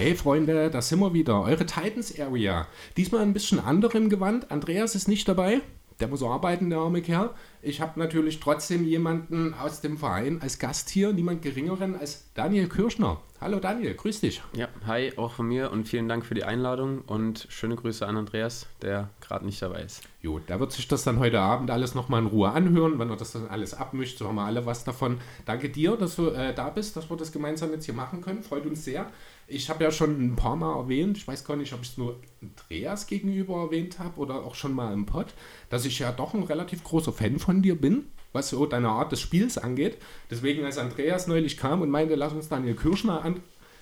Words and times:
Hey 0.00 0.14
Freunde, 0.14 0.70
da 0.70 0.80
sind 0.80 1.00
wir 1.00 1.12
wieder. 1.12 1.42
Eure 1.42 1.66
Titans 1.66 2.16
Area. 2.20 2.68
Diesmal 2.96 3.22
ein 3.22 3.32
bisschen 3.32 3.58
anderem 3.58 4.08
Gewand. 4.08 4.48
Andreas 4.52 4.94
ist 4.94 5.08
nicht 5.08 5.26
dabei. 5.26 5.60
Der 5.98 6.06
muss 6.06 6.22
arbeiten, 6.22 6.70
der 6.70 6.78
arme 6.78 7.02
Kerl. 7.02 7.30
Ich 7.60 7.80
habe 7.80 7.98
natürlich 7.98 8.38
trotzdem 8.38 8.84
jemanden 8.84 9.54
aus 9.54 9.80
dem 9.80 9.98
Verein 9.98 10.40
als 10.40 10.60
Gast 10.60 10.88
hier, 10.88 11.12
niemand 11.12 11.42
geringeren 11.42 11.98
als 11.98 12.32
Daniel 12.34 12.68
Kirschner. 12.68 13.20
Hallo 13.40 13.58
Daniel, 13.58 13.94
grüß 13.94 14.20
dich. 14.20 14.40
Ja, 14.52 14.68
hi, 14.86 15.12
auch 15.16 15.32
von 15.32 15.48
mir 15.48 15.72
und 15.72 15.88
vielen 15.88 16.08
Dank 16.08 16.24
für 16.24 16.34
die 16.34 16.44
Einladung 16.44 17.02
und 17.02 17.46
schöne 17.50 17.74
Grüße 17.74 18.06
an 18.06 18.16
Andreas, 18.16 18.66
der 18.82 19.10
gerade 19.20 19.46
nicht 19.46 19.60
dabei 19.60 19.82
ist. 19.82 20.02
Jo, 20.22 20.38
der 20.38 20.60
wird 20.60 20.70
sich 20.70 20.86
das 20.86 21.02
dann 21.02 21.18
heute 21.18 21.40
Abend 21.40 21.70
alles 21.70 21.96
nochmal 21.96 22.22
in 22.22 22.26
Ruhe 22.28 22.50
anhören, 22.50 22.98
wenn 22.98 23.10
er 23.10 23.16
das 23.16 23.32
dann 23.32 23.48
alles 23.48 23.74
abmischt, 23.74 24.18
so 24.18 24.28
haben 24.28 24.36
wir 24.36 24.42
alle 24.42 24.66
was 24.66 24.84
davon. 24.84 25.18
Danke 25.46 25.68
dir, 25.68 25.96
dass 25.96 26.16
du 26.16 26.28
äh, 26.28 26.54
da 26.54 26.70
bist, 26.70 26.96
dass 26.96 27.10
wir 27.10 27.16
das 27.16 27.32
gemeinsam 27.32 27.72
jetzt 27.72 27.84
hier 27.84 27.94
machen 27.94 28.20
können. 28.20 28.42
Freut 28.44 28.66
uns 28.66 28.84
sehr. 28.84 29.06
Ich 29.50 29.70
habe 29.70 29.82
ja 29.82 29.90
schon 29.90 30.20
ein 30.20 30.36
paar 30.36 30.56
Mal 30.56 30.76
erwähnt, 30.76 31.16
ich 31.16 31.26
weiß 31.26 31.44
gar 31.44 31.56
nicht, 31.56 31.72
ob 31.72 31.80
ich 31.82 31.90
es 31.90 31.98
nur 31.98 32.20
Andreas 32.42 33.06
gegenüber 33.06 33.62
erwähnt 33.62 33.98
habe 33.98 34.20
oder 34.20 34.44
auch 34.44 34.54
schon 34.54 34.74
mal 34.74 34.92
im 34.92 35.06
Pod, 35.06 35.28
dass 35.70 35.86
ich 35.86 35.98
ja 35.98 36.12
doch 36.12 36.34
ein 36.34 36.42
relativ 36.42 36.84
großer 36.84 37.12
Fan 37.14 37.38
von 37.38 37.62
dir 37.62 37.80
bin, 37.80 38.06
was 38.32 38.50
so 38.50 38.66
deine 38.66 38.90
Art 38.90 39.10
des 39.10 39.20
Spiels 39.20 39.56
angeht. 39.56 39.96
Deswegen, 40.30 40.64
als 40.66 40.76
Andreas 40.76 41.26
neulich 41.26 41.56
kam 41.56 41.80
und 41.80 41.88
meinte, 41.88 42.14
lass 42.14 42.34
uns 42.34 42.50
Daniel 42.50 42.76
Kirschner 42.76 43.24
an, 43.24 43.40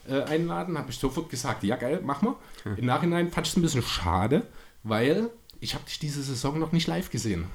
äh, 0.09 0.23
einladen, 0.23 0.79
habe 0.79 0.91
ich 0.91 0.99
sofort 0.99 1.31
gesagt, 1.31 1.65
ja 1.65 1.75
geil, 1.75 2.01
mach 2.05 2.23
mal. 2.23 2.37
Hm. 2.63 2.77
Im 2.77 2.87
Nachhinein 2.87 3.31
fand 3.31 3.49
ich 3.49 3.53
es 3.53 3.57
ein 3.59 3.63
bisschen 3.63 3.83
schade, 3.83 4.47
weil 4.85 5.31
ich 5.59 5.75
habe 5.75 5.85
dich 5.85 5.99
diese 5.99 6.23
Saison 6.23 6.61
noch 6.61 6.71
nicht 6.71 6.87
live 6.87 7.11
gesehen. 7.11 7.47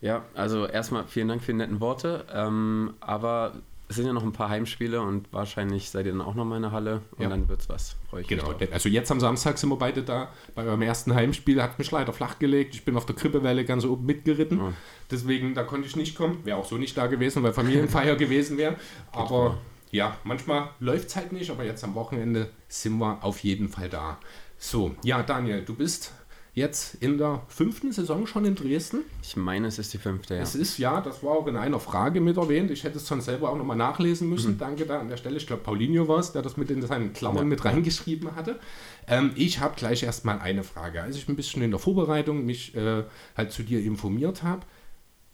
Ja, 0.00 0.24
also 0.34 0.66
erstmal 0.66 1.06
vielen 1.06 1.28
Dank 1.28 1.42
für 1.42 1.52
die 1.52 1.58
netten 1.58 1.80
Worte, 1.80 2.26
ähm, 2.32 2.94
aber 2.98 3.62
es 3.92 3.96
sind 3.96 4.06
ja 4.06 4.14
noch 4.14 4.22
ein 4.22 4.32
paar 4.32 4.48
Heimspiele 4.48 5.02
und 5.02 5.30
wahrscheinlich 5.32 5.90
seid 5.90 6.06
ihr 6.06 6.12
dann 6.12 6.22
auch 6.22 6.34
noch 6.34 6.46
mal 6.46 6.56
in 6.56 6.62
der 6.62 6.72
Halle 6.72 7.02
und 7.16 7.24
ja. 7.24 7.28
dann 7.28 7.46
wird's 7.48 7.68
was. 7.68 7.96
Freue 8.08 8.22
ich 8.22 8.28
genau. 8.28 8.54
mich. 8.58 8.72
Also 8.72 8.88
jetzt 8.88 9.10
am 9.10 9.20
Samstag 9.20 9.58
sind 9.58 9.68
wir 9.68 9.76
beide 9.76 10.02
da. 10.02 10.30
Bei 10.54 10.64
eurem 10.64 10.80
ersten 10.80 11.14
Heimspiel 11.14 11.62
hat 11.62 11.78
mich 11.78 11.90
leider 11.90 12.14
flachgelegt. 12.14 12.74
Ich 12.74 12.86
bin 12.86 12.96
auf 12.96 13.04
der 13.04 13.14
Krippewelle 13.14 13.66
ganz 13.66 13.84
oben 13.84 14.06
mitgeritten. 14.06 14.58
Ja. 14.58 14.72
Deswegen, 15.10 15.54
da 15.54 15.62
konnte 15.62 15.86
ich 15.86 15.94
nicht 15.94 16.16
kommen. 16.16 16.38
Wäre 16.44 16.56
auch 16.56 16.64
so 16.64 16.78
nicht 16.78 16.96
da 16.96 17.06
gewesen, 17.06 17.42
weil 17.42 17.52
Familienfeier 17.52 18.16
gewesen 18.16 18.56
wäre. 18.56 18.76
Aber 19.12 19.58
ja, 19.90 20.16
manchmal 20.24 20.70
läuft 20.80 21.08
es 21.08 21.16
halt 21.16 21.32
nicht, 21.32 21.50
aber 21.50 21.64
jetzt 21.64 21.84
am 21.84 21.94
Wochenende 21.94 22.48
sind 22.68 22.96
wir 22.96 23.22
auf 23.22 23.40
jeden 23.40 23.68
Fall 23.68 23.90
da. 23.90 24.18
So, 24.56 24.94
ja, 25.04 25.22
Daniel, 25.22 25.64
du 25.64 25.74
bist 25.74 26.14
jetzt 26.54 26.96
in 26.96 27.16
der 27.16 27.42
fünften 27.48 27.92
Saison 27.92 28.26
schon 28.26 28.44
in 28.44 28.54
Dresden. 28.54 29.00
Ich 29.22 29.36
meine, 29.36 29.68
es 29.68 29.78
ist 29.78 29.92
die 29.94 29.98
fünfte, 29.98 30.34
ja. 30.34 30.42
Es 30.42 30.54
ist 30.54 30.76
ja, 30.78 31.00
das 31.00 31.22
war 31.22 31.32
auch 31.32 31.46
in 31.46 31.56
einer 31.56 31.80
Frage 31.80 32.20
mit 32.20 32.36
erwähnt. 32.36 32.70
Ich 32.70 32.84
hätte 32.84 32.98
es 32.98 33.08
schon 33.08 33.22
selber 33.22 33.50
auch 33.50 33.56
nochmal 33.56 33.76
nachlesen 33.76 34.28
müssen. 34.28 34.54
Mhm. 34.54 34.58
Danke 34.58 34.84
da 34.84 35.00
an 35.00 35.08
der 35.08 35.16
Stelle. 35.16 35.36
Ich 35.36 35.46
glaube, 35.46 35.62
Paulinho 35.62 36.08
war 36.08 36.18
es, 36.18 36.32
der 36.32 36.42
das 36.42 36.56
mit 36.56 36.70
in 36.70 36.82
seinen 36.82 37.14
Klammern 37.14 37.44
ja. 37.44 37.48
mit 37.48 37.64
reingeschrieben 37.64 38.36
hatte. 38.36 38.58
Ähm, 39.06 39.32
ich 39.34 39.60
habe 39.60 39.74
gleich 39.76 40.02
erstmal 40.02 40.40
eine 40.40 40.62
Frage. 40.62 41.02
Als 41.02 41.16
ich 41.16 41.26
ein 41.28 41.36
bisschen 41.36 41.62
in 41.62 41.70
der 41.70 41.80
Vorbereitung 41.80 42.44
mich 42.44 42.74
äh, 42.76 43.04
halt 43.34 43.52
zu 43.52 43.62
dir 43.62 43.82
informiert 43.82 44.42
habe, 44.42 44.66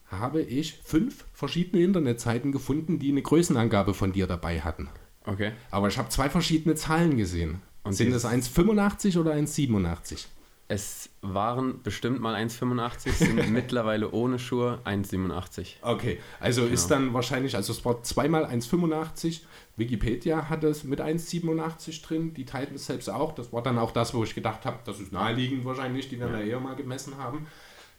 habe 0.06 0.40
ich 0.40 0.80
fünf 0.84 1.24
verschiedene 1.34 1.82
Internetseiten 1.82 2.52
gefunden, 2.52 2.98
die 2.98 3.10
eine 3.10 3.22
Größenangabe 3.22 3.92
von 3.92 4.12
dir 4.12 4.26
dabei 4.26 4.60
hatten. 4.60 4.88
Okay. 5.24 5.52
Aber 5.70 5.88
ich 5.88 5.98
habe 5.98 6.08
zwei 6.08 6.30
verschiedene 6.30 6.76
Zahlen 6.76 7.16
gesehen. 7.16 7.60
Und 7.82 7.92
Sind 7.92 8.12
es 8.12 8.24
1,85 8.24 9.18
oder 9.18 9.32
1,87? 9.32 10.26
Es 10.70 11.08
waren 11.22 11.82
bestimmt 11.82 12.20
mal 12.20 12.34
1,85, 12.34 13.12
sind 13.12 13.50
mittlerweile 13.52 14.10
ohne 14.10 14.38
Schuhe 14.38 14.80
1,87. 14.84 15.76
Okay, 15.80 16.20
also 16.40 16.60
genau. 16.60 16.74
ist 16.74 16.88
dann 16.88 17.14
wahrscheinlich, 17.14 17.56
also 17.56 17.72
es 17.72 17.82
war 17.86 18.02
zweimal 18.02 18.44
1,85. 18.44 19.40
Wikipedia 19.76 20.50
hat 20.50 20.64
es 20.64 20.84
mit 20.84 21.00
1,87 21.00 22.06
drin, 22.06 22.34
die 22.34 22.44
Titans 22.44 22.84
selbst 22.84 23.08
auch. 23.08 23.34
Das 23.34 23.50
war 23.50 23.62
dann 23.62 23.78
auch 23.78 23.92
das, 23.92 24.12
wo 24.12 24.22
ich 24.24 24.34
gedacht 24.34 24.66
habe, 24.66 24.78
das 24.84 25.00
ist 25.00 25.10
naheliegend 25.10 25.64
wahrscheinlich, 25.64 26.10
die 26.10 26.20
werden 26.20 26.34
ja. 26.34 26.40
da 26.40 26.44
eher 26.44 26.60
mal 26.60 26.76
gemessen 26.76 27.16
haben. 27.16 27.46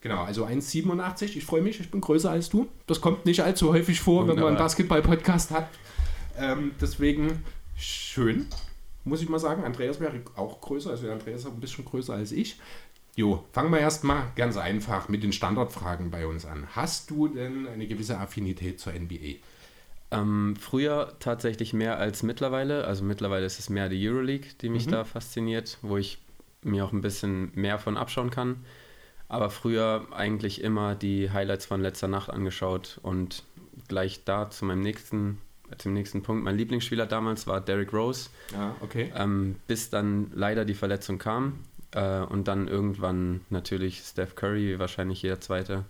Genau, 0.02 0.24
also 0.24 0.46
1,87. 0.46 1.38
Ich 1.38 1.46
freue 1.46 1.64
mich, 1.64 1.80
ich 1.80 1.90
bin 1.90 2.02
größer 2.02 2.30
als 2.30 2.50
du. 2.50 2.68
Das 2.86 3.02
kommt 3.02 3.26
nicht 3.26 3.42
allzu 3.42 3.74
häufig 3.74 4.00
vor, 4.00 4.22
Wunderbar. 4.22 4.36
wenn 4.36 4.44
man 4.44 4.54
einen 4.54 4.64
Basketball-Podcast 4.64 5.50
hat. 5.50 5.70
Ähm, 6.38 6.72
deswegen 6.80 7.44
schön 7.76 8.48
muss 9.10 9.22
ich 9.22 9.30
mal 9.30 9.40
sagen. 9.40 9.64
Andreas 9.64 10.00
wäre 10.00 10.22
auch 10.36 10.62
größer, 10.62 10.92
also 10.92 11.12
Andreas 11.12 11.42
ist 11.42 11.48
ein 11.48 11.60
bisschen 11.60 11.86
größer 11.86 12.14
als 12.14 12.32
ich. 12.32 12.60
Jo, 13.16 13.44
fangen 13.52 13.72
wir 13.72 13.80
erstmal 13.80 14.32
ganz 14.36 14.56
einfach 14.56 15.10
mit 15.10 15.24
den 15.24 15.34
Standardfragen 15.34 16.10
bei 16.10 16.26
uns 16.26 16.46
an. 16.46 16.68
Hast 16.72 17.10
du 17.10 17.28
denn 17.28 17.68
eine 17.68 17.88
gewisse 17.88 18.18
Affinität 18.18 18.80
zur 18.80 18.94
NBA? 18.94 19.40
Ähm, 20.12 20.56
früher 20.56 21.16
tatsächlich 21.20 21.74
mehr 21.74 21.98
als 21.98 22.24
mittlerweile. 22.24 22.86
Also 22.86 23.04
mittlerweile 23.04 23.46
ist 23.46 23.60
es 23.60 23.70
mehr 23.70 23.90
die 23.90 24.08
Euroleague, 24.08 24.52
die 24.62 24.70
mich 24.70 24.88
mhm. 24.88 24.92
da 24.92 25.04
fasziniert, 25.04 25.78
wo 25.82 25.98
ich 25.98 26.20
mir 26.62 26.86
auch 26.86 26.94
ein 26.94 27.02
bisschen 27.02 27.52
mehr 27.56 27.78
von 27.80 27.98
abschauen 27.98 28.30
kann. 28.30 28.64
Aber 29.28 29.50
früher 29.50 30.08
eigentlich 30.12 30.64
immer 30.64 30.96
die 30.96 31.30
Highlights 31.30 31.66
von 31.66 31.82
letzter 31.82 32.08
Nacht 32.08 32.30
angeschaut 32.30 33.00
und 33.04 33.44
gleich 33.88 34.24
da 34.24 34.50
zu 34.50 34.66
meinem 34.66 34.82
nächsten 34.82 35.40
zum 35.78 35.94
nächsten 35.94 36.24
Punkt. 36.24 36.44
Mein 36.44 36.58
Lieblingsspieler 36.58 37.06
damals 37.06 37.48
war 37.48 37.62
Derrick 37.62 37.94
Rose. 37.94 38.30
Ja, 38.54 38.76
okay. 38.82 39.12
Ähm, 39.16 39.56
bis 39.68 39.90
dann 39.90 40.32
leider 40.34 40.66
die 40.66 40.74
Verletzung 40.74 41.18
kam. 41.18 41.60
Äh, 41.92 42.22
und 42.22 42.48
dann 42.48 42.68
irgendwann 42.68 43.42
natürlich 43.50 44.00
Steph 44.00 44.36
Curry, 44.36 44.80
wahrscheinlich 44.80 45.22
jeder 45.22 45.40
zweite. 45.42 45.86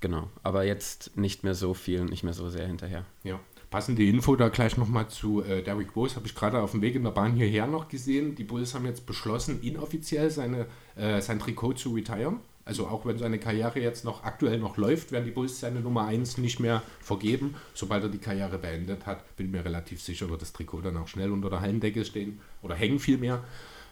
Genau. 0.00 0.30
Aber 0.42 0.64
jetzt 0.64 1.16
nicht 1.16 1.44
mehr 1.44 1.54
so 1.54 1.74
viel, 1.74 2.04
nicht 2.04 2.22
mehr 2.22 2.32
so 2.32 2.48
sehr 2.48 2.66
hinterher. 2.66 3.04
Ja. 3.24 3.40
Passende 3.70 4.02
Info 4.02 4.34
da 4.34 4.48
gleich 4.48 4.78
nochmal 4.78 5.08
zu 5.08 5.42
äh, 5.42 5.62
Derrick 5.62 5.94
Rose, 5.94 6.16
habe 6.16 6.26
ich 6.26 6.34
gerade 6.34 6.60
auf 6.60 6.70
dem 6.70 6.80
Weg 6.80 6.94
in 6.94 7.04
der 7.04 7.10
Bahn 7.10 7.34
hierher 7.34 7.66
noch 7.66 7.88
gesehen. 7.88 8.34
Die 8.34 8.44
Bulls 8.44 8.74
haben 8.74 8.86
jetzt 8.86 9.04
beschlossen, 9.04 9.60
inoffiziell 9.60 10.30
seine, 10.30 10.66
äh, 10.96 11.20
sein 11.20 11.38
Trikot 11.38 11.74
zu 11.74 11.94
retiren. 11.94 12.40
Also 12.68 12.86
auch 12.86 13.06
wenn 13.06 13.16
seine 13.16 13.38
Karriere 13.38 13.80
jetzt 13.80 14.04
noch 14.04 14.24
aktuell 14.24 14.58
noch 14.58 14.76
läuft, 14.76 15.10
werden 15.10 15.24
die 15.24 15.30
Bulls 15.30 15.58
seine 15.58 15.80
Nummer 15.80 16.04
1 16.04 16.36
nicht 16.36 16.60
mehr 16.60 16.82
vergeben. 17.00 17.54
Sobald 17.72 18.02
er 18.02 18.10
die 18.10 18.18
Karriere 18.18 18.58
beendet 18.58 19.06
hat, 19.06 19.36
bin 19.38 19.46
ich 19.46 19.52
mir 19.52 19.64
relativ 19.64 20.02
sicher, 20.02 20.28
wird 20.28 20.42
das 20.42 20.52
Trikot 20.52 20.82
dann 20.82 20.98
auch 20.98 21.08
schnell 21.08 21.32
unter 21.32 21.48
der 21.48 21.62
Hallendecke 21.62 22.04
stehen 22.04 22.40
oder 22.60 22.74
hängen 22.74 22.98
vielmehr. 22.98 23.42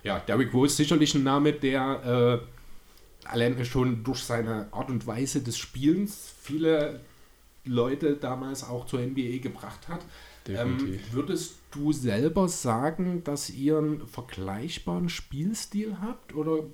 Ja, 0.02 0.18
Derrick 0.18 0.52
Rose 0.52 0.72
ist 0.72 0.76
sicherlich 0.76 1.14
ein 1.14 1.22
Name, 1.22 1.54
der 1.54 2.42
äh, 3.24 3.28
allein 3.28 3.64
schon 3.64 4.04
durch 4.04 4.18
seine 4.18 4.68
Art 4.72 4.90
und 4.90 5.06
Weise 5.06 5.40
des 5.40 5.56
Spielens 5.56 6.34
viele 6.42 7.00
Leute 7.64 8.16
damals 8.16 8.62
auch 8.62 8.84
zur 8.84 9.00
NBA 9.00 9.38
gebracht 9.38 9.88
hat. 9.88 10.04
Ähm, 10.50 11.00
würdest 11.12 11.54
du 11.70 11.94
selber 11.94 12.46
sagen, 12.46 13.24
dass 13.24 13.48
ihr 13.48 13.78
einen 13.78 14.06
vergleichbaren 14.06 15.08
Spielstil 15.08 15.96
habt? 16.02 16.34
Oder 16.34 16.64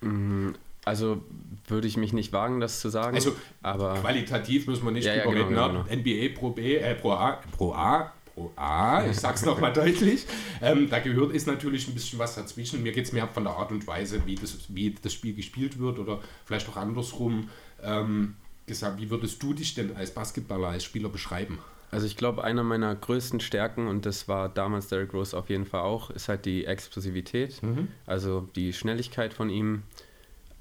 mm, 0.00 0.54
also 0.84 1.22
würde 1.66 1.88
ich 1.88 1.96
mich 1.96 2.12
nicht 2.12 2.32
wagen, 2.32 2.60
das 2.60 2.80
zu 2.80 2.88
sagen. 2.88 3.16
Also 3.16 3.34
aber 3.62 3.94
qualitativ 3.94 4.66
müssen 4.66 4.84
wir 4.84 4.92
nicht 4.92 5.06
ja, 5.06 5.14
ja, 5.14 5.24
genau, 5.24 5.36
reden. 5.36 5.48
Genau, 5.48 5.68
genau. 5.68 5.84
NBA 5.84 6.38
Pro 6.38 6.50
B, 6.50 6.76
äh, 6.76 6.94
Pro 6.94 7.12
A, 7.12 7.40
Pro 7.56 7.72
A, 7.72 8.12
Pro 8.34 8.52
A, 8.56 9.06
ich 9.06 9.16
sag's 9.16 9.44
nochmal 9.44 9.72
deutlich. 9.74 10.26
Ähm, 10.60 10.90
da 10.90 10.98
gehört 10.98 11.32
ist 11.32 11.46
natürlich 11.46 11.88
ein 11.88 11.94
bisschen 11.94 12.18
was 12.18 12.34
dazwischen. 12.34 12.82
Mir 12.82 12.92
geht 12.92 13.06
es 13.06 13.12
mehr 13.12 13.28
von 13.28 13.44
der 13.44 13.54
Art 13.54 13.72
und 13.72 13.86
Weise, 13.86 14.26
wie 14.26 14.34
das, 14.34 14.56
wie 14.68 14.94
das 15.00 15.12
Spiel 15.12 15.34
gespielt 15.34 15.78
wird 15.78 15.98
oder 15.98 16.20
vielleicht 16.44 16.68
auch 16.68 16.76
andersrum 16.76 17.48
ähm, 17.82 18.34
gesagt. 18.66 19.00
Wie 19.00 19.08
würdest 19.08 19.42
du 19.42 19.54
dich 19.54 19.74
denn 19.74 19.96
als 19.96 20.10
Basketballer, 20.10 20.68
als 20.68 20.84
Spieler 20.84 21.08
beschreiben? 21.08 21.58
Also 21.90 22.06
ich 22.06 22.16
glaube, 22.16 22.42
einer 22.42 22.64
meiner 22.64 22.92
größten 22.94 23.38
Stärken, 23.38 23.86
und 23.86 24.04
das 24.04 24.26
war 24.26 24.48
damals 24.48 24.88
Derrick 24.88 25.14
Rose 25.14 25.36
auf 25.36 25.48
jeden 25.48 25.64
Fall 25.64 25.82
auch, 25.82 26.10
ist 26.10 26.28
halt 26.28 26.44
die 26.44 26.64
Explosivität. 26.64 27.62
Mhm. 27.62 27.86
Also 28.04 28.48
die 28.56 28.72
Schnelligkeit 28.72 29.32
von 29.32 29.48
ihm 29.48 29.84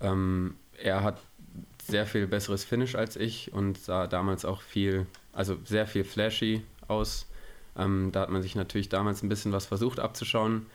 ähm, 0.04 0.56
er 0.78 1.04
hat 1.04 1.20
sehr 1.88 2.06
viel 2.06 2.28
besseres 2.28 2.64
Finish 2.64 2.96
als 2.96 3.16
ich 3.16 3.52
und 3.54 3.78
sah 3.78 4.08
damals 4.08 4.46
auch 4.46 4.62
viel, 4.62 5.08
also 5.32 5.58
sehr 5.66 5.88
viel 5.88 6.04
flashy 6.04 6.62
aus. 6.88 7.28
Ähm, 7.76 8.12
da 8.12 8.22
hat 8.22 8.30
man 8.30 8.42
sich 8.42 8.56
natürlich 8.56 8.90
damals 8.90 9.24
ein 9.24 9.30
bisschen 9.30 9.52
was 9.52 9.66
versucht 9.66 10.00
abzuschauen. 10.00 10.68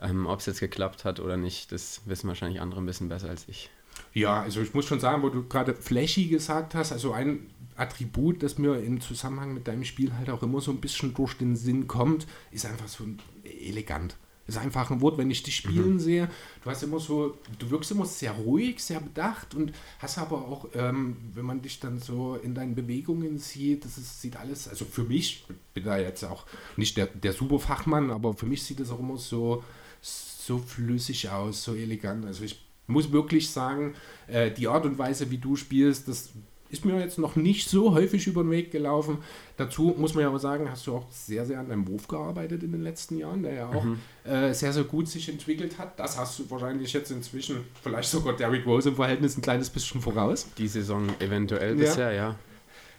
Ähm, 0.00 0.26
Ob 0.26 0.38
es 0.38 0.46
jetzt 0.46 0.60
geklappt 0.60 1.04
hat 1.04 1.18
oder 1.18 1.36
nicht, 1.36 1.72
das 1.72 2.02
wissen 2.06 2.28
wahrscheinlich 2.28 2.60
andere 2.60 2.80
ein 2.80 2.86
bisschen 2.86 3.08
besser 3.08 3.28
als 3.28 3.48
ich. 3.48 3.70
Ja, 4.14 4.42
also 4.42 4.60
ich 4.60 4.74
muss 4.74 4.86
schon 4.86 5.00
sagen, 5.00 5.22
wo 5.22 5.28
du 5.28 5.48
gerade 5.48 5.74
flashy 5.74 6.28
gesagt 6.28 6.76
hast, 6.76 6.92
also 6.92 7.12
ein 7.12 7.50
Attribut, 7.76 8.42
das 8.42 8.58
mir 8.58 8.76
im 8.78 9.00
Zusammenhang 9.00 9.54
mit 9.54 9.66
deinem 9.66 9.84
Spiel 9.84 10.12
halt 10.16 10.30
auch 10.30 10.42
immer 10.42 10.60
so 10.60 10.70
ein 10.70 10.80
bisschen 10.80 11.14
durch 11.14 11.34
den 11.34 11.56
Sinn 11.56 11.88
kommt, 11.88 12.26
ist 12.52 12.64
einfach 12.64 12.88
so 12.88 13.04
elegant 13.44 14.16
ist 14.48 14.58
einfach 14.58 14.90
ein 14.90 15.00
Wort, 15.02 15.18
wenn 15.18 15.30
ich 15.30 15.42
dich 15.42 15.56
spielen 15.56 15.94
mhm. 15.94 16.00
sehe. 16.00 16.28
Du 16.64 16.70
hast 16.70 16.82
immer 16.82 16.98
so, 16.98 17.36
du 17.58 17.70
wirkst 17.70 17.90
immer 17.90 18.06
sehr 18.06 18.32
ruhig, 18.32 18.82
sehr 18.82 18.98
bedacht 18.98 19.54
und 19.54 19.72
hast 19.98 20.18
aber 20.18 20.38
auch, 20.38 20.68
ähm, 20.74 21.16
wenn 21.34 21.44
man 21.44 21.60
dich 21.60 21.78
dann 21.80 22.00
so 22.00 22.36
in 22.36 22.54
deinen 22.54 22.74
Bewegungen 22.74 23.38
sieht, 23.38 23.84
das 23.84 23.98
ist, 23.98 24.22
sieht 24.22 24.36
alles, 24.36 24.66
also 24.66 24.86
für 24.86 25.04
mich, 25.04 25.44
ich 25.48 25.56
bin 25.74 25.84
da 25.84 25.98
jetzt 25.98 26.24
auch 26.24 26.46
nicht 26.76 26.96
der, 26.96 27.06
der 27.06 27.34
Superfachmann, 27.34 28.10
aber 28.10 28.32
für 28.32 28.46
mich 28.46 28.62
sieht 28.62 28.80
das 28.80 28.90
auch 28.90 29.00
immer 29.00 29.18
so, 29.18 29.62
so 30.00 30.58
flüssig 30.58 31.28
aus, 31.28 31.62
so 31.62 31.74
elegant. 31.74 32.24
Also 32.24 32.44
ich 32.44 32.58
muss 32.86 33.12
wirklich 33.12 33.50
sagen, 33.50 33.94
äh, 34.28 34.50
die 34.50 34.66
Art 34.66 34.86
und 34.86 34.96
Weise, 34.98 35.30
wie 35.30 35.38
du 35.38 35.56
spielst, 35.56 36.08
das 36.08 36.30
ist 36.70 36.84
mir 36.84 36.98
jetzt 36.98 37.18
noch 37.18 37.36
nicht 37.36 37.68
so 37.68 37.94
häufig 37.94 38.26
über 38.26 38.42
den 38.42 38.50
Weg 38.50 38.70
gelaufen. 38.70 39.18
Dazu 39.56 39.94
muss 39.96 40.14
man 40.14 40.22
ja 40.22 40.28
aber 40.28 40.38
sagen, 40.38 40.70
hast 40.70 40.86
du 40.86 40.96
auch 40.96 41.06
sehr, 41.10 41.46
sehr 41.46 41.60
an 41.60 41.68
deinem 41.68 41.88
Wurf 41.88 42.08
gearbeitet 42.08 42.62
in 42.62 42.72
den 42.72 42.82
letzten 42.82 43.16
Jahren, 43.16 43.42
der 43.42 43.54
ja 43.54 43.68
auch 43.68 43.84
mhm. 43.84 43.98
äh, 44.24 44.52
sehr, 44.52 44.72
sehr 44.72 44.84
gut 44.84 45.08
sich 45.08 45.28
entwickelt 45.28 45.78
hat. 45.78 45.98
Das 45.98 46.18
hast 46.18 46.38
du 46.38 46.50
wahrscheinlich 46.50 46.92
jetzt 46.92 47.10
inzwischen, 47.10 47.64
vielleicht 47.82 48.10
sogar 48.10 48.36
Derrick 48.36 48.66
Rose 48.66 48.90
im 48.90 48.96
Verhältnis 48.96 49.36
ein 49.36 49.42
kleines 49.42 49.70
bisschen 49.70 50.00
voraus. 50.00 50.46
Die 50.58 50.68
Saison 50.68 51.08
eventuell 51.20 51.70
ja. 51.70 51.76
bisher, 51.76 52.12
ja. 52.12 52.36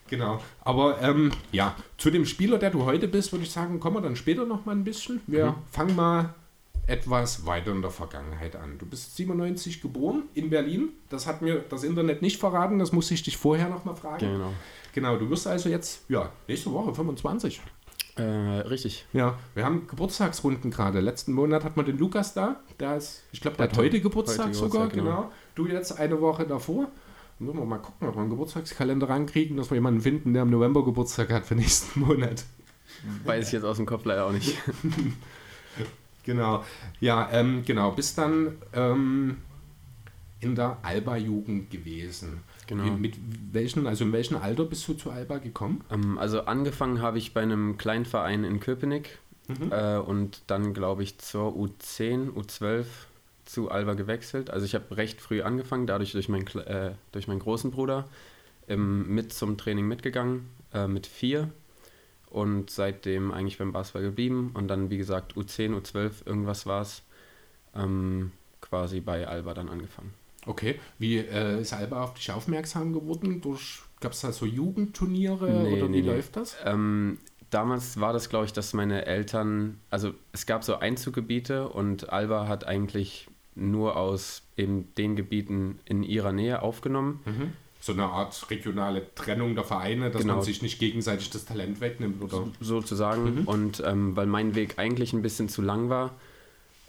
Genau. 0.09 0.41
Aber 0.61 1.01
ähm, 1.01 1.31
ja, 1.51 1.75
zu 1.97 2.09
dem 2.09 2.25
Spieler, 2.25 2.57
der 2.57 2.71
du 2.71 2.85
heute 2.85 3.07
bist, 3.07 3.31
würde 3.31 3.45
ich 3.45 3.51
sagen, 3.51 3.79
kommen 3.79 3.97
wir 3.97 4.01
dann 4.01 4.15
später 4.15 4.45
noch 4.45 4.65
mal 4.65 4.71
ein 4.71 4.83
bisschen. 4.83 5.21
Wir 5.27 5.51
mhm. 5.51 5.55
fangen 5.71 5.95
mal 5.95 6.33
etwas 6.89 7.45
weiter 7.45 7.71
in 7.71 7.81
der 7.81 7.91
Vergangenheit 7.91 8.55
an. 8.55 8.77
Du 8.77 8.85
bist 8.85 9.15
97 9.15 9.81
geboren 9.81 10.23
in 10.33 10.49
Berlin. 10.49 10.89
Das 11.09 11.27
hat 11.27 11.41
mir 11.41 11.63
das 11.69 11.83
Internet 11.83 12.21
nicht 12.21 12.39
verraten. 12.39 12.79
Das 12.79 12.91
muss 12.91 13.09
ich 13.11 13.23
dich 13.23 13.37
vorher 13.37 13.69
noch 13.69 13.85
mal 13.85 13.95
fragen. 13.95 14.19
Genau. 14.19 14.53
Genau, 14.93 15.17
du 15.17 15.29
wirst 15.29 15.47
also 15.47 15.69
jetzt, 15.69 16.09
ja, 16.09 16.31
nächste 16.47 16.71
Woche 16.71 16.93
25. 16.93 17.61
Äh, 18.15 18.21
richtig. 18.21 19.05
Ja, 19.13 19.37
wir 19.53 19.63
haben 19.63 19.87
Geburtstagsrunden 19.87 20.71
gerade. 20.71 20.99
Letzten 20.99 21.31
Monat 21.31 21.63
hat 21.63 21.77
man 21.77 21.85
den 21.85 21.97
Lukas 21.97 22.33
da. 22.33 22.59
Der 22.79 22.97
ist, 22.97 23.23
ich 23.31 23.39
glaube, 23.39 23.57
der 23.57 23.67
heute, 23.67 23.75
hat 23.75 23.83
heute 23.83 24.01
Geburtstag 24.01 24.47
heute 24.47 24.55
sogar. 24.55 24.87
Geburtstag, 24.89 25.05
genau. 25.05 25.21
genau. 25.21 25.31
Du 25.55 25.67
jetzt 25.67 25.97
eine 25.97 26.19
Woche 26.19 26.45
davor. 26.45 26.89
Müssen 27.37 27.57
wir 27.57 27.65
mal 27.65 27.77
gucken, 27.77 28.07
ob 28.07 28.15
wir 28.15 28.19
einen 28.19 28.29
Geburtstagskalender 28.29 29.07
rankriegen, 29.07 29.55
dass 29.55 29.69
wir 29.71 29.75
jemanden 29.75 30.01
finden, 30.01 30.33
der 30.33 30.43
im 30.43 30.49
November 30.49 30.83
Geburtstag 30.83 31.31
hat 31.31 31.45
für 31.45 31.55
nächsten 31.55 32.01
Monat. 32.01 32.43
Weiß 33.23 33.47
ich 33.47 33.53
jetzt 33.53 33.63
aus 33.63 33.77
dem 33.77 33.85
Kopf 33.85 34.03
leider 34.03 34.25
auch 34.25 34.31
nicht. 34.31 34.57
genau. 36.23 36.63
Ja, 36.99 37.29
ähm, 37.31 37.63
genau. 37.65 37.91
Bis 37.91 38.15
dann 38.15 38.55
ähm, 38.73 39.37
in 40.39 40.55
der 40.55 40.77
Alba-Jugend 40.81 41.69
gewesen. 41.69 42.41
Genau. 42.67 42.83
Mit, 42.83 42.99
mit 42.99 43.15
welchen, 43.51 43.87
also 43.87 44.05
in 44.05 44.11
welchem 44.11 44.37
Alter 44.37 44.65
bist 44.65 44.87
du 44.87 44.93
zu 44.93 45.09
Alba 45.09 45.39
gekommen? 45.39 45.83
Ähm, 45.91 46.17
also 46.17 46.41
angefangen 46.41 47.01
habe 47.01 47.17
ich 47.17 47.33
bei 47.33 47.41
einem 47.41 47.77
kleinen 47.77 48.05
Verein 48.05 48.43
in 48.43 48.59
Köpenick 48.59 49.17
mhm. 49.47 49.71
äh, 49.71 49.97
und 49.97 50.43
dann 50.47 50.73
glaube 50.73 51.03
ich 51.03 51.17
zur 51.17 51.53
U10, 51.53 52.33
U12 52.33 52.85
zu 53.45 53.71
Alba 53.71 53.95
gewechselt. 53.95 54.51
Also 54.51 54.65
ich 54.65 54.75
habe 54.75 54.95
recht 54.95 55.19
früh 55.19 55.41
angefangen, 55.41 55.87
dadurch 55.87 56.11
durch, 56.11 56.29
mein, 56.29 56.45
äh, 56.47 56.91
durch 57.11 57.27
meinen 57.27 57.39
großen 57.39 57.71
Bruder 57.71 58.07
ähm, 58.67 59.13
mit 59.13 59.33
zum 59.33 59.57
Training 59.57 59.87
mitgegangen, 59.87 60.47
äh, 60.73 60.87
mit 60.87 61.07
vier 61.07 61.49
und 62.29 62.69
seitdem 62.69 63.31
eigentlich 63.31 63.57
beim 63.57 63.71
Basketball 63.71 64.03
geblieben 64.03 64.51
und 64.53 64.67
dann 64.67 64.89
wie 64.89 64.97
gesagt 64.97 65.35
U10, 65.35 65.79
U12, 65.79 66.25
irgendwas 66.25 66.65
war 66.65 66.81
es, 66.81 67.03
ähm, 67.75 68.31
quasi 68.61 68.99
bei 68.99 69.27
Alba 69.27 69.53
dann 69.53 69.69
angefangen. 69.69 70.13
Okay, 70.45 70.79
wie 70.97 71.17
äh, 71.17 71.61
ist 71.61 71.73
Alba 71.73 72.03
auf 72.03 72.13
dich 72.13 72.31
aufmerksam 72.31 72.93
geworden? 72.93 73.41
Gab 73.99 74.13
es 74.13 74.21
da 74.21 74.31
so 74.31 74.45
Jugendturniere 74.45 75.49
nee, 75.49 75.73
oder 75.73 75.87
wie 75.91 76.01
nee, 76.01 76.07
läuft 76.07 76.37
das? 76.37 76.55
Ähm, 76.65 77.19
damals 77.49 77.99
war 77.99 78.13
das, 78.13 78.29
glaube 78.29 78.45
ich, 78.45 78.53
dass 78.53 78.73
meine 78.73 79.05
Eltern, 79.05 79.79
also 79.89 80.13
es 80.31 80.45
gab 80.45 80.63
so 80.63 80.77
Einzuggebiete 80.77 81.67
und 81.67 82.09
Alba 82.09 82.47
hat 82.47 82.65
eigentlich 82.65 83.27
nur 83.55 83.97
aus 83.97 84.43
eben 84.55 84.93
den 84.95 85.15
Gebieten 85.15 85.79
in 85.85 86.03
ihrer 86.03 86.31
Nähe 86.31 86.61
aufgenommen. 86.61 87.19
Mhm. 87.25 87.53
So 87.81 87.93
eine 87.93 88.05
Art 88.05 88.49
regionale 88.49 89.13
Trennung 89.15 89.55
der 89.55 89.63
Vereine, 89.63 90.11
dass 90.11 90.21
genau. 90.21 90.35
man 90.35 90.43
sich 90.43 90.61
nicht 90.61 90.79
gegenseitig 90.79 91.29
das 91.29 91.45
Talent 91.45 91.79
wegnimmt, 91.79 92.21
oder? 92.21 92.47
Sozusagen. 92.59 93.41
Mhm. 93.41 93.47
Und 93.47 93.83
ähm, 93.85 94.15
weil 94.15 94.27
mein 94.27 94.53
Weg 94.53 94.77
eigentlich 94.77 95.13
ein 95.13 95.21
bisschen 95.21 95.47
zu 95.47 95.61
lang 95.61 95.89
war, 95.89 96.11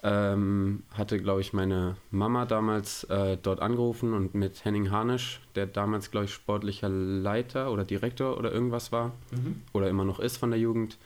ähm, 0.03 0.83
hatte, 0.95 1.21
glaube 1.21 1.43
ich, 1.43 1.53
meine 1.53 1.97
Mama 2.11 2.47
damals 2.47 3.05
äh, 3.05 3.37
dort 3.41 3.61
angerufen 3.61 4.15
und 4.15 4.35
mit 4.35 4.65
Henning 4.65 4.91
Harnisch, 4.91 5.41
der 5.55 5.67
damals, 5.67 6.11
glaube 6.11 6.25
ich, 6.25 6.33
sportlicher 6.33 6.89
Leiter 6.89 7.71
oder 7.71 7.85
Direktor 7.85 8.39
oder 8.39 8.51
irgendwas 8.51 8.93
war 8.93 9.13
mhm. 9.31 9.63
oder 9.73 9.89
immer 9.89 10.05
noch 10.05 10.19
ist 10.19 10.39
von 10.39 10.51
der 10.51 10.61
Jugend, 10.61 10.97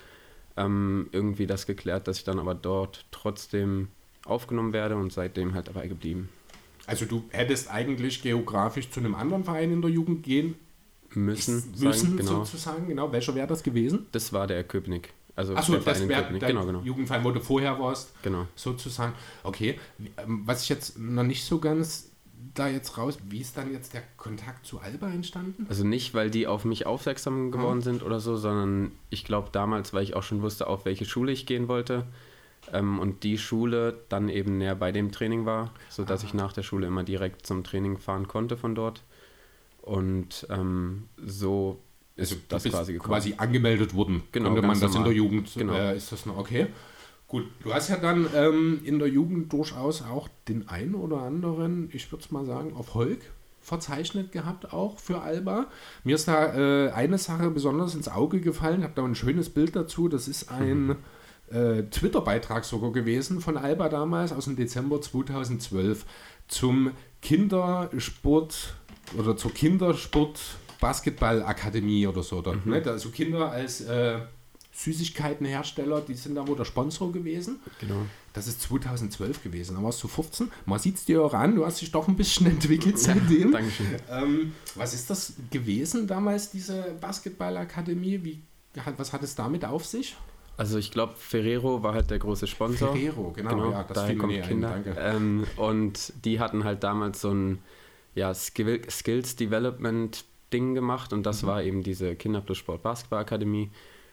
ähm, 0.57 1.09
irgendwie 1.13 1.47
das 1.47 1.67
geklärt, 1.67 2.07
dass 2.07 2.19
ich 2.19 2.25
dann 2.25 2.39
aber 2.39 2.55
dort 2.55 3.05
trotzdem 3.11 3.89
aufgenommen 4.25 4.73
werde 4.73 4.97
und 4.97 5.13
seitdem 5.13 5.55
halt 5.55 5.69
dabei 5.69 5.89
geblieben. 5.89 6.29
Also 6.87 7.05
du 7.05 7.25
hättest 7.31 7.71
eigentlich 7.71 8.23
geografisch 8.23 8.91
zu 8.91 9.01
einem 9.01 9.15
anderen 9.15 9.45
Verein 9.45 9.73
in 9.73 9.83
der 9.83 9.91
Jugend 9.91 10.23
gehen 10.23 10.55
müssen, 11.15 11.65
müssen 11.79 12.03
sagen, 12.03 12.17
genau. 12.17 12.45
sozusagen. 12.45 12.89
Genau. 12.89 13.13
Welcher 13.13 13.35
wäre 13.35 13.47
das 13.47 13.63
gewesen? 13.63 14.07
Das 14.13 14.33
war 14.33 14.47
der 14.47 14.65
Köpenick. 14.65 15.13
Also 15.37 15.57
Achso, 15.57 15.77
das 15.77 16.09
wäre 16.09 16.23
dein 16.23 16.39
genau, 16.39 16.65
genau. 16.65 16.81
Jugendverein, 16.83 17.25
wo 17.25 17.31
du 17.33 17.41
vorher 17.41 17.79
warst. 17.81 18.13
Genau. 18.23 18.47
Sozusagen. 18.55 19.15
Okay. 19.43 19.79
Ähm, 20.17 20.43
was 20.45 20.63
ich 20.63 20.69
jetzt 20.69 20.99
noch 20.99 21.25
nicht 21.25 21.45
so 21.45 21.59
ganz 21.59 22.11
da 22.55 22.69
jetzt 22.69 22.99
raus, 22.99 23.19
wie 23.29 23.41
ist 23.41 23.57
dann 23.57 23.73
jetzt 23.73 23.95
der 23.95 24.03
Kontakt 24.17 24.67
zu 24.67 24.79
Alba 24.79 25.09
entstanden? 25.09 25.67
Also 25.69 25.85
nicht, 25.85 26.15
weil 26.15 26.31
die 26.31 26.47
auf 26.47 26.65
mich 26.65 26.87
aufmerksam 26.87 27.51
geworden 27.51 27.79
ja. 27.79 27.85
sind 27.85 28.03
oder 28.03 28.21
so, 28.21 28.37
sondern 28.37 28.93
ich 29.11 29.25
glaube 29.25 29.49
damals, 29.51 29.93
weil 29.93 30.05
ich 30.05 30.15
auch 30.15 30.23
schon 30.23 30.43
wusste, 30.43 30.67
auf 30.67 30.85
welche 30.85 31.05
Schule 31.05 31.33
ich 31.33 31.47
gehen 31.47 31.67
wollte, 31.69 32.07
ähm, 32.73 32.99
und 32.99 33.23
die 33.23 33.39
Schule 33.39 34.01
dann 34.09 34.29
eben 34.29 34.59
näher 34.59 34.75
bei 34.75 34.93
dem 34.93 35.13
Training 35.13 35.45
war, 35.45 35.73
sodass 35.89 36.21
Aha. 36.21 36.29
ich 36.29 36.35
nach 36.35 36.53
der 36.53 36.63
Schule 36.63 36.87
immer 36.87 37.05
direkt 37.05 37.47
zum 37.47 37.65
Training 37.65 37.99
fahren 37.99 38.29
konnte 38.29 38.57
von 38.57 38.75
dort. 38.75 39.03
Und 39.83 40.47
ähm, 40.51 41.05
so 41.25 41.81
ist 42.17 42.33
also, 42.33 42.43
das 42.49 42.65
quasi 42.65 42.93
gekommen. 42.95 43.13
quasi 43.13 43.35
angemeldet 43.37 43.95
worden. 43.95 44.23
Genau, 44.33 44.51
Konnte 44.51 44.63
man 44.63 44.81
das 44.81 44.93
normal. 44.93 44.99
in 44.99 45.05
der 45.05 45.13
Jugend, 45.15 45.51
genau. 45.55 45.75
Äh, 45.75 45.97
ist 45.97 46.13
das 46.13 46.27
noch 46.27 46.39
okay? 46.39 46.69
Gut, 47.27 47.47
du 47.63 47.75
hast 47.75 47.89
ja 47.89 47.97
dann 47.97 48.29
ähm, 48.35 48.81
in 48.85 48.99
der 48.99 49.09
Jugend 49.09 49.53
durchaus 49.53 50.03
auch 50.03 50.29
den 50.49 50.69
einen 50.69 50.95
oder 50.95 51.23
anderen, 51.23 51.91
ich 51.93 52.11
würde 52.13 52.25
es 52.25 52.31
mal 52.31 52.45
sagen, 52.47 52.75
Erfolg 52.77 53.19
verzeichnet 53.61 54.31
gehabt, 54.31 54.73
auch 54.73 54.99
für 54.99 55.23
Alba. 55.23 55.67
Mir 56.05 56.17
ist 56.17 56.29
da 56.29 56.55
äh, 56.55 56.91
eine 56.91 57.17
Sache 57.17 57.51
besonders 57.51 57.95
ins 57.95 58.09
Auge 58.09 58.41
gefallen, 58.41 58.81
ich 58.81 58.85
habe 58.85 58.95
da 58.95 59.05
ein 59.05 59.15
schönes 59.15 59.51
Bild 59.51 59.75
dazu, 59.75 60.09
das 60.09 60.29
ist 60.29 60.51
ein... 60.51 60.87
Mhm 60.87 60.91
äh, 60.93 60.95
Twitter-Beitrag 61.51 62.65
sogar 62.65 62.91
gewesen 62.93 63.41
von 63.41 63.57
Alba 63.57 63.89
damals 63.89 64.33
aus 64.33 64.47
dem 64.47 64.57
Dezember 64.57 65.01
2012 65.01 66.05
zum 66.49 66.93
Kindersport 67.21 68.75
oder 69.17 69.37
zur 69.37 69.53
Kindersport 69.53 70.41
Basketball-Akademie 70.81 72.07
oder 72.07 72.23
so. 72.23 72.43
Dort, 72.43 72.67
mhm. 72.67 72.73
ne? 72.73 72.83
Also 72.87 73.11
Kinder 73.11 73.51
als 73.51 73.81
äh, 73.83 74.19
Süßigkeitenhersteller, 74.73 76.01
die 76.01 76.15
sind 76.15 76.35
da 76.35 76.47
wohl 76.47 76.57
der 76.57 76.65
Sponsor 76.65 77.13
gewesen. 77.13 77.61
Genau. 77.81 78.03
Das 78.33 78.49
ist 78.49 78.61
2012 78.63 79.43
gewesen, 79.43 79.77
da 79.77 79.83
warst 79.83 80.03
du 80.03 80.09
15. 80.09 80.51
Man 80.67 80.79
sieht 80.81 80.97
es 80.97 81.05
dir 81.05 81.23
auch 81.23 81.33
an, 81.33 81.55
du 81.55 81.65
hast 81.65 81.81
dich 81.81 81.93
doch 81.93 82.09
ein 82.09 82.17
bisschen 82.17 82.47
entwickelt 82.51 82.99
seitdem. 82.99 83.53
Dankeschön. 83.53 83.87
Ähm, 84.11 84.53
was 84.75 84.93
ist 84.93 85.09
das 85.09 85.35
gewesen 85.51 86.07
damals, 86.07 86.51
diese 86.51 86.97
Basketballakademie? 87.01 88.25
Wie, 88.25 88.43
was 88.97 89.13
hat 89.13 89.23
es 89.23 89.37
damit 89.37 89.65
auf 89.65 89.87
sich? 89.87 90.17
Also 90.57 90.79
ich 90.79 90.91
glaube, 90.91 91.15
Ferrero 91.17 91.83
war 91.83 91.95
halt 91.95 92.11
der 92.11 92.19
große 92.19 92.47
Sponsor. 92.47 92.95
Ferrero, 92.95 93.33
genau, 93.33 93.51
genau 93.51 93.71
ja, 93.73 93.83
das 93.83 93.95
daher 93.95 94.17
kommt 94.17 94.43
Kinder. 94.43 94.71
Danke. 94.71 94.97
Ähm, 94.99 95.45
und 95.57 96.13
die 96.25 96.39
hatten 96.39 96.65
halt 96.65 96.85
damals 96.85 97.21
so 97.21 97.31
ein 97.31 97.59
ja, 98.15 98.33
Skill, 98.33 98.83
Skills 98.89 99.37
Development 99.37 100.25
Ding 100.53 100.75
gemacht 100.75 101.13
und 101.13 101.25
das 101.25 101.43
mhm. 101.43 101.47
war 101.49 101.63
eben 101.63 101.83
diese 101.83 102.15
Kinder 102.15 102.41
plus 102.41 102.59
Sport 102.59 102.83
Basketball 102.83 103.21
Akademie. 103.21 103.71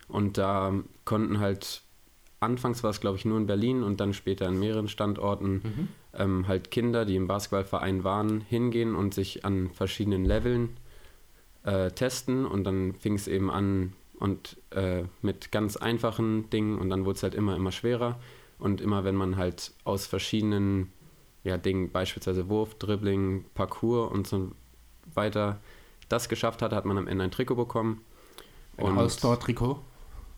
Und 0.07 0.37
da 0.37 0.73
konnten 1.05 1.39
halt, 1.39 1.83
anfangs 2.39 2.83
war 2.83 2.89
es 2.89 2.99
glaube 2.99 3.17
ich 3.17 3.25
nur 3.25 3.37
in 3.37 3.45
Berlin 3.45 3.83
und 3.83 3.99
dann 3.99 4.13
später 4.13 4.47
in 4.47 4.59
mehreren 4.59 4.87
Standorten, 4.87 5.53
mhm. 5.53 5.87
ähm, 6.13 6.47
halt 6.47 6.71
Kinder, 6.71 7.05
die 7.05 7.15
im 7.15 7.27
Basketballverein 7.27 8.03
waren, 8.03 8.41
hingehen 8.41 8.95
und 8.95 9.13
sich 9.13 9.45
an 9.45 9.69
verschiedenen 9.69 10.25
Leveln 10.25 10.77
äh, 11.63 11.91
testen. 11.91 12.45
Und 12.47 12.63
dann 12.63 12.95
fing 12.95 13.13
es 13.13 13.27
eben 13.27 13.51
an, 13.51 13.93
und 14.21 14.57
äh, 14.69 15.03
mit 15.23 15.51
ganz 15.51 15.77
einfachen 15.77 16.47
Dingen 16.51 16.77
und 16.77 16.91
dann 16.91 17.05
wurde 17.05 17.17
es 17.17 17.23
halt 17.23 17.33
immer, 17.33 17.55
immer 17.55 17.71
schwerer. 17.71 18.19
Und 18.59 18.79
immer 18.79 19.03
wenn 19.03 19.15
man 19.15 19.35
halt 19.35 19.73
aus 19.83 20.05
verschiedenen 20.05 20.93
ja, 21.43 21.57
Dingen, 21.57 21.91
beispielsweise 21.91 22.47
Wurf, 22.47 22.75
Dribbling, 22.75 23.45
Parcours 23.55 24.11
und 24.11 24.27
so 24.27 24.51
weiter, 25.15 25.59
das 26.07 26.29
geschafft 26.29 26.61
hat, 26.61 26.71
hat 26.71 26.85
man 26.85 26.99
am 26.99 27.07
Ende 27.07 27.23
ein 27.23 27.31
Trikot 27.31 27.55
bekommen. 27.55 28.03
Ein 28.77 28.95
All-Star-Trikot? 28.95 29.79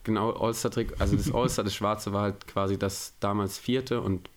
Genau, 0.05 0.31
All-Star-Trikot. 0.31 0.95
Also 0.99 1.17
das 1.17 1.29
All-Star, 1.33 1.65
das 1.65 1.75
Schwarze 1.75 2.13
war 2.13 2.21
halt 2.21 2.47
quasi 2.47 2.79
das 2.79 3.15
damals 3.19 3.57
vierte 3.57 3.99
und 3.99 4.29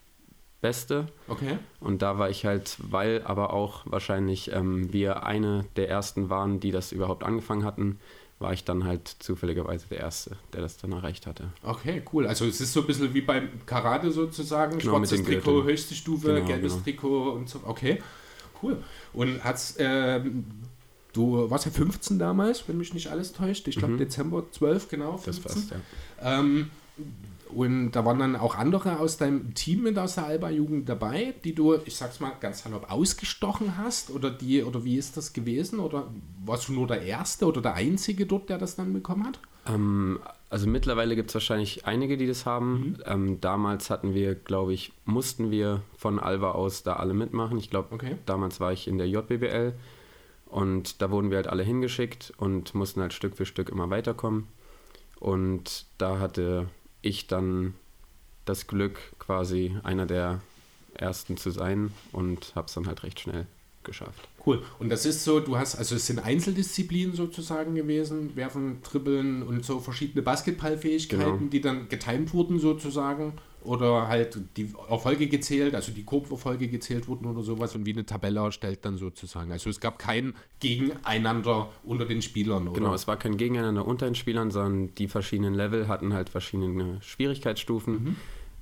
beste. 0.59 1.07
Okay. 1.29 1.57
Und 1.79 2.01
da 2.01 2.19
war 2.19 2.29
ich 2.29 2.45
halt, 2.45 2.75
weil 2.81 3.23
aber 3.23 3.53
auch 3.53 3.83
wahrscheinlich 3.85 4.51
ähm, 4.51 4.91
wir 4.91 5.23
eine 5.23 5.63
der 5.77 5.87
ersten 5.87 6.29
waren, 6.29 6.59
die 6.59 6.71
das 6.71 6.91
überhaupt 6.91 7.23
angefangen 7.23 7.63
hatten, 7.63 7.99
war 8.39 8.53
ich 8.53 8.63
dann 8.63 8.83
halt 8.83 9.07
zufälligerweise 9.19 9.87
der 9.89 9.99
Erste, 9.99 10.37
der 10.53 10.61
das 10.61 10.77
dann 10.77 10.91
erreicht 10.91 11.25
hatte. 11.25 11.51
Okay, 11.63 12.03
cool. 12.13 12.27
Also 12.27 12.45
es 12.45 12.61
ist 12.61 12.71
so 12.71 12.81
ein 12.81 12.87
bisschen 12.87 13.13
wie 13.13 13.21
beim 13.21 13.49
Karate 13.65 14.11
sozusagen. 14.11 14.77
Genau, 14.77 14.97
Schwarzes 14.97 15.23
Trikot, 15.23 15.51
Gürtel. 15.51 15.63
höchste 15.63 15.95
Stufe, 15.95 16.33
genau, 16.35 16.47
gelbes 16.47 16.73
genau. 16.73 16.83
Trikot 16.83 17.31
und 17.31 17.49
so. 17.49 17.61
Okay, 17.65 18.01
cool. 18.61 18.77
Und 19.13 19.43
hat's, 19.43 19.77
äh, 19.77 20.21
du 21.13 21.49
warst 21.49 21.65
ja 21.65 21.71
15 21.71 22.19
damals, 22.19 22.67
wenn 22.67 22.77
mich 22.77 22.93
nicht 22.93 23.07
alles 23.07 23.33
täuscht. 23.33 23.67
Ich 23.67 23.77
glaube 23.77 23.93
mhm. 23.93 23.97
Dezember 23.97 24.43
12, 24.51 24.89
genau. 24.89 25.17
15. 25.17 25.43
Das 25.43 25.53
passt, 25.53 25.71
ja. 25.71 26.39
Ähm, 26.39 26.69
und 27.53 27.91
da 27.91 28.05
waren 28.05 28.19
dann 28.19 28.35
auch 28.35 28.55
andere 28.55 28.99
aus 28.99 29.17
deinem 29.17 29.53
Team 29.53 29.83
mit 29.83 29.97
aus 29.97 30.15
der 30.15 30.25
Alba-Jugend 30.25 30.87
dabei, 30.87 31.33
die 31.43 31.53
du, 31.53 31.75
ich 31.85 31.95
sag's 31.95 32.19
mal 32.19 32.33
ganz 32.39 32.63
salopp, 32.63 32.91
ausgestochen 32.91 33.77
hast? 33.77 34.09
Oder 34.09 34.29
die, 34.29 34.63
oder 34.63 34.83
wie 34.83 34.97
ist 34.97 35.17
das 35.17 35.33
gewesen? 35.33 35.79
Oder 35.79 36.07
warst 36.45 36.67
du 36.69 36.73
nur 36.73 36.87
der 36.87 37.01
Erste 37.01 37.45
oder 37.45 37.61
der 37.61 37.75
Einzige 37.75 38.25
dort, 38.25 38.49
der 38.49 38.57
das 38.57 38.75
dann 38.75 38.93
bekommen 38.93 39.25
hat? 39.25 39.39
Ähm, 39.67 40.19
also 40.49 40.67
mittlerweile 40.67 41.15
gibt 41.15 41.29
es 41.29 41.35
wahrscheinlich 41.35 41.85
einige, 41.85 42.17
die 42.17 42.27
das 42.27 42.45
haben. 42.45 42.71
Mhm. 42.71 42.95
Ähm, 43.05 43.41
damals 43.41 43.89
hatten 43.89 44.13
wir, 44.13 44.35
glaube 44.35 44.73
ich, 44.73 44.93
mussten 45.05 45.51
wir 45.51 45.81
von 45.97 46.19
Alba 46.19 46.51
aus 46.51 46.83
da 46.83 46.93
alle 46.93 47.13
mitmachen. 47.13 47.57
Ich 47.57 47.69
glaube, 47.69 47.93
okay. 47.93 48.15
damals 48.25 48.59
war 48.59 48.71
ich 48.71 48.87
in 48.87 48.97
der 48.97 49.09
JBBL 49.09 49.73
und 50.45 51.01
da 51.01 51.11
wurden 51.11 51.29
wir 51.29 51.37
halt 51.37 51.47
alle 51.47 51.63
hingeschickt 51.63 52.33
und 52.37 52.73
mussten 52.75 53.01
halt 53.01 53.13
Stück 53.13 53.35
für 53.35 53.45
Stück 53.45 53.69
immer 53.69 53.89
weiterkommen. 53.89 54.47
Und 55.19 55.85
da 55.97 56.19
hatte 56.19 56.67
ich 57.07 57.27
dann 57.27 57.73
das 58.45 58.67
Glück, 58.67 58.99
quasi 59.19 59.75
einer 59.83 60.05
der 60.05 60.41
ersten 60.93 61.37
zu 61.37 61.51
sein 61.51 61.91
und 62.11 62.53
habe 62.55 62.67
es 62.67 62.73
dann 62.73 62.87
halt 62.87 63.03
recht 63.03 63.19
schnell 63.19 63.45
geschafft. 63.83 64.27
Cool. 64.45 64.61
Und 64.79 64.89
das 64.89 65.05
ist 65.05 65.23
so, 65.23 65.39
du 65.39 65.57
hast, 65.57 65.75
also 65.75 65.95
es 65.95 66.05
sind 66.05 66.19
Einzeldisziplinen 66.19 67.15
sozusagen 67.15 67.75
gewesen, 67.75 68.35
Werfen, 68.35 68.81
Trippeln 68.83 69.43
und 69.43 69.65
so 69.65 69.79
verschiedene 69.79 70.21
Basketballfähigkeiten, 70.21 71.37
genau. 71.37 71.49
die 71.49 71.61
dann 71.61 71.89
getimt 71.89 72.33
wurden 72.33 72.59
sozusagen 72.59 73.33
oder 73.67 74.07
halt 74.07 74.39
die 74.55 74.73
Erfolge 74.89 75.27
gezählt, 75.27 75.75
also 75.75 75.91
die 75.91 76.03
Kurverfolge 76.03 76.67
gezählt 76.67 77.07
wurden 77.07 77.25
oder 77.25 77.43
sowas 77.43 77.75
und 77.75 77.85
wie 77.85 77.93
eine 77.93 78.05
Tabelle 78.05 78.39
erstellt 78.39 78.79
dann 78.83 78.97
sozusagen. 78.97 79.51
Also 79.51 79.69
es 79.69 79.79
gab 79.79 79.99
kein 79.99 80.33
Gegeneinander 80.59 81.69
unter 81.83 82.05
den 82.05 82.21
Spielern, 82.21 82.67
oder? 82.67 82.79
Genau, 82.79 82.93
es 82.93 83.07
war 83.07 83.17
kein 83.17 83.37
Gegeneinander 83.37 83.85
unter 83.85 84.05
den 84.05 84.15
Spielern, 84.15 84.51
sondern 84.51 84.95
die 84.95 85.07
verschiedenen 85.07 85.53
Level 85.53 85.87
hatten 85.87 86.13
halt 86.13 86.29
verschiedene 86.29 87.01
Schwierigkeitsstufen. 87.01 87.93
Mhm. 87.93 88.15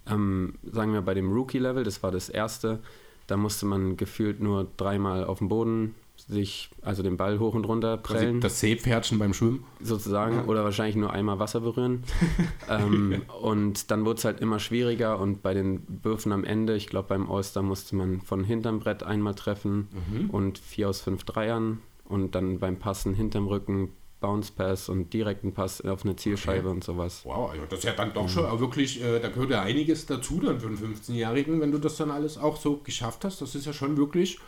Ähm, 0.07 0.53
sagen 0.71 0.93
wir 0.93 1.01
bei 1.01 1.13
dem 1.13 1.31
Rookie-Level, 1.31 1.83
das 1.83 2.01
war 2.03 2.11
das 2.11 2.29
erste, 2.29 2.79
da 3.27 3.37
musste 3.37 3.65
man 3.65 3.97
gefühlt 3.97 4.39
nur 4.39 4.67
dreimal 4.77 5.23
auf 5.23 5.39
dem 5.39 5.49
Boden 5.49 5.95
sich, 6.17 6.69
also 6.81 7.03
den 7.03 7.17
Ball 7.17 7.39
hoch 7.39 7.53
und 7.53 7.65
runter 7.65 7.97
prellen. 7.97 8.41
Das 8.41 8.59
Seepferdchen 8.59 9.19
beim 9.19 9.33
Schwimmen. 9.33 9.63
Sozusagen. 9.81 10.37
Ja. 10.37 10.45
Oder 10.45 10.63
wahrscheinlich 10.63 10.95
nur 10.95 11.11
einmal 11.11 11.39
Wasser 11.39 11.61
berühren. 11.61 12.03
ähm, 12.69 13.21
und 13.41 13.91
dann 13.91 14.05
wurde 14.05 14.17
es 14.17 14.25
halt 14.25 14.39
immer 14.39 14.59
schwieriger 14.59 15.19
und 15.19 15.43
bei 15.43 15.53
den 15.53 15.83
Würfen 16.03 16.31
am 16.31 16.43
Ende, 16.43 16.75
ich 16.75 16.87
glaube 16.87 17.09
beim 17.09 17.29
All-Star 17.29 17.63
musste 17.63 17.95
man 17.95 18.21
von 18.21 18.43
hinterm 18.43 18.79
Brett 18.79 19.03
einmal 19.03 19.35
treffen 19.35 19.87
mhm. 20.09 20.29
und 20.29 20.57
vier 20.57 20.89
aus 20.89 21.01
fünf 21.01 21.23
Dreiern 21.23 21.79
und 22.05 22.35
dann 22.35 22.59
beim 22.59 22.77
Passen 22.77 23.13
hinterm 23.13 23.47
Rücken 23.47 23.89
Bounce 24.21 24.51
Pass 24.51 24.89
und 24.89 25.13
direkten 25.13 25.53
Pass 25.53 25.81
auf 25.81 26.03
eine 26.03 26.15
Zielscheibe 26.15 26.67
okay. 26.67 26.75
und 26.75 26.83
sowas. 26.83 27.21
Wow, 27.25 27.51
also 27.51 27.63
das 27.69 27.79
ist 27.79 27.85
ja 27.85 27.91
dann 27.91 28.13
doch 28.13 28.27
schon 28.27 28.51
mhm. 28.51 28.59
wirklich, 28.59 29.03
äh, 29.03 29.19
da 29.19 29.27
gehört 29.27 29.51
ja 29.51 29.61
einiges 29.61 30.07
dazu 30.07 30.39
dann 30.39 30.59
für 30.59 30.67
einen 30.67 30.77
15-Jährigen, 30.77 31.61
wenn 31.61 31.71
du 31.71 31.77
das 31.77 31.97
dann 31.97 32.09
alles 32.09 32.37
auch 32.37 32.57
so 32.57 32.77
geschafft 32.77 33.23
hast. 33.25 33.41
Das 33.41 33.53
ist 33.53 33.65
ja 33.65 33.73
schon 33.73 33.97
wirklich 33.97 34.39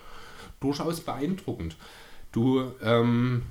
durchaus 0.59 1.01
beeindruckend. 1.01 1.75
Du 2.31 2.71
ähm, 2.81 3.43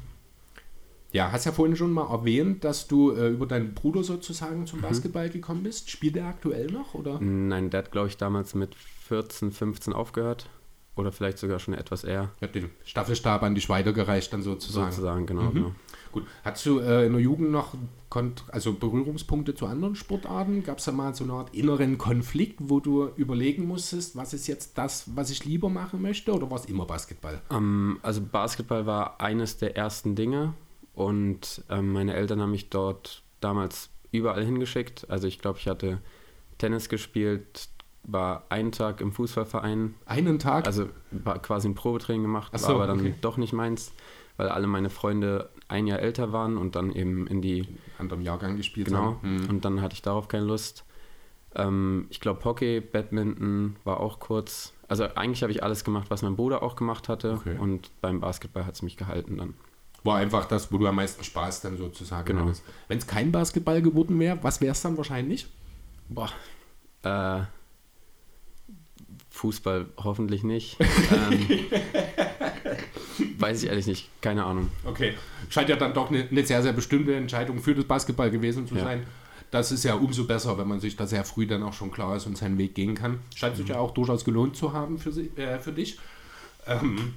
ja, 1.13 1.33
hast 1.33 1.47
ja 1.47 1.53
vorhin 1.53 1.77
schon 1.77 1.93
mal 1.93 2.11
erwähnt, 2.11 2.63
dass 2.65 2.89
du 2.89 3.13
äh, 3.13 3.29
über 3.29 3.47
deinen 3.47 3.75
Bruder 3.75 4.05
sozusagen 4.05 4.67
zum 4.67 4.81
mhm. 4.81 4.83
Basketball 4.83 5.31
gekommen 5.31 5.63
bist. 5.63 5.91
Spielt 5.91 6.17
er 6.17 6.27
aktuell 6.27 6.67
noch? 6.67 6.95
Oder? 6.95 7.19
Nein, 7.21 7.71
der 7.71 7.79
hat, 7.79 7.93
glaube 7.93 8.09
ich, 8.09 8.17
damals 8.17 8.55
mit 8.55 8.75
14, 8.75 9.51
15 9.53 9.93
aufgehört. 9.93 10.49
Oder 10.95 11.13
vielleicht 11.13 11.39
sogar 11.39 11.59
schon 11.59 11.75
etwas 11.75 12.05
eher. 12.05 12.31
Ich 12.37 12.43
habe 12.43 12.53
den 12.59 12.71
Staffelstab 12.85 13.43
an 13.43 13.55
dich 13.55 13.69
weitergereicht, 13.69 14.33
dann 14.33 14.43
sozusagen. 14.43 14.91
Sozusagen, 14.91 15.27
genau. 15.27 15.43
Mhm. 15.43 15.55
genau. 15.55 15.75
Gut. 16.17 16.27
Hast 16.45 16.65
du 16.65 16.79
äh, 16.79 17.05
in 17.05 17.13
der 17.13 17.21
Jugend 17.21 17.51
noch 17.51 17.75
also 18.51 18.73
Berührungspunkte 18.73 19.55
zu 19.55 19.67
anderen 19.67 19.97
Sportarten? 19.97 20.63
Gab 20.63 20.79
es 20.79 20.87
da 20.87 20.93
mal 20.93 21.15
so 21.15 21.25
eine 21.25 21.35
Art 21.35 21.55
inneren 21.55 21.99
Konflikt, 21.99 22.59
wo 22.59 22.81
du 22.81 23.11
überlegen 23.17 23.67
musstest, 23.67 24.17
was 24.17 24.33
ist 24.33 24.47
jetzt 24.47 24.79
das, 24.79 25.15
was 25.15 25.29
ich 25.31 25.45
lieber 25.45 25.69
machen 25.69 26.01
möchte? 26.01 26.33
Oder 26.33 26.51
war 26.51 26.59
es 26.59 26.65
immer 26.65 26.87
Basketball? 26.87 27.43
Ähm, 27.51 27.99
also 28.01 28.23
Basketball 28.23 28.87
war 28.87 29.21
eines 29.21 29.59
der 29.59 29.77
ersten 29.77 30.15
Dinge. 30.15 30.55
Und 30.95 31.63
ähm, 31.69 31.93
meine 31.93 32.15
Eltern 32.15 32.41
haben 32.41 32.53
mich 32.53 32.71
dort 32.71 33.23
damals 33.43 33.91
überall 34.11 34.43
hingeschickt. 34.43 35.11
Also 35.11 35.29
ich 35.29 35.39
glaube, 35.39 35.59
ich 35.59 35.69
hatte 35.69 35.99
Tennis 36.57 36.89
gespielt, 36.89 37.69
war 38.05 38.45
einen 38.49 38.73
Tag 38.73 39.03
im 39.03 39.13
Fußballverein. 39.13 39.95
Einen 40.07 40.39
Tag? 40.39 40.67
Also 40.67 40.89
war 41.11 41.39
quasi 41.41 41.69
ein 41.69 41.75
Probetraining 41.75 42.23
gemacht, 42.23 42.59
so, 42.59 42.69
war 42.69 42.75
aber 42.77 42.87
dann 42.87 43.01
okay. 43.01 43.15
doch 43.21 43.37
nicht 43.37 43.53
meins, 43.53 43.93
weil 44.37 44.49
alle 44.49 44.67
meine 44.67 44.91
Freunde 44.91 45.51
ein 45.69 45.87
Jahr 45.87 45.99
älter 45.99 46.33
waren 46.33 46.57
und 46.57 46.77
dann 46.77 46.93
eben 46.93 47.27
in 47.27 47.43
die 47.43 47.67
anderen 47.99 48.23
Jahrgang 48.23 48.57
gespielt 48.57 48.89
genau, 48.89 48.99
haben. 48.99 49.19
Genau. 49.23 49.49
Und 49.51 49.65
dann 49.65 49.81
hatte 49.81 49.95
ich 49.95 50.03
darauf 50.03 50.29
keine 50.29 50.45
Lust. 50.45 50.85
Ähm, 51.55 52.07
ich 52.11 52.21
glaube 52.21 52.45
Hockey, 52.45 52.81
Badminton 52.81 53.77
war 53.85 54.01
auch 54.01 54.21
kurz. 54.21 54.73
Also 54.89 55.05
eigentlich 55.15 55.43
habe 55.43 55.53
ich 55.53 55.63
alles 55.63 55.85
gemacht, 55.85 56.11
was 56.11 56.23
mein 56.23 56.37
Bruder 56.37 56.63
auch 56.63 56.77
gemacht 56.77 57.09
hatte. 57.09 57.33
Okay. 57.33 57.57
Und 57.59 57.91
beim 58.01 58.21
Basketball 58.21 58.67
hat 58.67 58.75
es 58.75 58.83
mich 58.83 58.97
gehalten 58.97 59.39
dann. 59.39 59.55
War 60.05 60.19
einfach 60.19 60.45
das, 60.45 60.71
wo 60.71 60.79
du 60.79 60.87
am 60.87 60.95
meisten 60.97 61.25
Spaß 61.25 61.63
dann 61.63 61.77
sozusagen 61.77 62.27
genau. 62.27 62.53
Wenn 62.87 62.99
es 62.99 63.07
kein 63.09 63.33
Basketball 63.33 63.83
geworden 63.83 64.21
wäre, 64.21 64.39
was 64.43 64.61
wäre 64.61 64.73
es 64.73 64.83
dann 64.83 64.97
wahrscheinlich? 64.97 65.49
Boah. 66.09 66.31
Äh, 67.03 67.43
Fußball 69.31 69.87
hoffentlich 69.97 70.45
nicht. 70.45 70.79
ähm, 71.31 71.49
weiß 73.39 73.63
ich 73.63 73.69
ehrlich 73.69 73.87
nicht, 73.87 74.11
keine 74.21 74.45
Ahnung. 74.45 74.71
Okay, 74.85 75.15
scheint 75.49 75.69
ja 75.69 75.77
dann 75.77 75.95
doch 75.95 76.11
eine, 76.11 76.27
eine 76.31 76.45
sehr, 76.45 76.63
sehr 76.63 76.73
bestimmte 76.73 77.15
Entscheidung 77.15 77.61
für 77.61 77.75
das 77.75 77.85
Basketball 77.85 78.31
gewesen 78.31 78.67
zu 78.67 78.77
ja. 78.77 78.85
sein. 78.85 79.07
Das 79.51 79.71
ist 79.71 79.85
ja 79.85 79.95
umso 79.95 80.25
besser, 80.25 80.59
wenn 80.59 80.67
man 80.67 80.81
sich 80.81 80.97
da 80.97 81.07
sehr 81.07 81.25
früh 81.25 81.47
dann 81.47 81.63
auch 81.63 81.73
schon 81.73 81.91
klar 81.91 82.17
ist 82.17 82.27
und 82.27 82.37
seinen 82.37 82.59
Weg 82.59 82.75
gehen 82.75 82.95
kann. 82.95 83.21
Scheint 83.35 83.55
mhm. 83.55 83.59
sich 83.59 83.69
ja 83.69 83.79
auch 83.79 83.93
durchaus 83.93 84.25
gelohnt 84.25 84.57
zu 84.57 84.73
haben 84.73 84.99
für, 84.99 85.11
äh, 85.11 85.61
für 85.61 85.73
dich. 85.73 85.99
Ähm, 86.67 87.15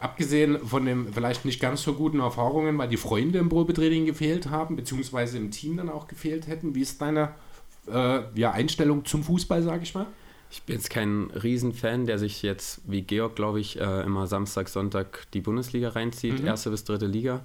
abgesehen 0.00 0.58
von 0.66 0.86
den 0.86 1.12
vielleicht 1.12 1.44
nicht 1.44 1.60
ganz 1.60 1.82
so 1.82 1.94
guten 1.94 2.20
Erfahrungen, 2.20 2.78
weil 2.78 2.88
die 2.88 2.96
Freunde 2.96 3.38
im 3.38 3.48
Probetraining 3.48 4.06
gefehlt 4.06 4.48
haben, 4.48 4.76
beziehungsweise 4.76 5.38
im 5.38 5.50
Team 5.50 5.76
dann 5.76 5.88
auch 5.88 6.08
gefehlt 6.08 6.46
hätten, 6.46 6.74
wie 6.74 6.82
ist 6.82 7.00
deine 7.00 7.34
äh, 7.92 8.20
ja, 8.34 8.52
Einstellung 8.52 9.04
zum 9.04 9.22
Fußball, 9.24 9.62
sage 9.62 9.82
ich 9.82 9.94
mal? 9.94 10.06
Ich 10.52 10.64
bin 10.64 10.76
jetzt 10.76 10.90
kein 10.90 11.30
Riesenfan, 11.30 12.04
der 12.04 12.18
sich 12.18 12.42
jetzt, 12.42 12.82
wie 12.84 13.00
Georg, 13.00 13.36
glaube 13.36 13.58
ich, 13.58 13.80
äh, 13.80 14.02
immer 14.02 14.26
Samstag, 14.26 14.68
Sonntag 14.68 15.26
die 15.32 15.40
Bundesliga 15.40 15.88
reinzieht, 15.88 16.40
mhm. 16.40 16.46
erste 16.46 16.68
bis 16.68 16.84
dritte 16.84 17.06
Liga. 17.06 17.40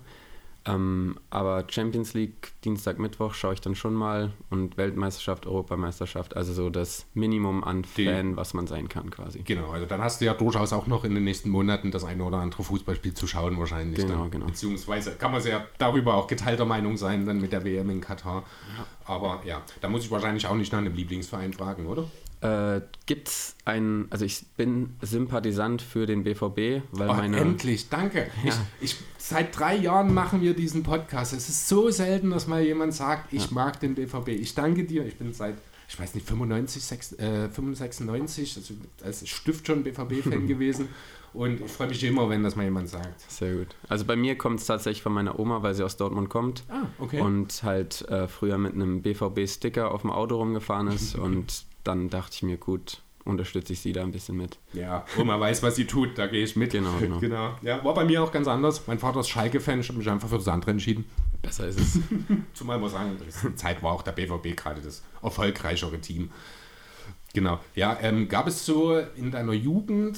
Ähm, 0.65 1.17
aber 1.29 1.63
Champions 1.69 2.13
League, 2.13 2.51
Dienstag, 2.65 2.99
Mittwoch 2.99 3.33
schaue 3.33 3.53
ich 3.53 3.61
dann 3.61 3.75
schon 3.75 3.93
mal 3.93 4.33
und 4.49 4.75
Weltmeisterschaft, 4.75 5.47
Europameisterschaft, 5.47 6.35
also 6.35 6.51
so 6.51 6.69
das 6.69 7.05
Minimum 7.13 7.63
an 7.63 7.85
Fan, 7.85 8.35
was 8.35 8.53
man 8.53 8.67
sein 8.67 8.89
kann 8.89 9.09
quasi. 9.09 9.39
Genau, 9.39 9.69
also 9.69 9.85
dann 9.85 10.01
hast 10.01 10.19
du 10.19 10.25
ja 10.25 10.33
durchaus 10.33 10.73
auch 10.73 10.87
noch 10.87 11.05
in 11.05 11.15
den 11.15 11.23
nächsten 11.23 11.49
Monaten 11.49 11.91
das 11.91 12.03
eine 12.03 12.25
oder 12.25 12.39
andere 12.39 12.63
Fußballspiel 12.63 13.13
zu 13.13 13.25
schauen 13.25 13.57
wahrscheinlich. 13.57 14.05
Genau, 14.05 14.23
dann. 14.23 14.31
genau. 14.31 14.45
Beziehungsweise 14.47 15.11
kann 15.11 15.31
man 15.31 15.41
ja 15.45 15.65
darüber 15.77 16.15
auch 16.15 16.27
geteilter 16.27 16.65
Meinung 16.65 16.97
sein, 16.97 17.25
dann 17.25 17.39
mit 17.39 17.53
der 17.53 17.63
WM 17.63 17.89
in 17.89 18.01
Katar. 18.01 18.43
Ja. 18.77 18.85
Aber 19.05 19.41
ja, 19.45 19.61
da 19.79 19.87
muss 19.87 20.03
ich 20.03 20.11
wahrscheinlich 20.11 20.45
auch 20.47 20.55
nicht 20.55 20.73
nach 20.73 20.79
einem 20.79 20.93
Lieblingsverein 20.93 21.53
fragen, 21.53 21.85
oder? 21.85 22.09
Äh, 22.41 22.81
gibt 23.05 23.29
es 23.29 23.55
einen, 23.65 24.07
also 24.11 24.25
ich 24.25 24.45
bin 24.57 24.95
Sympathisant 25.01 25.81
für 25.81 26.05
den 26.05 26.23
BVB, 26.23 26.83
weil 26.91 27.09
oh, 27.09 27.13
meine. 27.13 27.37
Endlich, 27.37 27.89
danke. 27.89 28.27
Ja. 28.43 28.53
Ich, 28.79 28.91
ich, 28.91 28.95
seit 29.17 29.57
drei 29.57 29.75
Jahren 29.75 30.13
machen 30.13 30.41
wir 30.41 30.53
diesen 30.53 30.83
Podcast. 30.83 31.33
Es 31.33 31.49
ist 31.49 31.67
so 31.67 31.89
selten, 31.89 32.29
dass 32.29 32.47
mal 32.47 32.61
jemand 32.61 32.93
sagt, 32.93 33.33
ich 33.33 33.47
ja. 33.47 33.53
mag 33.53 33.79
den 33.79 33.95
BVB. 33.95 34.29
Ich 34.29 34.53
danke 34.53 34.83
dir. 34.83 35.05
Ich 35.05 35.17
bin 35.17 35.33
seit, 35.33 35.55
ich 35.89 35.99
weiß 35.99 36.13
nicht, 36.15 36.27
95, 36.27 36.83
6, 36.83 37.13
äh, 37.13 37.49
95, 37.49 38.57
also 38.57 38.73
als 39.03 39.27
Stift 39.27 39.65
schon 39.65 39.83
BVB-Fan 39.83 40.47
gewesen. 40.47 40.89
Und 41.33 41.61
ich 41.61 41.71
freue 41.71 41.87
mich 41.87 42.03
immer, 42.03 42.29
wenn 42.29 42.43
das 42.43 42.55
mal 42.55 42.63
jemand 42.63 42.89
sagt. 42.89 43.29
Sehr 43.29 43.55
gut. 43.55 43.75
Also 43.89 44.05
bei 44.05 44.15
mir 44.15 44.37
kommt 44.37 44.59
es 44.59 44.65
tatsächlich 44.65 45.03
von 45.03 45.13
meiner 45.13 45.39
Oma, 45.39 45.61
weil 45.61 45.73
sie 45.75 45.83
aus 45.83 45.97
Dortmund 45.97 46.29
kommt. 46.29 46.63
Ah, 46.69 46.87
okay. 46.99 47.19
Und 47.19 47.61
halt 47.63 48.07
äh, 48.09 48.27
früher 48.27 48.57
mit 48.57 48.73
einem 48.73 49.01
BVB-Sticker 49.01 49.91
auf 49.91 50.01
dem 50.01 50.11
Auto 50.11 50.37
rumgefahren 50.37 50.87
ist 50.87 51.15
und 51.19 51.65
dann 51.87 52.09
dachte 52.09 52.33
ich 52.35 52.43
mir, 52.43 52.57
gut, 52.57 53.01
unterstütze 53.23 53.73
ich 53.73 53.79
sie 53.79 53.93
da 53.93 54.03
ein 54.03 54.11
bisschen 54.11 54.37
mit. 54.37 54.57
Ja, 54.73 55.05
Oma 55.17 55.39
weiß, 55.39 55.61
was 55.63 55.75
sie 55.75 55.85
tut, 55.85 56.17
da 56.17 56.27
gehe 56.27 56.43
ich 56.43 56.55
mit. 56.55 56.71
Genau, 56.71 56.93
genau. 56.99 57.19
genau. 57.19 57.55
Ja, 57.61 57.83
war 57.83 57.93
bei 57.93 58.05
mir 58.05 58.23
auch 58.23 58.31
ganz 58.31 58.47
anders. 58.47 58.87
Mein 58.87 58.99
Vater 58.99 59.19
ist 59.19 59.29
Schalke-Fan, 59.29 59.79
ich 59.79 59.89
habe 59.89 59.99
mich 59.99 60.09
einfach 60.09 60.29
für 60.29 60.37
das 60.37 60.47
andere 60.47 60.71
entschieden. 60.71 61.05
Besser 61.41 61.67
ist 61.67 61.79
es. 61.79 61.99
Zumal 62.53 62.79
muss 62.79 62.93
sagen, 62.93 63.17
die 63.19 63.55
Zeit 63.55 63.83
war 63.83 63.91
auch 63.91 64.01
der 64.01 64.13
BVB 64.13 64.55
gerade 64.55 64.81
das 64.81 65.03
erfolgreichere 65.21 65.99
Team. 65.99 66.31
Genau. 67.33 67.59
Ja, 67.75 67.97
ähm, 68.01 68.27
gab 68.27 68.47
es 68.47 68.65
so 68.65 68.97
in 68.97 69.31
deiner 69.31 69.53
Jugend 69.53 70.17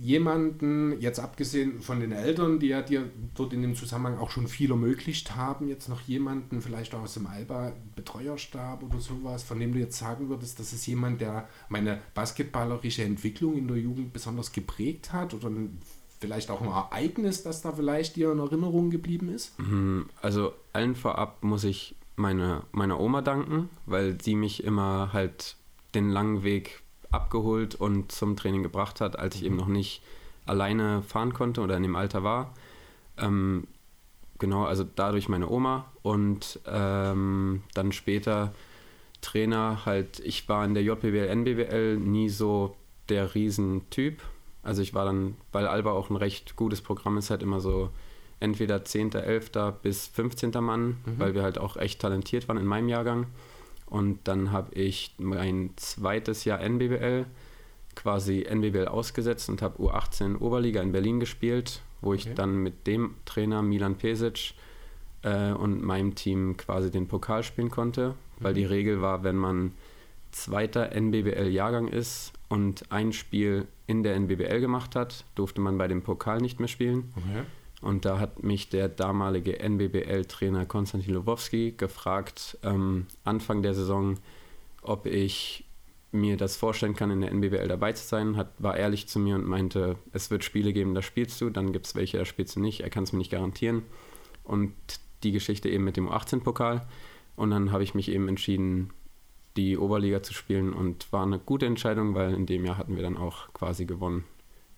jemanden, 0.00 1.00
jetzt 1.00 1.18
abgesehen 1.18 1.80
von 1.80 2.00
den 2.00 2.12
Eltern, 2.12 2.58
die 2.58 2.68
ja 2.68 2.82
dir 2.82 3.10
dort 3.34 3.52
in 3.52 3.62
dem 3.62 3.74
Zusammenhang 3.74 4.18
auch 4.18 4.30
schon 4.30 4.46
viel 4.46 4.70
ermöglicht 4.70 5.36
haben, 5.36 5.68
jetzt 5.68 5.88
noch 5.88 6.00
jemanden, 6.02 6.60
vielleicht 6.60 6.94
auch 6.94 7.02
aus 7.02 7.14
dem 7.14 7.26
Alba-Betreuerstab 7.26 8.82
oder 8.82 9.00
sowas, 9.00 9.42
von 9.42 9.58
dem 9.58 9.72
du 9.72 9.78
jetzt 9.78 9.98
sagen 9.98 10.28
würdest, 10.28 10.58
das 10.60 10.72
ist 10.72 10.86
jemand, 10.86 11.20
der 11.20 11.48
meine 11.68 12.00
basketballerische 12.14 13.02
Entwicklung 13.02 13.56
in 13.56 13.68
der 13.68 13.76
Jugend 13.76 14.12
besonders 14.12 14.52
geprägt 14.52 15.12
hat 15.12 15.34
oder 15.34 15.50
vielleicht 16.20 16.50
auch 16.50 16.60
ein 16.60 16.68
Ereignis, 16.68 17.42
das 17.42 17.62
da 17.62 17.72
vielleicht 17.72 18.16
dir 18.16 18.32
in 18.32 18.38
Erinnerung 18.38 18.90
geblieben 18.90 19.28
ist? 19.28 19.58
Mhm, 19.58 20.06
also 20.20 20.52
allen 20.72 20.94
vorab 20.94 21.42
muss 21.42 21.64
ich 21.64 21.96
meine, 22.16 22.62
meiner 22.72 23.00
Oma 23.00 23.22
danken, 23.22 23.70
weil 23.86 24.20
sie 24.20 24.34
mich 24.34 24.64
immer 24.64 25.12
halt 25.12 25.56
den 25.94 26.10
langen 26.10 26.42
Weg 26.42 26.82
abgeholt 27.10 27.74
und 27.74 28.12
zum 28.12 28.36
Training 28.36 28.62
gebracht 28.62 29.00
hat, 29.00 29.18
als 29.18 29.36
ich 29.36 29.44
eben 29.44 29.56
noch 29.56 29.66
nicht 29.66 30.02
alleine 30.46 31.02
fahren 31.02 31.32
konnte 31.32 31.60
oder 31.60 31.76
in 31.76 31.82
dem 31.82 31.96
Alter 31.96 32.22
war. 32.22 32.54
Ähm, 33.16 33.66
genau, 34.38 34.64
also 34.64 34.84
dadurch 34.84 35.28
meine 35.28 35.48
Oma 35.48 35.86
und 36.02 36.60
ähm, 36.66 37.62
dann 37.74 37.92
später 37.92 38.52
Trainer 39.20 39.84
halt, 39.84 40.20
ich 40.20 40.48
war 40.48 40.64
in 40.64 40.74
der 40.74 40.82
JBL, 40.82 41.28
NBWL 41.28 41.96
nie 41.96 42.28
so 42.28 42.76
der 43.08 43.34
Riesentyp. 43.34 44.22
Also 44.62 44.82
ich 44.82 44.94
war 44.94 45.04
dann, 45.04 45.36
weil 45.52 45.66
Alba 45.66 45.92
auch 45.92 46.10
ein 46.10 46.16
recht 46.16 46.56
gutes 46.56 46.82
Programm 46.82 47.16
ist, 47.16 47.30
halt 47.30 47.42
immer 47.42 47.60
so 47.60 47.90
entweder 48.40 48.84
10., 48.84 49.12
11. 49.12 49.50
bis 49.82 50.06
15. 50.06 50.52
Mann, 50.60 50.98
mhm. 51.04 51.18
weil 51.18 51.34
wir 51.34 51.42
halt 51.42 51.58
auch 51.58 51.76
echt 51.76 52.00
talentiert 52.00 52.48
waren 52.48 52.58
in 52.58 52.66
meinem 52.66 52.88
Jahrgang. 52.88 53.26
Und 53.88 54.20
dann 54.24 54.52
habe 54.52 54.74
ich 54.74 55.14
mein 55.18 55.70
zweites 55.76 56.44
Jahr 56.44 56.60
NBBL, 56.60 57.26
quasi 57.94 58.46
NBBL 58.48 58.88
ausgesetzt 58.88 59.48
und 59.48 59.62
habe 59.62 59.82
U18 59.82 60.38
Oberliga 60.38 60.82
in 60.82 60.92
Berlin 60.92 61.20
gespielt, 61.20 61.80
wo 62.00 62.14
ich 62.14 62.26
okay. 62.26 62.34
dann 62.34 62.58
mit 62.58 62.86
dem 62.86 63.14
Trainer 63.24 63.62
Milan 63.62 63.96
Pesic 63.96 64.54
äh, 65.22 65.52
und 65.52 65.82
meinem 65.82 66.14
Team 66.14 66.56
quasi 66.56 66.90
den 66.90 67.08
Pokal 67.08 67.42
spielen 67.42 67.70
konnte, 67.70 68.14
weil 68.38 68.52
mhm. 68.52 68.56
die 68.56 68.64
Regel 68.66 69.00
war, 69.00 69.24
wenn 69.24 69.36
man 69.36 69.72
zweiter 70.30 70.92
NBBL-Jahrgang 70.92 71.88
ist 71.88 72.32
und 72.48 72.92
ein 72.92 73.12
Spiel 73.12 73.66
in 73.86 74.02
der 74.02 74.14
NBBL 74.16 74.60
gemacht 74.60 74.94
hat, 74.94 75.24
durfte 75.34 75.60
man 75.60 75.78
bei 75.78 75.88
dem 75.88 76.02
Pokal 76.02 76.38
nicht 76.38 76.60
mehr 76.60 76.68
spielen. 76.68 77.12
Okay. 77.16 77.44
Und 77.80 78.04
da 78.04 78.18
hat 78.18 78.42
mich 78.42 78.68
der 78.68 78.88
damalige 78.88 79.60
NBBL-Trainer 79.60 80.66
Konstantin 80.66 81.14
Lubowski 81.14 81.74
gefragt, 81.76 82.58
ähm, 82.62 83.06
Anfang 83.24 83.62
der 83.62 83.74
Saison, 83.74 84.18
ob 84.82 85.06
ich 85.06 85.64
mir 86.10 86.36
das 86.36 86.56
vorstellen 86.56 86.96
kann, 86.96 87.10
in 87.10 87.20
der 87.20 87.30
NBBL 87.30 87.68
dabei 87.68 87.92
zu 87.92 88.04
sein. 88.06 88.36
Hat, 88.36 88.52
war 88.58 88.76
ehrlich 88.76 89.08
zu 89.08 89.18
mir 89.18 89.36
und 89.36 89.46
meinte, 89.46 89.96
es 90.12 90.30
wird 90.30 90.42
Spiele 90.42 90.72
geben, 90.72 90.94
da 90.94 91.02
spielst 91.02 91.40
du, 91.40 91.50
dann 91.50 91.72
gibt 91.72 91.86
es 91.86 91.94
welche, 91.94 92.18
da 92.18 92.24
spielst 92.24 92.56
du 92.56 92.60
nicht. 92.60 92.80
Er 92.80 92.90
kann 92.90 93.04
es 93.04 93.12
mir 93.12 93.18
nicht 93.18 93.30
garantieren. 93.30 93.82
Und 94.42 94.72
die 95.22 95.32
Geschichte 95.32 95.68
eben 95.68 95.84
mit 95.84 95.96
dem 95.96 96.08
U18-Pokal. 96.08 96.86
Und 97.36 97.50
dann 97.50 97.70
habe 97.70 97.84
ich 97.84 97.94
mich 97.94 98.10
eben 98.10 98.28
entschieden, 98.28 98.90
die 99.56 99.76
Oberliga 99.76 100.22
zu 100.22 100.34
spielen 100.34 100.72
und 100.72 101.12
war 101.12 101.24
eine 101.24 101.38
gute 101.38 101.66
Entscheidung, 101.66 102.14
weil 102.14 102.34
in 102.34 102.46
dem 102.46 102.64
Jahr 102.64 102.78
hatten 102.78 102.96
wir 102.96 103.02
dann 103.02 103.16
auch 103.16 103.52
quasi 103.52 103.84
gewonnen. 103.84 104.24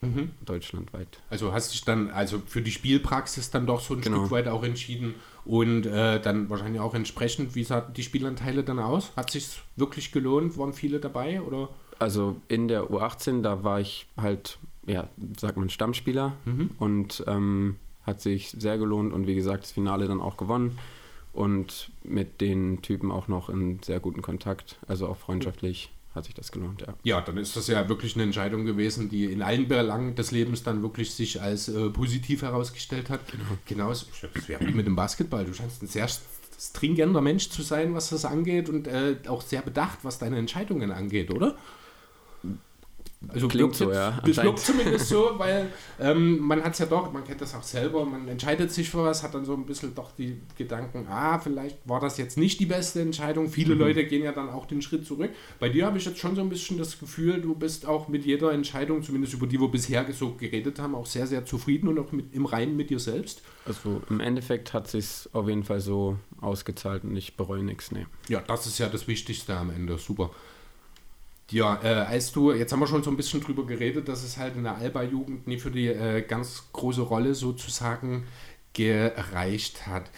Mhm. 0.03 0.31
Deutschlandweit. 0.45 1.21
Also 1.29 1.53
hast 1.53 1.73
dich 1.73 1.85
dann 1.85 2.11
also 2.11 2.41
für 2.47 2.63
die 2.63 2.71
Spielpraxis 2.71 3.51
dann 3.51 3.67
doch 3.67 3.81
so 3.81 3.95
ein 3.95 4.01
genau. 4.01 4.21
Stück 4.21 4.31
weit 4.31 4.49
auch 4.49 4.63
entschieden 4.63 5.15
und 5.45 5.87
äh, 5.87 6.21
dann 6.21 6.49
wahrscheinlich 6.49 6.81
auch 6.81 6.95
entsprechend, 6.95 7.55
wie 7.55 7.65
sahen 7.65 7.93
die 7.95 8.03
Spielanteile 8.03 8.65
dann 8.65 8.79
aus? 8.79 9.13
Hat 9.17 9.31
sich 9.31 9.61
wirklich 9.77 10.13
gelohnt? 10.13 10.57
Waren 10.57 10.73
viele 10.73 11.01
dabei 11.01 11.43
oder? 11.43 11.69
Also 11.99 12.37
in 12.49 12.69
der 12.69 12.85
U18, 12.85 13.43
da 13.43 13.63
war 13.63 13.81
ich 13.81 14.07
halt, 14.17 14.59
ja, 14.87 15.09
sagt 15.39 15.59
man 15.59 15.69
Stammspieler 15.69 16.33
mhm. 16.47 16.71
und 16.79 17.23
ähm, 17.27 17.77
hat 18.03 18.23
sich 18.23 18.51
sehr 18.51 18.79
gelohnt 18.79 19.13
und 19.13 19.27
wie 19.27 19.35
gesagt 19.35 19.65
das 19.65 19.73
Finale 19.73 20.09
dann 20.09 20.23
auch 20.23 20.39
gewonnen 20.39 20.79
und 21.33 21.91
mit 22.03 22.41
den 22.41 22.81
Typen 22.81 23.13
auch 23.13 23.29
noch 23.29 23.51
in 23.51 23.83
sehr 23.83 24.01
guten 24.01 24.23
Kontakt, 24.23 24.79
also 24.89 25.09
auch 25.09 25.19
freundschaftlich 25.19 25.91
hat 26.21 26.27
sich 26.27 26.35
das 26.35 26.53
gelohnt, 26.53 26.83
ja. 26.83 26.95
Ja, 27.03 27.21
dann 27.21 27.37
ist 27.37 27.57
das 27.57 27.67
ja 27.67 27.89
wirklich 27.89 28.15
eine 28.15 28.25
Entscheidung 28.25 28.65
gewesen, 28.65 29.09
die 29.09 29.25
in 29.25 29.43
allen 29.43 29.69
Belangen 29.69 30.15
des 30.15 30.31
Lebens 30.31 30.63
dann 30.63 30.83
wirklich 30.83 31.13
sich 31.15 31.41
als 31.41 31.69
äh, 31.69 31.91
positiv 31.91 32.43
herausgestellt 32.43 33.11
hat. 33.11 33.21
Genau. 33.31 33.45
genau 33.67 33.89
das 33.89 34.07
wäre 34.47 34.67
wie 34.67 34.73
mit 34.73 34.87
dem 34.87 34.97
Basketball. 34.97 35.45
Du 35.45 35.55
scheinst 35.55 35.83
ein 35.83 35.87
sehr 35.89 36.09
stringenter 36.59 37.21
Mensch 37.21 37.49
zu 37.49 37.63
sein, 37.63 37.95
was 37.95 38.11
das 38.11 38.25
angeht 38.25 38.69
und 38.69 38.87
äh, 38.87 39.17
auch 39.27 39.43
sehr 39.43 39.63
bedacht, 39.63 40.01
was 40.03 40.19
deine 40.19 40.39
Entscheidungen 40.39 40.93
angeht, 40.93 41.31
oder? 41.31 41.57
Also 43.29 43.49
Klingt 43.49 43.75
so, 43.75 43.93
ja. 43.93 44.19
Das 44.25 44.43
wirkt 44.43 44.61
zumindest 44.61 45.09
so, 45.09 45.33
weil 45.39 45.71
ähm, 46.01 46.39
man 46.39 46.65
hat 46.65 46.73
es 46.73 46.79
ja 46.79 46.87
doch, 46.87 47.13
man 47.13 47.23
kennt 47.23 47.41
das 47.43 47.55
auch 47.55 47.63
selber, 47.63 48.07
man 48.07 48.27
entscheidet 48.29 48.73
sich 48.73 48.89
für 48.89 49.05
was, 49.05 49.23
hat 49.23 49.35
dann 49.35 49.45
so 49.45 49.53
ein 49.53 49.67
bisschen 49.67 49.95
doch 49.95 50.13
die 50.13 50.41
Gedanken, 50.57 51.07
ah, 51.07 51.39
vielleicht 51.39 51.77
war 51.87 52.01
das 52.01 52.17
jetzt 52.17 52.39
nicht 52.39 52.61
die 52.61 52.67
beste 52.67 53.03
Entscheidung. 53.03 53.51
Viele 53.51 53.75
mhm. 53.75 53.81
Leute 53.83 54.07
gehen 54.07 54.23
ja 54.23 54.33
dann 54.33 54.49
auch 54.49 54.65
den 54.65 54.81
Schritt 54.81 55.07
zurück. 55.07 55.31
Bei 55.59 55.69
dir 55.69 55.85
habe 55.85 55.99
ich 55.99 56.07
jetzt 56.07 56.19
schon 56.19 56.35
so 56.35 56.41
ein 56.41 56.49
bisschen 56.49 56.79
das 56.79 56.99
Gefühl, 56.99 57.43
du 57.43 57.55
bist 57.55 57.87
auch 57.87 58.09
mit 58.09 58.25
jeder 58.25 58.53
Entscheidung, 58.53 59.03
zumindest 59.03 59.35
über 59.35 59.47
die 59.47 59.61
wir 59.61 59.69
bisher 59.69 60.11
so 60.13 60.35
geredet 60.35 60.79
haben, 60.79 60.95
auch 60.95 61.07
sehr, 61.07 61.27
sehr 61.27 61.45
zufrieden 61.45 61.89
und 61.89 61.99
auch 61.99 62.13
mit, 62.13 62.35
im 62.35 62.47
Reinen 62.47 62.75
mit 62.75 62.89
dir 62.89 63.01
selbst. 63.01 63.43
Also 63.67 64.01
im 64.09 64.21
Endeffekt 64.21 64.73
hat 64.73 64.89
sich 64.89 65.29
auf 65.33 65.47
jeden 65.47 65.65
Fall 65.65 65.81
so 65.81 66.17
ausgezahlt 66.41 67.05
und 67.05 67.15
ich 67.17 67.37
bereue 67.37 67.63
nichts. 67.63 67.93
Nee. 67.93 68.07
Ja, 68.29 68.41
das 68.41 68.67
ist 68.67 68.79
ja 68.79 68.89
das 68.89 69.07
Wichtigste 69.09 69.55
am 69.57 69.71
Ende. 69.71 69.99
Super. 69.99 70.31
Ja, 71.51 71.81
äh, 71.83 71.89
als 71.89 72.31
du, 72.33 72.53
jetzt 72.53 72.73
haben 72.73 72.81
wir 72.81 72.87
schon 72.87 73.03
so 73.03 73.11
ein 73.11 73.17
bisschen 73.17 73.41
drüber 73.41 73.67
geredet, 73.67 74.09
dass 74.09 74.23
es 74.23 74.37
halt 74.37 74.57
in 74.57 74.63
der 74.63 74.77
Alba-Jugend 74.77 75.47
nie 75.49 75.59
für 75.59 75.71
die 75.71 75.89
äh, 75.89 76.23
ganz 76.23 76.71
große 76.73 77.03
Rolle 77.03 77.35
sozusagen 77.35 78.25
gereicht 78.73 79.87
hat. 79.87 80.11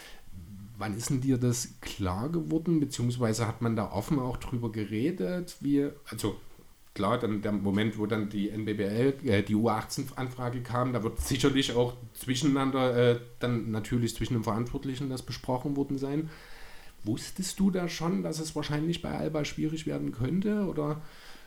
Wann 0.77 0.97
ist 0.97 1.09
denn 1.09 1.23
dir 1.23 1.39
das 1.39 1.77
klar 1.81 2.29
geworden, 2.29 2.81
beziehungsweise 2.81 3.47
hat 3.47 3.63
man 3.63 3.77
da 3.77 3.91
offen 3.93 4.19
auch 4.19 4.37
drüber 4.37 4.71
geredet? 4.71 5.57
Wie, 5.61 5.89
also 6.11 6.37
klar, 6.93 7.19
dann 7.19 7.41
der 7.41 7.53
Moment, 7.53 7.99
wo 7.99 8.05
dann 8.05 8.29
die 8.29 8.51
NBBL, 8.51 9.15
äh, 9.25 9.43
die 9.43 9.57
U18-Anfrage 9.57 10.61
kam, 10.63 10.93
da 10.93 11.03
wird 11.03 11.19
sicherlich 11.21 11.75
auch 11.75 11.95
zwischeneinander, 12.13 12.97
äh, 13.13 13.21
dann 13.39 13.71
natürlich 13.71 14.15
zwischen 14.15 14.35
den 14.35 14.45
Verantwortlichen 14.45 15.09
das 15.09 15.23
besprochen 15.23 15.77
worden 15.77 15.97
sein. 15.97 16.29
Wusstest 17.05 17.59
du 17.61 17.71
da 17.71 17.89
schon, 17.89 18.23
dass 18.23 18.39
es 18.39 18.55
wahrscheinlich 18.55 19.03
bei 19.03 19.11
Alba 19.11 19.45
schwierig 19.45 19.87
werden 19.87 20.13
könnte? 20.13 20.67
Oder, 20.67 21.01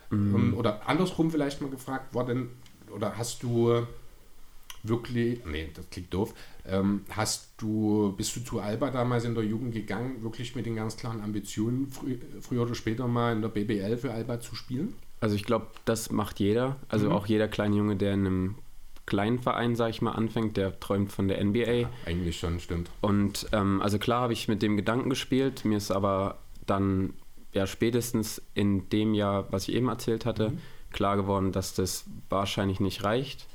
mhm. 0.10 0.36
ähm, 0.36 0.54
oder 0.56 0.88
andersrum 0.88 1.32
vielleicht 1.32 1.62
mal 1.62 1.70
gefragt, 1.70 2.14
war 2.14 2.26
denn, 2.26 2.50
oder 2.94 3.18
hast 3.18 3.44
du 3.44 3.86
wirklich, 4.88 5.44
nee, 5.46 5.70
das 5.74 5.90
klingt 5.90 6.14
doof, 6.14 6.34
ähm, 6.68 7.02
hast 7.10 7.50
du, 7.58 8.14
bist 8.18 8.36
du 8.36 8.44
zu 8.44 8.60
Alba 8.60 8.92
damals 8.92 9.26
in 9.26 9.36
der 9.36 9.44
Jugend 9.44 9.74
gegangen, 9.74 10.22
wirklich 10.24 10.56
mit 10.56 10.66
den 10.66 10.76
ganz 10.76 10.98
klaren 10.98 11.22
Ambitionen, 11.22 11.88
frü 11.90 12.18
früher 12.42 12.64
oder 12.64 12.76
später 12.76 13.08
mal 13.08 13.34
in 13.34 13.42
der 13.42 13.50
BBL 13.50 13.98
für 13.98 14.12
Alba 14.12 14.40
zu 14.40 14.56
spielen? 14.56 14.94
Also 15.22 15.36
ich 15.36 15.44
glaube, 15.44 15.68
das 15.86 16.12
macht 16.12 16.40
jeder. 16.40 16.78
Also 16.88 17.08
mhm. 17.08 17.14
auch 17.14 17.26
jeder 17.26 17.48
kleine 17.48 17.76
Junge, 17.76 17.96
der 17.96 18.14
in 18.14 18.26
einem 18.26 18.56
kleinen 19.06 19.40
Verein, 19.40 19.76
sag 19.76 19.90
ich 19.90 20.02
mal, 20.02 20.12
anfängt, 20.12 20.58
der 20.58 20.80
träumt 20.80 21.12
von 21.12 21.28
der 21.28 21.44
NBA. 21.44 21.72
Ja, 21.72 21.90
eigentlich 22.06 22.40
schon, 22.40 22.60
stimmt. 22.60 22.90
Und 23.02 23.48
ähm, 23.52 23.82
also 23.82 24.00
klar 24.00 24.22
habe 24.22 24.34
ich 24.34 24.48
mit 24.48 24.62
dem 24.62 24.78
Gedanken 24.78 25.10
gespielt, 25.10 25.66
mir 25.66 25.78
ist 25.78 25.92
aber 25.92 26.40
dann 26.66 27.14
ja 27.54 27.68
spätestens 27.68 28.42
in 28.54 28.90
dem 28.90 29.14
Jahr, 29.14 29.52
was 29.52 29.68
ich 29.68 29.76
eben 29.76 29.88
erzählt 29.88 30.26
hatte, 30.26 30.50
mhm. 30.50 30.58
klar 30.92 31.18
geworden, 31.18 31.52
dass 31.52 31.74
das 31.74 32.06
wahrscheinlich 32.30 32.80
nicht 32.80 33.04
reicht. 33.04 33.48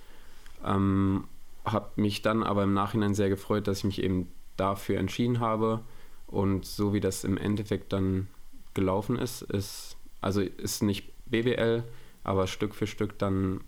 Ähm, 0.64 1.24
habe 1.64 1.90
mich 1.96 2.22
dann 2.22 2.42
aber 2.42 2.62
im 2.62 2.72
Nachhinein 2.72 3.14
sehr 3.14 3.28
gefreut, 3.28 3.66
dass 3.66 3.78
ich 3.78 3.84
mich 3.84 4.02
eben 4.02 4.28
dafür 4.56 4.98
entschieden 4.98 5.40
habe. 5.40 5.80
Und 6.26 6.64
so 6.64 6.92
wie 6.94 7.00
das 7.00 7.24
im 7.24 7.36
Endeffekt 7.36 7.92
dann 7.92 8.28
gelaufen 8.74 9.16
ist, 9.16 9.42
ist 9.42 9.96
also 10.20 10.40
ist 10.40 10.82
nicht 10.82 11.10
BBL, 11.26 11.82
aber 12.24 12.46
Stück 12.46 12.74
für 12.74 12.86
Stück 12.86 13.18
dann 13.18 13.60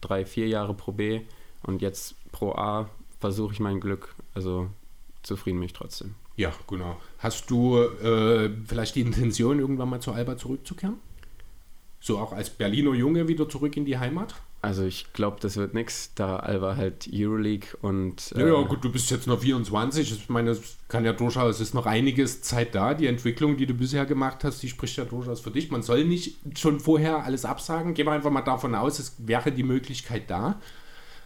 drei, 0.00 0.24
vier 0.24 0.48
Jahre 0.48 0.74
Pro 0.74 0.92
B 0.92 1.22
und 1.62 1.82
jetzt 1.82 2.14
Pro 2.32 2.52
A 2.52 2.90
versuche 3.18 3.52
ich 3.52 3.60
mein 3.60 3.80
Glück. 3.80 4.14
Also 4.34 4.68
zufrieden 5.22 5.58
mich 5.58 5.72
trotzdem. 5.72 6.14
Ja, 6.36 6.52
genau. 6.66 6.98
Hast 7.18 7.50
du 7.50 7.76
äh, 7.76 8.50
vielleicht 8.66 8.94
die 8.94 9.02
Intention, 9.02 9.58
irgendwann 9.58 9.90
mal 9.90 10.00
zu 10.00 10.12
Alba 10.12 10.36
zurückzukehren? 10.36 10.96
So 12.00 12.18
auch 12.18 12.32
als 12.32 12.48
Berliner 12.48 12.94
Junge 12.94 13.28
wieder 13.28 13.48
zurück 13.48 13.76
in 13.76 13.84
die 13.84 13.98
Heimat? 13.98 14.34
Also 14.62 14.84
ich 14.84 15.14
glaube, 15.14 15.38
das 15.40 15.56
wird 15.56 15.72
nichts, 15.72 16.12
da 16.14 16.36
Alba 16.36 16.76
halt 16.76 17.08
Euroleague 17.10 17.68
und... 17.80 18.32
Äh, 18.36 18.40
ja, 18.40 18.46
ja, 18.48 18.62
gut, 18.66 18.84
du 18.84 18.92
bist 18.92 19.10
jetzt 19.10 19.26
noch 19.26 19.40
24. 19.40 20.12
Ich 20.12 20.28
meine, 20.28 20.50
es 20.50 20.76
kann 20.88 21.06
ja 21.06 21.14
durchaus, 21.14 21.54
es 21.56 21.68
ist 21.68 21.74
noch 21.74 21.86
einiges 21.86 22.42
Zeit 22.42 22.74
da. 22.74 22.92
Die 22.92 23.06
Entwicklung, 23.06 23.56
die 23.56 23.64
du 23.64 23.72
bisher 23.72 24.04
gemacht 24.04 24.44
hast, 24.44 24.62
die 24.62 24.68
spricht 24.68 24.98
ja 24.98 25.06
durchaus 25.06 25.40
für 25.40 25.50
dich. 25.50 25.70
Man 25.70 25.82
soll 25.82 26.04
nicht 26.04 26.58
schon 26.58 26.78
vorher 26.78 27.24
alles 27.24 27.46
absagen. 27.46 27.94
Gehen 27.94 28.06
wir 28.06 28.12
einfach 28.12 28.30
mal 28.30 28.42
davon 28.42 28.74
aus, 28.74 28.98
es 28.98 29.16
wäre 29.18 29.50
die 29.50 29.62
Möglichkeit 29.62 30.28
da. 30.28 30.60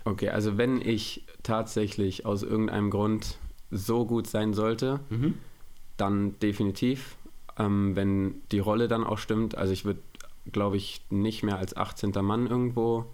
Okay, 0.04 0.28
also 0.28 0.56
wenn 0.56 0.80
ich 0.80 1.24
tatsächlich 1.42 2.26
aus 2.26 2.44
irgendeinem 2.44 2.90
Grund 2.90 3.38
so 3.72 4.06
gut 4.06 4.28
sein 4.28 4.54
sollte, 4.54 5.00
mhm. 5.10 5.34
dann 5.96 6.38
definitiv. 6.38 7.16
Ähm, 7.58 7.96
wenn 7.96 8.42
die 8.52 8.60
Rolle 8.60 8.86
dann 8.86 9.02
auch 9.02 9.18
stimmt, 9.18 9.56
also 9.56 9.72
ich 9.72 9.84
würde, 9.84 10.00
glaube 10.52 10.76
ich, 10.76 11.00
nicht 11.10 11.42
mehr 11.42 11.58
als 11.58 11.76
18. 11.76 12.12
Mann 12.22 12.46
irgendwo 12.46 13.06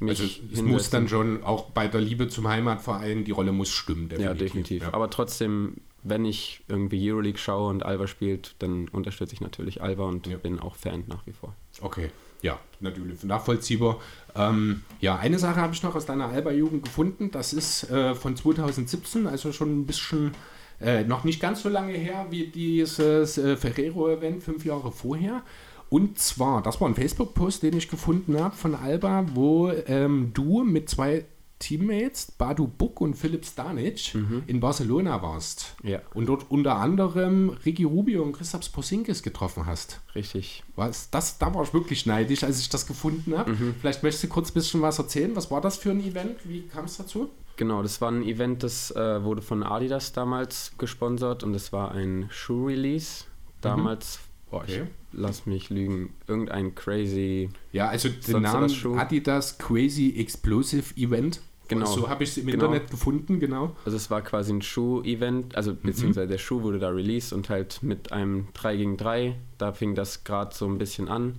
also 0.00 0.24
es 0.52 0.62
muss 0.62 0.90
dann 0.90 1.08
schon 1.08 1.42
auch 1.42 1.70
bei 1.70 1.88
der 1.88 2.00
Liebe 2.00 2.28
zum 2.28 2.48
Heimatverein, 2.48 3.24
die 3.24 3.32
Rolle 3.32 3.52
muss 3.52 3.70
stimmen. 3.70 4.08
Definitiv. 4.08 4.26
Ja, 4.26 4.34
definitiv. 4.34 4.82
Ja. 4.82 4.94
Aber 4.94 5.10
trotzdem, 5.10 5.78
wenn 6.02 6.24
ich 6.24 6.62
irgendwie 6.68 7.10
Euroleague 7.10 7.38
schaue 7.38 7.70
und 7.70 7.84
Alba 7.84 8.06
spielt, 8.06 8.54
dann 8.60 8.88
unterstütze 8.88 9.34
ich 9.34 9.40
natürlich 9.40 9.82
Alba 9.82 10.04
und 10.04 10.26
ja. 10.26 10.36
bin 10.36 10.60
auch 10.60 10.76
Fan 10.76 11.04
nach 11.08 11.26
wie 11.26 11.32
vor. 11.32 11.54
Okay, 11.80 12.10
ja, 12.42 12.58
natürlich 12.80 13.24
nachvollziehbar. 13.24 14.00
Ähm, 14.36 14.82
ja, 15.00 15.16
eine 15.16 15.38
Sache 15.38 15.56
habe 15.56 15.74
ich 15.74 15.82
noch 15.82 15.94
aus 15.94 16.06
deiner 16.06 16.28
Alba-Jugend 16.28 16.84
gefunden. 16.84 17.30
Das 17.32 17.52
ist 17.52 17.90
äh, 17.90 18.14
von 18.14 18.36
2017, 18.36 19.26
also 19.26 19.52
schon 19.52 19.80
ein 19.80 19.86
bisschen 19.86 20.32
Äh, 20.80 21.02
noch 21.04 21.24
nicht 21.24 21.40
ganz 21.40 21.62
so 21.62 21.68
lange 21.68 21.92
her 21.92 22.26
wie 22.30 22.46
dieses 22.46 23.38
äh, 23.38 23.56
Ferrero-Event, 23.56 24.42
fünf 24.42 24.64
Jahre 24.64 24.92
vorher. 24.92 25.42
Und 25.90 26.18
zwar, 26.18 26.62
das 26.62 26.80
war 26.80 26.88
ein 26.88 26.94
Facebook-Post, 26.94 27.62
den 27.62 27.76
ich 27.76 27.88
gefunden 27.88 28.38
habe 28.38 28.54
von 28.54 28.74
Alba, 28.74 29.26
wo 29.34 29.70
ähm, 29.70 30.32
du 30.34 30.62
mit 30.64 30.88
zwei 30.88 31.24
Teammates, 31.58 32.30
Badu 32.30 32.68
Buck 32.68 33.00
und 33.00 33.14
Philipp 33.14 33.44
Stanic, 33.44 34.14
mhm. 34.14 34.44
in 34.46 34.60
Barcelona 34.60 35.22
warst. 35.22 35.74
Ja. 35.82 36.00
Und 36.14 36.26
dort 36.26 36.50
unter 36.50 36.76
anderem 36.76 37.50
Ricky 37.64 37.84
Rubio 37.84 38.22
und 38.22 38.32
Christoph 38.32 38.70
Porzingis 38.72 39.22
getroffen 39.22 39.66
hast. 39.66 40.00
Richtig. 40.14 40.62
Was, 40.76 41.10
das, 41.10 41.38
da 41.38 41.52
war 41.54 41.62
ich 41.64 41.74
wirklich 41.74 42.06
neidisch, 42.06 42.44
als 42.44 42.60
ich 42.60 42.68
das 42.68 42.86
gefunden 42.86 43.36
habe. 43.36 43.52
Mhm. 43.52 43.74
Vielleicht 43.80 44.02
möchtest 44.02 44.24
du 44.24 44.28
kurz 44.28 44.50
ein 44.50 44.54
bisschen 44.54 44.82
was 44.82 44.98
erzählen. 44.98 45.34
Was 45.34 45.50
war 45.50 45.60
das 45.60 45.76
für 45.78 45.90
ein 45.90 46.00
Event? 46.00 46.36
Wie 46.44 46.62
kam 46.62 46.84
es 46.84 46.96
dazu? 46.96 47.30
Genau, 47.56 47.82
das 47.82 48.00
war 48.00 48.12
ein 48.12 48.22
Event, 48.22 48.62
das 48.62 48.92
äh, 48.92 49.24
wurde 49.24 49.42
von 49.42 49.64
Adidas 49.64 50.12
damals 50.12 50.72
gesponsert 50.78 51.42
und 51.42 51.54
es 51.54 51.72
war 51.72 51.90
ein 51.90 52.28
Shoe-Release. 52.30 53.24
Damals, 53.60 54.20
mhm. 54.20 54.50
boah, 54.50 54.62
okay. 54.62 54.82
ich 54.84 54.97
lass 55.18 55.46
mich 55.46 55.70
lügen, 55.70 56.10
irgendein 56.26 56.74
crazy. 56.74 57.50
Ja, 57.72 57.88
also 57.88 58.08
den 58.08 58.42
Namen 58.42 58.70
Adidas 58.96 59.58
Crazy 59.58 60.14
Explosive 60.16 60.96
Event. 60.96 61.40
Genau. 61.68 61.86
So 61.86 62.08
habe 62.08 62.24
ich 62.24 62.30
es 62.30 62.38
im 62.38 62.46
genau. 62.46 62.64
Internet 62.64 62.90
gefunden, 62.90 63.40
genau. 63.40 63.76
Also 63.84 63.96
es 63.96 64.10
war 64.10 64.22
quasi 64.22 64.52
ein 64.54 64.62
Schuh-Event, 64.62 65.54
also 65.54 65.72
mhm. 65.72 65.78
beziehungsweise 65.82 66.26
der 66.26 66.38
Schuh 66.38 66.62
wurde 66.62 66.78
da 66.78 66.88
released 66.88 67.34
und 67.34 67.50
halt 67.50 67.82
mit 67.82 68.10
einem 68.10 68.48
3 68.54 68.76
gegen 68.76 68.96
3, 68.96 69.36
da 69.58 69.72
fing 69.72 69.94
das 69.94 70.24
gerade 70.24 70.54
so 70.54 70.66
ein 70.66 70.78
bisschen 70.78 71.08
an. 71.08 71.38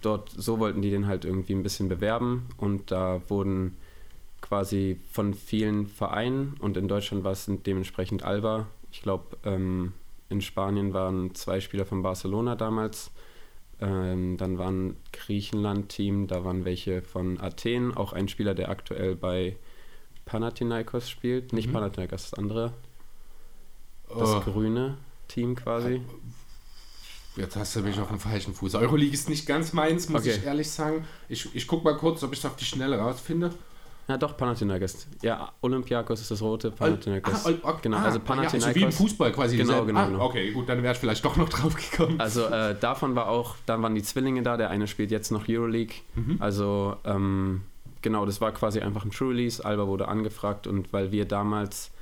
Dort, 0.00 0.30
so 0.30 0.58
wollten 0.58 0.80
die 0.80 0.90
den 0.90 1.06
halt 1.06 1.26
irgendwie 1.26 1.52
ein 1.52 1.62
bisschen 1.62 1.90
bewerben 1.90 2.46
und 2.56 2.90
da 2.90 3.20
wurden 3.28 3.76
quasi 4.40 4.98
von 5.12 5.34
vielen 5.34 5.86
Vereinen 5.86 6.54
und 6.60 6.78
in 6.78 6.88
Deutschland 6.88 7.22
war 7.22 7.32
es 7.32 7.50
dementsprechend 7.66 8.22
Alba. 8.22 8.66
Ich 8.90 9.02
glaube, 9.02 9.36
ähm, 9.44 9.92
in 10.30 10.40
Spanien 10.40 10.94
waren 10.94 11.34
zwei 11.34 11.60
Spieler 11.60 11.84
von 11.84 12.02
Barcelona 12.02 12.56
damals. 12.56 13.10
Ähm, 13.80 14.36
dann 14.36 14.58
war 14.58 14.70
ein 14.70 14.96
Griechenland-Team, 15.12 16.28
da 16.28 16.44
waren 16.44 16.64
welche 16.64 17.02
von 17.02 17.40
Athen, 17.40 17.96
auch 17.96 18.12
ein 18.12 18.28
Spieler, 18.28 18.54
der 18.54 18.68
aktuell 18.68 19.16
bei 19.16 19.56
Panathinaikos 20.24 21.10
spielt. 21.10 21.52
Nicht 21.52 21.68
mhm. 21.68 21.72
Panathinaikos, 21.72 22.30
das 22.30 22.34
andere. 22.34 22.72
Das 24.08 24.30
oh. 24.30 24.40
grüne 24.40 24.98
Team 25.28 25.56
quasi. 25.56 26.00
Jetzt 27.36 27.56
hast 27.56 27.76
du 27.76 27.80
mich 27.80 27.98
auf 27.98 28.08
dem 28.08 28.18
falschen 28.18 28.54
Fuß. 28.54 28.74
Euroleague 28.74 29.14
ist 29.14 29.28
nicht 29.28 29.46
ganz 29.46 29.72
meins, 29.72 30.08
muss 30.08 30.22
okay. 30.22 30.36
ich 30.36 30.44
ehrlich 30.44 30.70
sagen. 30.70 31.06
Ich, 31.28 31.54
ich 31.54 31.66
gucke 31.66 31.84
mal 31.84 31.96
kurz, 31.96 32.22
ob 32.22 32.32
ich 32.32 32.40
es 32.40 32.44
auf 32.44 32.56
die 32.56 32.64
Schnelle 32.64 32.98
rausfinde. 32.98 33.52
Ja, 34.10 34.16
doch, 34.16 34.36
Panathinaikos. 34.36 35.06
Ja, 35.22 35.52
Olympiakos 35.60 36.20
ist 36.20 36.32
das 36.32 36.42
rote, 36.42 36.72
Panathinaikos. 36.72 37.46
Ah, 37.46 37.52
okay. 37.62 37.78
Genau, 37.82 37.98
also 37.98 38.18
Panathinaikos. 38.18 38.64
Also 38.66 38.74
wie 38.74 38.82
im 38.82 38.90
Fußball 38.90 39.30
quasi. 39.30 39.56
Genau, 39.56 39.84
genau, 39.84 40.00
ah, 40.00 40.06
genau. 40.06 40.24
Okay, 40.24 40.50
gut, 40.50 40.68
dann 40.68 40.82
wäre 40.82 40.94
ich 40.94 40.98
vielleicht 40.98 41.24
doch 41.24 41.36
noch 41.36 41.48
drauf 41.48 41.76
gekommen. 41.76 42.18
Also 42.18 42.46
äh, 42.46 42.74
davon 42.74 43.14
war 43.14 43.28
auch, 43.28 43.54
dann 43.66 43.80
waren 43.84 43.94
die 43.94 44.02
Zwillinge 44.02 44.42
da, 44.42 44.56
der 44.56 44.68
eine 44.68 44.88
spielt 44.88 45.12
jetzt 45.12 45.30
noch 45.30 45.48
Euroleague. 45.48 45.94
Mhm. 46.16 46.38
Also 46.40 46.96
ähm, 47.04 47.62
genau, 48.02 48.26
das 48.26 48.40
war 48.40 48.50
quasi 48.50 48.80
einfach 48.80 49.04
ein 49.04 49.12
True 49.12 49.30
Release. 49.30 49.64
Alba 49.64 49.86
wurde 49.86 50.08
angefragt 50.08 50.66
und 50.66 50.92
weil 50.92 51.12
wir 51.12 51.24
damals, 51.24 51.92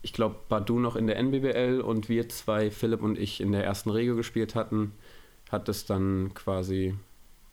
ich 0.00 0.14
glaube, 0.14 0.36
Badu 0.48 0.78
noch 0.78 0.96
in 0.96 1.06
der 1.06 1.18
NBBL 1.18 1.82
und 1.82 2.08
wir 2.08 2.30
zwei, 2.30 2.70
Philipp 2.70 3.02
und 3.02 3.18
ich, 3.18 3.42
in 3.42 3.52
der 3.52 3.62
ersten 3.62 3.90
Regel 3.90 4.16
gespielt 4.16 4.54
hatten, 4.54 4.92
hat 5.50 5.68
es 5.68 5.84
dann 5.84 6.32
quasi 6.32 6.94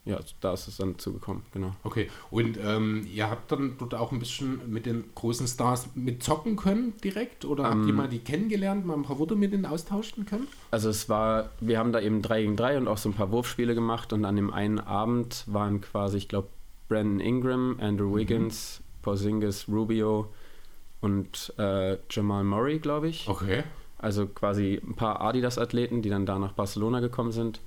ja, 0.10 0.20
da 0.42 0.54
ist 0.54 0.68
es 0.68 0.78
dann 0.78 0.98
zugekommen, 0.98 1.44
genau. 1.54 1.76
Okay, 1.84 2.10
und 2.32 2.58
ähm, 2.64 3.08
ihr 3.14 3.30
habt 3.30 3.52
dann 3.52 3.76
dort 3.78 3.94
auch 3.94 4.12
ein 4.12 4.20
bisschen 4.20 4.62
mit 4.72 4.86
den 4.86 5.04
großen 5.14 5.48
Stars 5.48 5.90
mit 5.96 6.24
zocken 6.24 6.56
können 6.56 6.94
direkt? 7.04 7.46
Oder 7.46 7.66
ähm, 7.66 7.70
habt 7.70 7.84
ihr 7.84 7.90
ähm, 7.90 7.96
mal 7.96 8.08
die 8.08 8.20
kennengelernt, 8.20 8.86
mal 8.86 8.96
ein 8.96 9.04
paar 9.04 9.20
Worte 9.20 9.36
mit 9.36 9.54
denen 9.54 9.66
austauschen 9.66 10.26
können? 10.26 10.48
Also 10.72 10.90
es 10.90 11.10
war, 11.10 11.52
wir 11.60 11.78
haben 11.78 11.92
da 11.92 12.00
eben 12.00 12.22
3 12.22 12.42
gegen 12.42 12.56
3 12.56 12.78
und 12.80 12.88
auch 12.88 12.98
so 12.98 13.10
ein 13.10 13.14
paar 13.14 13.32
Wurfspiele 13.32 13.76
gemacht 13.76 14.12
und 14.14 14.26
an 14.26 14.36
dem 14.36 14.52
einen 14.52 14.80
Abend 14.80 15.44
waren 15.48 15.82
quasi, 15.82 16.18
ich 16.18 16.28
glaube, 16.28 16.48
Brandon 16.88 17.20
Ingram, 17.20 17.78
Andrew 17.80 18.10
mhm. 18.10 18.16
Wiggins, 18.16 18.82
mhm. 18.82 19.02
Porzingis, 19.04 19.68
Rubio 19.68 20.34
und 21.02 21.54
äh, 21.58 21.98
Jamal 22.10 22.44
Murray, 22.44 22.80
glaube 22.80 23.08
ich. 23.08 23.28
Okay. 23.28 23.64
Also 23.98 24.28
quasi 24.28 24.82
ein 24.84 24.96
paar 24.96 25.22
Adidas-Athleten, 25.22 26.02
die 26.02 26.10
dann 26.10 26.26
da 26.26 26.40
nach 26.40 26.54
Barcelona 26.54 27.00
gekommen 27.00 27.32
sind. 27.32 27.62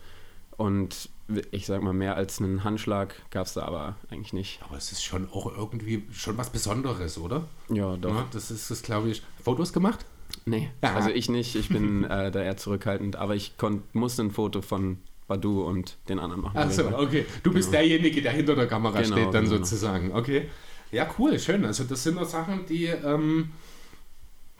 Und 0.62 1.08
ich 1.50 1.66
sag 1.66 1.82
mal, 1.82 1.92
mehr 1.92 2.14
als 2.14 2.40
einen 2.40 2.62
Handschlag 2.62 3.16
gab 3.30 3.46
es 3.46 3.54
da 3.54 3.62
aber 3.62 3.96
eigentlich 4.10 4.32
nicht. 4.32 4.60
Aber 4.62 4.76
es 4.76 4.92
ist 4.92 5.02
schon 5.02 5.28
auch 5.32 5.52
irgendwie 5.56 6.04
schon 6.12 6.38
was 6.38 6.50
Besonderes, 6.50 7.18
oder? 7.18 7.48
Ja, 7.68 7.96
doch. 7.96 8.14
Ja, 8.14 8.28
das 8.30 8.52
ist 8.52 8.70
das, 8.70 8.82
glaube 8.82 9.10
ich. 9.10 9.24
Fotos 9.42 9.72
gemacht? 9.72 10.06
Nee, 10.46 10.70
ja. 10.80 10.94
also 10.94 11.08
ich 11.08 11.28
nicht. 11.28 11.56
Ich 11.56 11.68
bin 11.68 12.04
äh, 12.04 12.30
da 12.30 12.40
eher 12.40 12.56
zurückhaltend. 12.56 13.16
Aber 13.16 13.34
ich 13.34 13.56
konnt, 13.56 13.92
musste 13.92 14.22
ein 14.22 14.30
Foto 14.30 14.62
von 14.62 14.98
Badu 15.26 15.64
und 15.64 15.96
den 16.08 16.20
anderen 16.20 16.42
machen. 16.42 16.56
Achso, 16.56 16.96
okay. 16.96 17.26
Du 17.42 17.52
bist 17.52 17.72
genau. 17.72 17.82
derjenige, 17.82 18.22
der 18.22 18.30
hinter 18.30 18.54
der 18.54 18.68
Kamera 18.68 19.02
genau, 19.02 19.16
steht, 19.16 19.34
dann 19.34 19.46
genau. 19.46 19.56
sozusagen. 19.56 20.12
Okay. 20.12 20.48
Ja, 20.92 21.12
cool, 21.18 21.40
schön. 21.40 21.64
Also 21.64 21.82
das 21.82 22.04
sind 22.04 22.20
doch 22.20 22.28
Sachen, 22.28 22.66
die... 22.66 22.84
Ähm, 22.84 23.50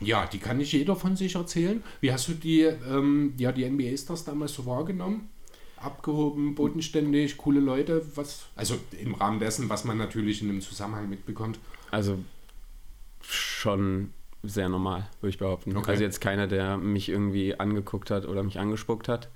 ja, 0.01 0.27
die 0.27 0.39
kann 0.39 0.57
nicht 0.57 0.73
jeder 0.73 0.97
von 0.97 1.15
sich 1.15 1.37
erzählen. 1.37 1.81
Wie 2.01 2.13
hast 2.13 2.27
du 2.27 2.33
die, 2.33 2.63
ähm, 2.63 3.35
ja, 3.39 3.53
die 3.53 3.65
NBA-Stars 3.71 4.25
damals 4.25 4.53
so 4.53 4.67
wahrgenommen? 4.67 5.29
Abgehoben, 5.83 6.55
bodenständig, 6.55 7.37
coole 7.37 7.61
Leute, 7.61 8.05
was, 8.15 8.47
also 8.57 8.79
im 9.01 9.15
Rahmen 9.15 9.41
dessen, 9.41 9.69
was 9.69 9.85
man 9.85 9.99
natürlich 9.99 10.43
in 10.43 10.51
einem 10.51 10.61
Zusammenhang 10.61 11.09
mitbekommt. 11.09 11.59
Also 11.91 12.19
schon 13.23 14.13
sehr 14.43 14.69
normal, 14.69 15.09
würde 15.21 15.31
ich 15.31 15.39
behaupten. 15.39 15.77
Okay. 15.77 15.91
Also 15.91 16.03
jetzt 16.03 16.21
keiner, 16.21 16.47
der 16.47 16.77
mich 16.77 17.09
irgendwie 17.09 17.59
angeguckt 17.59 18.11
hat 18.11 18.27
oder 18.27 18.43
mich 18.43 18.59
angespuckt 18.59 19.09
hat 19.09 19.29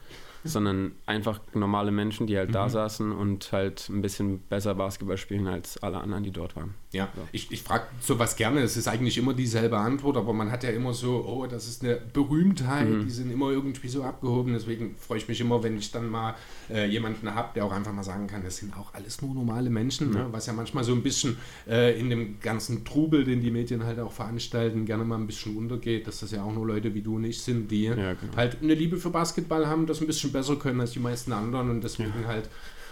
sondern 0.47 0.93
einfach 1.07 1.41
normale 1.55 1.91
Menschen, 1.91 2.27
die 2.27 2.37
halt 2.37 2.51
mhm. 2.51 2.55
da 2.55 2.69
saßen 2.69 3.13
und 3.13 3.53
halt 3.53 3.89
ein 3.89 4.03
bisschen 4.03 4.41
besser 4.41 4.75
Basketball 4.75 5.17
spielen 5.17 5.47
als 5.47 5.83
alle 5.83 5.99
anderen, 5.99 6.25
die 6.25 6.31
dort 6.31 6.57
waren. 6.57 6.75
Ja, 6.97 7.09
ich, 7.33 7.51
ich 7.51 7.63
frage 7.63 7.85
sowas 8.01 8.37
gerne. 8.37 8.61
Es 8.61 8.77
ist 8.77 8.89
eigentlich 8.89 9.19
immer 9.19 9.35
dieselbe 9.35 9.79
Antwort, 9.79 10.17
aber 10.17 10.33
man 10.33 10.51
hat 10.51 10.65
ja 10.65 10.71
immer 10.71 10.95
so, 10.95 11.25
oh, 11.27 11.47
das 11.47 11.69
ist 11.69 11.85
eine 11.85 12.01
Berühmtheit, 12.13 12.89
mhm. 12.89 13.05
die 13.05 13.11
sind 13.11 13.31
immer 13.31 13.51
irgendwie 13.51 13.89
so 13.89 14.03
abgehoben. 14.03 14.53
Deswegen 14.53 14.97
freue 14.97 15.19
ich 15.19 15.29
mich 15.29 15.41
immer, 15.41 15.63
wenn 15.63 15.77
ich 15.79 15.93
dann 15.93 16.09
mal 16.09 16.35
äh, 16.71 16.87
jemanden 16.87 17.35
habe, 17.35 17.51
der 17.55 17.65
auch 17.65 17.73
einfach 17.73 17.93
mal 17.93 18.03
sagen 18.03 18.27
kann, 18.27 18.43
das 18.43 18.57
sind 18.57 18.77
auch 18.77 18.95
alles 18.95 19.23
nur 19.23 19.35
normale 19.35 19.71
Menschen, 19.71 20.09
mhm. 20.09 20.15
ne? 20.15 20.27
was 20.31 20.47
ja 20.47 20.53
manchmal 20.53 20.85
so 20.85 20.93
ein 20.93 21.03
bisschen 21.03 21.37
äh, 21.69 21.99
in 21.99 22.11
dem 22.11 22.41
ganzen 22.41 22.85
Trubel, 22.85 23.25
den 23.25 23.41
die 23.41 23.51
Medien 23.51 23.85
halt 23.85 23.99
auch 23.99 24.13
veranstalten, 24.13 24.87
gerne 24.87 25.05
mal 25.05 25.17
ein 25.17 25.27
bisschen 25.27 25.57
untergeht, 25.57 26.07
dass 26.07 26.21
das 26.21 26.31
ja 26.31 26.43
auch 26.43 26.53
nur 26.53 26.67
Leute 26.67 26.95
wie 26.95 27.03
du 27.03 27.17
und 27.17 27.25
ich 27.25 27.43
sind, 27.43 27.71
die 27.71 27.85
ja, 27.85 27.95
genau. 27.95 28.37
halt 28.37 28.59
eine 28.63 28.75
Liebe 28.75 28.97
für 28.97 29.11
Basketball 29.11 29.67
haben, 29.67 29.87
das 29.87 30.01
ein 30.01 30.07
bisschen 30.07 30.33
besser 30.33 30.57
können 30.57 30.81
als 30.81 30.93
die 30.93 31.01
meisten 31.01 31.33
anderen 31.33 31.71
und 31.71 31.85
deswegen 31.85 32.13
ja. 32.23 32.29
halt 32.29 32.49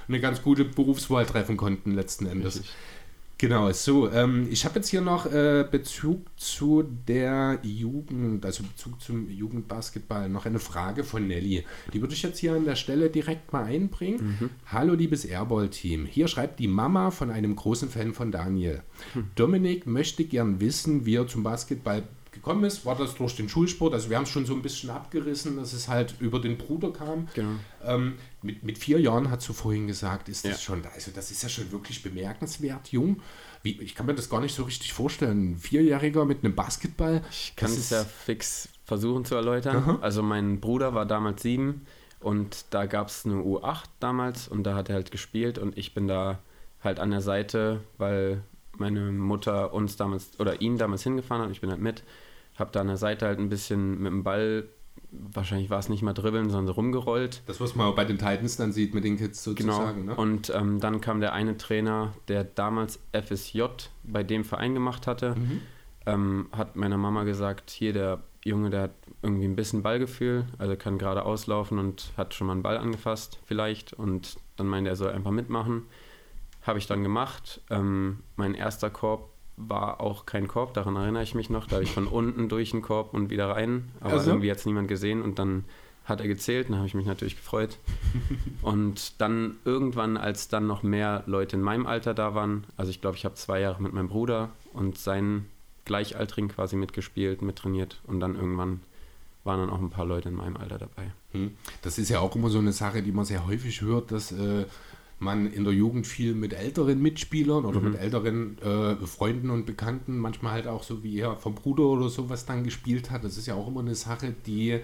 eine 0.09 0.21
ganz 0.21 0.43
gute 0.43 0.65
Berufswahl 0.65 1.27
treffen 1.27 1.57
konnten 1.57 1.93
letzten 1.93 2.27
Endes. 2.27 2.57
Richtig. 2.57 2.75
Genau, 3.37 3.71
so, 3.73 4.11
ähm, 4.11 4.47
ich 4.51 4.65
habe 4.65 4.77
jetzt 4.77 4.89
hier 4.89 5.01
noch 5.01 5.27
äh, 5.27 5.67
Bezug 5.69 6.21
zu 6.37 6.83
der 6.83 7.59
Jugend, 7.63 8.45
also 8.47 8.63
Bezug 8.63 9.01
zum 9.01 9.29
Jugendbasketball, 9.29 10.29
noch 10.29 10.47
eine 10.47 10.61
Frage 10.61 11.03
von 11.03 11.27
Nelly. 11.27 11.65
Die 11.93 12.01
würde 12.01 12.15
ich 12.15 12.23
jetzt 12.23 12.39
hier 12.39 12.55
an 12.55 12.65
der 12.65 12.77
Stelle 12.77 13.11
direkt 13.11 13.53
mal 13.53 13.65
einbringen. 13.65 14.37
Mhm. 14.41 14.51
Hallo, 14.67 14.95
liebes 14.95 15.25
Airball-Team. 15.25 16.07
Hier 16.07 16.29
schreibt 16.29 16.61
die 16.61 16.69
Mama 16.69 17.11
von 17.11 17.31
einem 17.31 17.57
großen 17.57 17.89
Fan 17.89 18.15
von 18.15 18.31
Daniel. 18.31 18.83
Mhm. 19.15 19.31
Dominik 19.35 19.87
möchte 19.87 20.25
gern 20.25 20.61
wissen, 20.61 21.05
wie 21.05 21.17
er 21.17 21.27
zum 21.27 21.43
Basketball 21.43 22.05
gekommen 22.35 22.65
ist, 22.65 22.85
war 22.85 22.97
das 22.97 23.15
durch 23.15 23.37
den 23.37 23.49
Schulsport. 23.49 23.95
Also 23.95 24.11
wir 24.11 24.17
haben 24.17 24.25
es 24.25 24.29
schon 24.29 24.45
so 24.45 24.55
ein 24.55 24.61
bisschen 24.61 24.91
abgerissen, 24.91 25.57
dass 25.57 25.73
es 25.73 25.89
halt 25.89 26.15
über 26.21 26.41
den 26.41 26.59
Bruder 26.59 26.93
kam. 26.93 27.29
Genau. 27.35 27.53
Ähm, 27.83 28.15
mit, 28.43 28.63
mit 28.63 28.77
vier 28.77 29.01
Jahren, 29.01 29.31
hast 29.31 29.49
du 29.49 29.55
vorhin 29.55 29.87
gesagt, 29.87 30.29
ist 30.29 30.45
das 30.45 30.53
ja. 30.53 30.59
schon, 30.59 30.83
also 30.95 31.11
das 31.15 31.31
ist 31.31 31.43
ja 31.43 31.49
schon 31.49 31.73
wirklich 31.73 32.03
bemerkenswert 32.03 32.89
jung. 32.89 33.23
Wie, 33.63 33.81
ich 33.81 33.95
kann 33.95 34.05
mir 34.07 34.15
das 34.15 34.29
gar 34.29 34.41
nicht 34.41 34.55
so 34.55 34.65
richtig 34.65 34.93
vorstellen. 34.93 35.53
Ein 35.53 35.57
Vierjähriger 35.57 36.27
mit 36.27 36.45
einem 36.45 36.55
Basketball. 36.55 37.23
Ich 37.31 37.55
kann 37.57 37.73
es 37.73 37.89
ja 37.89 38.05
fix 38.05 38.69
versuchen 38.85 39.25
zu 39.25 39.35
erläutern. 39.35 39.77
Aha. 39.77 39.99
Also 40.03 40.23
mein 40.23 40.61
Bruder 40.61 40.95
war 40.95 41.07
damals 41.07 41.43
sieben 41.43 41.87
und 42.21 42.67
da 42.71 42.87
gab 42.87 43.09
es 43.09 43.25
eine 43.25 43.37
U8 43.37 43.85
damals 44.01 44.49
und 44.49 44.65
da 44.65 44.75
hat 44.75 44.89
er 44.89 44.97
halt 44.97 45.11
gespielt 45.11 45.59
und 45.59 45.79
ich 45.79 45.95
bin 45.95 46.09
da 46.09 46.39
halt 46.83 47.01
an 47.01 47.11
der 47.11 47.23
Seite, 47.23 47.81
weil 47.97 48.43
meine 48.79 49.13
Mutter 49.13 49.73
uns 49.73 49.97
damals 49.97 50.39
oder 50.39 50.61
ihn 50.61 50.79
damals 50.79 51.03
hingefahren 51.03 51.43
hat. 51.43 51.51
Ich 51.51 51.61
bin 51.61 51.71
halt 51.71 51.81
mit 51.81 52.03
habe 52.57 52.71
da 52.73 52.81
an 52.81 52.89
der 52.89 52.97
Seite 52.97 53.27
halt 53.27 53.39
ein 53.39 53.49
bisschen 53.49 53.99
mit 53.99 54.13
dem 54.13 54.23
Ball, 54.23 54.69
wahrscheinlich 55.11 55.71
war 55.71 55.79
es 55.79 55.89
nicht 55.89 56.03
mal 56.03 56.13
dribbeln, 56.13 56.51
sondern 56.51 56.75
rumgerollt. 56.75 57.43
Das, 57.47 57.61
was 57.61 57.75
man 57.75 57.95
bei 57.95 58.05
den 58.05 58.19
Titans 58.19 58.57
dann 58.57 58.73
sieht 58.73 58.95
mit 58.95 59.05
den 59.05 59.17
Kids 59.17 59.43
sozusagen. 59.43 60.03
Genau. 60.03 60.15
Ne? 60.15 60.21
Und 60.21 60.53
ähm, 60.55 60.81
dann 60.81 61.01
kam 61.01 61.21
der 61.21 61.33
eine 61.33 61.57
Trainer, 61.57 62.15
der 62.29 62.45
damals 62.45 63.01
FSJ 63.13 63.63
bei 64.05 64.23
dem 64.23 64.45
Verein 64.45 64.75
gemacht 64.75 65.07
hatte, 65.07 65.35
mhm. 65.35 65.61
ähm, 66.07 66.49
hat 66.53 66.77
meiner 66.77 66.99
Mama 66.99 67.25
gesagt, 67.25 67.71
hier 67.71 67.93
der 67.93 68.21
Junge, 68.45 68.71
der 68.71 68.83
hat 68.83 68.95
irgendwie 69.23 69.47
ein 69.47 69.57
bisschen 69.57 69.83
Ballgefühl, 69.83 70.45
also 70.59 70.77
kann 70.77 70.99
gerade 70.99 71.25
auslaufen 71.25 71.79
und 71.79 72.13
hat 72.17 72.35
schon 72.35 72.47
mal 72.47 72.53
einen 72.53 72.63
Ball 72.63 72.77
angefasst 72.77 73.39
vielleicht 73.47 73.95
und 73.95 74.37
dann 74.57 74.67
meinte 74.67 74.91
er 74.91 74.97
soll 74.97 75.11
einfach 75.11 75.31
mitmachen. 75.31 75.85
Habe 76.63 76.79
ich 76.79 76.87
dann 76.87 77.03
gemacht. 77.03 77.61
Ähm, 77.71 78.21
mein 78.37 78.55
erster 78.55 78.91
Korb 78.91 79.31
war 79.57 80.01
auch 80.01 80.27
kein 80.27 80.49
Korb, 80.49 80.75
daran 80.75 80.97
erinnere 80.97 81.23
ich 81.23 81.35
mich 81.35 81.51
noch. 81.51 81.67
Da 81.67 81.77
habe 81.77 81.85
ich 81.85 81.93
von 81.93 82.07
unten 82.07 82.49
durch 82.49 82.73
den 82.73 82.83
Korb 82.83 83.15
und 83.15 83.31
wieder 83.31 83.51
rein, 83.51 83.91
aber 84.01 84.15
Also? 84.15 84.31
irgendwie 84.31 84.51
hat 84.51 84.59
es 84.59 84.67
niemand 84.67 84.89
gesehen 84.89 85.23
und 85.23 85.39
dann 85.39 85.65
hat 86.05 86.21
er 86.21 86.29
gezählt, 86.29 86.69
dann 86.69 86.77
habe 86.77 86.87
ich 86.87 86.95
mich 86.95 87.07
natürlich 87.07 87.37
gefreut. 87.37 87.79
und 88.63 89.21
dann 89.21 89.57
irgendwann, 89.65 90.17
als 90.17 90.49
dann 90.49 90.67
noch 90.67 90.83
mehr 90.83 91.23
Leute 91.27 91.57
in 91.57 91.63
meinem 91.63 91.87
Alter 91.87 92.15
da 92.15 92.35
waren, 92.35 92.65
also 92.77 92.91
ich 92.91 93.01
glaube, 93.01 93.17
ich 93.17 93.25
habe 93.25 93.37
zwei 93.37 93.61
Jahre 93.61 93.83
mit 93.83 93.93
meinem 93.93 94.09
Bruder 94.09 94.51
und 94.73 94.99
seinen 94.99 95.47
Gleichaltrigen 95.85 96.49
quasi 96.49 96.77
mitgespielt, 96.77 97.43
mittrainiert 97.43 98.01
und 98.07 98.21
dann 98.21 98.37
irgendwann 98.37 98.81
waren 99.45 99.61
dann 99.61 99.71
auch 99.71 99.81
ein 99.81 99.91
paar 99.91 100.07
Leute 100.07 100.31
in 100.31 100.35
meinem 100.35 100.57
Alter 100.57 100.79
dabei. 100.79 101.13
Hm. 101.33 101.53
Das 101.83 101.99
ist 101.99 102.09
ja 102.09 102.21
auch 102.21 102.35
immer 102.35 102.49
so 102.49 102.59
eine 102.59 102.73
Sache, 102.73 103.03
die 103.03 103.13
man 103.13 103.27
sehr 103.27 103.47
häufig 103.47 103.83
hört, 103.83 104.11
dass 104.11 104.33
äh, 104.33 104.65
man 105.19 105.51
in 105.51 105.65
der 105.65 105.73
Jugend 105.73 106.07
viel 106.07 106.35
mit 106.35 106.53
älteren 106.53 107.01
Mitspielern 107.01 107.65
oder 107.65 107.81
mit 107.81 107.97
älteren 107.97 108.59
äh, 108.59 108.97
Freunden 109.07 109.51
und 109.51 109.67
Bekannten, 109.67 110.19
manchmal 110.19 110.53
halt 110.53 110.67
auch 110.67 110.83
so 110.83 111.03
wie 111.03 111.19
er 111.19 111.37
vom 111.37 111.55
Bruder 111.55 111.85
oder 111.85 112.09
sowas 112.09 112.47
dann 112.47 112.65
gespielt 112.65 113.11
hat. 113.11 113.25
Das 113.25 113.37
ist 113.37 113.47
ja 113.47 113.55
auch 113.55 113.69
immer 113.69 113.81
eine 113.81 113.95
Sache, 113.95 114.35
die 114.47 114.81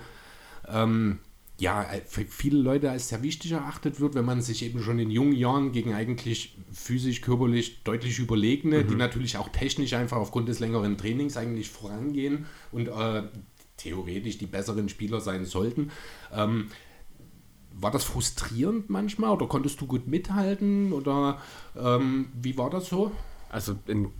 ähm, 0.69 1.19
ja 1.59 1.87
für 2.07 2.25
viele 2.25 2.59
Leute 2.59 2.90
als 2.90 3.09
sehr 3.09 3.23
wichtig 3.23 3.53
erachtet 3.53 4.01
wird, 4.01 4.14
wenn 4.14 4.25
man 4.25 4.40
sich 4.40 4.64
eben 4.64 4.83
schon 4.83 4.99
in 4.99 5.11
jungen 5.11 5.35
Jahren 5.35 5.73
gegen 5.73 5.93
eigentlich 5.93 6.57
physisch, 6.73 7.21
körperlich 7.21 7.83
deutlich 7.85 8.19
überlegene, 8.19 8.85
die 8.85 8.95
natürlich 8.95 9.37
auch 9.37 9.51
technisch 9.51 9.93
einfach 9.93 10.16
aufgrund 10.16 10.49
des 10.49 10.61
längeren 10.61 10.97
Trainings 10.97 11.37
eigentlich 11.37 11.69
vorangehen 11.69 12.47
und 12.73 12.88
äh, 12.88 13.25
theoretisch 13.77 14.38
die 14.38 14.47
besseren 14.47 14.88
Spieler 14.88 15.21
sein 15.21 15.45
sollten. 15.45 15.90
Ähm, 16.33 16.69
war 17.81 17.90
das 17.90 18.05
frustrierend 18.05 18.90
manchmal 18.90 19.31
oder 19.31 19.47
konntest 19.47 19.81
du 19.81 19.87
gut 19.87 20.07
mithalten 20.07 20.93
oder 20.93 21.38
ähm, 21.77 22.27
wie 22.40 22.57
war 22.57 22.71
das 22.71 22.88
so? 22.88 23.12
Also 23.49 23.77
in, 23.87 24.11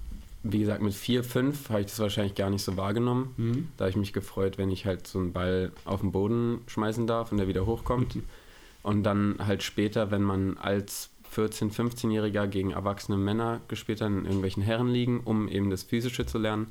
wie 0.43 0.61
gesagt, 0.61 0.83
mit 0.83 0.95
4, 0.95 1.23
5 1.23 1.69
habe 1.69 1.81
ich 1.81 1.87
das 1.87 1.99
wahrscheinlich 1.99 2.35
gar 2.35 2.51
nicht 2.51 2.63
so 2.63 2.77
wahrgenommen. 2.77 3.35
Da 3.77 3.85
habe 3.85 3.91
ich 3.91 3.97
mich 3.97 4.13
gefreut, 4.13 4.59
wenn 4.59 4.71
ich 4.71 4.87
halt 4.87 5.07
so 5.07 5.19
einen 5.19 5.33
Ball 5.33 5.73
auf 5.85 6.01
den 6.01 6.13
Boden 6.13 6.63
schmeißen 6.67 7.07
darf 7.07 7.31
und 7.31 7.39
der 7.39 7.49
wieder 7.49 7.67
hochkommt. 7.67 8.17
und 8.83 9.03
dann 9.03 9.37
halt 9.39 9.63
später, 9.63 10.11
wenn 10.11 10.23
man 10.23 10.57
als 10.57 11.11
14-, 11.37 11.73
15-Jähriger 11.73 12.47
gegen 12.47 12.71
erwachsene 12.73 13.19
Männer 13.19 13.61
gespielt 13.69 14.01
hat, 14.01 14.09
in 14.09 14.25
irgendwelchen 14.25 14.63
Herrenligen, 14.63 15.21
um 15.21 15.49
eben 15.49 15.71
das 15.71 15.83
Physische 15.83 16.27
zu 16.27 16.39
lernen, 16.39 16.69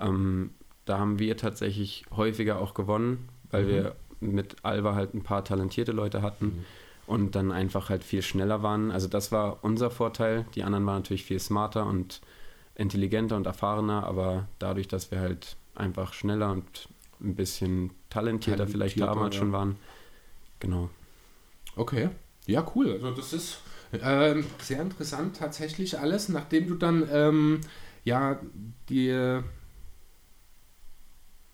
ähm, 0.00 0.50
da 0.84 0.98
haben 0.98 1.18
wir 1.18 1.36
tatsächlich 1.36 2.04
häufiger 2.16 2.60
auch 2.60 2.74
gewonnen, 2.74 3.28
weil 3.50 3.68
wir 3.68 3.96
mit 4.22 4.56
Alba 4.62 4.94
halt 4.94 5.14
ein 5.14 5.22
paar 5.22 5.44
talentierte 5.44 5.92
Leute 5.92 6.22
hatten 6.22 6.64
und 7.06 7.34
dann 7.34 7.52
einfach 7.52 7.90
halt 7.90 8.04
viel 8.04 8.22
schneller 8.22 8.62
waren. 8.62 8.90
Also 8.90 9.08
das 9.08 9.32
war 9.32 9.58
unser 9.62 9.90
Vorteil. 9.90 10.46
Die 10.54 10.62
anderen 10.62 10.86
waren 10.86 10.96
natürlich 10.96 11.24
viel 11.24 11.40
smarter 11.40 11.86
und 11.86 12.20
intelligenter 12.74 13.36
und 13.36 13.46
erfahrener, 13.46 14.04
aber 14.04 14.48
dadurch, 14.58 14.88
dass 14.88 15.10
wir 15.10 15.20
halt 15.20 15.56
einfach 15.74 16.12
schneller 16.14 16.52
und 16.52 16.88
ein 17.20 17.34
bisschen 17.34 17.90
talentierter, 18.10 18.66
vielleicht 18.66 18.96
Talentierter, 18.96 19.14
damals 19.14 19.34
ja. 19.34 19.40
schon 19.40 19.52
waren. 19.52 19.76
Genau. 20.60 20.90
Okay, 21.76 22.10
ja 22.46 22.66
cool. 22.74 22.92
Also 22.92 23.10
das 23.12 23.32
ist 23.32 23.58
ähm, 23.92 24.46
sehr 24.60 24.80
interessant 24.80 25.36
tatsächlich 25.36 25.98
alles, 25.98 26.28
nachdem 26.28 26.68
du 26.68 26.74
dann 26.74 27.08
ähm, 27.10 27.60
ja 28.04 28.38
die 28.88 29.40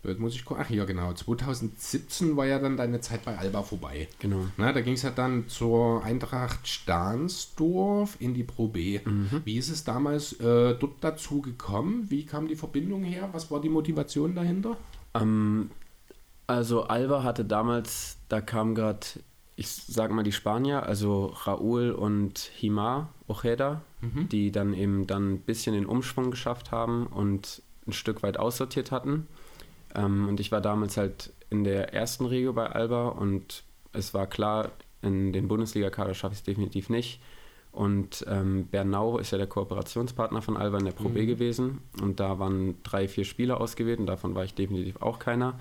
Jetzt 0.05 0.21
muss 0.21 0.35
ich 0.35 0.45
gucken. 0.45 0.65
Ach 0.65 0.71
ja, 0.71 0.85
genau. 0.85 1.13
2017 1.13 2.37
war 2.37 2.47
ja 2.47 2.59
dann 2.59 2.77
deine 2.77 3.01
Zeit 3.01 3.25
bei 3.25 3.37
Alba 3.37 3.63
vorbei. 3.63 4.09
Genau. 4.21 4.47
Na, 4.57 4.73
da 4.73 4.81
ging 4.81 4.95
es 4.95 5.03
ja 5.03 5.11
dann 5.11 5.49
zur 5.49 6.05
Eintracht 6.05 6.69
Stahnsdorf 6.69 8.17
in 8.21 8.33
die 8.33 8.45
Pro 8.45 8.69
B. 8.69 9.01
Wie 9.45 9.59
ist 9.59 9.71
es 9.71 9.85
damals 9.85 10.35
äh, 10.35 10.75
dort 10.75 10.95
dazu 11.01 11.41
gekommen? 11.43 12.07
Wie 12.09 12.25
kam 12.25 12.47
die 12.47 12.57
Verbindung 12.57 13.03
her? 13.03 13.29
Was 13.33 13.51
war 13.51 13.61
die 13.61 13.69
Motivation 13.69 14.35
dahinter? 14.35 14.77
Ähm, 15.15 15.71
also 16.47 16.85
Alba 16.85 17.25
hatte 17.25 17.45
damals, 17.45 18.19
da 18.29 18.41
kamen 18.41 18.75
gerade, 18.75 19.07
ich 19.57 19.69
sag 19.69 20.13
mal 20.13 20.23
die 20.23 20.33
Spanier, 20.33 20.85
also 20.85 21.35
Raúl 21.45 21.91
und 21.91 22.39
Himar 22.39 23.13
Ojeda, 23.27 23.83
die 24.31 24.53
dann 24.53 24.75
eben 24.75 25.07
dann 25.07 25.35
ein 25.35 25.41
bisschen 25.41 25.75
den 25.75 25.87
Umschwung 25.87 26.31
geschafft 26.31 26.71
haben 26.73 27.07
und 27.09 27.63
ein 27.87 27.93
Stück 27.93 28.23
weit 28.23 28.39
aussortiert 28.39 28.93
hatten. 28.93 29.27
Ähm, 29.95 30.29
und 30.29 30.41
ich 30.41 30.53
war 30.53 30.61
damals 30.61 30.97
halt 30.97 31.33
in 31.51 31.65
der 31.65 31.95
ersten 31.95 32.27
Regio 32.27 32.53
bei 32.53 32.67
Alba 32.67 33.09
und 33.09 33.65
es 33.93 34.15
war 34.15 34.27
klar, 34.27 34.73
in 35.03 35.33
den 35.33 35.49
Bundesliga-Kader 35.49 36.15
schaffe 36.15 36.35
ich 36.35 36.41
es 36.41 36.45
definitiv 36.45 36.91
nicht. 36.91 37.21
Und 37.71 38.25
ähm, 38.29 38.67
Bernau 38.67 39.19
ist 39.19 39.31
ja 39.31 39.39
der 39.39 39.47
Kooperationspartner 39.47 40.43
von 40.43 40.57
Alba 40.57 40.79
in 40.79 40.85
der 40.85 40.93
Pro 40.93 41.11
B 41.11 41.27
gewesen. 41.27 41.81
Und 42.03 42.19
da 42.19 42.39
waren 42.39 42.83
drei, 42.83 43.07
vier 43.09 43.25
Spieler 43.25 43.61
ausgewählt 43.61 44.01
und 44.01 44.07
davon 44.07 44.35
war 44.35 44.45
ich 44.45 44.55
definitiv 44.55 45.01
auch 45.01 45.19
keiner. 45.19 45.59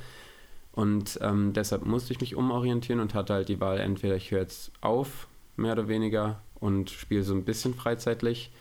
Und 0.71 1.19
ähm, 1.21 1.53
deshalb 1.53 1.85
musste 1.85 2.13
ich 2.13 2.21
mich 2.21 2.35
umorientieren 2.35 3.01
und 3.01 3.13
hatte 3.13 3.33
halt 3.33 3.49
die 3.49 3.59
Wahl, 3.59 3.79
entweder 3.79 4.15
ich 4.15 4.31
höre 4.31 4.41
jetzt 4.41 4.71
auf, 4.81 5.27
mehr 5.55 5.73
oder 5.73 5.87
weniger, 5.87 6.41
und 6.59 6.89
spiele 6.89 7.23
so 7.23 7.33
ein 7.33 7.45
bisschen 7.45 7.73
freizeitlich, 7.73 8.51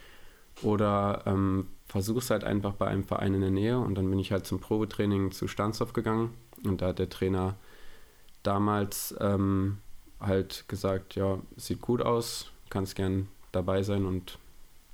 oder 0.62 1.22
ähm, 1.26 1.68
versuche 1.86 2.18
es 2.18 2.30
halt 2.30 2.44
einfach 2.44 2.74
bei 2.74 2.86
einem 2.86 3.04
Verein 3.04 3.34
in 3.34 3.40
der 3.40 3.50
Nähe. 3.50 3.78
Und 3.78 3.94
dann 3.94 4.08
bin 4.10 4.18
ich 4.18 4.32
halt 4.32 4.46
zum 4.46 4.60
Probetraining 4.60 5.32
zu 5.32 5.48
Stanzhoff 5.48 5.92
gegangen. 5.92 6.34
Und 6.64 6.82
da 6.82 6.88
hat 6.88 6.98
der 6.98 7.08
Trainer 7.08 7.56
damals 8.42 9.14
ähm, 9.20 9.78
halt 10.20 10.64
gesagt, 10.68 11.14
ja, 11.14 11.38
sieht 11.56 11.80
gut 11.80 12.02
aus, 12.02 12.50
kannst 12.70 12.96
gern 12.96 13.28
dabei 13.52 13.82
sein 13.82 14.06
und 14.06 14.38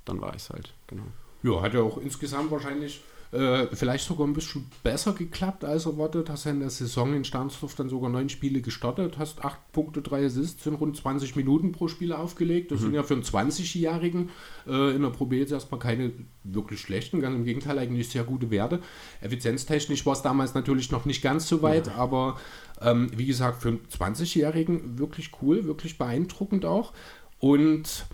dann 0.05 0.21
war 0.21 0.35
ich 0.35 0.43
es 0.43 0.49
halt, 0.49 0.73
genau. 0.87 1.03
Ja, 1.43 1.61
hat 1.61 1.73
ja 1.73 1.81
auch 1.81 1.97
insgesamt 1.97 2.51
wahrscheinlich 2.51 3.01
äh, 3.33 3.67
vielleicht 3.75 4.05
sogar 4.05 4.27
ein 4.27 4.33
bisschen 4.33 4.65
besser 4.83 5.13
geklappt 5.13 5.65
als 5.65 5.87
erwartet. 5.87 6.29
Hast 6.29 6.45
ja 6.45 6.51
in 6.51 6.59
der 6.59 6.69
Saison 6.69 7.15
in 7.15 7.25
Stahnsdorf 7.25 7.73
dann 7.73 7.89
sogar 7.89 8.09
neun 8.09 8.29
Spiele 8.29 8.61
gestartet, 8.61 9.17
hast 9.17 9.43
acht 9.43 9.59
Punkte, 9.71 10.03
drei 10.03 10.25
Assists 10.25 10.65
in 10.67 10.75
rund 10.75 10.95
20 10.95 11.35
Minuten 11.35 11.71
pro 11.71 11.87
Spiel 11.87 12.13
aufgelegt. 12.13 12.71
Das 12.71 12.81
sind 12.81 12.93
ja 12.93 13.01
für 13.01 13.15
einen 13.15 13.23
20-Jährigen 13.23 14.29
äh, 14.67 14.95
in 14.95 15.01
der 15.01 15.09
Pro 15.09 15.25
B 15.25 15.39
jetzt 15.39 15.51
erstmal 15.51 15.79
keine 15.79 16.11
wirklich 16.43 16.81
schlechten, 16.81 17.21
ganz 17.21 17.35
im 17.35 17.43
Gegenteil 17.43 17.79
eigentlich 17.79 18.09
sehr 18.09 18.23
gute 18.23 18.51
Werte. 18.51 18.79
Effizienztechnisch 19.21 20.05
war 20.05 20.13
es 20.13 20.21
damals 20.21 20.53
natürlich 20.53 20.91
noch 20.91 21.05
nicht 21.05 21.23
ganz 21.23 21.47
so 21.47 21.63
weit, 21.63 21.89
aber 21.97 22.39
ähm, 22.81 23.09
wie 23.15 23.25
gesagt, 23.25 23.63
für 23.63 23.69
einen 23.69 23.87
20-Jährigen 23.87 24.99
wirklich 24.99 25.31
cool, 25.41 25.65
wirklich 25.65 25.97
beeindruckend 25.97 26.65
auch. 26.65 26.93
Und 27.39 28.05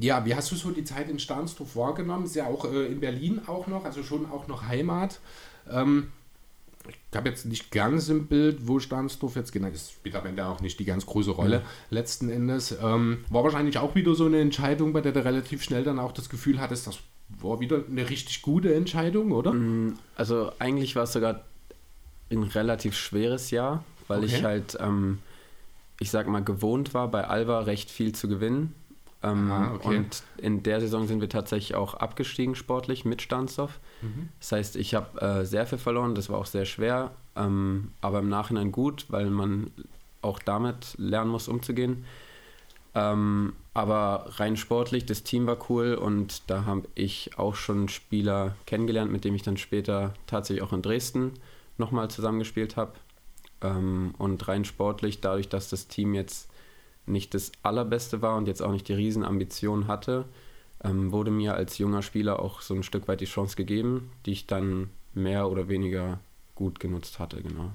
ja, 0.00 0.24
wie 0.24 0.34
hast 0.34 0.50
du 0.52 0.56
so 0.56 0.70
die 0.70 0.84
Zeit 0.84 1.08
in 1.08 1.18
Stahnsdorf 1.18 1.76
wahrgenommen? 1.76 2.24
Ist 2.24 2.36
ja 2.36 2.46
auch 2.46 2.64
äh, 2.64 2.86
in 2.86 3.00
Berlin 3.00 3.40
auch 3.46 3.66
noch, 3.66 3.84
also 3.84 4.02
schon 4.02 4.30
auch 4.30 4.46
noch 4.48 4.62
Heimat. 4.66 5.20
Ähm, 5.70 6.08
ich 6.88 7.16
habe 7.16 7.28
jetzt 7.28 7.44
nicht 7.44 7.70
ganz 7.70 8.08
im 8.08 8.26
Bild, 8.26 8.66
wo 8.66 8.78
Stahnsdorf 8.78 9.36
jetzt 9.36 9.52
genau, 9.52 9.68
das 9.68 9.90
spielt 9.90 10.14
am 10.16 10.24
Ende 10.26 10.46
auch 10.46 10.60
nicht 10.60 10.78
die 10.80 10.84
ganz 10.84 11.04
große 11.04 11.30
Rolle 11.32 11.62
letzten 11.90 12.30
Endes. 12.30 12.76
Ähm, 12.82 13.24
war 13.28 13.44
wahrscheinlich 13.44 13.78
auch 13.78 13.94
wieder 13.94 14.14
so 14.14 14.26
eine 14.26 14.40
Entscheidung, 14.40 14.92
bei 14.92 15.00
der 15.00 15.12
du 15.12 15.24
relativ 15.24 15.62
schnell 15.62 15.84
dann 15.84 15.98
auch 15.98 16.12
das 16.12 16.28
Gefühl 16.30 16.60
hattest, 16.60 16.86
das 16.86 16.98
war 17.28 17.60
wieder 17.60 17.82
eine 17.90 18.08
richtig 18.08 18.40
gute 18.40 18.74
Entscheidung, 18.74 19.32
oder? 19.32 19.54
Also 20.16 20.50
eigentlich 20.58 20.96
war 20.96 21.02
es 21.02 21.12
sogar 21.12 21.44
ein 22.30 22.42
relativ 22.42 22.96
schweres 22.96 23.50
Jahr, 23.50 23.84
weil 24.06 24.24
ich 24.24 24.36
Okay. 24.36 24.44
halt, 24.44 24.78
ähm, 24.80 25.18
ich 26.00 26.10
sag 26.10 26.26
mal, 26.28 26.42
gewohnt 26.42 26.94
war, 26.94 27.08
bei 27.08 27.24
Alba 27.26 27.60
recht 27.60 27.90
viel 27.90 28.14
zu 28.14 28.28
gewinnen. 28.28 28.74
Ähm, 29.22 29.50
Aha, 29.50 29.74
okay. 29.74 29.96
Und 29.96 30.22
in 30.36 30.62
der 30.62 30.80
Saison 30.80 31.08
sind 31.08 31.20
wir 31.20 31.28
tatsächlich 31.28 31.74
auch 31.74 31.94
abgestiegen 31.94 32.54
sportlich 32.54 33.04
mit 33.04 33.20
Stanzhoff. 33.22 33.80
Mhm. 34.00 34.28
Das 34.38 34.52
heißt, 34.52 34.76
ich 34.76 34.94
habe 34.94 35.20
äh, 35.20 35.44
sehr 35.44 35.66
viel 35.66 35.78
verloren, 35.78 36.14
das 36.14 36.30
war 36.30 36.38
auch 36.38 36.46
sehr 36.46 36.64
schwer, 36.64 37.10
ähm, 37.34 37.92
aber 38.00 38.20
im 38.20 38.28
Nachhinein 38.28 38.70
gut, 38.70 39.06
weil 39.08 39.30
man 39.30 39.70
auch 40.22 40.38
damit 40.38 40.94
lernen 40.98 41.30
muss, 41.30 41.48
umzugehen. 41.48 42.04
Ähm, 42.94 43.54
aber 43.74 44.26
rein 44.36 44.56
sportlich, 44.56 45.06
das 45.06 45.22
Team 45.22 45.46
war 45.46 45.58
cool 45.70 45.94
und 45.94 46.42
da 46.48 46.64
habe 46.64 46.88
ich 46.94 47.38
auch 47.38 47.54
schon 47.54 47.88
Spieler 47.88 48.56
kennengelernt, 48.66 49.12
mit 49.12 49.24
dem 49.24 49.34
ich 49.34 49.42
dann 49.42 49.56
später 49.56 50.14
tatsächlich 50.26 50.62
auch 50.62 50.72
in 50.72 50.82
Dresden 50.82 51.34
nochmal 51.76 52.08
zusammengespielt 52.08 52.76
habe. 52.76 52.92
Ähm, 53.60 54.14
und 54.18 54.46
rein 54.48 54.64
sportlich, 54.64 55.20
dadurch, 55.20 55.48
dass 55.48 55.68
das 55.68 55.88
Team 55.88 56.14
jetzt 56.14 56.47
nicht 57.08 57.34
das 57.34 57.52
allerbeste 57.62 58.22
war 58.22 58.36
und 58.36 58.48
jetzt 58.48 58.62
auch 58.62 58.72
nicht 58.72 58.88
die 58.88 58.94
Riesenambition 58.94 59.88
hatte, 59.88 60.26
ähm, 60.84 61.12
wurde 61.12 61.30
mir 61.30 61.54
als 61.54 61.78
junger 61.78 62.02
Spieler 62.02 62.40
auch 62.40 62.60
so 62.60 62.74
ein 62.74 62.82
Stück 62.82 63.08
weit 63.08 63.20
die 63.20 63.26
Chance 63.26 63.56
gegeben, 63.56 64.10
die 64.26 64.32
ich 64.32 64.46
dann 64.46 64.90
mehr 65.14 65.50
oder 65.50 65.68
weniger 65.68 66.20
gut 66.54 66.80
genutzt 66.80 67.18
hatte, 67.18 67.42
genau. 67.42 67.72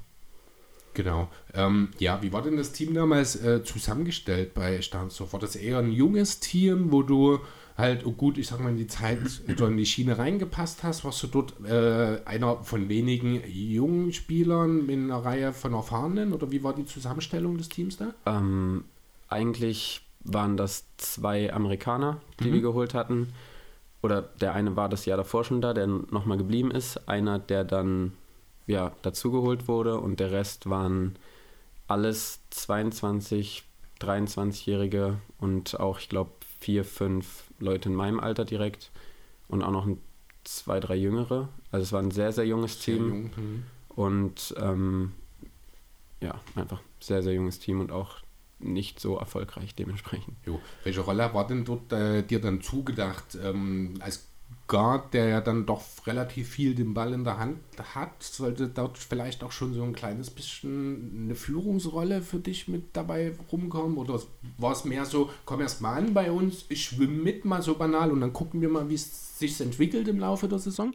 Genau. 0.93 1.29
Ähm, 1.53 1.89
ja, 1.99 2.21
wie 2.21 2.31
war 2.31 2.43
denn 2.43 2.57
das 2.57 2.71
Team 2.71 2.93
damals 2.93 3.35
äh, 3.35 3.63
zusammengestellt 3.63 4.53
bei 4.53 4.81
Stahnsdorf? 4.81 5.33
War 5.33 5.39
das 5.39 5.55
eher 5.55 5.79
ein 5.79 5.91
junges 5.91 6.39
Team, 6.39 6.91
wo 6.91 7.01
du 7.01 7.39
halt, 7.75 8.05
oh 8.05 8.11
gut, 8.11 8.37
ich 8.37 8.47
sag 8.47 8.59
mal, 8.59 8.69
in 8.69 8.77
die 8.77 8.87
Zeit 8.87 9.19
oder 9.49 9.67
in 9.67 9.77
die 9.77 9.85
Schiene 9.85 10.17
reingepasst 10.17 10.83
hast? 10.83 11.03
Warst 11.03 11.23
du 11.23 11.27
dort 11.27 11.53
äh, 11.65 12.21
einer 12.25 12.63
von 12.63 12.89
wenigen 12.89 13.41
jungen 13.47 14.13
Spielern 14.13 14.87
in 14.87 15.11
einer 15.11 15.25
Reihe 15.25 15.53
von 15.53 15.73
Erfahrenen? 15.73 16.33
Oder 16.33 16.51
wie 16.51 16.63
war 16.63 16.75
die 16.75 16.85
Zusammenstellung 16.85 17.57
des 17.57 17.69
Teams 17.69 17.97
da? 17.97 18.13
Ähm, 18.25 18.83
eigentlich 19.33 20.01
waren 20.23 20.55
das 20.57 20.85
zwei 20.97 21.51
Amerikaner, 21.53 22.21
die 22.39 22.49
Mhm. 22.49 22.53
wir 22.53 22.61
geholt 22.61 22.93
hatten. 22.93 23.33
oder 24.01 24.21
der 24.21 24.53
eine 24.53 24.75
war 24.75 24.89
das 24.89 25.05
Jahr 25.05 25.15
davor 25.15 25.45
schon 25.45 25.61
da, 25.61 25.73
der 25.73 25.87
nochmal 25.87 26.37
geblieben 26.37 26.71
ist, 26.71 27.07
einer, 27.07 27.39
der 27.39 27.63
dann 27.63 28.11
ja, 28.67 28.91
dazugeholt 29.01 29.69
wurde 29.69 29.97
und 29.97 30.19
der 30.19 30.31
Rest 30.31 30.69
waren 30.69 31.15
alles 31.87 32.41
22, 32.49 33.63
23-Jährige 34.01 35.19
und 35.39 35.79
auch, 35.79 35.99
ich 35.99 36.09
glaube, 36.09 36.31
vier, 36.59 36.83
fünf 36.83 37.45
Leute 37.59 37.87
in 37.89 37.95
meinem 37.95 38.19
Alter 38.19 38.43
direkt 38.45 38.91
und 39.47 39.63
auch 39.63 39.71
noch 39.71 39.85
ein, 39.85 39.99
zwei, 40.43 40.81
drei 40.81 40.95
Jüngere. 40.95 41.47
Also 41.71 41.83
es 41.83 41.91
war 41.93 42.01
ein 42.01 42.11
sehr, 42.11 42.33
sehr 42.33 42.45
junges 42.45 42.81
sehr 42.83 42.95
Team. 42.95 43.07
Jung, 43.07 43.31
hm. 43.35 43.63
und 43.95 44.53
ähm, 44.57 45.11
ja, 46.21 46.41
einfach 46.55 46.81
sehr, 46.99 47.23
sehr 47.23 47.33
junges 47.33 47.59
Team 47.59 47.79
und 47.79 47.91
auch 47.91 48.17
nicht 48.63 48.99
so 48.99 49.17
erfolgreich 49.17 49.75
dementsprechend. 49.75 50.37
Jo. 50.45 50.59
Welche 50.83 51.01
Rolle 51.01 51.33
war 51.33 51.47
denn 51.47 51.65
dort 51.65 51.91
äh, 51.91 52.23
dir 52.23 52.39
dann 52.39 52.61
zugedacht 52.61 53.37
ähm, 53.41 53.95
als 53.99 54.27
Guard, 54.67 55.13
der 55.13 55.27
ja 55.27 55.41
dann 55.41 55.65
doch 55.65 55.81
relativ 56.07 56.49
viel 56.49 56.73
den 56.73 56.93
Ball 56.93 57.13
in 57.13 57.23
der 57.23 57.37
Hand 57.37 57.59
hat, 57.93 58.23
sollte 58.23 58.67
dort 58.67 58.97
vielleicht 58.97 59.43
auch 59.43 59.51
schon 59.51 59.73
so 59.73 59.83
ein 59.83 59.93
kleines 59.93 60.29
bisschen 60.29 61.25
eine 61.25 61.35
Führungsrolle 61.35 62.21
für 62.21 62.39
dich 62.39 62.67
mit 62.67 62.95
dabei 62.95 63.33
rumkommen? 63.51 63.97
Oder 63.97 64.19
war 64.57 64.71
es 64.71 64.85
mehr 64.85 65.05
so, 65.05 65.29
komm 65.45 65.61
erst 65.61 65.81
mal 65.81 65.97
an 65.97 66.13
bei 66.13 66.31
uns, 66.31 66.65
ich 66.69 66.85
schwimme 66.85 67.21
mit, 67.21 67.45
mal 67.45 67.61
so 67.61 67.75
banal 67.75 68.11
und 68.11 68.21
dann 68.21 68.33
gucken 68.33 68.61
wir 68.61 68.69
mal, 68.69 68.89
wie 68.89 68.95
es 68.95 69.37
sich 69.37 69.59
entwickelt 69.59 70.07
im 70.07 70.19
Laufe 70.19 70.47
der 70.47 70.59
Saison? 70.59 70.93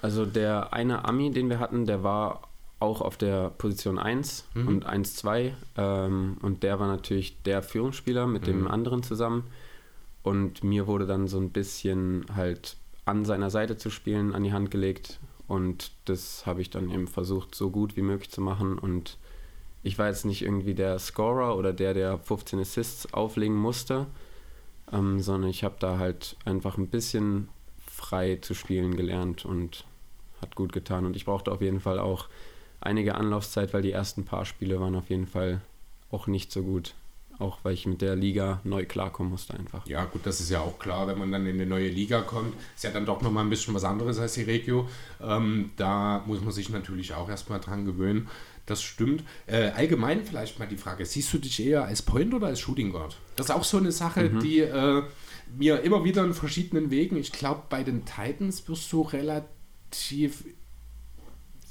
Also 0.00 0.24
der 0.24 0.72
eine 0.72 1.04
Ami, 1.04 1.30
den 1.30 1.50
wir 1.50 1.58
hatten, 1.58 1.86
der 1.86 2.04
war 2.04 2.47
auch 2.80 3.00
auf 3.00 3.16
der 3.16 3.50
Position 3.50 3.98
1 3.98 4.46
mhm. 4.54 4.68
und 4.68 4.88
1-2 4.88 5.52
ähm, 5.76 6.36
und 6.42 6.62
der 6.62 6.78
war 6.78 6.86
natürlich 6.86 7.42
der 7.42 7.62
Führungsspieler 7.62 8.26
mit 8.26 8.42
mhm. 8.42 8.46
dem 8.46 8.68
anderen 8.68 9.02
zusammen 9.02 9.44
und 10.22 10.62
mir 10.62 10.86
wurde 10.86 11.06
dann 11.06 11.26
so 11.26 11.38
ein 11.38 11.50
bisschen 11.50 12.26
halt 12.34 12.76
an 13.06 13.24
seiner 13.24 13.48
Seite 13.48 13.78
zu 13.78 13.88
spielen, 13.88 14.34
an 14.34 14.44
die 14.44 14.52
Hand 14.52 14.70
gelegt. 14.70 15.18
Und 15.46 15.92
das 16.04 16.44
habe 16.44 16.60
ich 16.60 16.68
dann 16.68 16.90
eben 16.90 17.08
versucht, 17.08 17.54
so 17.54 17.70
gut 17.70 17.96
wie 17.96 18.02
möglich 18.02 18.30
zu 18.30 18.42
machen. 18.42 18.78
Und 18.78 19.16
ich 19.82 19.98
war 19.98 20.08
jetzt 20.08 20.26
nicht 20.26 20.42
irgendwie 20.42 20.74
der 20.74 20.98
Scorer 20.98 21.56
oder 21.56 21.72
der, 21.72 21.94
der 21.94 22.18
15 22.18 22.58
Assists 22.58 23.14
auflegen 23.14 23.56
musste, 23.56 24.06
ähm, 24.92 25.20
sondern 25.20 25.48
ich 25.48 25.64
habe 25.64 25.76
da 25.78 25.98
halt 25.98 26.36
einfach 26.44 26.76
ein 26.76 26.88
bisschen 26.88 27.48
frei 27.86 28.36
zu 28.42 28.52
spielen 28.52 28.96
gelernt 28.96 29.46
und 29.46 29.86
hat 30.42 30.54
gut 30.54 30.74
getan. 30.74 31.06
Und 31.06 31.16
ich 31.16 31.24
brauchte 31.24 31.50
auf 31.50 31.62
jeden 31.62 31.80
Fall 31.80 31.98
auch 31.98 32.28
einige 32.80 33.14
Anlaufzeit, 33.14 33.72
weil 33.74 33.82
die 33.82 33.92
ersten 33.92 34.24
paar 34.24 34.44
Spiele 34.44 34.80
waren 34.80 34.94
auf 34.94 35.10
jeden 35.10 35.26
Fall 35.26 35.60
auch 36.10 36.26
nicht 36.26 36.52
so 36.52 36.62
gut 36.62 36.94
auch 37.38 37.58
weil 37.62 37.74
ich 37.74 37.86
mit 37.86 38.02
der 38.02 38.16
Liga 38.16 38.60
neu 38.64 38.84
klarkommen 38.84 39.30
musste 39.30 39.54
einfach. 39.54 39.86
Ja, 39.86 40.04
gut, 40.04 40.22
das 40.24 40.40
ist 40.40 40.50
ja 40.50 40.60
auch 40.60 40.78
klar, 40.78 41.06
wenn 41.06 41.18
man 41.18 41.30
dann 41.30 41.46
in 41.46 41.54
eine 41.54 41.66
neue 41.66 41.88
Liga 41.88 42.20
kommt, 42.20 42.54
ist 42.74 42.84
ja 42.84 42.90
dann 42.90 43.06
doch 43.06 43.22
nochmal 43.22 43.44
ein 43.44 43.50
bisschen 43.50 43.74
was 43.74 43.84
anderes 43.84 44.18
als 44.18 44.34
die 44.34 44.42
Regio. 44.42 44.88
Ähm, 45.22 45.70
da 45.76 46.22
muss 46.26 46.40
man 46.42 46.52
sich 46.52 46.68
natürlich 46.68 47.14
auch 47.14 47.28
erstmal 47.28 47.60
dran 47.60 47.84
gewöhnen. 47.84 48.28
Das 48.66 48.82
stimmt. 48.82 49.22
Äh, 49.46 49.68
allgemein 49.68 50.24
vielleicht 50.24 50.58
mal 50.58 50.66
die 50.66 50.76
Frage, 50.76 51.06
siehst 51.06 51.32
du 51.32 51.38
dich 51.38 51.64
eher 51.64 51.84
als 51.84 52.02
Point 52.02 52.34
oder 52.34 52.48
als 52.48 52.60
Shooting 52.60 52.92
Guard? 52.92 53.16
Das 53.36 53.46
ist 53.46 53.54
auch 53.54 53.64
so 53.64 53.78
eine 53.78 53.92
Sache, 53.92 54.28
mhm. 54.28 54.40
die 54.40 54.60
äh, 54.60 55.02
mir 55.56 55.80
immer 55.82 56.04
wieder 56.04 56.24
in 56.24 56.34
verschiedenen 56.34 56.90
Wegen, 56.90 57.16
ich 57.16 57.32
glaube 57.32 57.62
bei 57.70 57.82
den 57.82 58.04
Titans 58.04 58.68
wirst 58.68 58.92
du 58.92 59.02
relativ 59.02 60.44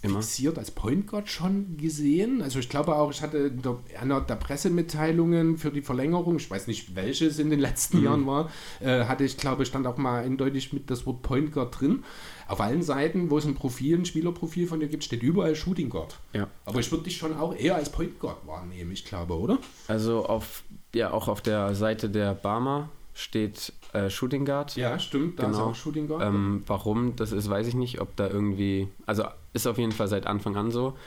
Immer. 0.07 0.21
fixiert 0.21 0.57
als 0.57 0.71
Point 0.71 1.07
Guard 1.07 1.29
schon 1.29 1.77
gesehen. 1.77 2.41
Also 2.41 2.59
ich 2.59 2.69
glaube 2.69 2.95
auch, 2.95 3.11
ich 3.11 3.21
hatte 3.21 3.37
in 3.37 3.61
der, 3.61 3.77
einer 3.99 4.21
der 4.21 4.35
Pressemitteilungen 4.35 5.57
für 5.57 5.71
die 5.71 5.81
Verlängerung, 5.81 6.37
ich 6.37 6.49
weiß 6.49 6.67
nicht, 6.67 6.95
welche 6.95 7.27
es 7.27 7.39
in 7.39 7.49
den 7.49 7.59
letzten 7.59 7.99
mhm. 7.99 8.03
Jahren 8.05 8.27
war, 8.27 8.49
äh, 8.79 9.05
hatte 9.05 9.23
ich 9.23 9.37
glaube, 9.37 9.65
stand 9.65 9.87
auch 9.87 9.97
mal 9.97 10.23
eindeutig 10.23 10.73
mit 10.73 10.89
das 10.89 11.05
Wort 11.05 11.21
Point 11.21 11.51
Guard 11.51 11.79
drin. 11.79 12.03
Auf 12.47 12.61
allen 12.61 12.81
Seiten, 12.81 13.29
wo 13.29 13.37
es 13.37 13.45
ein 13.45 13.55
Profil, 13.55 13.97
ein 13.97 14.05
Spielerprofil 14.05 14.67
von 14.67 14.79
dir 14.79 14.87
gibt, 14.87 15.03
steht 15.03 15.21
überall 15.21 15.55
Shooting 15.55 15.89
Guard. 15.89 16.17
Ja. 16.33 16.47
Aber 16.65 16.79
ich 16.79 16.89
würde 16.91 17.03
dich 17.03 17.17
schon 17.17 17.35
auch 17.37 17.53
eher 17.53 17.75
als 17.75 17.91
Point 17.91 18.19
Guard 18.19 18.47
wahrnehmen, 18.47 18.91
ich 18.91 19.03
glaube, 19.03 19.37
oder? 19.37 19.57
Also 19.87 20.25
auf, 20.25 20.63
ja, 20.95 21.11
auch 21.11 21.27
auf 21.27 21.41
der 21.41 21.75
Seite 21.75 22.09
der 22.09 22.33
Barmer 22.33 22.89
steht 23.13 23.73
äh, 23.93 24.09
Shooting 24.09 24.45
Guard. 24.45 24.75
Ja, 24.75 24.99
stimmt, 24.99 25.39
da 25.39 25.45
genau. 25.45 25.57
ist 25.57 25.63
auch 25.63 25.75
Shooting 25.75 26.07
Guard. 26.07 26.21
Ähm, 26.21 26.63
warum 26.67 27.15
das 27.15 27.31
ist, 27.31 27.49
weiß 27.49 27.67
ich 27.67 27.73
nicht, 27.73 27.99
ob 27.99 28.15
da 28.15 28.27
irgendwie, 28.27 28.87
also 29.05 29.23
ist 29.57 29.67
auf 29.67 29.77
jeden 29.77 29.91
Fall 29.91 30.07
seit 30.07 30.27
Anfang 30.27 30.55
an 30.55 30.71
so. 30.71 30.97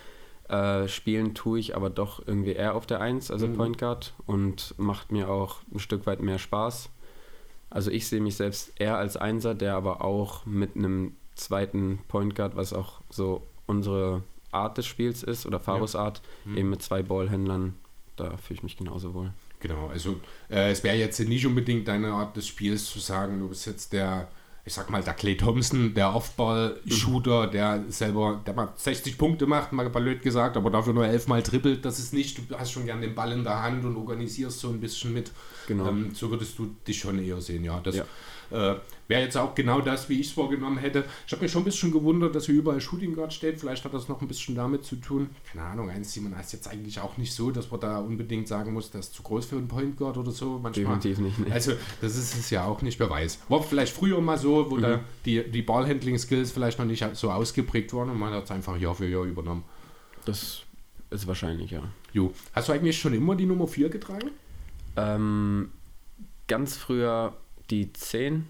Äh, 0.48 0.88
spielen 0.88 1.34
tue 1.34 1.60
ich 1.60 1.76
aber 1.76 1.90
doch 1.90 2.26
irgendwie 2.26 2.52
eher 2.52 2.74
auf 2.74 2.84
der 2.84 3.00
1, 3.00 3.30
also 3.30 3.46
mhm. 3.46 3.56
Point 3.56 3.78
Guard, 3.78 4.14
und 4.26 4.74
macht 4.78 5.12
mir 5.12 5.30
auch 5.30 5.58
ein 5.72 5.78
Stück 5.78 6.06
weit 6.06 6.20
mehr 6.20 6.38
Spaß. 6.38 6.90
Also 7.70 7.92
ich 7.92 8.08
sehe 8.08 8.20
mich 8.20 8.34
selbst 8.34 8.72
eher 8.80 8.98
als 8.98 9.16
Einser, 9.16 9.54
der 9.54 9.76
aber 9.76 10.04
auch 10.04 10.44
mit 10.46 10.74
einem 10.74 11.14
zweiten 11.36 12.00
Point 12.08 12.34
Guard, 12.34 12.56
was 12.56 12.72
auch 12.72 13.00
so 13.10 13.46
unsere 13.66 14.24
Art 14.50 14.76
des 14.76 14.86
Spiels 14.86 15.22
ist, 15.22 15.46
oder 15.46 15.60
Faros 15.60 15.92
ja. 15.92 16.00
Art, 16.00 16.20
mhm. 16.44 16.56
eben 16.56 16.70
mit 16.70 16.82
zwei 16.82 17.04
Ballhändlern, 17.04 17.74
da 18.16 18.36
fühle 18.36 18.56
ich 18.56 18.62
mich 18.64 18.76
genauso 18.76 19.14
wohl. 19.14 19.32
Genau, 19.60 19.86
also 19.86 20.18
äh, 20.50 20.72
es 20.72 20.82
wäre 20.82 20.96
jetzt 20.96 21.20
nicht 21.20 21.46
unbedingt 21.46 21.86
deine 21.86 22.08
Art 22.12 22.36
des 22.36 22.48
Spiels 22.48 22.90
zu 22.90 22.98
sagen, 22.98 23.38
du 23.38 23.48
bist 23.48 23.66
jetzt 23.66 23.92
der 23.92 24.28
ich 24.64 24.74
sag 24.74 24.90
mal, 24.90 25.02
der 25.02 25.14
Clay 25.14 25.36
Thompson, 25.36 25.94
der 25.94 26.14
Offball-Shooter, 26.14 27.46
der 27.46 27.84
selber, 27.88 28.40
der 28.46 28.54
mal 28.54 28.72
60 28.76 29.16
Punkte 29.16 29.46
macht, 29.46 29.72
mal 29.72 29.88
blöd 29.88 30.22
gesagt, 30.22 30.56
aber 30.56 30.70
dafür 30.70 30.92
nur 30.92 31.06
elfmal 31.06 31.42
trippelt, 31.42 31.84
das 31.84 31.98
ist 31.98 32.12
nicht, 32.12 32.50
du 32.50 32.58
hast 32.58 32.72
schon 32.72 32.86
gern 32.86 33.00
den 33.00 33.14
Ball 33.14 33.32
in 33.32 33.42
der 33.42 33.62
Hand 33.62 33.84
und 33.84 33.96
organisierst 33.96 34.60
so 34.60 34.68
ein 34.68 34.80
bisschen 34.80 35.12
mit. 35.12 35.30
Genau. 35.66 35.88
Ähm, 35.88 36.10
so 36.14 36.30
würdest 36.30 36.58
du 36.58 36.74
dich 36.86 36.98
schon 36.98 37.18
eher 37.22 37.40
sehen, 37.40 37.64
ja. 37.64 37.80
Das, 37.80 37.96
ja. 37.96 38.04
Äh, 38.50 38.76
Wäre 39.10 39.22
jetzt 39.22 39.36
auch 39.36 39.56
genau 39.56 39.80
das, 39.80 40.08
wie 40.08 40.20
ich 40.20 40.28
es 40.28 40.32
vorgenommen 40.32 40.78
hätte. 40.78 41.04
Ich 41.26 41.32
habe 41.32 41.42
mich 41.42 41.50
schon 41.50 41.62
ein 41.62 41.64
bisschen 41.64 41.90
gewundert, 41.90 42.32
dass 42.32 42.46
hier 42.46 42.54
überall 42.54 42.80
Shooting 42.80 43.16
Guard 43.16 43.32
steht. 43.32 43.58
Vielleicht 43.58 43.84
hat 43.84 43.92
das 43.92 44.06
noch 44.06 44.22
ein 44.22 44.28
bisschen 44.28 44.54
damit 44.54 44.84
zu 44.84 44.94
tun. 44.94 45.30
Keine 45.50 45.64
Ahnung, 45.64 45.90
1,7 45.90 46.40
ist 46.40 46.52
jetzt 46.52 46.68
eigentlich 46.68 47.00
auch 47.00 47.16
nicht 47.16 47.34
so, 47.34 47.50
dass 47.50 47.72
man 47.72 47.80
da 47.80 47.98
unbedingt 47.98 48.46
sagen 48.46 48.72
muss, 48.72 48.92
das 48.92 49.06
ist 49.06 49.14
zu 49.14 49.24
groß 49.24 49.46
für 49.46 49.56
einen 49.56 49.66
Point 49.66 49.96
Guard 49.96 50.16
oder 50.16 50.30
so. 50.30 50.60
Manchmal. 50.62 51.00
Definitiv 51.00 51.18
nicht. 51.18 51.40
Ne? 51.40 51.52
Also, 51.52 51.72
das 52.00 52.16
ist 52.16 52.38
es 52.38 52.50
ja 52.50 52.64
auch 52.64 52.82
nicht, 52.82 53.00
wer 53.00 53.10
weiß. 53.10 53.40
War 53.48 53.60
vielleicht 53.64 53.92
früher 53.92 54.20
mal 54.20 54.38
so, 54.38 54.70
wo 54.70 54.76
mhm. 54.76 54.82
da 54.82 55.00
die, 55.24 55.42
die 55.42 55.62
Ballhandling-Skills 55.62 56.52
vielleicht 56.52 56.78
noch 56.78 56.86
nicht 56.86 57.04
so 57.16 57.32
ausgeprägt 57.32 57.92
waren 57.92 58.10
und 58.10 58.18
man 58.20 58.32
hat 58.32 58.44
es 58.44 58.52
einfach 58.52 58.76
Jahr 58.76 58.94
für 58.94 59.08
Jahr 59.08 59.24
übernommen. 59.24 59.64
Das 60.24 60.62
ist 61.10 61.26
wahrscheinlich, 61.26 61.72
ja. 61.72 61.82
Jo. 62.12 62.32
Hast 62.52 62.68
du 62.68 62.74
eigentlich 62.74 62.96
schon 62.96 63.12
immer 63.12 63.34
die 63.34 63.46
Nummer 63.46 63.66
4 63.66 63.88
getragen? 63.88 64.30
Ähm, 64.96 65.72
ganz 66.46 66.76
früher 66.76 67.34
die 67.70 67.92
10 67.92 68.46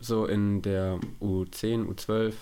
so 0.00 0.26
in 0.26 0.62
der 0.62 0.98
U10, 1.20 1.86
U12, 1.86 2.32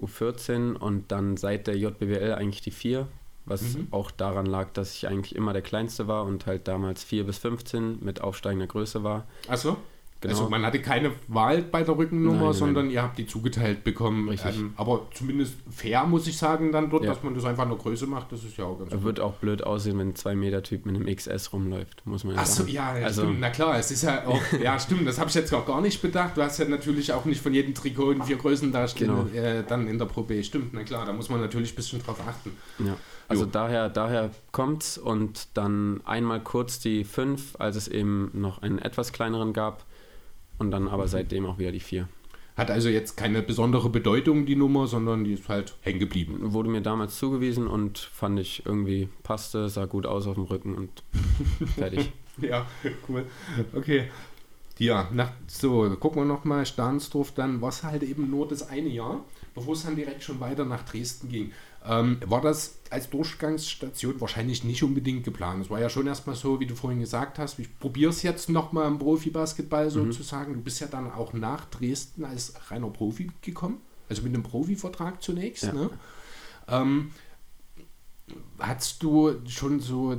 U14 0.00 0.74
und 0.74 1.10
dann 1.10 1.36
seit 1.36 1.66
der 1.66 1.76
JBWL 1.76 2.34
eigentlich 2.34 2.62
die 2.62 2.70
4, 2.70 3.08
was 3.44 3.76
mhm. 3.76 3.88
auch 3.90 4.10
daran 4.10 4.46
lag, 4.46 4.70
dass 4.72 4.94
ich 4.94 5.08
eigentlich 5.08 5.34
immer 5.34 5.52
der 5.52 5.62
Kleinste 5.62 6.06
war 6.06 6.24
und 6.24 6.46
halt 6.46 6.68
damals 6.68 7.02
4 7.02 7.24
bis 7.24 7.38
15 7.38 7.98
mit 8.04 8.20
aufsteigender 8.20 8.66
Größe 8.66 9.02
war. 9.02 9.26
Achso? 9.48 9.76
Genau. 10.22 10.34
Also 10.34 10.48
man 10.48 10.64
hatte 10.64 10.80
keine 10.80 11.10
Wahl 11.26 11.62
bei 11.62 11.82
der 11.82 11.98
Rückennummer, 11.98 12.44
nein, 12.44 12.52
sondern 12.52 12.86
nein. 12.86 12.94
ihr 12.94 13.02
habt 13.02 13.18
die 13.18 13.26
zugeteilt 13.26 13.82
bekommen. 13.82 14.32
Ähm, 14.44 14.72
aber 14.76 15.08
zumindest 15.12 15.56
fair, 15.68 16.04
muss 16.04 16.28
ich 16.28 16.38
sagen, 16.38 16.70
dann 16.70 16.90
dort, 16.90 17.02
ja. 17.02 17.10
dass 17.10 17.24
man 17.24 17.34
das 17.34 17.44
einfach 17.44 17.66
nur 17.66 17.76
Größe 17.76 18.06
macht, 18.06 18.30
das 18.30 18.44
ist 18.44 18.56
ja 18.56 18.64
auch 18.64 18.78
ganz 18.78 18.92
gut. 18.92 19.02
Wird 19.02 19.18
auch 19.18 19.34
blöd 19.34 19.64
aussehen, 19.64 19.98
wenn 19.98 20.10
ein 20.10 20.14
2-Meter-Typ 20.14 20.86
mit 20.86 20.94
einem 20.94 21.12
XS 21.12 21.52
rumläuft, 21.52 22.06
muss 22.06 22.22
man 22.22 22.36
ja 22.36 22.40
Achso, 22.40 22.64
ja, 22.66 22.90
also, 22.90 23.22
stimmt. 23.22 23.40
Na 23.40 23.50
klar, 23.50 23.76
es 23.78 23.90
ist 23.90 24.02
ja 24.02 24.24
auch, 24.24 24.40
ja 24.62 24.78
stimmt, 24.78 25.08
das 25.08 25.18
habe 25.18 25.28
ich 25.28 25.34
jetzt 25.34 25.52
auch 25.52 25.66
gar 25.66 25.80
nicht 25.80 26.00
bedacht. 26.00 26.36
Du 26.36 26.42
hast 26.42 26.56
ja 26.58 26.66
natürlich 26.66 27.12
auch 27.12 27.24
nicht 27.24 27.40
von 27.40 27.52
jedem 27.52 27.74
Trikot 27.74 28.12
in 28.12 28.22
vier 28.22 28.36
Größen 28.36 28.70
da 28.70 28.86
stehen, 28.86 29.08
genau. 29.08 29.26
äh, 29.34 29.64
dann 29.66 29.88
in 29.88 29.98
der 29.98 30.06
Pro 30.06 30.22
B. 30.22 30.40
Stimmt, 30.44 30.72
na 30.72 30.84
klar, 30.84 31.04
da 31.04 31.12
muss 31.12 31.30
man 31.30 31.40
natürlich 31.40 31.72
ein 31.72 31.76
bisschen 31.76 32.00
drauf 32.00 32.20
achten. 32.24 32.52
Ja. 32.78 32.96
Also 33.26 33.44
jo. 33.44 33.50
daher, 33.50 33.88
daher 33.88 34.30
kommt's 34.52 34.98
und 34.98 35.48
dann 35.54 36.00
einmal 36.04 36.40
kurz 36.40 36.78
die 36.78 37.02
5, 37.02 37.56
als 37.58 37.74
es 37.74 37.88
eben 37.88 38.30
noch 38.34 38.62
einen 38.62 38.78
etwas 38.78 39.12
kleineren 39.12 39.52
gab 39.52 39.84
und 40.62 40.70
dann 40.70 40.88
aber 40.88 41.08
seitdem 41.08 41.44
auch 41.44 41.58
wieder 41.58 41.72
die 41.72 41.80
4. 41.80 42.08
Hat 42.56 42.70
also 42.70 42.88
jetzt 42.88 43.16
keine 43.16 43.42
besondere 43.42 43.88
Bedeutung, 43.88 44.46
die 44.46 44.56
Nummer, 44.56 44.86
sondern 44.86 45.24
die 45.24 45.32
ist 45.32 45.48
halt 45.48 45.74
hängen 45.80 45.98
geblieben. 45.98 46.38
Wurde 46.52 46.68
mir 46.68 46.82
damals 46.82 47.18
zugewiesen 47.18 47.66
und 47.66 47.98
fand 47.98 48.38
ich 48.38 48.64
irgendwie 48.66 49.08
passte, 49.22 49.68
sah 49.68 49.86
gut 49.86 50.06
aus 50.06 50.26
auf 50.26 50.34
dem 50.34 50.44
Rücken 50.44 50.74
und 50.74 51.02
fertig. 51.74 52.12
ja, 52.40 52.66
cool. 53.08 53.24
Okay. 53.74 54.08
Ja, 54.78 55.08
nach, 55.12 55.32
so, 55.46 55.88
gucken 55.98 56.22
wir 56.22 56.26
nochmal, 56.26 56.66
Stahnsdorf, 56.66 57.32
dann 57.32 57.60
war 57.60 57.68
es 57.68 57.82
halt 57.82 58.02
eben 58.02 58.30
nur 58.30 58.48
das 58.48 58.68
eine 58.68 58.88
Jahr, 58.88 59.24
bevor 59.54 59.74
es 59.74 59.84
dann 59.84 59.96
direkt 59.96 60.22
schon 60.22 60.40
weiter 60.40 60.64
nach 60.64 60.82
Dresden 60.82 61.28
ging. 61.28 61.52
Ähm, 61.84 62.18
war 62.26 62.40
das 62.40 62.78
als 62.90 63.10
Durchgangsstation 63.10 64.20
wahrscheinlich 64.20 64.62
nicht 64.62 64.82
unbedingt 64.82 65.24
geplant. 65.24 65.64
Es 65.64 65.70
war 65.70 65.80
ja 65.80 65.88
schon 65.88 66.06
erstmal 66.06 66.36
so, 66.36 66.60
wie 66.60 66.66
du 66.66 66.76
vorhin 66.76 67.00
gesagt 67.00 67.38
hast, 67.38 67.58
ich 67.58 67.78
probiere 67.78 68.10
es 68.10 68.22
jetzt 68.22 68.48
nochmal 68.48 68.86
im 68.86 68.98
Profibasketball 68.98 69.86
mhm. 69.86 69.90
sozusagen. 69.90 70.54
Du 70.54 70.60
bist 70.60 70.80
ja 70.80 70.86
dann 70.86 71.10
auch 71.10 71.32
nach 71.32 71.64
Dresden 71.66 72.24
als 72.24 72.54
reiner 72.70 72.88
Profi 72.88 73.30
gekommen, 73.40 73.80
also 74.08 74.22
mit 74.22 74.34
einem 74.34 74.44
Profivertrag 74.44 75.22
zunächst. 75.22 75.64
Ja. 75.64 75.72
Ne? 75.72 75.90
Ähm, 76.68 77.10
hattest 78.58 79.02
du 79.02 79.32
schon 79.48 79.80
so, 79.80 80.16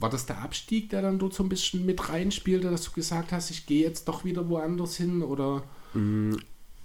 war 0.00 0.10
das 0.10 0.26
der 0.26 0.38
Abstieg, 0.38 0.90
der 0.90 1.02
dann 1.02 1.20
dort 1.20 1.34
so 1.34 1.44
ein 1.44 1.48
bisschen 1.48 1.86
mit 1.86 2.08
reinspielte, 2.08 2.70
dass 2.70 2.82
du 2.82 2.90
gesagt 2.90 3.30
hast, 3.30 3.50
ich 3.50 3.66
gehe 3.66 3.82
jetzt 3.82 4.08
doch 4.08 4.24
wieder 4.24 4.48
woanders 4.48 4.96
hin 4.96 5.22
oder? 5.22 5.62
Mm, 5.92 6.34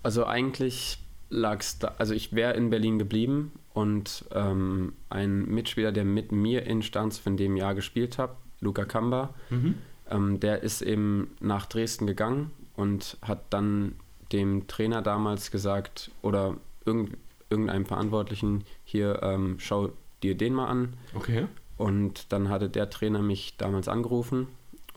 Also 0.03 0.25
eigentlich 0.25 0.99
lag 1.29 1.61
es 1.61 1.79
da, 1.79 1.95
also 1.97 2.13
ich 2.13 2.33
wäre 2.33 2.53
in 2.53 2.69
Berlin 2.69 2.99
geblieben 2.99 3.51
und 3.79 4.25
ähm, 4.33 4.91
ein 5.09 5.45
Mitspieler, 5.45 5.93
der 5.93 6.03
mit 6.03 6.33
mir 6.33 6.65
in 6.65 6.81
Stanz 6.81 7.21
in 7.23 7.37
dem 7.37 7.55
Jahr 7.55 7.75
gespielt 7.75 8.17
hat, 8.17 8.35
Luca 8.59 8.83
Kamba, 8.83 9.33
mhm. 9.49 9.75
ähm, 10.09 10.39
der 10.41 10.63
ist 10.63 10.81
eben 10.81 11.29
nach 11.39 11.65
Dresden 11.65 12.05
gegangen 12.05 12.51
und 12.75 13.17
hat 13.21 13.41
dann 13.51 13.95
dem 14.33 14.67
Trainer 14.67 15.01
damals 15.01 15.49
gesagt 15.49 16.11
oder 16.21 16.57
irgend, 16.83 17.15
irgendeinem 17.49 17.85
Verantwortlichen 17.85 18.65
hier, 18.83 19.21
ähm, 19.23 19.55
schau 19.59 19.91
dir 20.23 20.35
den 20.35 20.55
mal 20.55 20.67
an. 20.67 20.93
Okay. 21.13 21.47
Und 21.77 22.33
dann 22.33 22.49
hatte 22.49 22.69
der 22.69 22.89
Trainer 22.89 23.21
mich 23.21 23.55
damals 23.55 23.87
angerufen 23.87 24.47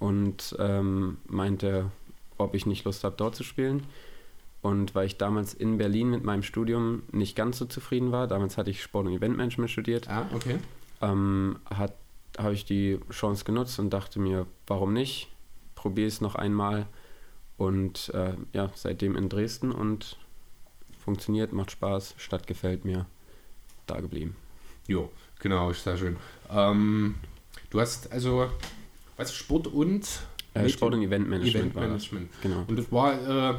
und 0.00 0.56
ähm, 0.58 1.18
meinte, 1.28 1.86
ob 2.36 2.56
ich 2.56 2.66
nicht 2.66 2.84
Lust 2.84 3.04
habe, 3.04 3.14
dort 3.16 3.36
zu 3.36 3.44
spielen. 3.44 3.84
Und 4.62 4.94
weil 4.94 5.06
ich 5.06 5.18
damals 5.18 5.54
in 5.54 5.76
Berlin 5.76 6.08
mit 6.10 6.22
meinem 6.22 6.44
Studium 6.44 7.02
nicht 7.10 7.34
ganz 7.34 7.58
so 7.58 7.64
zufrieden 7.64 8.12
war, 8.12 8.28
damals 8.28 8.56
hatte 8.56 8.70
ich 8.70 8.80
Sport- 8.80 9.06
und 9.06 9.12
Eventmanagement 9.12 9.70
studiert, 9.70 10.08
ah, 10.08 10.28
okay. 10.32 10.58
ähm, 11.00 11.58
habe 11.68 12.54
ich 12.54 12.64
die 12.64 13.00
Chance 13.10 13.44
genutzt 13.44 13.80
und 13.80 13.90
dachte 13.90 14.20
mir, 14.20 14.46
warum 14.68 14.92
nicht? 14.92 15.28
Probiere 15.74 16.06
es 16.06 16.20
noch 16.20 16.36
einmal. 16.36 16.86
Und 17.56 18.10
äh, 18.14 18.34
ja, 18.52 18.70
seitdem 18.74 19.16
in 19.16 19.28
Dresden 19.28 19.72
und 19.72 20.16
funktioniert, 20.98 21.52
macht 21.52 21.72
Spaß, 21.72 22.14
Stadt 22.16 22.46
gefällt 22.46 22.84
mir, 22.84 23.06
da 23.86 24.00
geblieben. 24.00 24.36
Jo, 24.86 25.10
genau, 25.40 25.70
ist 25.70 25.82
sehr 25.82 25.96
schön. 25.96 26.16
Ähm, 26.50 27.16
du 27.70 27.80
hast 27.80 28.12
also, 28.12 28.48
was, 29.16 29.34
Sport 29.34 29.66
und? 29.66 30.08
Äh, 30.54 30.68
Sport 30.68 30.94
und 30.94 31.02
Eventmanagement. 31.02 31.72
Eventmanagement. 31.72 32.30
Genau. 32.42 32.64
Und 32.68 32.78
das 32.78 32.90
war 32.92 33.50
äh, 33.50 33.54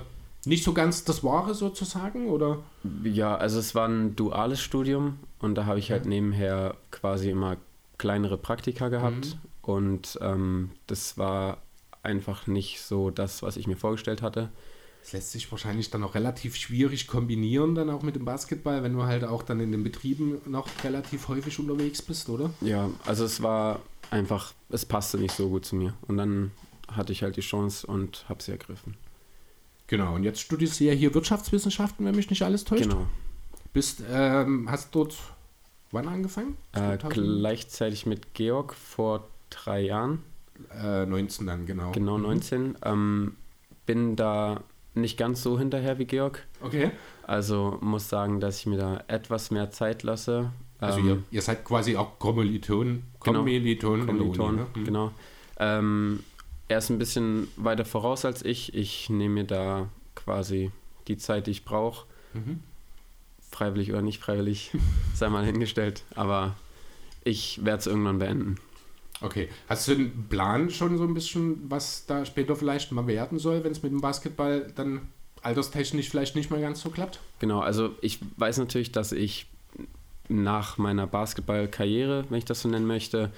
nicht 0.45 0.63
so 0.63 0.73
ganz 0.73 1.03
das 1.03 1.23
Wahre 1.23 1.53
sozusagen, 1.53 2.27
oder? 2.27 2.59
Ja, 3.03 3.35
also 3.35 3.59
es 3.59 3.75
war 3.75 3.87
ein 3.87 4.15
duales 4.15 4.61
Studium 4.61 5.19
und 5.39 5.55
da 5.55 5.65
habe 5.65 5.79
ich 5.79 5.91
halt 5.91 6.05
nebenher 6.05 6.75
quasi 6.91 7.29
immer 7.29 7.57
kleinere 7.97 8.37
Praktika 8.37 8.89
gehabt 8.89 9.25
mhm. 9.35 9.39
und 9.61 10.19
ähm, 10.21 10.71
das 10.87 11.17
war 11.17 11.57
einfach 12.01 12.47
nicht 12.47 12.81
so 12.81 13.09
das, 13.09 13.41
was 13.43 13.55
ich 13.57 13.67
mir 13.67 13.77
vorgestellt 13.77 14.21
hatte. 14.21 14.49
Es 15.01 15.11
lässt 15.11 15.33
sich 15.33 15.51
wahrscheinlich 15.51 15.89
dann 15.89 16.03
auch 16.03 16.15
relativ 16.15 16.55
schwierig 16.55 17.07
kombinieren, 17.07 17.75
dann 17.75 17.89
auch 17.89 18.03
mit 18.03 18.15
dem 18.15 18.23
Basketball, 18.23 18.83
wenn 18.83 18.93
du 18.93 19.03
halt 19.03 19.25
auch 19.25 19.43
dann 19.43 19.59
in 19.59 19.71
den 19.71 19.83
Betrieben 19.83 20.39
noch 20.45 20.67
relativ 20.83 21.27
häufig 21.27 21.59
unterwegs 21.59 22.01
bist, 22.01 22.29
oder? 22.29 22.51
Ja, 22.61 22.89
also 23.05 23.25
es 23.25 23.41
war 23.41 23.81
einfach, 24.11 24.53
es 24.69 24.85
passte 24.85 25.17
nicht 25.17 25.35
so 25.35 25.49
gut 25.49 25.65
zu 25.65 25.75
mir. 25.75 25.93
Und 26.07 26.17
dann 26.17 26.51
hatte 26.87 27.11
ich 27.11 27.21
halt 27.21 27.35
die 27.35 27.41
Chance 27.41 27.85
und 27.85 28.25
habe 28.29 28.41
sie 28.41 28.51
ergriffen. 28.51 28.95
Genau, 29.93 30.15
und 30.15 30.23
jetzt 30.23 30.39
studierst 30.39 30.79
du 30.79 30.85
ja 30.85 30.91
hier 30.91 31.13
Wirtschaftswissenschaften, 31.13 32.03
wenn 32.03 32.15
mich 32.15 32.27
nicht 32.31 32.41
alles 32.41 32.63
täuscht. 32.63 32.89
Genau. 32.89 33.05
Bist, 33.73 34.01
ähm, 34.11 34.67
hast 34.67 34.95
dort 34.95 35.15
wann 35.91 36.07
angefangen? 36.07 36.57
Äh, 36.71 36.97
gleichzeitig 36.97 38.07
mit 38.07 38.33
Georg 38.33 38.73
vor 38.73 39.27
drei 39.51 39.81
Jahren. 39.81 40.23
Äh, 40.83 41.05
19 41.05 41.45
dann, 41.45 41.67
genau. 41.67 41.91
Genau, 41.91 42.17
19. 42.17 42.69
Mhm. 42.69 42.75
Ähm, 42.83 43.35
bin 43.85 44.15
da 44.15 44.63
nicht 44.95 45.15
ganz 45.15 45.43
so 45.43 45.59
hinterher 45.59 45.99
wie 45.99 46.05
Georg. 46.05 46.43
Okay. 46.61 46.89
Also 47.27 47.77
muss 47.81 48.09
sagen, 48.09 48.39
dass 48.39 48.57
ich 48.57 48.65
mir 48.65 48.77
da 48.77 49.03
etwas 49.07 49.51
mehr 49.51 49.69
Zeit 49.69 50.01
lasse. 50.01 50.49
Also 50.79 50.97
ähm, 51.01 51.07
ihr, 51.07 51.23
ihr, 51.29 51.41
seid 51.43 51.63
quasi 51.63 51.97
auch 51.97 52.17
Kommiliton. 52.17 53.03
Kommiliton. 53.19 54.07
Genau, 54.07 54.11
Kommiliton, 54.11 54.55
ne? 54.55 54.65
mhm. 54.73 54.85
genau. 54.85 55.11
Ähm, 55.59 56.23
er 56.67 56.77
ist 56.77 56.89
ein 56.89 56.99
bisschen 56.99 57.47
weiter 57.55 57.85
voraus 57.85 58.25
als 58.25 58.43
ich. 58.43 58.73
Ich 58.73 59.09
nehme 59.09 59.35
mir 59.35 59.43
da 59.43 59.89
quasi 60.15 60.71
die 61.07 61.17
Zeit, 61.17 61.47
die 61.47 61.51
ich 61.51 61.65
brauche. 61.65 62.05
Mhm. 62.33 62.61
Freiwillig 63.49 63.91
oder 63.91 64.01
nicht 64.01 64.21
freiwillig, 64.21 64.71
sei 65.13 65.29
mal 65.29 65.45
hingestellt. 65.45 66.03
Aber 66.15 66.55
ich 67.23 67.63
werde 67.63 67.79
es 67.79 67.87
irgendwann 67.87 68.19
beenden. 68.19 68.57
Okay. 69.21 69.47
Hast 69.69 69.87
du 69.87 69.93
einen 69.93 70.27
Plan 70.27 70.69
schon 70.69 70.97
so 70.97 71.03
ein 71.03 71.13
bisschen, 71.13 71.69
was 71.69 72.05
da 72.05 72.25
später 72.25 72.55
vielleicht 72.55 72.91
mal 72.91 73.07
werden 73.07 73.39
soll, 73.39 73.63
wenn 73.63 73.71
es 73.71 73.81
mit 73.81 73.91
dem 73.91 74.01
Basketball 74.01 74.71
dann 74.75 75.07
alterstechnisch 75.41 76.09
vielleicht 76.09 76.35
nicht 76.35 76.51
mehr 76.51 76.59
ganz 76.59 76.81
so 76.81 76.89
klappt? 76.89 77.19
Genau, 77.39 77.59
also 77.59 77.95
ich 78.01 78.19
weiß 78.37 78.57
natürlich, 78.57 78.91
dass 78.91 79.11
ich 79.11 79.47
nach 80.27 80.77
meiner 80.77 81.07
Basketballkarriere, 81.07 82.25
wenn 82.29 82.37
ich 82.37 82.45
das 82.45 82.61
so 82.61 82.69
nennen 82.69 82.87
möchte, 82.87 83.31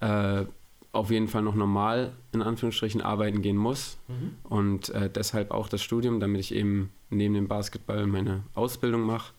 äh, 0.00 0.44
auf 0.92 1.10
jeden 1.10 1.28
Fall 1.28 1.42
noch 1.42 1.54
normal 1.54 2.12
in 2.32 2.42
Anführungsstrichen 2.42 3.02
arbeiten 3.02 3.42
gehen 3.42 3.56
muss 3.56 3.98
mhm. 4.08 4.36
und 4.44 4.88
äh, 4.90 5.10
deshalb 5.10 5.50
auch 5.50 5.68
das 5.68 5.82
Studium, 5.82 6.20
damit 6.20 6.40
ich 6.40 6.54
eben 6.54 6.90
neben 7.10 7.34
dem 7.34 7.48
Basketball 7.48 8.06
meine 8.06 8.44
Ausbildung 8.54 9.02
mache 9.02 9.32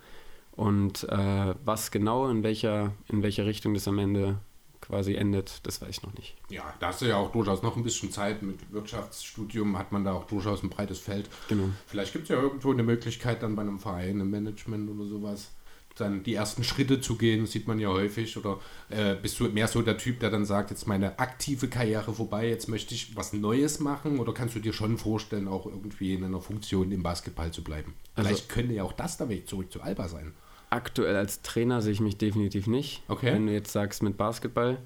und 0.52 1.04
äh, 1.10 1.56
was 1.66 1.92
genau 1.92 2.30
in 2.30 2.44
welcher 2.44 2.94
in 3.08 3.24
welcher 3.24 3.46
Richtung 3.46 3.74
das 3.74 3.88
am 3.88 4.00
Ende 4.00 4.40
quasi 4.82 5.14
endet, 5.14 5.66
das 5.68 5.82
weiß 5.82 5.90
ich 5.90 6.04
noch 6.04 6.14
nicht. 6.14 6.36
Ja, 6.50 6.74
da 6.80 6.88
hast 6.88 7.02
du 7.02 7.06
ja 7.06 7.18
auch 7.18 7.32
durchaus 7.32 7.62
noch 7.62 7.76
ein 7.76 7.84
bisschen 7.84 8.12
Zeit. 8.12 8.42
Mit 8.42 8.72
Wirtschaftsstudium 8.72 9.78
hat 9.78 9.92
man 9.92 10.04
da 10.04 10.14
auch 10.14 10.26
durchaus 10.26 10.64
ein 10.64 10.70
breites 10.70 11.00
Feld. 11.00 11.30
Genau. 11.48 11.70
Vielleicht 11.86 12.14
gibt 12.14 12.24
es 12.24 12.30
ja 12.30 12.42
irgendwo 12.42 12.72
eine 12.72 12.84
Möglichkeit 12.84 13.44
dann 13.44 13.56
bei 13.56 13.62
einem 13.62 13.80
Verein 13.80 14.20
im 14.20 14.30
Management 14.30 14.90
oder 14.90 15.06
sowas 15.06 15.52
dann 16.00 16.24
die 16.24 16.34
ersten 16.34 16.64
Schritte 16.64 17.02
zu 17.02 17.16
gehen, 17.16 17.46
sieht 17.46 17.68
man 17.68 17.80
ja 17.80 17.90
häufig. 17.90 18.38
Oder 18.38 18.60
äh, 18.90 19.16
bist 19.16 19.40
du 19.40 19.46
mehr 19.46 19.68
so 19.68 19.82
der 19.82 19.98
Typ, 19.98 20.20
der 20.20 20.30
dann 20.30 20.46
sagt, 20.46 20.72
jetzt 20.72 20.88
meine 20.88 21.20
aktive 21.20 21.68
Karriere 21.68 22.14
vorbei, 22.14 22.48
jetzt 22.48 22.68
möchte 22.68 22.94
ich 22.94 23.16
was 23.16 23.34
Neues 23.34 23.80
machen? 23.80 24.20
Oder 24.20 24.34
kannst 24.34 24.56
du 24.56 24.60
dir 24.60 24.74
schon 24.74 24.98
vorstellen, 24.98 25.48
auch 25.48 25.66
irgendwie 25.66 26.14
in 26.14 26.24
einer 26.24 26.42
Funktion 26.42 26.92
im 26.92 27.04
Basketball 27.04 27.52
zu 27.52 27.64
bleiben? 27.64 27.94
Also, 28.16 28.28
Vielleicht 28.28 28.50
könnte 28.50 28.74
ja 28.74 28.84
auch 28.84 28.94
das 28.94 29.18
der 29.18 29.30
Weg 29.30 29.48
zurück 29.48 29.72
zu 29.72 29.82
Alba 29.82 30.08
sein. 30.08 30.34
Aktuell 30.70 31.16
als 31.16 31.42
Trainer 31.42 31.82
sehe 31.82 31.94
ich 31.94 32.00
mich 32.00 32.18
definitiv 32.18 32.68
nicht. 32.68 33.04
Okay. 33.08 33.34
Wenn 33.34 33.48
du 33.48 33.54
jetzt 33.54 33.72
sagst 33.72 34.04
mit 34.04 34.18
Basketball, 34.18 34.78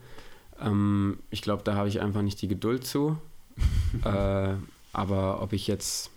ähm, 0.62 1.20
ich 1.30 1.42
glaube, 1.42 1.64
da 1.64 1.76
habe 1.76 1.90
ich 1.90 2.02
einfach 2.02 2.22
nicht 2.22 2.42
die 2.42 2.48
Geduld 2.48 2.86
zu. 2.86 3.18
äh, 4.04 4.54
aber 4.94 5.42
ob 5.42 5.54
ich 5.54 5.68
jetzt 5.68 6.12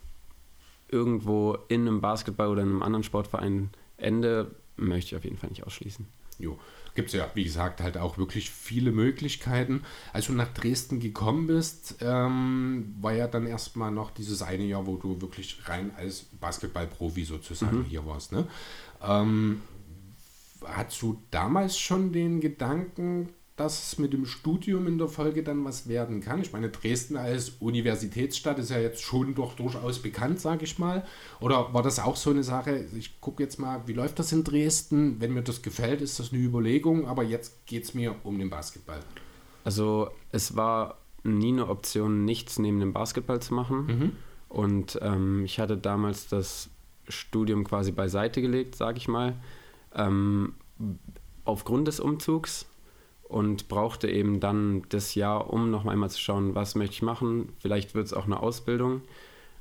irgendwo 0.89 1.59
in 1.69 1.83
einem 1.83 2.01
Basketball 2.01 2.49
oder 2.49 2.63
in 2.63 2.69
einem 2.69 2.83
anderen 2.83 3.03
Sportverein 3.03 3.71
ende, 3.97 4.55
möchte 4.77 5.09
ich 5.11 5.17
auf 5.17 5.25
jeden 5.25 5.37
Fall 5.37 5.51
nicht 5.51 5.65
ausschließen. 5.65 6.07
Jo, 6.39 6.59
gibt 6.95 7.09
es 7.09 7.15
ja, 7.15 7.31
wie 7.35 7.45
gesagt, 7.45 7.81
halt 7.81 7.97
auch 7.97 8.19
wirklich 8.19 8.51
viele 8.51 8.93
Möglichkeiten. 8.93 9.85
Als 10.13 10.27
du 10.27 10.33
nach 10.33 10.53
Dresden 10.53 11.01
gekommen 11.01 11.47
bist, 11.47 11.97
ähm, 12.01 12.95
war 13.01 13.13
ja 13.13 13.27
dann 13.27 13.47
erstmal 13.47 13.91
noch 13.91 14.11
dieses 14.11 14.43
eine 14.43 14.65
Jahr, 14.65 14.87
wo 14.87 14.97
du 14.97 15.21
wirklich 15.21 15.59
rein 15.67 15.93
als 15.97 16.25
Basketballprofi 16.41 17.25
sozusagen 17.25 17.79
mhm. 17.79 17.85
hier 17.85 18.05
warst. 18.05 18.33
Ne? 18.33 18.47
Ähm, 19.03 19.63
hast 20.65 21.01
du 21.01 21.23
damals 21.31 21.79
schon 21.79 22.13
den 22.13 22.41
Gedanken, 22.41 23.31
dass 23.57 23.99
mit 23.99 24.13
dem 24.13 24.27
Studium 24.27 24.87
in 24.87 24.99
der 24.99 25.09
Folge 25.09 25.43
dann 25.43 25.65
was 25.65 25.89
werden 25.89 26.21
kann. 26.21 26.43
Ich 26.43 26.53
meine, 26.53 26.69
Dresden 26.69 27.17
als 27.17 27.53
Universitätsstadt 27.59 28.59
ist 28.59 28.71
ja 28.71 28.79
jetzt 28.79 29.03
schon 29.03 29.35
doch 29.35 29.55
durchaus 29.55 30.01
bekannt, 30.01 30.41
sage 30.41 30.65
ich 30.65 30.79
mal. 30.79 31.07
Oder 31.41 31.73
war 31.73 31.83
das 31.83 31.99
auch 31.99 32.17
so 32.17 32.31
eine 32.31 32.43
Sache? 32.43 32.85
Ich 32.97 33.21
gucke 33.21 33.43
jetzt 33.43 33.59
mal, 33.59 33.83
wie 33.87 33.95
läuft 33.95 34.19
das 34.19 34.31
in 34.33 34.45
Dresden? 34.45 35.21
Wenn 35.21 35.33
mir 35.33 35.43
das 35.43 35.63
gefällt, 35.63 36.03
ist 36.03 36.21
das 36.21 36.33
eine 36.33 36.43
Überlegung, 36.43 37.07
aber 37.07 37.23
jetzt 37.23 37.67
geht 37.67 37.85
es 37.85 37.95
mir 37.95 38.15
um 38.25 38.39
den 38.39 38.51
Basketball. 38.51 39.01
Also 39.65 40.11
es 40.33 40.55
war 40.55 40.99
nie 41.25 41.49
eine 41.49 41.69
Option, 41.69 42.27
nichts 42.27 42.59
neben 42.59 42.79
dem 42.79 42.93
Basketball 42.93 43.41
zu 43.41 43.55
machen. 43.55 43.87
Mhm. 43.87 44.13
Und 44.51 44.99
ähm, 45.01 45.45
ich 45.47 45.59
hatte 45.59 45.79
damals 45.79 46.29
das 46.29 46.69
Studium 47.09 47.65
quasi 47.65 47.91
beiseite 47.91 48.43
gelegt, 48.43 48.77
sage 48.77 48.99
ich 48.99 49.09
mal. 49.09 49.35
Ähm, 49.95 50.55
aufgrund 51.45 51.89
des 51.89 52.01
Umzugs 52.01 52.67
und 53.29 53.69
brauchte 53.69 54.09
eben 54.09 54.41
dann 54.41 54.83
das 54.89 55.15
Jahr, 55.15 55.53
um 55.53 55.71
noch 55.71 55.87
einmal 55.87 56.11
zu 56.11 56.21
schauen, 56.21 56.55
was 56.55 56.75
möchte 56.75 56.95
ich 56.95 57.03
machen. 57.03 57.51
Vielleicht 57.59 57.95
wird 57.95 58.07
es 58.07 58.13
auch 58.13 58.27
eine 58.27 58.41
Ausbildung, 58.41 59.03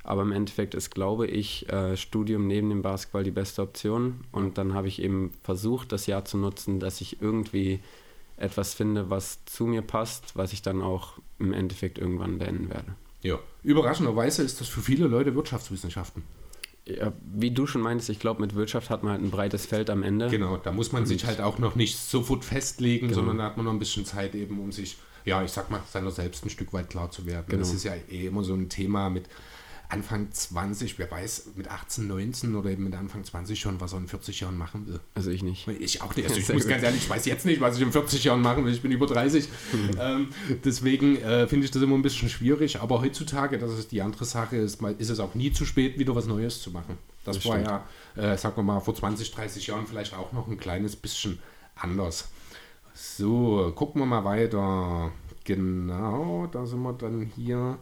aber 0.04 0.22
im 0.22 0.32
Endeffekt 0.32 0.74
ist, 0.74 0.90
glaube 0.90 1.26
ich, 1.26 1.68
äh, 1.68 1.96
Studium 1.96 2.46
neben 2.46 2.68
dem 2.68 2.82
Basketball 2.82 3.24
die 3.24 3.30
beste 3.30 3.62
Option. 3.62 4.20
Und 4.30 4.56
dann 4.58 4.74
habe 4.74 4.88
ich 4.88 5.02
eben 5.02 5.32
versucht, 5.42 5.90
das 5.92 6.06
Jahr 6.06 6.24
zu 6.24 6.38
nutzen, 6.38 6.78
dass 6.78 7.00
ich 7.00 7.20
irgendwie 7.20 7.80
etwas 8.36 8.74
finde, 8.74 9.10
was 9.10 9.44
zu 9.46 9.66
mir 9.66 9.82
passt, 9.82 10.36
was 10.36 10.52
ich 10.52 10.62
dann 10.62 10.82
auch 10.82 11.14
im 11.38 11.52
Endeffekt 11.52 11.98
irgendwann 11.98 12.38
beenden 12.38 12.70
werde. 12.70 12.94
Ja, 13.22 13.38
überraschenderweise 13.62 14.42
ist 14.42 14.60
das 14.60 14.68
für 14.68 14.80
viele 14.80 15.08
Leute 15.08 15.34
Wirtschaftswissenschaften 15.34 16.22
ja, 16.86 17.12
wie 17.34 17.50
du 17.50 17.66
schon 17.66 17.82
meinst, 17.82 18.08
ich 18.10 18.20
glaube, 18.20 18.40
mit 18.40 18.54
Wirtschaft 18.54 18.90
hat 18.90 19.02
man 19.02 19.12
halt 19.12 19.22
ein 19.22 19.30
breites 19.30 19.66
Feld 19.66 19.90
am 19.90 20.02
Ende. 20.02 20.28
Genau, 20.28 20.56
da 20.56 20.70
muss 20.70 20.92
man 20.92 21.02
und 21.02 21.08
sich 21.08 21.26
halt 21.26 21.40
auch 21.40 21.58
noch 21.58 21.74
nicht 21.74 21.98
sofort 21.98 22.44
festlegen, 22.44 23.08
genau. 23.08 23.20
sondern 23.20 23.38
da 23.38 23.44
hat 23.44 23.56
man 23.56 23.66
noch 23.66 23.72
ein 23.72 23.78
bisschen 23.80 24.04
Zeit 24.04 24.34
eben, 24.36 24.60
um 24.60 24.70
sich, 24.70 24.96
ja, 25.24 25.42
ich 25.42 25.50
sag 25.50 25.68
mal, 25.68 25.80
seiner 25.90 26.12
selbst 26.12 26.44
ein 26.44 26.50
Stück 26.50 26.72
weit 26.72 26.88
klar 26.88 27.10
zu 27.10 27.26
werden. 27.26 27.46
Genau. 27.48 27.60
Das 27.60 27.74
ist 27.74 27.82
ja 27.82 27.94
eh 28.08 28.26
immer 28.26 28.44
so 28.44 28.54
ein 28.54 28.68
Thema 28.68 29.10
mit, 29.10 29.24
Anfang 29.88 30.30
20, 30.32 30.98
wer 30.98 31.10
weiß, 31.10 31.50
mit 31.54 31.68
18, 31.68 32.08
19 32.08 32.54
oder 32.56 32.70
eben 32.70 32.84
mit 32.84 32.94
Anfang 32.94 33.22
20 33.24 33.58
schon, 33.58 33.80
was 33.80 33.92
er 33.92 33.98
in 33.98 34.08
40 34.08 34.40
Jahren 34.40 34.58
machen 34.58 34.86
will. 34.86 35.00
Also 35.14 35.30
ich 35.30 35.42
nicht. 35.42 35.68
Ich 35.68 36.02
auch 36.02 36.14
nicht. 36.16 36.28
Also 36.28 36.40
ich 36.40 36.48
muss 36.52 36.66
ganz 36.66 36.82
ehrlich, 36.82 37.02
ich 37.02 37.10
weiß 37.10 37.24
jetzt 37.26 37.46
nicht, 37.46 37.60
was 37.60 37.76
ich 37.76 37.82
in 37.82 37.92
40 37.92 38.24
Jahren 38.24 38.42
machen 38.42 38.64
will. 38.64 38.72
Ich 38.72 38.82
bin 38.82 38.90
über 38.90 39.06
30. 39.06 39.48
Mhm. 39.72 39.90
Ähm, 40.00 40.28
deswegen 40.64 41.16
äh, 41.18 41.46
finde 41.46 41.66
ich 41.66 41.70
das 41.70 41.82
immer 41.82 41.94
ein 41.94 42.02
bisschen 42.02 42.28
schwierig. 42.28 42.80
Aber 42.80 43.00
heutzutage, 43.00 43.58
das 43.58 43.78
ist 43.78 43.92
die 43.92 44.02
andere 44.02 44.24
Sache, 44.24 44.56
ist, 44.56 44.82
ist 44.82 45.10
es 45.10 45.20
auch 45.20 45.34
nie 45.34 45.52
zu 45.52 45.64
spät, 45.64 45.98
wieder 45.98 46.16
was 46.16 46.26
Neues 46.26 46.60
zu 46.60 46.70
machen. 46.70 46.98
Das, 47.24 47.36
das 47.36 47.46
war 47.46 47.60
stimmt. 47.60 47.82
ja, 48.16 48.32
äh, 48.32 48.36
sagen 48.36 48.56
wir 48.56 48.62
mal, 48.62 48.80
vor 48.80 48.94
20, 48.94 49.30
30 49.30 49.68
Jahren 49.68 49.86
vielleicht 49.86 50.14
auch 50.14 50.32
noch 50.32 50.48
ein 50.48 50.58
kleines 50.58 50.96
bisschen 50.96 51.38
anders. 51.76 52.28
So, 52.94 53.72
gucken 53.74 54.00
wir 54.00 54.06
mal 54.06 54.24
weiter. 54.24 55.12
Genau, 55.44 56.48
da 56.50 56.66
sind 56.66 56.82
wir 56.82 56.92
dann 56.92 57.22
hier. 57.22 57.78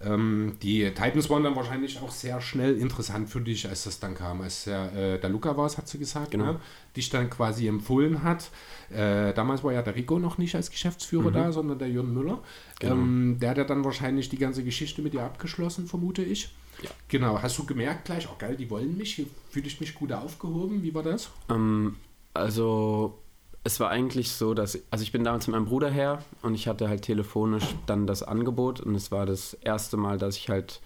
Ähm, 0.00 0.56
die 0.62 0.84
Titans 0.90 1.28
waren 1.28 1.42
dann 1.42 1.56
wahrscheinlich 1.56 2.00
auch 2.00 2.10
sehr 2.10 2.40
schnell 2.40 2.76
interessant 2.78 3.28
für 3.28 3.40
dich, 3.40 3.68
als 3.68 3.84
das 3.84 3.98
dann 3.98 4.14
kam. 4.14 4.40
Als 4.40 4.64
der, 4.64 4.92
äh, 4.94 5.20
der 5.20 5.28
Luca 5.30 5.56
war 5.56 5.66
es, 5.66 5.76
hat 5.76 5.88
sie 5.88 5.98
gesagt, 5.98 6.30
genau. 6.30 6.52
ne? 6.52 6.60
dich 6.96 7.10
dann 7.10 7.28
quasi 7.28 7.66
empfohlen 7.66 8.22
hat. 8.22 8.50
Äh, 8.90 9.32
damals 9.34 9.64
war 9.64 9.72
ja 9.72 9.82
der 9.82 9.96
Rico 9.96 10.18
noch 10.18 10.38
nicht 10.38 10.54
als 10.54 10.70
Geschäftsführer 10.70 11.30
mhm. 11.30 11.34
da, 11.34 11.52
sondern 11.52 11.78
der 11.78 11.88
Jürgen 11.88 12.14
Müller. 12.14 12.40
Genau. 12.78 12.94
Ähm, 12.94 13.38
der 13.40 13.50
hat 13.50 13.58
ja 13.58 13.64
dann 13.64 13.84
wahrscheinlich 13.84 14.28
die 14.28 14.38
ganze 14.38 14.62
Geschichte 14.62 15.02
mit 15.02 15.14
dir 15.14 15.22
abgeschlossen, 15.22 15.86
vermute 15.86 16.22
ich. 16.22 16.54
Ja. 16.82 16.90
Genau. 17.08 17.42
Hast 17.42 17.58
du 17.58 17.66
gemerkt 17.66 18.04
gleich, 18.04 18.28
oh 18.30 18.36
geil, 18.38 18.56
die 18.56 18.70
wollen 18.70 18.96
mich, 18.96 19.16
hier 19.16 19.26
fühle 19.50 19.66
ich 19.66 19.80
mich 19.80 19.94
gut 19.94 20.12
aufgehoben? 20.12 20.82
Wie 20.82 20.94
war 20.94 21.02
das? 21.02 21.30
Ähm, 21.50 21.96
also 22.34 23.18
es 23.68 23.80
war 23.80 23.90
eigentlich 23.90 24.32
so, 24.32 24.54
dass, 24.54 24.82
also 24.90 25.02
ich 25.02 25.12
bin 25.12 25.24
damals 25.24 25.46
mit 25.46 25.54
meinem 25.54 25.66
Bruder 25.66 25.90
her 25.90 26.24
und 26.40 26.54
ich 26.54 26.68
hatte 26.68 26.88
halt 26.88 27.02
telefonisch 27.02 27.74
dann 27.84 28.06
das 28.06 28.22
Angebot 28.22 28.80
und 28.80 28.94
es 28.94 29.12
war 29.12 29.26
das 29.26 29.52
erste 29.52 29.98
Mal, 29.98 30.16
dass 30.16 30.38
ich 30.38 30.48
halt 30.48 30.80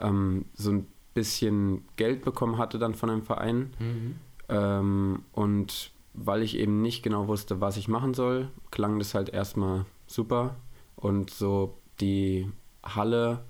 ähm, 0.00 0.46
so 0.54 0.70
ein 0.70 0.86
bisschen 1.12 1.84
Geld 1.96 2.24
bekommen 2.24 2.56
hatte 2.56 2.78
dann 2.78 2.94
von 2.94 3.10
einem 3.10 3.24
Verein. 3.24 3.74
Mhm. 3.78 4.14
Ähm, 4.48 5.22
und 5.32 5.92
weil 6.14 6.42
ich 6.42 6.56
eben 6.56 6.80
nicht 6.80 7.02
genau 7.02 7.28
wusste, 7.28 7.60
was 7.60 7.76
ich 7.76 7.88
machen 7.88 8.14
soll, 8.14 8.48
klang 8.70 8.98
das 8.98 9.12
halt 9.12 9.28
erstmal 9.28 9.84
super. 10.06 10.56
Und 10.96 11.28
so 11.28 11.76
die 12.00 12.50
Halle 12.82 13.44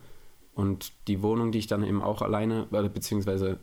und 0.57 0.93
die 1.07 1.22
Wohnung, 1.22 1.53
die 1.53 1.61
ich 1.61 1.68
dann 1.68 1.85
eben 1.85 2.03
auch 2.03 2.22
alleine, 2.22 2.66
beziehungsweise 2.93 3.61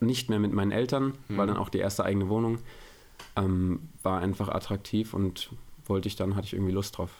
nicht 0.00 0.30
mehr 0.30 0.40
mit 0.40 0.52
meinen 0.52 0.72
Eltern, 0.72 1.12
mhm. 1.28 1.36
war 1.36 1.46
dann 1.46 1.58
auch 1.58 1.68
die 1.68 1.78
erste 1.78 2.04
eigene 2.04 2.28
Wohnung 2.28 2.58
ähm, 3.36 3.88
war 4.02 4.20
einfach 4.20 4.48
attraktiv 4.48 5.14
und 5.14 5.50
wollte 5.86 6.08
ich 6.08 6.16
dann, 6.16 6.36
hatte 6.36 6.46
ich 6.46 6.54
irgendwie 6.54 6.72
Lust 6.72 6.98
drauf. 6.98 7.10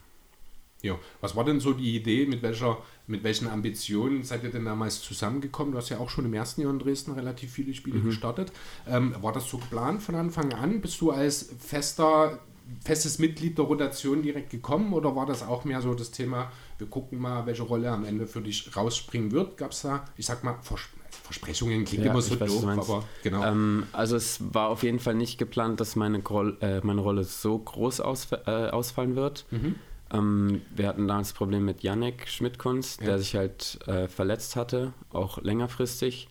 Ja, 0.84 0.98
was 1.22 1.34
war 1.34 1.44
denn 1.44 1.60
so 1.60 1.72
die 1.72 1.96
Idee, 1.96 2.26
mit 2.26 2.42
welcher, 2.42 2.76
mit 3.06 3.24
welchen 3.24 3.48
Ambitionen 3.48 4.22
seid 4.22 4.44
ihr 4.44 4.50
denn 4.50 4.66
damals 4.66 5.00
zusammengekommen? 5.00 5.72
Du 5.72 5.78
hast 5.78 5.88
ja 5.88 5.98
auch 5.98 6.10
schon 6.10 6.26
im 6.26 6.34
ersten 6.34 6.60
Jahr 6.60 6.70
in 6.70 6.78
Dresden 6.78 7.12
relativ 7.12 7.52
viele 7.52 7.72
Spiele 7.72 8.00
mhm. 8.00 8.04
gestartet. 8.04 8.52
Ähm, 8.86 9.14
war 9.22 9.32
das 9.32 9.48
so 9.48 9.56
geplant 9.56 10.02
von 10.02 10.14
Anfang 10.14 10.52
an? 10.52 10.82
Bist 10.82 11.00
du 11.00 11.10
als 11.10 11.54
fester, 11.58 12.38
festes 12.84 13.18
Mitglied 13.18 13.56
der 13.56 13.64
Rotation 13.64 14.20
direkt 14.20 14.50
gekommen 14.50 14.92
oder 14.92 15.16
war 15.16 15.24
das 15.24 15.42
auch 15.42 15.64
mehr 15.64 15.80
so 15.80 15.94
das 15.94 16.10
Thema, 16.10 16.52
wir 16.76 16.86
gucken 16.86 17.18
mal, 17.18 17.46
welche 17.46 17.62
Rolle 17.62 17.90
am 17.90 18.04
Ende 18.04 18.26
für 18.26 18.42
dich 18.42 18.76
rausspringen 18.76 19.32
wird? 19.32 19.56
Gab 19.56 19.70
es 19.70 19.80
da, 19.80 20.04
ich 20.18 20.26
sag 20.26 20.44
mal, 20.44 20.58
Vers 20.60 20.82
Versprechungen 21.24 21.86
klingt 21.86 22.04
ja, 22.04 22.10
immer 22.10 22.20
so 22.20 22.38
weiß, 22.38 22.50
doof, 22.50 22.66
aber 22.66 23.04
genau. 23.22 23.42
Ähm, 23.44 23.86
also 23.92 24.14
es 24.14 24.40
war 24.52 24.68
auf 24.68 24.82
jeden 24.82 24.98
Fall 24.98 25.14
nicht 25.14 25.38
geplant, 25.38 25.80
dass 25.80 25.96
meine, 25.96 26.18
äh, 26.60 26.80
meine 26.82 27.00
Rolle 27.00 27.24
so 27.24 27.58
groß 27.58 28.00
ausf 28.00 28.32
äh, 28.32 28.68
ausfallen 28.68 29.16
wird. 29.16 29.46
Mhm. 29.50 29.76
Ähm, 30.12 30.60
wir 30.76 30.86
hatten 30.86 31.08
damals 31.08 31.28
das 31.28 31.38
Problem 31.38 31.64
mit 31.64 31.82
Janek 31.82 32.28
Schmidtkunst, 32.28 33.00
ja. 33.00 33.06
der 33.06 33.18
sich 33.18 33.36
halt 33.36 33.78
äh, 33.86 34.06
verletzt 34.06 34.54
hatte, 34.54 34.92
auch 35.12 35.40
längerfristig. 35.40 36.28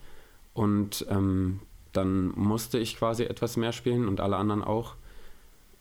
Und 0.53 1.07
ähm, 1.09 1.61
dann 1.91 2.27
musste 2.35 2.77
ich 2.77 2.95
quasi 2.95 3.23
etwas 3.23 3.57
mehr 3.57 3.71
spielen 3.71 4.07
und 4.07 4.19
alle 4.19 4.37
anderen 4.37 4.63
auch. 4.63 4.93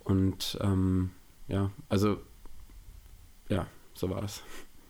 Und 0.05 0.59
ähm, 0.63 1.11
ja, 1.49 1.71
also 1.91 2.17
ja, 3.51 3.67
so 3.93 4.09
war 4.09 4.23
das. 4.23 4.43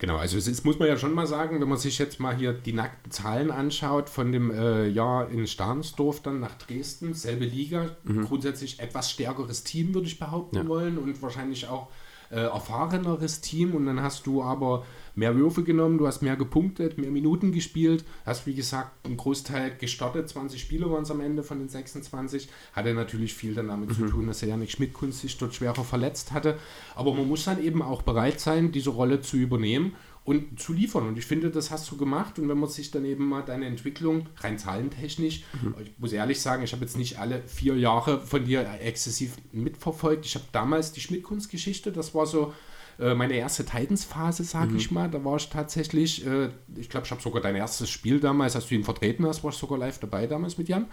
Genau, 0.02 0.16
also 0.16 0.36
es 0.36 0.48
ist, 0.48 0.64
muss 0.64 0.80
man 0.80 0.88
ja 0.88 0.98
schon 0.98 1.14
mal 1.14 1.28
sagen, 1.28 1.60
wenn 1.60 1.68
man 1.68 1.78
sich 1.78 1.96
jetzt 1.96 2.18
mal 2.18 2.34
hier 2.34 2.52
die 2.52 2.72
nackten 2.72 3.12
Zahlen 3.12 3.52
anschaut, 3.52 4.10
von 4.10 4.32
dem 4.32 4.50
äh, 4.50 4.88
Jahr 4.88 5.30
in 5.30 5.46
Starnsdorf 5.46 6.20
dann 6.20 6.40
nach 6.40 6.58
Dresden, 6.58 7.14
selbe 7.14 7.44
Liga, 7.44 7.94
mhm. 8.02 8.24
grundsätzlich 8.24 8.80
etwas 8.80 9.12
stärkeres 9.12 9.62
Team, 9.62 9.94
würde 9.94 10.08
ich 10.08 10.18
behaupten 10.18 10.56
ja. 10.56 10.66
wollen 10.66 10.98
und 10.98 11.22
wahrscheinlich 11.22 11.68
auch 11.68 11.86
äh, 12.32 12.40
erfahreneres 12.40 13.42
Team 13.42 13.74
und 13.74 13.86
dann 13.86 14.00
hast 14.00 14.26
du 14.26 14.42
aber 14.42 14.84
mehr 15.14 15.36
Würfe 15.36 15.62
genommen, 15.62 15.98
du 15.98 16.06
hast 16.06 16.22
mehr 16.22 16.36
gepunktet, 16.36 16.96
mehr 16.96 17.10
Minuten 17.10 17.52
gespielt, 17.52 18.04
hast 18.24 18.46
wie 18.46 18.54
gesagt 18.54 18.90
einen 19.04 19.18
Großteil 19.18 19.76
gestartet, 19.76 20.30
20 20.30 20.60
Spiele 20.60 20.90
waren 20.90 21.02
es 21.02 21.10
am 21.10 21.20
Ende 21.20 21.42
von 21.42 21.58
den 21.58 21.68
26, 21.68 22.48
hatte 22.72 22.94
natürlich 22.94 23.34
viel 23.34 23.54
dann 23.54 23.68
damit 23.68 23.90
mhm. 23.90 23.94
zu 23.94 24.06
tun, 24.06 24.26
dass 24.26 24.42
er 24.42 24.48
Janik 24.48 24.70
Schmidt 24.70 24.92
sich 25.10 25.36
dort 25.36 25.54
schwerer 25.54 25.84
verletzt 25.84 26.32
hatte, 26.32 26.58
aber 26.94 27.12
man 27.12 27.28
muss 27.28 27.44
dann 27.44 27.62
eben 27.62 27.82
auch 27.82 28.00
bereit 28.00 28.40
sein, 28.40 28.72
diese 28.72 28.90
Rolle 28.90 29.20
zu 29.20 29.36
übernehmen 29.36 29.94
und 30.24 30.60
zu 30.60 30.72
liefern. 30.72 31.08
Und 31.08 31.18
ich 31.18 31.26
finde, 31.26 31.50
das 31.50 31.70
hast 31.70 31.90
du 31.90 31.96
gemacht. 31.96 32.38
Und 32.38 32.48
wenn 32.48 32.58
man 32.58 32.68
sich 32.68 32.90
dann 32.90 33.04
eben 33.04 33.28
mal 33.28 33.42
deine 33.42 33.66
Entwicklung 33.66 34.28
rein 34.38 34.58
zahlentechnisch, 34.58 35.44
mhm. 35.60 35.74
ich 35.82 35.98
muss 35.98 36.12
ehrlich 36.12 36.40
sagen, 36.40 36.62
ich 36.62 36.72
habe 36.72 36.84
jetzt 36.84 36.96
nicht 36.96 37.18
alle 37.18 37.42
vier 37.46 37.76
Jahre 37.76 38.20
von 38.20 38.44
dir 38.44 38.66
exzessiv 38.80 39.36
mitverfolgt. 39.52 40.24
Ich 40.24 40.34
habe 40.34 40.44
damals 40.52 40.92
die 40.92 41.00
Schmidt-Kunstgeschichte, 41.00 41.90
das 41.90 42.14
war 42.14 42.26
so 42.26 42.52
äh, 43.00 43.14
meine 43.14 43.34
erste 43.34 43.64
Titans-Phase, 43.64 44.44
sage 44.44 44.72
mhm. 44.72 44.76
ich 44.76 44.90
mal. 44.92 45.10
Da 45.10 45.24
war 45.24 45.36
ich 45.36 45.48
tatsächlich, 45.48 46.24
äh, 46.24 46.50
ich 46.76 46.88
glaube, 46.88 47.06
ich 47.06 47.10
habe 47.10 47.22
sogar 47.22 47.42
dein 47.42 47.56
erstes 47.56 47.90
Spiel 47.90 48.20
damals, 48.20 48.54
als 48.54 48.68
du 48.68 48.76
ihn 48.76 48.84
vertreten 48.84 49.26
hast, 49.26 49.42
war 49.42 49.50
ich 49.50 49.56
sogar 49.56 49.78
live 49.78 49.98
dabei 49.98 50.28
damals 50.28 50.56
mit 50.56 50.68
Jan. 50.68 50.86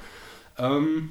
Ähm, 0.58 1.10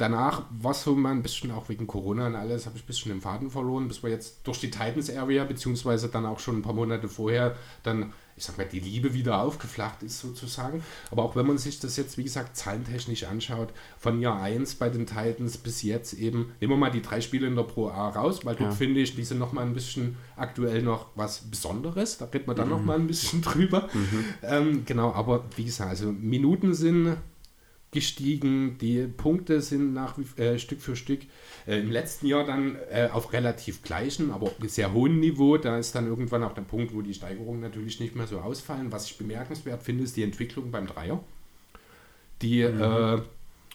danach 0.00 0.44
war 0.50 0.72
es 0.72 0.82
so 0.82 0.94
mal 0.94 1.12
ein 1.12 1.22
bisschen, 1.22 1.50
auch 1.50 1.68
wegen 1.68 1.86
Corona 1.86 2.26
und 2.26 2.36
alles, 2.36 2.66
habe 2.66 2.76
ich 2.76 2.84
ein 2.84 2.86
bisschen 2.86 3.12
den 3.12 3.20
Faden 3.20 3.50
verloren, 3.50 3.88
bis 3.88 4.02
wir 4.02 4.10
jetzt 4.10 4.40
durch 4.44 4.60
die 4.60 4.70
Titans-Area, 4.70 5.44
beziehungsweise 5.44 6.08
dann 6.08 6.26
auch 6.26 6.38
schon 6.38 6.58
ein 6.58 6.62
paar 6.62 6.72
Monate 6.72 7.08
vorher, 7.08 7.56
dann 7.82 8.12
ich 8.40 8.46
sag 8.46 8.56
mal, 8.56 8.66
die 8.66 8.80
Liebe 8.80 9.12
wieder 9.12 9.42
aufgeflacht 9.42 10.02
ist 10.02 10.18
sozusagen. 10.18 10.82
Aber 11.10 11.24
auch 11.24 11.36
wenn 11.36 11.46
man 11.46 11.58
sich 11.58 11.78
das 11.78 11.98
jetzt, 11.98 12.16
wie 12.16 12.24
gesagt, 12.24 12.56
zahlentechnisch 12.56 13.24
anschaut, 13.24 13.68
von 13.98 14.18
Jahr 14.22 14.40
1 14.40 14.76
bei 14.76 14.88
den 14.88 15.04
Titans 15.04 15.58
bis 15.58 15.82
jetzt 15.82 16.14
eben, 16.14 16.52
nehmen 16.58 16.72
wir 16.72 16.76
mal 16.78 16.90
die 16.90 17.02
drei 17.02 17.20
Spiele 17.20 17.46
in 17.46 17.54
der 17.54 17.64
Pro 17.64 17.88
A 17.88 18.08
raus, 18.08 18.46
weil 18.46 18.56
dort 18.56 18.70
ja. 18.70 18.76
finde 18.76 19.00
ich, 19.00 19.14
die 19.14 19.24
sind 19.24 19.38
nochmal 19.38 19.66
ein 19.66 19.74
bisschen 19.74 20.16
aktuell 20.36 20.82
noch 20.82 21.08
was 21.16 21.50
Besonderes. 21.50 22.16
Da 22.16 22.24
reden 22.24 22.46
wir 22.46 22.54
dann 22.54 22.68
mhm. 22.68 22.76
nochmal 22.76 22.98
ein 22.98 23.06
bisschen 23.06 23.42
drüber. 23.42 23.90
Mhm. 23.92 24.24
Ähm, 24.42 24.82
genau, 24.86 25.12
aber 25.12 25.44
wie 25.56 25.64
gesagt, 25.64 25.90
also 25.90 26.10
Minuten 26.10 26.72
sind 26.72 27.18
gestiegen, 27.92 28.78
die 28.78 29.06
Punkte 29.06 29.60
sind 29.60 29.92
nach 29.92 30.16
äh, 30.36 30.58
Stück 30.58 30.80
für 30.80 30.94
Stück 30.94 31.20
äh, 31.66 31.80
im 31.80 31.90
letzten 31.90 32.26
Jahr 32.26 32.44
dann 32.44 32.76
äh, 32.90 33.08
auf 33.12 33.32
relativ 33.32 33.82
gleichem, 33.82 34.30
aber 34.30 34.52
sehr 34.66 34.92
hohem 34.92 35.18
Niveau. 35.18 35.56
Da 35.56 35.78
ist 35.78 35.94
dann 35.94 36.06
irgendwann 36.06 36.44
auch 36.44 36.54
der 36.54 36.62
Punkt, 36.62 36.94
wo 36.94 37.02
die 37.02 37.14
Steigerungen 37.14 37.60
natürlich 37.60 37.98
nicht 37.98 38.14
mehr 38.14 38.26
so 38.26 38.38
ausfallen. 38.38 38.92
Was 38.92 39.06
ich 39.06 39.18
bemerkenswert 39.18 39.82
finde, 39.82 40.04
ist 40.04 40.16
die 40.16 40.22
Entwicklung 40.22 40.70
beim 40.70 40.86
Dreier, 40.86 41.22
die 42.42 42.64
mhm. 42.64 42.80
Äh, 42.80 43.18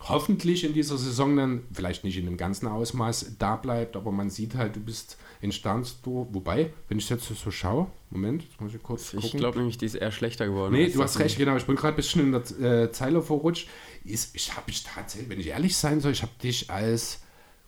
hoffentlich 0.01 0.63
in 0.63 0.73
dieser 0.73 0.97
Saison 0.97 1.35
dann, 1.35 1.63
vielleicht 1.73 2.03
nicht 2.03 2.17
in 2.17 2.25
dem 2.25 2.37
ganzen 2.37 2.67
Ausmaß, 2.67 3.35
da 3.37 3.55
bleibt, 3.55 3.95
aber 3.95 4.11
man 4.11 4.29
sieht 4.29 4.55
halt, 4.55 4.75
du 4.75 4.79
bist 4.79 5.17
in 5.45 5.51
Starnsdorf, 5.51 6.27
wobei, 6.31 6.73
wenn 6.89 6.97
ich 6.97 7.09
jetzt 7.09 7.23
so 7.23 7.51
schaue, 7.51 7.87
Moment, 8.09 8.43
jetzt 8.43 8.59
muss 8.59 8.73
ich 8.73 8.83
kurz 8.83 9.11
gucken. 9.11 9.25
Ich 9.25 9.37
glaube 9.37 9.59
nämlich, 9.59 9.77
die 9.77 9.85
ist 9.85 9.95
eher 9.95 10.11
schlechter 10.11 10.47
geworden. 10.47 10.73
Nee, 10.73 10.89
du 10.89 11.01
hast 11.01 11.19
recht, 11.19 11.37
genau, 11.37 11.55
ich 11.55 11.65
bin 11.65 11.75
gerade 11.75 11.93
ein 11.93 11.95
bisschen 11.95 12.21
in 12.21 12.31
der 12.31 12.83
äh, 12.83 12.91
Zeile 12.91 13.21
verrutscht. 13.21 13.69
Ist, 14.03 14.35
ich 14.35 14.51
habe 14.51 14.63
mich 14.67 14.83
tatsächlich, 14.83 15.29
wenn 15.29 15.39
ich 15.39 15.47
ehrlich 15.47 15.77
sein 15.77 16.01
soll, 16.01 16.11
ich 16.11 16.21
habe 16.21 16.31
dich 16.41 16.69
als 16.69 17.21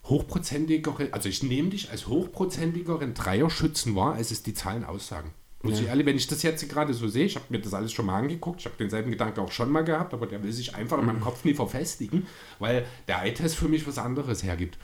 hochprozentiger, 0.04 0.94
also 1.12 1.28
ich 1.28 1.42
nehme 1.42 1.70
dich 1.70 1.90
als 1.90 2.08
hochprozentigeren 2.08 3.14
Dreierschützen 3.14 3.94
wahr, 3.94 4.14
als 4.14 4.30
es 4.30 4.42
die 4.42 4.54
Zahlen 4.54 4.84
aussagen. 4.84 5.32
Muss 5.62 5.74
ja. 5.74 5.82
ich 5.82 5.88
ehrlich, 5.88 6.06
wenn 6.06 6.16
ich 6.16 6.26
das 6.26 6.42
jetzt 6.42 6.68
gerade 6.68 6.94
so 6.94 7.08
sehe, 7.08 7.26
ich 7.26 7.34
habe 7.34 7.46
mir 7.48 7.60
das 7.60 7.74
alles 7.74 7.92
schon 7.92 8.06
mal 8.06 8.18
angeguckt, 8.18 8.60
ich 8.60 8.66
habe 8.66 8.76
denselben 8.78 9.10
Gedanken 9.10 9.40
auch 9.40 9.50
schon 9.50 9.70
mal 9.70 9.82
gehabt, 9.82 10.14
aber 10.14 10.26
der 10.26 10.42
will 10.42 10.52
sich 10.52 10.74
einfach 10.74 10.98
in 10.98 11.06
meinem 11.06 11.16
mhm. 11.16 11.24
Kopf 11.24 11.44
nie 11.44 11.54
verfestigen, 11.54 12.26
weil 12.58 12.86
der 13.08 13.22
Eye-Test 13.22 13.56
für 13.56 13.68
mich 13.68 13.86
was 13.86 13.98
anderes 13.98 14.42
hergibt. 14.42 14.78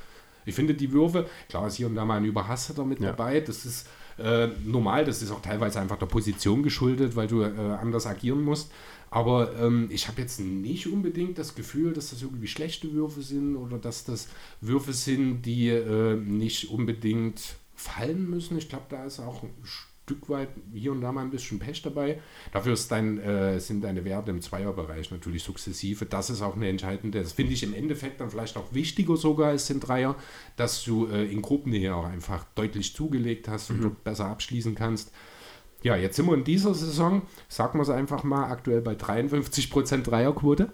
Ich 0.46 0.54
finde 0.54 0.74
die 0.74 0.92
Würfe, 0.92 1.28
klar 1.48 1.66
ist 1.66 1.76
hier 1.76 1.86
und 1.86 1.94
da 1.94 2.04
mal 2.04 2.16
ein 2.16 2.24
Überhaster 2.24 2.84
mit 2.84 3.00
ja. 3.00 3.08
dabei, 3.10 3.40
das 3.40 3.64
ist 3.64 3.86
äh, 4.18 4.48
normal, 4.64 5.04
das 5.04 5.22
ist 5.22 5.30
auch 5.30 5.42
teilweise 5.42 5.80
einfach 5.80 5.98
der 5.98 6.06
Position 6.06 6.62
geschuldet, 6.62 7.16
weil 7.16 7.26
du 7.26 7.42
äh, 7.42 7.52
anders 7.80 8.06
agieren 8.06 8.42
musst. 8.42 8.70
Aber 9.10 9.54
ähm, 9.60 9.88
ich 9.92 10.08
habe 10.08 10.20
jetzt 10.20 10.40
nicht 10.40 10.88
unbedingt 10.88 11.38
das 11.38 11.54
Gefühl, 11.54 11.92
dass 11.92 12.10
das 12.10 12.22
irgendwie 12.22 12.48
schlechte 12.48 12.92
Würfe 12.92 13.22
sind 13.22 13.56
oder 13.56 13.78
dass 13.78 14.04
das 14.04 14.28
Würfe 14.60 14.92
sind, 14.92 15.42
die 15.42 15.68
äh, 15.68 16.16
nicht 16.16 16.70
unbedingt 16.70 17.40
fallen 17.76 18.28
müssen. 18.28 18.58
Ich 18.58 18.68
glaube, 18.68 18.86
da 18.88 19.04
ist 19.04 19.20
auch 19.20 19.42
ein 19.42 19.50
Stück 20.04 20.28
weit 20.28 20.50
hier 20.72 20.92
und 20.92 21.00
da 21.00 21.12
mal 21.12 21.22
ein 21.22 21.30
bisschen 21.30 21.58
Pech 21.58 21.80
dabei. 21.80 22.20
Dafür 22.52 22.76
dein, 22.90 23.18
äh, 23.18 23.58
sind 23.58 23.82
deine 23.82 24.04
Werte 24.04 24.30
im 24.30 24.42
Zweierbereich 24.42 25.10
natürlich 25.10 25.42
sukzessive. 25.42 26.04
Das 26.04 26.28
ist 26.28 26.42
auch 26.42 26.56
eine 26.56 26.68
entscheidende, 26.68 27.22
das 27.22 27.32
finde 27.32 27.54
ich 27.54 27.62
im 27.62 27.72
Endeffekt 27.72 28.20
dann 28.20 28.28
vielleicht 28.28 28.58
auch 28.58 28.74
wichtiger 28.74 29.16
sogar 29.16 29.48
als 29.48 29.66
den 29.66 29.80
Dreier, 29.80 30.14
dass 30.56 30.84
du 30.84 31.06
äh, 31.06 31.24
in 31.24 31.40
Gruppennähe 31.40 31.94
auch 31.94 32.04
einfach 32.04 32.44
deutlich 32.54 32.94
zugelegt 32.94 33.48
hast 33.48 33.70
mhm. 33.70 33.76
und 33.76 33.82
dort 33.84 34.04
besser 34.04 34.26
abschließen 34.26 34.74
kannst. 34.74 35.10
Ja, 35.82 35.96
jetzt 35.96 36.16
sind 36.16 36.26
wir 36.26 36.34
in 36.34 36.44
dieser 36.44 36.74
Saison, 36.74 37.22
sagen 37.48 37.78
wir 37.78 37.82
es 37.82 37.90
einfach 37.90 38.24
mal, 38.24 38.50
aktuell 38.50 38.82
bei 38.82 38.92
53% 38.92 40.02
Dreierquote. 40.02 40.70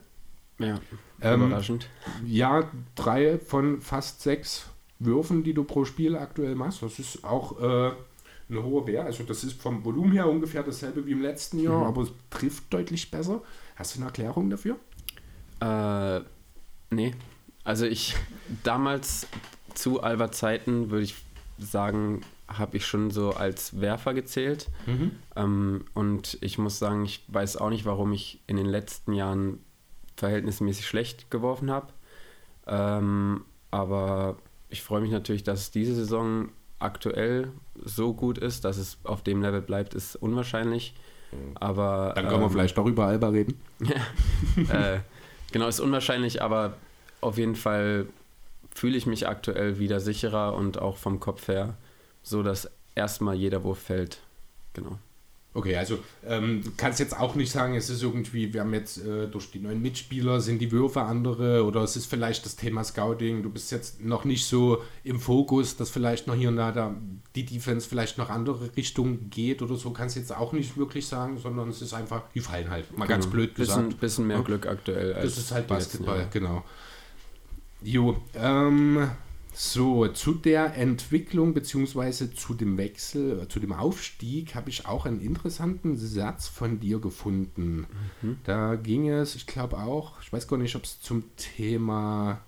Ja, 0.58 0.80
ähm, 1.20 1.46
überraschend. 1.46 1.88
Ja, 2.26 2.68
drei 2.96 3.38
von 3.38 3.80
fast 3.80 4.22
sechs 4.22 4.66
Würfen, 4.98 5.44
die 5.44 5.54
du 5.54 5.64
pro 5.64 5.84
Spiel 5.84 6.16
aktuell 6.16 6.54
machst. 6.56 6.82
Das 6.82 6.98
ist 6.98 7.24
auch 7.24 7.60
äh, 7.60 7.92
ein 8.50 8.62
hoher 8.62 8.86
Wert. 8.86 9.06
Also 9.06 9.24
das 9.24 9.44
ist 9.44 9.60
vom 9.60 9.84
Volumen 9.84 10.12
her 10.12 10.28
ungefähr 10.28 10.62
dasselbe 10.62 11.06
wie 11.06 11.12
im 11.12 11.22
letzten 11.22 11.58
Jahr, 11.60 11.78
mhm. 11.78 11.86
aber 11.86 12.02
es 12.02 12.12
trifft 12.30 12.72
deutlich 12.72 13.10
besser. 13.10 13.42
Hast 13.76 13.94
du 13.94 14.00
eine 14.00 14.06
Erklärung 14.06 14.50
dafür? 14.50 14.76
Äh, 15.60 16.20
nee. 16.90 17.14
Also 17.64 17.86
ich 17.86 18.16
damals 18.64 19.26
zu 19.74 20.02
Albert 20.02 20.34
Zeiten 20.34 20.90
würde 20.90 21.04
ich 21.04 21.14
sagen, 21.58 22.22
habe 22.48 22.76
ich 22.76 22.86
schon 22.86 23.10
so 23.10 23.30
als 23.30 23.80
Werfer 23.80 24.14
gezählt. 24.14 24.68
Mhm. 24.86 25.12
Ähm, 25.36 25.84
und 25.94 26.38
ich 26.40 26.58
muss 26.58 26.78
sagen, 26.78 27.04
ich 27.04 27.24
weiß 27.28 27.56
auch 27.58 27.70
nicht, 27.70 27.84
warum 27.84 28.12
ich 28.12 28.42
in 28.46 28.56
den 28.56 28.66
letzten 28.66 29.12
Jahren 29.12 29.60
verhältnismäßig 30.16 30.86
schlecht 30.86 31.30
geworfen 31.30 31.70
habe. 31.70 31.92
Ähm, 32.66 33.44
aber 33.70 34.36
ich 34.68 34.82
freue 34.82 35.00
mich 35.00 35.10
natürlich, 35.10 35.44
dass 35.44 35.60
es 35.60 35.70
diese 35.70 35.94
Saison 35.94 36.50
aktuell 36.80 37.48
so 37.82 38.12
gut 38.12 38.38
ist, 38.38 38.64
dass 38.64 38.76
es 38.76 38.98
auf 39.04 39.22
dem 39.22 39.42
Level 39.42 39.62
bleibt, 39.62 39.94
ist 39.94 40.16
unwahrscheinlich. 40.16 40.94
Mhm. 41.32 41.56
Aber 41.56 42.12
dann 42.14 42.24
können 42.24 42.36
ähm, 42.36 42.42
wir 42.42 42.50
vielleicht 42.50 42.76
doch 42.76 42.86
über 42.86 43.06
Alba 43.06 43.28
reden. 43.28 43.60
äh, 44.56 44.98
genau, 45.52 45.68
ist 45.68 45.80
unwahrscheinlich, 45.80 46.42
aber 46.42 46.76
auf 47.20 47.38
jeden 47.38 47.54
Fall 47.54 48.06
fühle 48.74 48.96
ich 48.96 49.06
mich 49.06 49.28
aktuell 49.28 49.78
wieder 49.78 50.00
sicherer 50.00 50.54
und 50.54 50.78
auch 50.78 50.96
vom 50.96 51.20
Kopf 51.20 51.48
her 51.48 51.74
so, 52.22 52.42
dass 52.42 52.70
erstmal 52.94 53.34
jeder 53.34 53.62
Wurf 53.64 53.78
fällt. 53.78 54.20
Genau. 54.74 54.98
Okay, 55.52 55.74
also 55.74 55.98
ähm, 56.24 56.62
du 56.62 56.70
kannst 56.76 57.00
jetzt 57.00 57.18
auch 57.18 57.34
nicht 57.34 57.50
sagen, 57.50 57.74
es 57.74 57.90
ist 57.90 58.04
irgendwie, 58.04 58.54
wir 58.54 58.60
haben 58.60 58.72
jetzt 58.72 59.04
äh, 59.04 59.26
durch 59.26 59.50
die 59.50 59.58
neuen 59.58 59.82
Mitspieler, 59.82 60.40
sind 60.40 60.60
die 60.60 60.70
Würfe 60.70 61.02
andere 61.02 61.64
oder 61.64 61.82
es 61.82 61.96
ist 61.96 62.06
vielleicht 62.06 62.44
das 62.44 62.54
Thema 62.54 62.84
Scouting, 62.84 63.42
du 63.42 63.50
bist 63.50 63.72
jetzt 63.72 64.00
noch 64.00 64.24
nicht 64.24 64.46
so 64.46 64.80
im 65.02 65.18
Fokus, 65.18 65.76
dass 65.76 65.90
vielleicht 65.90 66.28
noch 66.28 66.36
hier 66.36 66.50
und 66.50 66.56
da, 66.56 66.70
da 66.70 66.94
die 67.34 67.44
Defense 67.44 67.88
vielleicht 67.88 68.16
noch 68.16 68.30
andere 68.30 68.70
Richtungen 68.76 69.28
geht 69.28 69.60
oder 69.60 69.74
so, 69.74 69.90
kannst 69.90 70.14
du 70.14 70.20
jetzt 70.20 70.36
auch 70.36 70.52
nicht 70.52 70.76
wirklich 70.76 71.08
sagen, 71.08 71.36
sondern 71.36 71.68
es 71.70 71.82
ist 71.82 71.94
einfach, 71.94 72.22
die 72.32 72.40
fallen 72.40 72.70
halt, 72.70 72.96
mal 72.96 73.06
genau. 73.06 73.16
ganz 73.16 73.26
blöd 73.26 73.56
gesagt. 73.56 73.82
Bisschen, 73.82 73.98
bisschen 73.98 74.26
mehr 74.28 74.36
ja? 74.36 74.42
Glück 74.44 74.66
aktuell. 74.68 75.14
Als 75.14 75.34
das 75.34 75.44
ist 75.44 75.50
halt 75.50 75.66
Basketball, 75.66 76.28
genau. 76.30 76.62
Jo, 77.82 78.22
ähm, 78.34 79.10
so, 79.52 80.06
zu 80.08 80.34
der 80.34 80.76
Entwicklung 80.76 81.54
bzw. 81.54 82.30
zu 82.34 82.54
dem 82.54 82.78
Wechsel, 82.78 83.40
äh, 83.40 83.48
zu 83.48 83.60
dem 83.60 83.72
Aufstieg 83.72 84.54
habe 84.54 84.70
ich 84.70 84.86
auch 84.86 85.06
einen 85.06 85.20
interessanten 85.20 85.96
Satz 85.96 86.48
von 86.48 86.80
dir 86.80 87.00
gefunden. 87.00 87.86
Mhm. 88.22 88.38
Da 88.44 88.76
ging 88.76 89.08
es, 89.08 89.34
ich 89.34 89.46
glaube 89.46 89.78
auch, 89.78 90.20
ich 90.22 90.32
weiß 90.32 90.48
gar 90.48 90.56
nicht, 90.56 90.76
ob 90.76 90.84
es 90.84 91.00
zum 91.00 91.24
Thema 91.36 92.40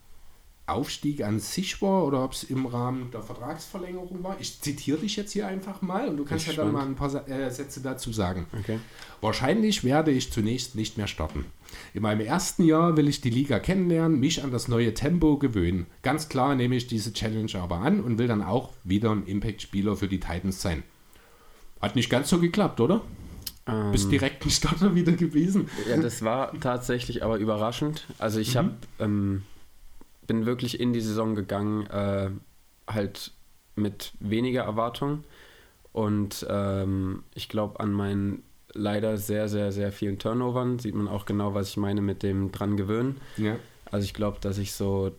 Aufstieg 0.67 1.25
an 1.25 1.41
sich 1.41 1.83
war 1.83 2.05
oder 2.05 2.25
ob 2.25 2.33
es 2.33 2.45
im 2.45 2.67
Rahmen 2.67 3.11
der 3.11 3.23
Vertragsverlängerung 3.23 4.23
war. 4.23 4.37
Ich 4.41 4.61
zitiere 4.61 4.99
dich 4.99 5.17
jetzt 5.17 5.33
hier 5.33 5.47
einfach 5.49 5.83
mal 5.83 6.09
und 6.09 6.17
du 6.17 6.25
kannst 6.25 6.47
ja 6.47 6.53
dann 6.53 6.73
mal 6.73 6.87
ein 6.87 6.95
paar 6.95 7.29
äh, 7.29 7.51
Sätze 7.51 7.81
dazu 7.81 8.13
sagen. 8.13 8.47
Okay. 8.59 8.79
Wahrscheinlich 9.21 9.83
werde 9.83 10.13
ich 10.13 10.33
zunächst 10.33 10.77
nicht 10.77 10.97
mehr 10.97 11.09
starten. 11.09 11.47
In 11.95 12.03
meinem 12.03 12.21
ersten 12.21 12.65
Jahr 12.65 12.97
will 12.97 13.09
ich 13.09 13.21
die 13.21 13.31
Liga 13.31 13.59
kennenlernen, 13.59 14.21
mich 14.21 14.45
an 14.45 14.53
das 14.53 14.69
neue 14.69 14.95
Tempo 14.95 15.37
gewöhnen. 15.37 15.87
Ganz 16.03 16.29
klar 16.29 16.55
nehme 16.55 16.77
ich 16.77 16.87
diese 16.87 17.13
Challenge 17.13 17.53
aber 17.57 17.79
an 17.79 18.01
und 18.01 18.19
will 18.19 18.29
dann 18.29 18.43
auch 18.43 18.71
wieder 18.85 19.11
ein 19.11 19.27
Impact-Spieler 19.27 19.97
für 19.97 20.09
die 20.09 20.21
Titans 20.21 20.63
sein. 20.63 20.85
Hat 21.81 21.97
nicht 21.97 22.09
ganz 22.09 22.29
so 22.29 22.39
geklappt, 22.39 22.81
oder? 22.81 23.03
Ähm, 23.67 23.91
Bist 23.91 24.11
direkt 24.11 24.45
ein 24.45 24.51
Starter 24.51 24.95
wieder 24.95 25.13
gewesen. 25.13 25.69
Ja, 25.89 25.97
das 25.97 26.23
war 26.23 26.53
tatsächlich 26.61 27.25
aber 27.25 27.39
überraschend. 27.39 28.07
Also 28.19 28.39
ich 28.39 28.55
mhm. 28.55 28.59
habe 28.59 28.75
ähm, 29.01 29.43
bin 30.27 30.47
wirklich 30.47 30.81
in 30.81 30.93
die 30.93 31.01
Saison 31.01 31.35
gegangen, 31.35 31.87
äh, 31.87 32.31
halt 32.87 33.33
mit 33.75 34.13
weniger 34.21 34.63
Erwartung. 34.63 35.25
Und 35.93 36.47
ähm, 36.49 37.23
ich 37.35 37.49
glaube, 37.49 37.81
an 37.81 37.93
meinen 37.93 38.43
leider 38.75 39.19
sehr, 39.19 39.49
sehr, 39.49 39.73
sehr 39.73 39.93
vielen 39.93 40.19
Turnovern 40.19 40.79
sieht 40.79 40.95
man 40.95 41.09
auch 41.09 41.27
genau, 41.27 41.55
was 41.55 41.69
ich 41.69 41.77
meine 41.77 42.01
mit 42.01 42.23
dem 42.23 42.53
dran 42.53 42.77
gewöhnen. 42.77 43.21
Ja. 43.37 43.57
Also 43.91 44.05
ich 44.05 44.15
glaube, 44.15 44.39
dass 44.41 44.59
ich 44.59 44.73
so 44.73 45.13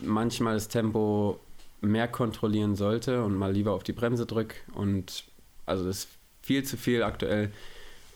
manchmal 0.00 0.54
das 0.54 0.68
Tempo 0.68 1.40
mehr 1.80 2.08
kontrollieren 2.08 2.76
sollte 2.76 3.24
und 3.24 3.34
mal 3.34 3.52
lieber 3.52 3.72
auf 3.72 3.82
die 3.82 3.92
Bremse 3.92 4.26
drücke. 4.26 4.56
Und 4.74 5.24
also 5.66 5.84
das 5.84 5.98
ist 6.04 6.08
viel 6.42 6.62
zu 6.64 6.76
viel 6.76 7.02
aktuell. 7.02 7.50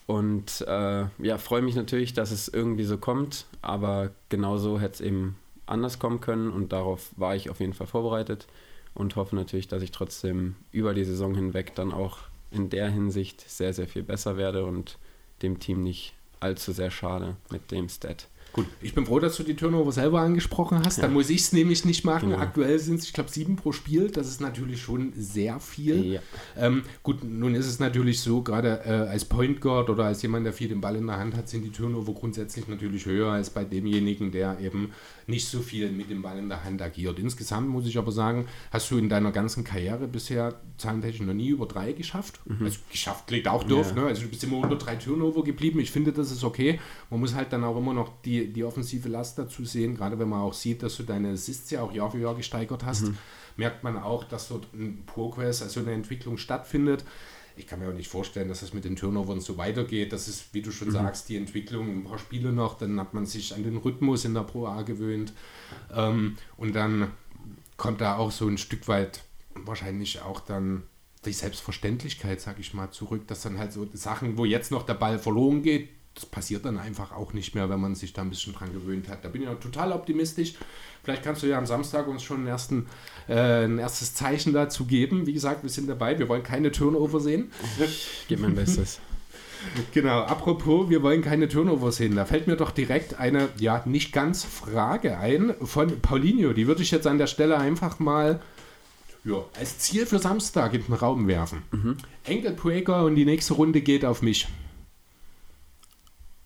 Und 0.07 0.61
äh, 0.69 1.07
ja, 1.19 1.39
freue 1.39 1.63
mich 1.63 1.75
natürlich, 1.75 2.15
dass 2.15 2.31
es 2.31 2.49
irgendwie 2.49 2.85
so 2.85 2.97
kommt, 2.97 3.47
aber 3.61 4.11
genauso 4.29 4.79
hätte 4.79 4.95
es 4.95 5.01
eben 5.01 5.37
anders 5.67 5.99
kommen 5.99 6.21
können 6.21 6.51
und 6.51 6.73
darauf 6.73 7.11
war 7.17 7.37
ich 7.37 7.51
auf 7.51 7.61
jeden 7.61 7.75
Fall 7.75 7.87
vorbereitet 7.87 8.47
und 8.95 9.17
hoffe 9.17 9.37
natürlich, 9.37 9.69
dass 9.69 9.83
ich 9.83 9.91
trotzdem 9.91 10.57
über 10.73 10.95
die 10.95 11.05
Saison 11.05 11.35
hinweg 11.35 11.75
dann 11.75 11.93
auch 11.93 12.19
in 12.51 12.71
der 12.71 12.89
Hinsicht 12.89 13.49
sehr, 13.49 13.73
sehr 13.73 13.89
viel 13.89 14.03
besser 14.03 14.37
werde 14.37 14.65
und 14.65 14.99
dem 15.43 15.59
Team 15.59 15.83
nicht 15.83 16.15
allzu 16.41 16.73
sehr 16.73 16.91
schade 16.91 17.37
mit 17.51 17.71
dem 17.71 17.89
Stat. 17.89 18.29
Gut, 18.53 18.67
ich 18.81 18.95
bin 18.95 19.05
froh, 19.05 19.19
dass 19.19 19.37
du 19.37 19.43
die 19.43 19.55
Turnover 19.55 19.93
selber 19.93 20.21
angesprochen 20.21 20.83
hast. 20.85 20.97
Ja. 20.97 21.03
Dann 21.03 21.13
muss 21.13 21.29
ich 21.29 21.43
es 21.43 21.53
nämlich 21.53 21.85
nicht 21.85 22.05
machen. 22.05 22.31
Genau. 22.31 22.41
Aktuell 22.41 22.79
sind 22.79 23.01
es, 23.01 23.05
ich 23.05 23.13
glaube, 23.13 23.31
sieben 23.31 23.57
pro 23.57 23.73
Spiel. 23.73 24.11
Das 24.11 24.29
ist 24.29 24.41
natürlich 24.41 24.81
schon 24.81 25.13
sehr 25.15 25.61
viel. 25.61 26.15
Ja. 26.15 26.21
Ähm, 26.57 26.83
gut, 27.03 27.23
nun 27.23 27.55
ist 27.55 27.67
es 27.67 27.81
natürlich 27.81 28.21
so, 28.21 28.43
gerade 28.43 28.81
äh, 28.87 29.11
als 29.11 29.27
Point 29.27 29.61
Guard 29.61 29.91
oder 29.91 30.05
als 30.05 30.23
jemand, 30.23 30.47
der 30.47 30.53
viel 30.53 30.69
den 30.69 30.81
Ball 30.81 30.97
in 30.97 31.07
der 31.07 31.19
Hand 31.19 31.37
hat, 31.37 31.49
sind 31.49 31.65
die 31.65 31.71
Turnover 31.71 32.15
grundsätzlich 32.15 32.67
natürlich 32.67 33.05
höher 33.05 33.33
als 33.33 33.51
bei 33.51 33.65
demjenigen, 33.65 34.33
der 34.33 34.59
eben 34.61 34.93
nicht 35.27 35.49
so 35.49 35.61
viel 35.61 35.91
mit 35.91 36.09
dem 36.11 36.23
Ball 36.23 36.39
in 36.39 36.49
der 36.49 36.65
Hand 36.65 36.81
agiert. 36.81 37.19
Insgesamt 37.19 37.69
muss 37.69 37.87
ich 37.87 37.99
aber 37.99 38.13
sagen, 38.13 38.47
hast 38.71 38.91
du 38.91 38.97
in 38.97 39.09
deiner 39.09 39.33
ganzen 39.33 39.65
Karriere 39.65 40.07
bisher 40.07 40.61
zahlentechnisch 40.79 41.27
noch 41.27 41.35
nie 41.35 41.49
über 41.49 41.67
drei 41.67 41.93
geschafft. 41.93 42.41
Mhm. 42.47 42.65
Also 42.65 42.79
geschafft 42.91 43.27
klingt 43.27 43.49
auch 43.49 43.65
doof, 43.65 43.93
ja. 43.95 44.03
ne? 44.03 44.09
Also 44.09 44.23
du 44.23 44.29
bist 44.29 44.45
immer 44.45 44.59
unter 44.59 44.77
drei 44.77 44.97
Turnover 44.97 45.43
geblieben. 45.43 45.81
Ich 45.81 45.91
finde, 45.91 46.13
das 46.13 46.31
ist 46.31 46.45
okay. 46.45 46.81
Man 47.11 47.21
muss 47.21 47.35
halt 47.35 47.53
dann 47.53 47.65
auch 47.65 47.77
immer 47.77 47.93
noch 47.93 48.13
die, 48.25 48.46
die 48.53 48.65
offensive 48.65 49.09
Last 49.09 49.39
dazu 49.39 49.65
sehen, 49.65 49.97
gerade 49.97 50.19
wenn 50.19 50.29
man 50.29 50.41
auch 50.41 50.55
sieht, 50.55 50.83
dass 50.83 50.97
du 50.97 51.03
deine 51.03 51.31
Assists 51.31 51.71
ja 51.71 51.83
auch 51.83 51.93
Jahr 51.93 52.11
für 52.11 52.19
Jahr 52.19 52.35
gesteigert 52.35 52.85
hast, 52.85 53.03
mhm. 53.03 53.19
merkt 53.57 53.85
man 53.85 53.97
auch, 53.97 54.25
dass 54.25 54.49
dort 54.49 54.73
ein 54.75 55.05
Progress, 55.07 55.63
also 55.63 55.81
eine 55.81 55.93
Entwicklung 55.93 56.39
stattfindet 56.39 57.05
ich 57.57 57.67
kann 57.67 57.81
mir 57.81 57.89
auch 57.89 57.95
nicht 57.95 58.11
vorstellen, 58.11 58.49
dass 58.49 58.63
es 58.63 58.75
mit 58.75 58.85
den 58.85 58.97
Turnovern 58.97 59.41
so 59.41 59.57
weitergeht. 59.57 60.13
Das 60.13 60.29
ist, 60.29 60.53
wie 60.53 60.63
du 60.63 60.71
schon 60.71 60.89
mhm. 60.89 60.93
sagst, 60.93 61.29
die 61.29 61.37
Entwicklung, 61.37 61.89
ein 61.89 62.05
paar 62.05 62.19
Spiele 62.19 62.53
noch, 62.53 62.77
dann 62.77 63.01
hat 63.01 63.15
man 63.15 63.25
sich 63.25 63.55
an 63.55 63.63
den 63.63 63.79
Rhythmus 63.79 64.25
in 64.25 64.35
der 64.35 64.43
Pro 64.43 64.67
A 64.67 64.83
gewöhnt. 64.83 65.33
Ähm, 65.95 66.37
und 66.57 66.75
dann 66.75 67.13
kommt 67.77 68.01
da 68.01 68.17
auch 68.17 68.31
so 68.31 68.47
ein 68.47 68.59
Stück 68.59 68.89
weit 68.89 69.23
wahrscheinlich 69.55 70.21
auch 70.21 70.41
dann 70.41 70.83
die 71.25 71.33
Selbstverständlichkeit, 71.33 72.41
sag 72.41 72.61
ich 72.61 72.75
mal, 72.75 72.91
zurück, 72.91 73.27
dass 73.27 73.43
dann 73.43 73.59
halt 73.59 73.73
so 73.73 73.89
Sachen, 73.95 74.37
wo 74.37 74.45
jetzt 74.45 74.71
noch 74.71 74.85
der 74.85 74.95
Ball 74.95 75.19
verloren 75.19 75.63
geht, 75.63 75.89
das 76.17 76.25
passiert 76.25 76.65
dann 76.65 76.79
einfach 76.79 77.13
auch 77.13 77.35
nicht 77.35 77.55
mehr, 77.55 77.69
wenn 77.69 77.79
man 77.79 77.95
sich 77.95 78.15
da 78.15 78.23
ein 78.23 78.31
bisschen 78.31 78.55
dran 78.55 78.73
gewöhnt 78.73 79.09
hat. 79.09 79.23
Da 79.23 79.29
bin 79.29 79.43
ich 79.43 79.49
auch 79.49 79.61
total 79.61 79.93
optimistisch. 79.93 80.55
Vielleicht 81.05 81.23
kannst 81.23 81.43
du 81.43 81.47
ja 81.47 81.59
am 81.59 81.67
Samstag 81.67 82.09
uns 82.09 82.23
schon 82.23 82.47
ersten, 82.47 82.87
äh, 83.29 83.65
ein 83.65 83.79
erstes 83.79 84.15
Zeichen 84.15 84.55
dazu 84.55 84.87
geben. 84.87 85.27
Wie 85.27 85.35
gesagt, 85.35 85.63
wir 85.63 85.69
sind 85.69 85.89
dabei. 85.89 86.19
Wir 86.19 86.29
wollen 86.29 86.43
keine 86.43 86.73
Turnover 86.73 87.21
sehen. 87.21 87.53
Ich 87.79 88.27
gebe 88.29 88.43
mein 88.43 88.55
Bestes. 88.55 88.99
Genau, 89.93 90.21
apropos, 90.21 90.89
wir 90.89 91.03
wollen 91.03 91.23
keine 91.23 91.49
Turnover 91.49 91.93
sehen. 91.93 92.17
Da 92.17 92.25
fällt 92.25 92.47
mir 92.47 92.57
doch 92.57 92.71
direkt 92.71 93.21
eine, 93.21 93.49
ja, 93.59 93.83
nicht 93.85 94.13
ganz 94.13 94.45
Frage 94.45 95.19
ein 95.19 95.55
von 95.63 96.01
Paulinho. 96.01 96.55
Die 96.55 96.67
würde 96.67 96.83
ich 96.83 96.91
jetzt 96.91 97.07
an 97.07 97.19
der 97.19 97.27
Stelle 97.27 97.59
einfach 97.59 97.99
mal 97.99 98.41
ja, 99.25 99.45
als 99.59 99.79
Ziel 99.79 100.07
für 100.07 100.19
Samstag 100.19 100.73
in 100.73 100.85
den 100.85 100.95
Raum 100.95 101.29
werfen. 101.29 101.63
Mhm. 101.73 101.97
Enkel 102.25 102.53
Breaker 102.53 103.05
und 103.05 103.17
die 103.17 103.25
nächste 103.27 103.55
Runde 103.55 103.83
geht 103.83 104.05
auf 104.05 104.23
mich. 104.23 104.49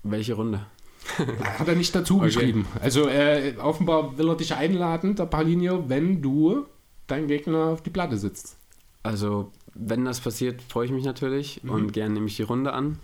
Welche 0.02 0.34
Runde? 0.34 0.66
Hat 1.58 1.68
er 1.68 1.76
nicht 1.76 1.94
dazu 1.94 2.16
okay. 2.16 2.26
geschrieben. 2.26 2.66
Also 2.80 3.08
äh, 3.08 3.54
offenbar 3.58 4.16
will 4.18 4.28
er 4.28 4.36
dich 4.36 4.54
einladen, 4.54 5.16
der 5.16 5.26
Paulinho, 5.26 5.88
wenn 5.88 6.22
du 6.22 6.66
deinen 7.06 7.26
Gegner 7.26 7.66
auf 7.66 7.82
die 7.82 7.90
Platte 7.90 8.16
sitzt. 8.16 8.56
Also, 9.02 9.50
wenn 9.74 10.04
das 10.04 10.20
passiert, 10.20 10.62
freue 10.62 10.86
ich 10.86 10.92
mich 10.92 11.04
natürlich 11.04 11.62
mhm. 11.62 11.70
und 11.70 11.92
gerne 11.92 12.14
nehme 12.14 12.26
ich 12.26 12.36
die 12.36 12.42
Runde 12.42 12.72
an. 12.72 12.98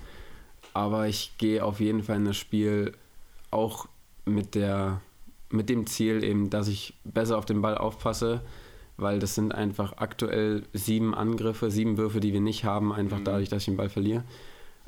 Aber 0.74 1.08
ich 1.08 1.38
gehe 1.38 1.64
auf 1.64 1.80
jeden 1.80 2.02
Fall 2.02 2.16
in 2.16 2.26
das 2.26 2.36
Spiel 2.36 2.92
auch 3.50 3.88
mit, 4.26 4.54
der, 4.54 5.00
mit 5.50 5.70
dem 5.70 5.86
Ziel 5.86 6.22
eben, 6.22 6.50
dass 6.50 6.68
ich 6.68 6.94
besser 7.04 7.38
auf 7.38 7.46
den 7.46 7.62
Ball 7.62 7.78
aufpasse, 7.78 8.42
weil 8.98 9.18
das 9.18 9.34
sind 9.34 9.54
einfach 9.54 9.94
aktuell 9.96 10.64
sieben 10.72 11.14
Angriffe, 11.14 11.70
sieben 11.70 11.96
Würfe, 11.96 12.20
die 12.20 12.32
wir 12.32 12.40
nicht 12.40 12.64
haben, 12.64 12.92
einfach 12.92 13.20
mhm. 13.20 13.24
dadurch, 13.24 13.48
dass 13.48 13.62
ich 13.62 13.66
den 13.66 13.76
Ball 13.76 13.88
verliere. 13.88 14.24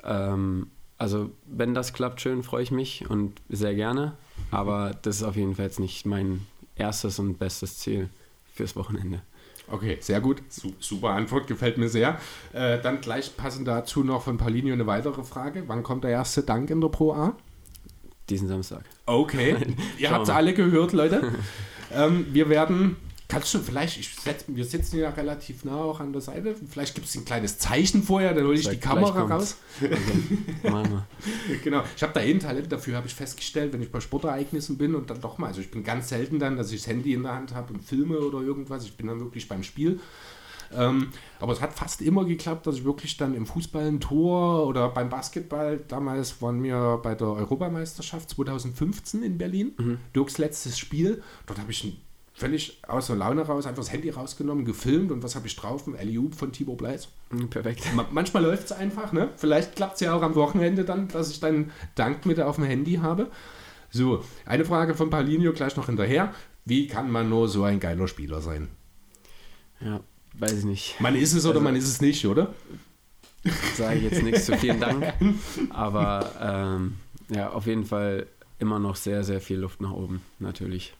Ähm, 0.04 0.68
also, 0.98 1.30
wenn 1.46 1.74
das 1.74 1.92
klappt, 1.92 2.20
schön, 2.20 2.42
freue 2.42 2.64
ich 2.64 2.70
mich 2.70 3.08
und 3.08 3.40
sehr 3.48 3.74
gerne. 3.74 4.14
Aber 4.50 4.92
das 5.02 5.16
ist 5.16 5.22
auf 5.22 5.36
jeden 5.36 5.54
Fall 5.54 5.66
jetzt 5.66 5.80
nicht 5.80 6.06
mein 6.06 6.46
erstes 6.76 7.18
und 7.18 7.38
bestes 7.38 7.78
Ziel 7.78 8.08
fürs 8.54 8.76
Wochenende. 8.76 9.22
Okay, 9.70 9.98
sehr 10.00 10.20
gut. 10.20 10.42
Super 10.80 11.10
Antwort, 11.10 11.46
gefällt 11.46 11.78
mir 11.78 11.88
sehr. 11.88 12.18
Äh, 12.52 12.80
dann 12.80 13.00
gleich 13.00 13.36
passend 13.36 13.68
dazu 13.68 14.02
noch 14.02 14.22
von 14.22 14.38
Paulinho 14.38 14.72
eine 14.72 14.86
weitere 14.86 15.22
Frage. 15.22 15.64
Wann 15.66 15.82
kommt 15.82 16.04
der 16.04 16.10
erste 16.10 16.42
Dank 16.42 16.70
in 16.70 16.80
der 16.80 16.88
Pro 16.88 17.12
A? 17.12 17.36
Diesen 18.30 18.48
Samstag. 18.48 18.84
Okay, 19.06 19.56
ihr 19.98 20.10
habt 20.10 20.24
es 20.24 20.30
alle 20.30 20.54
gehört, 20.54 20.92
Leute. 20.92 21.32
ähm, 21.92 22.26
wir 22.32 22.48
werden 22.48 22.96
kannst 23.28 23.52
du 23.52 23.58
vielleicht, 23.58 23.98
ich 23.98 24.14
setz, 24.14 24.44
wir 24.48 24.64
sitzen 24.64 24.98
ja 24.98 25.10
relativ 25.10 25.64
nah 25.64 25.76
auch 25.76 26.00
an 26.00 26.12
der 26.12 26.22
Seite, 26.22 26.56
vielleicht 26.68 26.94
gibt 26.94 27.06
es 27.06 27.14
ein 27.14 27.26
kleines 27.26 27.58
Zeichen 27.58 28.02
vorher, 28.02 28.32
dann 28.32 28.44
hole 28.44 28.58
ich 28.58 28.68
die 28.68 28.78
Kamera 28.78 29.22
raus. 29.24 29.58
Also, 30.64 31.02
genau, 31.62 31.82
ich 31.94 32.02
habe 32.02 32.14
da 32.14 32.20
eh 32.20 32.30
ein 32.30 32.40
Talent 32.40 32.72
dafür, 32.72 32.96
habe 32.96 33.06
ich 33.06 33.14
festgestellt, 33.14 33.74
wenn 33.74 33.82
ich 33.82 33.92
bei 33.92 34.00
Sportereignissen 34.00 34.78
bin 34.78 34.94
und 34.94 35.10
dann 35.10 35.20
doch 35.20 35.36
mal, 35.36 35.48
also 35.48 35.60
ich 35.60 35.70
bin 35.70 35.84
ganz 35.84 36.08
selten 36.08 36.38
dann, 36.38 36.56
dass 36.56 36.72
ich 36.72 36.80
das 36.80 36.88
Handy 36.88 37.12
in 37.12 37.22
der 37.22 37.34
Hand 37.34 37.54
habe 37.54 37.74
und 37.74 37.84
filme 37.84 38.18
oder 38.18 38.40
irgendwas, 38.40 38.84
ich 38.84 38.96
bin 38.96 39.06
dann 39.06 39.20
wirklich 39.20 39.46
beim 39.46 39.62
Spiel. 39.62 40.00
Ähm, 40.74 41.08
aber 41.40 41.52
es 41.52 41.60
hat 41.60 41.72
fast 41.72 42.02
immer 42.02 42.24
geklappt, 42.24 42.66
dass 42.66 42.76
ich 42.76 42.84
wirklich 42.84 43.16
dann 43.16 43.34
im 43.34 43.46
Fußball 43.46 43.86
ein 43.86 44.00
Tor 44.00 44.66
oder 44.66 44.88
beim 44.90 45.08
Basketball, 45.08 45.80
damals 45.88 46.42
waren 46.42 46.62
wir 46.62 47.00
bei 47.02 47.14
der 47.14 47.28
Europameisterschaft 47.28 48.30
2015 48.30 49.22
in 49.22 49.38
Berlin, 49.38 49.72
mhm. 49.78 49.98
Dirks 50.14 50.38
letztes 50.38 50.78
Spiel, 50.78 51.22
dort 51.46 51.58
habe 51.58 51.70
ich 51.70 51.84
ein 51.84 51.96
völlig 52.38 52.78
aus 52.86 53.08
der 53.08 53.16
Laune 53.16 53.42
raus, 53.42 53.66
einfach 53.66 53.82
das 53.82 53.92
Handy 53.92 54.10
rausgenommen, 54.10 54.64
gefilmt 54.64 55.10
und 55.10 55.24
was 55.24 55.34
habe 55.34 55.48
ich 55.48 55.56
drauf? 55.56 55.86
Ein 55.88 55.96
Eliub 55.96 56.36
von 56.36 56.52
Tibor 56.52 56.76
Bleis. 56.76 57.08
Mhm, 57.30 57.50
perfekt. 57.50 57.84
Ma 57.94 58.06
manchmal 58.12 58.44
läuft 58.44 58.66
es 58.66 58.72
einfach, 58.72 59.12
ne? 59.12 59.30
Vielleicht 59.36 59.74
klappt 59.74 59.94
es 59.94 60.00
ja 60.00 60.14
auch 60.14 60.22
am 60.22 60.36
Wochenende 60.36 60.84
dann, 60.84 61.08
dass 61.08 61.30
ich 61.30 61.40
dann 61.40 61.72
Dank 61.96 62.26
mit 62.26 62.40
auf 62.40 62.54
dem 62.54 62.64
Handy 62.64 62.94
habe. 63.02 63.30
So, 63.90 64.22
eine 64.46 64.64
Frage 64.64 64.94
von 64.94 65.10
Paulinho 65.10 65.52
gleich 65.52 65.76
noch 65.76 65.86
hinterher. 65.86 66.32
Wie 66.64 66.86
kann 66.86 67.10
man 67.10 67.28
nur 67.28 67.48
so 67.48 67.64
ein 67.64 67.80
geiler 67.80 68.06
Spieler 68.06 68.40
sein? 68.40 68.68
Ja, 69.80 70.00
weiß 70.34 70.58
ich 70.58 70.64
nicht. 70.64 71.00
Man 71.00 71.16
ist 71.16 71.32
es 71.32 71.44
oder 71.44 71.54
also, 71.54 71.64
man 71.64 71.74
ist 71.74 71.88
es 71.88 72.00
nicht, 72.00 72.24
oder? 72.24 72.54
Sage 73.74 73.98
ich 73.98 74.04
jetzt 74.04 74.22
nichts 74.22 74.46
zu 74.46 74.56
vielen 74.56 74.78
Dank. 74.80 75.12
Aber 75.70 76.30
ähm, 76.40 76.94
ja, 77.30 77.50
auf 77.50 77.66
jeden 77.66 77.84
Fall 77.84 78.26
immer 78.60 78.78
noch 78.78 78.94
sehr, 78.94 79.24
sehr 79.24 79.40
viel 79.40 79.58
Luft 79.58 79.80
nach 79.80 79.92
oben, 79.92 80.22
natürlich 80.38 80.94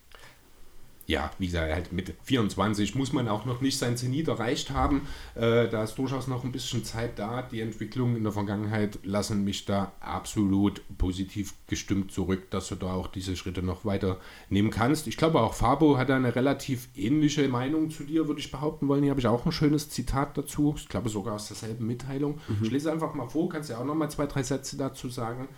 ja, 1.09 1.31
wie 1.39 1.47
gesagt, 1.47 1.73
halt 1.73 1.91
mit 1.91 2.13
24 2.25 2.95
muss 2.95 3.15
man 3.15 3.29
auch 3.29 3.47
noch 3.47 3.63
nicht 3.63 3.79
sein 3.79 3.97
Zenit 3.97 4.29
erreicht 4.29 4.71
haben. 4.71 5.09
Äh, 5.35 5.67
da 5.69 5.83
ist 5.83 5.95
durchaus 5.95 6.27
noch 6.27 6.45
ein 6.45 6.53
bisschen 6.53 6.85
Zeit 6.85 7.19
da. 7.19 7.41
Die 7.41 7.63
Entwicklungen 7.63 8.15
in 8.15 8.25
der 8.25 8.33
Vergangenheit 8.33 8.99
lassen 9.05 9.43
mich 9.43 9.65
da 9.65 9.93
absolut 10.01 10.83
positiv 10.99 11.55
gestimmt 11.67 12.13
zurück, 12.13 12.51
dass 12.51 12.69
du 12.69 12.75
da 12.75 12.93
auch 12.93 13.07
diese 13.07 13.37
Schritte 13.37 13.63
noch 13.63 13.87
weiter 13.87 14.21
nehmen 14.51 14.69
kannst. 14.69 15.07
Ich 15.07 15.17
glaube 15.17 15.41
auch 15.41 15.55
Fabo 15.55 15.97
hat 15.97 16.11
eine 16.11 16.37
relativ 16.37 16.89
ähnliche 16.95 17.49
Meinung 17.49 17.89
zu 17.89 18.05
dir, 18.05 18.29
würde 18.29 18.41
ich 18.41 18.51
behaupten 18.51 18.87
wollen. 18.87 19.03
Hier 19.03 19.11
habe 19.11 19.21
ich 19.21 19.27
auch 19.27 19.47
ein 19.47 19.53
schönes 19.53 19.89
Zitat 19.89 20.37
dazu. 20.37 20.75
Ich 20.77 20.91
glaube 20.91 21.09
sogar 21.09 21.37
aus 21.37 21.49
derselben 21.49 21.87
Mitteilung. 21.87 22.39
Mhm. 22.49 22.65
Ich 22.65 22.71
lese 22.71 22.93
einfach 22.93 23.15
mal 23.15 23.29
vor, 23.29 23.49
kannst 23.49 23.71
ja 23.71 23.79
auch 23.79 23.85
noch 23.87 23.95
mal 23.95 24.11
zwei, 24.11 24.27
drei 24.27 24.43
Sätze 24.43 24.77
dazu 24.77 25.09
sagen. 25.09 25.49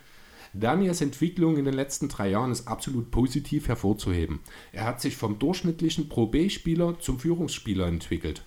Daniels 0.52 1.00
Entwicklung 1.00 1.56
in 1.56 1.64
den 1.64 1.74
letzten 1.74 2.08
drei 2.08 2.30
Jahren 2.30 2.50
ist 2.50 2.66
absolut 2.66 3.10
positiv 3.10 3.68
hervorzuheben. 3.68 4.40
Er 4.72 4.84
hat 4.84 5.00
sich 5.00 5.16
vom 5.16 5.38
durchschnittlichen 5.38 6.08
Pro 6.08 6.26
B-Spieler 6.26 6.98
zum 6.98 7.20
Führungsspieler 7.20 7.86
entwickelt. 7.86 8.42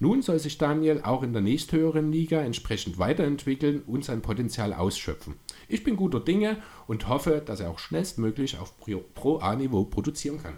Nun 0.00 0.22
soll 0.22 0.38
sich 0.38 0.58
Daniel 0.58 1.00
auch 1.02 1.24
in 1.24 1.32
der 1.32 1.42
nächsthöheren 1.42 2.12
Liga 2.12 2.40
entsprechend 2.40 2.98
weiterentwickeln 2.98 3.82
und 3.86 4.04
sein 4.04 4.22
Potenzial 4.22 4.72
ausschöpfen. 4.72 5.34
Ich 5.66 5.82
bin 5.82 5.96
guter 5.96 6.20
Dinge 6.20 6.58
und 6.86 7.08
hoffe, 7.08 7.42
dass 7.44 7.58
er 7.58 7.70
auch 7.70 7.80
schnellstmöglich 7.80 8.58
auf 8.58 8.74
Pro 9.14 9.38
A-Niveau 9.38 9.84
produzieren 9.84 10.40
kann. 10.40 10.54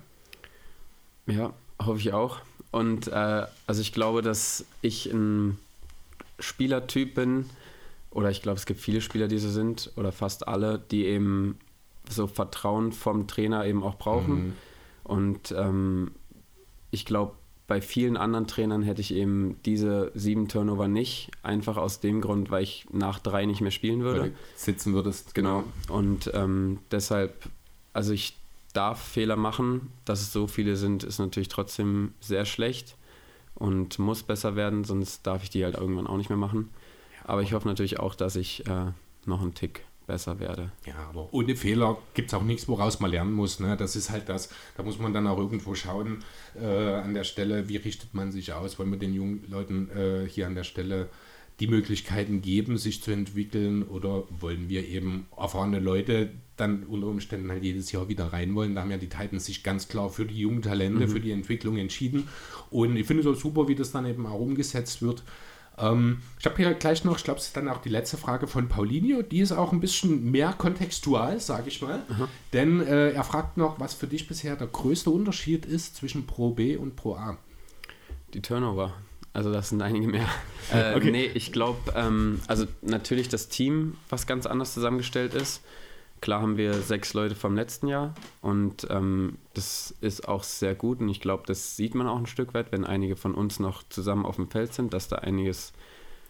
Ja, 1.26 1.55
hoffe 1.82 2.01
ich 2.01 2.12
auch. 2.12 2.40
Und 2.70 3.09
äh, 3.09 3.46
also 3.66 3.80
ich 3.80 3.92
glaube, 3.92 4.20
dass 4.20 4.66
ich 4.82 5.07
ein 5.07 5.59
Spielertyp 6.38 7.14
bin, 7.14 7.46
oder 8.11 8.30
ich 8.30 8.42
glaube, 8.42 8.58
es 8.58 8.66
gibt 8.66 8.80
viele 8.80 9.00
Spieler, 9.00 9.28
die 9.28 9.38
so 9.38 9.48
sind, 9.48 9.92
oder 9.96 10.12
fast 10.12 10.48
alle, 10.48 10.78
die 10.90 11.06
eben 11.06 11.58
so 12.08 12.26
Vertrauen 12.26 12.92
vom 12.92 13.26
Trainer 13.26 13.66
eben 13.66 13.82
auch 13.82 13.96
brauchen. 13.96 14.48
Mhm. 14.48 14.52
Und 15.04 15.54
ähm, 15.56 16.11
ich 16.90 17.04
glaube, 17.04 17.34
bei 17.66 17.80
vielen 17.80 18.16
anderen 18.16 18.48
Trainern 18.48 18.82
hätte 18.82 19.00
ich 19.00 19.14
eben 19.14 19.56
diese 19.64 20.11
sieben 20.14 20.48
Turnover 20.48 20.88
nicht. 20.88 21.30
Einfach 21.44 21.76
aus 21.76 22.00
dem 22.00 22.20
Grund, 22.20 22.50
weil 22.50 22.64
ich 22.64 22.86
nach 22.90 23.20
drei 23.20 23.46
nicht 23.46 23.61
mehr 23.61 23.70
spielen 23.70 24.02
würde. 24.02 24.32
Sitzen 24.56 24.92
würdest. 24.92 25.36
Genau. 25.36 25.62
Und 25.88 26.32
ähm, 26.34 26.80
deshalb, 26.90 27.32
also 27.92 28.12
ich 28.12 28.36
darf 28.72 29.00
Fehler 29.00 29.36
machen. 29.36 29.92
Dass 30.04 30.20
es 30.20 30.32
so 30.32 30.46
viele 30.46 30.76
sind, 30.76 31.04
ist 31.04 31.18
natürlich 31.18 31.48
trotzdem 31.48 32.12
sehr 32.20 32.44
schlecht 32.44 32.96
und 33.54 33.98
muss 33.98 34.22
besser 34.22 34.56
werden, 34.56 34.84
sonst 34.84 35.26
darf 35.26 35.42
ich 35.42 35.50
die 35.50 35.64
halt 35.64 35.76
irgendwann 35.76 36.06
auch 36.06 36.16
nicht 36.16 36.30
mehr 36.30 36.38
machen. 36.38 36.70
Aber 37.30 37.42
ich 37.42 37.52
hoffe 37.52 37.68
natürlich 37.68 38.00
auch, 38.00 38.16
dass 38.16 38.34
ich 38.34 38.66
äh, 38.66 38.86
noch 39.24 39.40
einen 39.40 39.54
Tick 39.54 39.84
besser 40.08 40.40
werde. 40.40 40.72
Ja, 40.84 40.96
aber 41.08 41.32
ohne 41.32 41.54
Fehler 41.54 41.96
gibt 42.14 42.32
es 42.32 42.34
auch 42.34 42.42
nichts, 42.42 42.66
woraus 42.66 42.98
man 42.98 43.12
lernen 43.12 43.32
muss. 43.32 43.60
Ne? 43.60 43.76
Das 43.76 43.94
ist 43.94 44.10
halt 44.10 44.28
das, 44.28 44.48
da 44.76 44.82
muss 44.82 44.98
man 44.98 45.14
dann 45.14 45.28
auch 45.28 45.38
irgendwo 45.38 45.76
schauen 45.76 46.24
äh, 46.60 46.66
an 46.66 47.14
der 47.14 47.22
Stelle, 47.22 47.68
wie 47.68 47.76
richtet 47.76 48.14
man 48.14 48.32
sich 48.32 48.52
aus, 48.52 48.80
wollen 48.80 48.90
wir 48.90 48.98
den 48.98 49.14
jungen 49.14 49.44
Leuten 49.48 49.90
äh, 49.90 50.28
hier 50.28 50.48
an 50.48 50.56
der 50.56 50.64
Stelle 50.64 51.08
die 51.60 51.68
Möglichkeiten 51.68 52.42
geben, 52.42 52.78
sich 52.78 53.00
zu 53.00 53.12
entwickeln 53.12 53.84
oder 53.84 54.24
wollen 54.30 54.68
wir 54.68 54.88
eben 54.88 55.28
erfahrene 55.36 55.78
Leute 55.78 56.30
dann 56.56 56.82
unter 56.82 57.06
Umständen 57.06 57.48
halt 57.48 57.62
jedes 57.62 57.92
Jahr 57.92 58.08
wieder 58.08 58.32
rein 58.32 58.56
wollen. 58.56 58.74
Da 58.74 58.80
haben 58.80 58.90
ja 58.90 58.96
die 58.96 59.08
Titans 59.08 59.46
sich 59.46 59.62
ganz 59.62 59.86
klar 59.86 60.10
für 60.10 60.24
die 60.24 60.38
jungen 60.38 60.62
Talente, 60.62 61.06
mhm. 61.06 61.10
für 61.10 61.20
die 61.20 61.30
Entwicklung 61.30 61.76
entschieden 61.76 62.26
und 62.70 62.96
ich 62.96 63.06
finde 63.06 63.22
es 63.22 63.28
auch 63.28 63.40
super, 63.40 63.68
wie 63.68 63.76
das 63.76 63.92
dann 63.92 64.06
eben 64.06 64.26
auch 64.26 64.40
umgesetzt 64.40 65.00
wird. 65.00 65.22
Ähm, 65.80 66.22
ich 66.38 66.46
habe 66.46 66.56
hier 66.56 66.72
gleich 66.74 67.04
noch, 67.04 67.16
ich 67.16 67.24
glaube, 67.24 67.40
es 67.40 67.46
ist 67.46 67.56
dann 67.56 67.68
auch 67.68 67.80
die 67.80 67.88
letzte 67.88 68.16
Frage 68.16 68.46
von 68.46 68.68
Paulinho. 68.68 69.22
Die 69.22 69.40
ist 69.40 69.52
auch 69.52 69.72
ein 69.72 69.80
bisschen 69.80 70.30
mehr 70.30 70.52
kontextual, 70.52 71.40
sage 71.40 71.68
ich 71.68 71.80
mal. 71.82 72.02
Aha. 72.10 72.28
Denn 72.52 72.80
äh, 72.80 73.10
er 73.10 73.24
fragt 73.24 73.56
noch, 73.56 73.80
was 73.80 73.94
für 73.94 74.06
dich 74.06 74.28
bisher 74.28 74.56
der 74.56 74.66
größte 74.66 75.10
Unterschied 75.10 75.66
ist 75.66 75.96
zwischen 75.96 76.26
Pro 76.26 76.50
B 76.50 76.76
und 76.76 76.96
Pro 76.96 77.14
A. 77.14 77.38
Die 78.34 78.42
Turnover. 78.42 78.92
Also 79.32 79.52
das 79.52 79.68
sind 79.68 79.82
einige 79.82 80.08
mehr. 80.08 80.28
Äh, 80.72 80.94
okay. 80.94 81.10
Nee, 81.10 81.28
ich 81.34 81.50
glaube, 81.50 81.92
ähm, 81.96 82.40
also 82.46 82.64
natürlich 82.80 83.28
das 83.28 83.48
Team, 83.48 83.96
was 84.08 84.28
ganz 84.28 84.46
anders 84.46 84.72
zusammengestellt 84.72 85.34
ist. 85.34 85.64
Klar 86.20 86.42
haben 86.42 86.56
wir 86.56 86.74
sechs 86.74 87.14
Leute 87.14 87.34
vom 87.34 87.54
letzten 87.54 87.88
Jahr 87.88 88.14
und 88.42 88.86
ähm, 88.90 89.38
das 89.54 89.94
ist 90.00 90.28
auch 90.28 90.42
sehr 90.42 90.74
gut 90.74 91.00
und 91.00 91.08
ich 91.08 91.20
glaube, 91.20 91.44
das 91.46 91.76
sieht 91.76 91.94
man 91.94 92.06
auch 92.06 92.18
ein 92.18 92.26
Stück 92.26 92.52
weit, 92.52 92.72
wenn 92.72 92.84
einige 92.84 93.16
von 93.16 93.34
uns 93.34 93.58
noch 93.58 93.82
zusammen 93.88 94.26
auf 94.26 94.36
dem 94.36 94.50
Feld 94.50 94.74
sind, 94.74 94.92
dass 94.92 95.08
da 95.08 95.16
einiges 95.16 95.72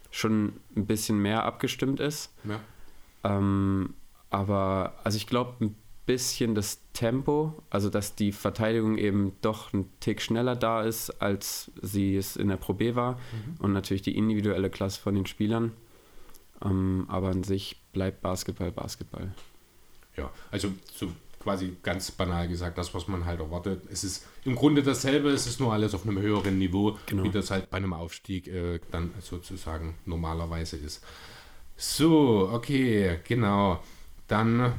schon 0.09 0.53
ein 0.75 0.85
bisschen 0.85 1.17
mehr 1.21 1.43
abgestimmt 1.43 1.99
ist. 1.99 2.33
Ja. 2.43 2.59
Ähm, 3.23 3.93
aber 4.29 4.93
also 5.03 5.17
ich 5.17 5.27
glaube 5.27 5.55
ein 5.59 5.75
bisschen 6.05 6.55
das 6.55 6.81
Tempo, 6.93 7.61
also 7.69 7.89
dass 7.89 8.15
die 8.15 8.31
Verteidigung 8.31 8.97
eben 8.97 9.33
doch 9.41 9.73
ein 9.73 9.89
Tick 9.99 10.21
schneller 10.21 10.55
da 10.55 10.83
ist, 10.83 11.21
als 11.21 11.71
sie 11.81 12.15
es 12.15 12.35
in 12.35 12.47
der 12.47 12.57
Pro 12.57 12.73
B 12.73 12.95
war 12.95 13.13
mhm. 13.13 13.55
und 13.59 13.73
natürlich 13.73 14.01
die 14.01 14.17
individuelle 14.17 14.69
Klasse 14.69 14.99
von 14.99 15.15
den 15.15 15.25
Spielern. 15.25 15.73
Ähm, 16.63 17.05
aber 17.07 17.29
an 17.29 17.43
sich 17.43 17.81
bleibt 17.91 18.21
Basketball 18.21 18.71
Basketball. 18.71 19.33
Ja, 20.17 20.29
also 20.51 20.71
so 20.93 21.11
quasi 21.41 21.75
ganz 21.81 22.11
banal 22.11 22.47
gesagt, 22.47 22.77
das, 22.77 22.93
was 22.93 23.07
man 23.07 23.25
halt 23.25 23.39
erwartet. 23.39 23.83
Es 23.91 24.03
ist 24.03 24.27
im 24.45 24.55
Grunde 24.55 24.83
dasselbe, 24.83 25.29
es 25.29 25.47
ist 25.47 25.59
nur 25.59 25.73
alles 25.73 25.93
auf 25.93 26.05
einem 26.05 26.19
höheren 26.19 26.57
Niveau, 26.57 26.97
genau. 27.07 27.23
wie 27.23 27.29
das 27.29 27.51
halt 27.51 27.69
bei 27.69 27.77
einem 27.77 27.93
Aufstieg 27.93 28.47
äh, 28.47 28.79
dann 28.91 29.11
sozusagen 29.21 29.95
normalerweise 30.05 30.77
ist. 30.77 31.03
So, 31.77 32.49
okay, 32.51 33.19
genau. 33.23 33.83
Dann 34.27 34.73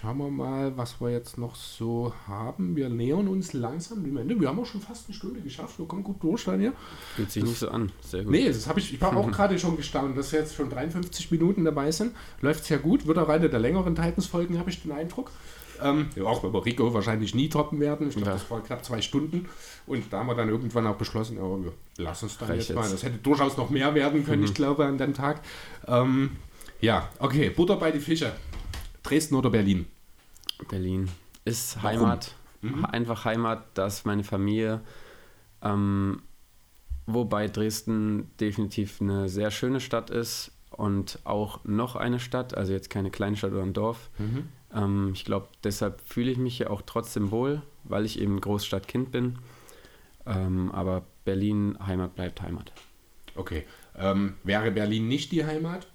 Schauen 0.00 0.16
wir 0.16 0.30
mal, 0.30 0.74
was 0.78 0.98
wir 0.98 1.10
jetzt 1.10 1.36
noch 1.36 1.54
so 1.54 2.14
haben. 2.26 2.74
Wir 2.74 2.88
nähern 2.88 3.28
uns 3.28 3.52
langsam 3.52 4.02
dem 4.02 4.16
Ende. 4.16 4.40
Wir 4.40 4.48
haben 4.48 4.58
auch 4.58 4.64
schon 4.64 4.80
fast 4.80 5.06
eine 5.06 5.14
Stunde 5.14 5.42
geschafft. 5.42 5.78
Wir 5.78 5.86
kommen 5.86 6.02
gut 6.02 6.22
durch, 6.22 6.44
Daniel. 6.44 6.72
Fühlt 7.16 7.30
sich 7.30 7.42
das, 7.42 7.50
nicht 7.50 7.58
so 7.58 7.68
an. 7.68 7.92
Sehr 8.00 8.22
gut. 8.22 8.32
Nee, 8.32 8.48
das 8.48 8.66
habe 8.66 8.80
ich, 8.80 8.94
ich 8.94 9.00
war 9.00 9.14
auch 9.14 9.30
gerade 9.30 9.58
schon 9.58 9.76
gestaunt, 9.76 10.16
dass 10.16 10.32
wir 10.32 10.40
jetzt 10.40 10.54
schon 10.54 10.70
53 10.70 11.30
Minuten 11.30 11.66
dabei 11.66 11.90
sind. 11.90 12.14
Läuft 12.40 12.64
sehr 12.64 12.78
gut. 12.78 13.06
Wird 13.06 13.18
auch 13.18 13.28
eine 13.28 13.50
der 13.50 13.58
längeren 13.58 13.94
Titans-Folgen, 13.94 14.58
habe 14.58 14.70
ich 14.70 14.80
den 14.80 14.92
Eindruck. 14.92 15.30
Ähm, 15.82 16.08
ja, 16.16 16.24
auch 16.24 16.42
wir 16.42 16.64
Rico 16.64 16.94
wahrscheinlich 16.94 17.34
nie 17.34 17.50
toppen 17.50 17.78
werden. 17.78 18.08
Ich 18.08 18.14
glaube, 18.14 18.30
ja. 18.30 18.36
das 18.36 18.50
war 18.50 18.62
knapp 18.62 18.82
zwei 18.82 19.02
Stunden. 19.02 19.50
Und 19.86 20.10
da 20.10 20.20
haben 20.20 20.28
wir 20.28 20.34
dann 20.34 20.48
irgendwann 20.48 20.86
auch 20.86 20.96
beschlossen, 20.96 21.36
ja, 21.36 21.42
wir 21.42 21.72
lassen 22.02 22.24
es 22.24 22.38
dann 22.38 22.48
Reicht 22.48 22.70
jetzt 22.70 22.76
mal. 22.76 22.88
Das 22.88 23.02
hätte 23.02 23.18
durchaus 23.18 23.58
noch 23.58 23.68
mehr 23.68 23.94
werden 23.94 24.24
können, 24.24 24.40
mhm. 24.40 24.46
ich 24.46 24.54
glaube, 24.54 24.86
an 24.86 24.96
dem 24.96 25.12
Tag. 25.12 25.42
Ähm, 25.86 26.38
ja, 26.80 27.10
okay, 27.18 27.50
Butter 27.50 27.76
bei 27.76 27.90
die 27.90 28.00
Fische. 28.00 28.32
Dresden 29.02 29.34
oder 29.34 29.50
Berlin? 29.50 29.86
Berlin. 30.68 31.08
Ist 31.44 31.82
Warum? 31.82 32.00
Heimat. 32.00 32.34
Mhm. 32.62 32.84
Einfach 32.84 33.24
Heimat, 33.24 33.64
da 33.74 33.86
ist 33.86 34.04
meine 34.04 34.24
Familie. 34.24 34.80
Ähm, 35.62 36.22
wobei 37.06 37.48
Dresden 37.48 38.30
definitiv 38.38 39.00
eine 39.00 39.28
sehr 39.28 39.50
schöne 39.50 39.80
Stadt 39.80 40.10
ist 40.10 40.52
und 40.70 41.18
auch 41.24 41.64
noch 41.64 41.96
eine 41.96 42.20
Stadt, 42.20 42.56
also 42.56 42.72
jetzt 42.72 42.90
keine 42.90 43.10
Kleinstadt 43.10 43.52
oder 43.52 43.62
ein 43.62 43.72
Dorf. 43.72 44.10
Mhm. 44.18 44.48
Ähm, 44.74 45.10
ich 45.14 45.24
glaube, 45.24 45.48
deshalb 45.64 46.00
fühle 46.02 46.30
ich 46.30 46.38
mich 46.38 46.56
hier 46.56 46.70
auch 46.70 46.82
trotzdem 46.82 47.30
wohl, 47.30 47.62
weil 47.84 48.04
ich 48.04 48.20
eben 48.20 48.40
Großstadtkind 48.40 49.10
bin. 49.10 49.38
Ähm, 50.26 50.70
aber 50.72 51.04
Berlin, 51.24 51.78
Heimat 51.84 52.14
bleibt 52.14 52.42
Heimat. 52.42 52.72
Okay. 53.34 53.64
Ähm, 53.96 54.34
wäre 54.44 54.70
Berlin 54.70 55.08
nicht 55.08 55.32
die 55.32 55.44
Heimat? 55.44 55.86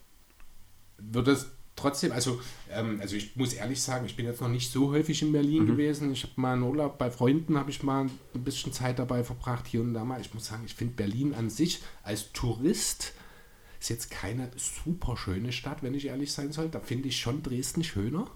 Würde 0.97 1.31
es 1.31 1.54
trotzdem, 1.75 2.11
also, 2.11 2.39
ähm, 2.71 2.99
also 3.01 3.15
ich 3.15 3.35
muss 3.35 3.53
ehrlich 3.53 3.81
sagen, 3.81 4.05
ich 4.05 4.15
bin 4.15 4.25
jetzt 4.25 4.41
noch 4.41 4.49
nicht 4.49 4.71
so 4.71 4.91
häufig 4.91 5.21
in 5.21 5.31
Berlin 5.31 5.63
mhm. 5.63 5.67
gewesen. 5.67 6.11
Ich 6.11 6.23
habe 6.23 6.33
mal 6.35 6.53
einen 6.53 6.63
Urlaub 6.63 6.97
bei 6.97 7.11
Freunden, 7.11 7.57
habe 7.57 7.71
ich 7.71 7.83
mal 7.83 8.05
ein 8.05 8.43
bisschen 8.43 8.73
Zeit 8.73 8.99
dabei 8.99 9.23
verbracht, 9.23 9.67
hier 9.67 9.81
und 9.81 9.93
da 9.93 10.03
mal. 10.03 10.21
Ich 10.21 10.33
muss 10.33 10.47
sagen, 10.47 10.63
ich 10.65 10.75
finde 10.75 10.93
Berlin 10.95 11.33
an 11.33 11.49
sich 11.49 11.81
als 12.03 12.31
Tourist 12.31 13.13
ist 13.79 13.89
jetzt 13.89 14.09
keine 14.11 14.49
super 14.55 15.15
schöne 15.15 15.51
Stadt, 15.51 15.83
wenn 15.83 15.93
ich 15.93 16.07
ehrlich 16.07 16.31
sein 16.31 16.51
soll. 16.51 16.69
Da 16.69 16.79
finde 16.79 17.07
ich 17.07 17.19
schon 17.19 17.43
Dresden 17.43 17.83
schöner. 17.83 18.27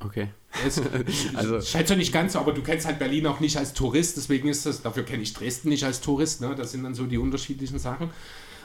Okay. 0.00 0.28
Es, 0.66 0.80
also 1.34 1.60
scheint 1.60 1.90
ja 1.90 1.96
nicht 1.96 2.12
ganz 2.12 2.32
so, 2.32 2.38
aber 2.38 2.52
du 2.52 2.62
kennst 2.62 2.86
halt 2.86 2.98
Berlin 2.98 3.26
auch 3.26 3.40
nicht 3.40 3.56
als 3.56 3.72
Tourist, 3.74 4.16
deswegen 4.16 4.48
ist 4.48 4.64
das, 4.66 4.82
dafür 4.82 5.04
kenne 5.04 5.22
ich 5.22 5.34
Dresden 5.34 5.68
nicht 5.68 5.84
als 5.84 6.00
Tourist, 6.00 6.40
ne? 6.40 6.54
Das 6.54 6.72
sind 6.72 6.84
dann 6.84 6.94
so 6.94 7.06
die 7.06 7.18
unterschiedlichen 7.18 7.78
Sachen. 7.78 8.10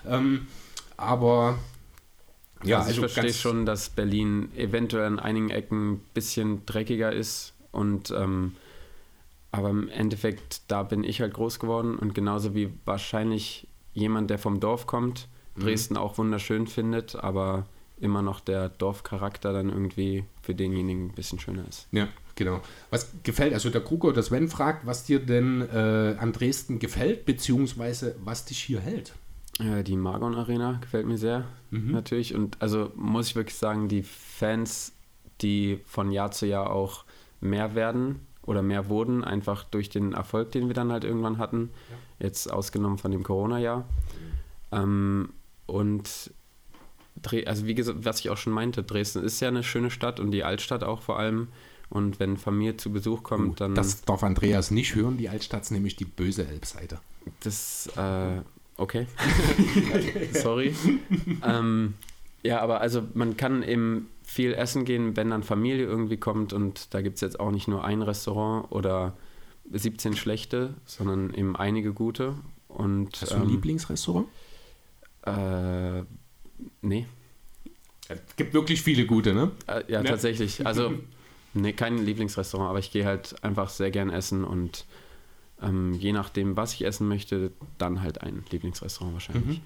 Ähm, 0.06 0.48
aber 0.98 1.58
ja, 2.64 2.80
also, 2.80 2.90
also 2.90 3.06
ich 3.06 3.14
verstehe 3.14 3.34
schon, 3.34 3.66
dass 3.66 3.90
Berlin 3.90 4.50
eventuell 4.56 5.06
an 5.06 5.20
einigen 5.20 5.50
Ecken 5.50 5.94
ein 5.94 6.02
bisschen 6.14 6.66
dreckiger 6.66 7.12
ist 7.12 7.54
und 7.72 8.12
ähm, 8.12 8.56
aber 9.52 9.70
im 9.70 9.90
Endeffekt, 9.90 10.62
da 10.70 10.84
bin 10.84 11.04
ich 11.04 11.22
halt 11.22 11.34
groß 11.34 11.60
geworden 11.60 11.98
und 11.98 12.16
genauso 12.16 12.56
wie 12.56 12.72
wahrscheinlich 12.86 13.68
jemand, 13.94 14.30
der 14.30 14.40
vom 14.40 14.60
Dorf 14.60 14.88
kommt, 14.88 15.28
mhm. 15.56 15.64
Dresden 15.64 15.98
auch 15.98 16.18
wunderschön 16.18 16.68
findet, 16.68 17.16
aber 17.16 17.66
immer 18.00 18.22
noch 18.22 18.40
der 18.40 18.70
Dorfcharakter 18.70 19.54
dann 19.54 19.70
irgendwie 19.70 20.24
für 20.42 20.56
denjenigen 20.56 21.08
ein 21.08 21.14
bisschen 21.14 21.40
schöner 21.40 21.68
ist. 21.68 21.88
Ja, 21.92 22.08
genau. 22.36 22.62
Was 22.90 23.12
gefällt, 23.24 23.54
also 23.54 23.70
der 23.70 23.82
Kruger 23.82 24.10
oder 24.10 24.24
Sven 24.24 24.48
fragt, 24.48 24.86
was 24.86 25.04
dir 25.04 25.20
denn 25.20 25.62
äh, 25.62 26.16
an 26.18 26.32
Dresden 26.34 26.80
gefällt, 26.80 27.26
beziehungsweise 27.26 28.16
was 28.24 28.46
dich 28.46 28.58
hier 28.58 28.80
hält. 28.80 29.14
Ja, 29.62 29.84
die 29.84 29.96
Margon 29.96 30.36
Arena 30.36 30.80
gefällt 30.82 31.06
mir 31.06 31.18
sehr, 31.18 31.46
mhm. 31.70 31.92
natürlich. 31.92 32.36
Und 32.36 32.58
also 32.60 32.92
muss 32.96 33.28
ich 33.28 33.36
wirklich 33.36 33.58
sagen, 33.58 33.88
die 33.88 34.04
Fans, 34.04 34.94
die 35.42 35.80
von 35.86 36.12
Jahr 36.12 36.32
zu 36.32 36.46
Jahr 36.46 36.72
auch 36.72 37.06
mehr 37.40 37.76
werden 37.76 38.20
oder 38.44 38.62
mehr 38.62 38.90
wurden, 38.90 39.24
einfach 39.24 39.64
durch 39.64 39.90
den 39.90 40.14
Erfolg, 40.14 40.52
den 40.52 40.68
wir 40.68 40.74
dann 40.74 40.92
halt 40.92 41.04
irgendwann 41.04 41.38
hatten, 41.38 41.70
ja. 41.90 42.28
jetzt 42.28 42.52
ausgenommen 42.52 42.98
von 42.98 43.12
dem 43.12 43.24
Corona-Jahr. 43.24 43.80
Mhm. 43.80 43.86
Ähm, 44.72 45.30
und 45.68 46.32
also 47.46 47.68
wie 47.68 47.76
gesagt, 47.76 48.00
was 48.04 48.20
ich 48.20 48.30
auch 48.30 48.38
schon 48.38 48.54
meinte, 48.54 48.84
Dresden 48.84 49.24
ist 49.24 49.40
ja 49.42 49.48
eine 49.48 49.64
schöne 49.64 49.92
Stadt 49.92 50.20
und 50.20 50.32
die 50.32 50.44
Altstadt 50.44 50.84
auch 50.84 51.02
vor 51.02 51.20
allem. 51.20 51.50
Und 51.90 52.22
wenn 52.22 52.38
Familie 52.38 52.78
zu 52.78 52.92
Besuch 52.92 53.22
kommt, 53.22 53.50
uh, 53.50 53.56
dann. 53.56 53.76
Das 53.76 54.02
darf 54.04 54.24
Andreas 54.24 54.72
nicht 54.72 54.96
hören, 54.96 55.18
die 55.18 55.28
Altstadt 55.28 55.64
ist 55.64 55.72
nämlich 55.72 55.98
die 55.98 56.06
böse 56.06 56.48
Elbseite. 56.48 57.00
Das, 57.42 57.88
äh, 57.98 58.42
okay. 58.82 59.08
Sorry. 60.34 60.74
ähm, 61.46 61.96
ja, 62.44 62.60
aber 62.60 62.82
also 62.82 63.04
man 63.14 63.38
kann 63.38 63.64
eben 63.64 64.10
viel 64.24 64.54
essen 64.54 64.86
gehen, 64.86 65.16
wenn 65.16 65.30
dann 65.30 65.44
Familie 65.44 65.86
irgendwie 65.86 66.18
kommt 66.18 66.54
und 66.54 66.94
da 66.94 67.02
gibt 67.02 67.16
es 67.16 67.22
jetzt 67.22 67.40
auch 67.40 67.52
nicht 67.52 67.68
nur 67.68 67.84
ein 67.84 68.02
Restaurant 68.02 68.72
oder 68.72 69.16
17 69.72 70.16
schlechte, 70.16 70.74
sondern 70.86 71.34
eben 71.34 71.56
einige 71.56 71.94
gute. 71.94 72.36
Und, 72.68 73.22
Hast 73.22 73.32
du 73.32 73.36
ein 73.36 73.44
ähm, 73.44 73.50
Lieblingsrestaurant? 73.50 74.28
Äh, 75.26 76.04
Nee. 76.82 77.08
Es 78.08 78.36
gibt 78.36 78.54
wirklich 78.54 78.82
viele 78.82 79.06
gute, 79.06 79.34
ne? 79.34 79.52
Äh, 79.68 79.84
ja, 79.92 80.02
ja, 80.02 80.04
tatsächlich. 80.04 80.66
Also, 80.66 80.94
nee, 81.54 81.74
kein 81.74 81.98
Lieblingsrestaurant, 81.98 82.70
aber 82.70 82.80
ich 82.80 82.92
gehe 82.92 83.06
halt 83.06 83.42
einfach 83.44 83.70
sehr 83.70 83.92
gern 83.92 84.10
essen 84.10 84.44
und 84.44 84.86
ähm, 85.62 85.94
je 85.94 86.14
nachdem, 86.14 86.56
was 86.58 86.74
ich 86.74 86.86
essen 86.86 87.08
möchte, 87.08 87.52
dann 87.78 88.02
halt 88.02 88.22
ein 88.22 88.44
Lieblingsrestaurant 88.52 89.14
wahrscheinlich. 89.14 89.60
Mhm. 89.60 89.64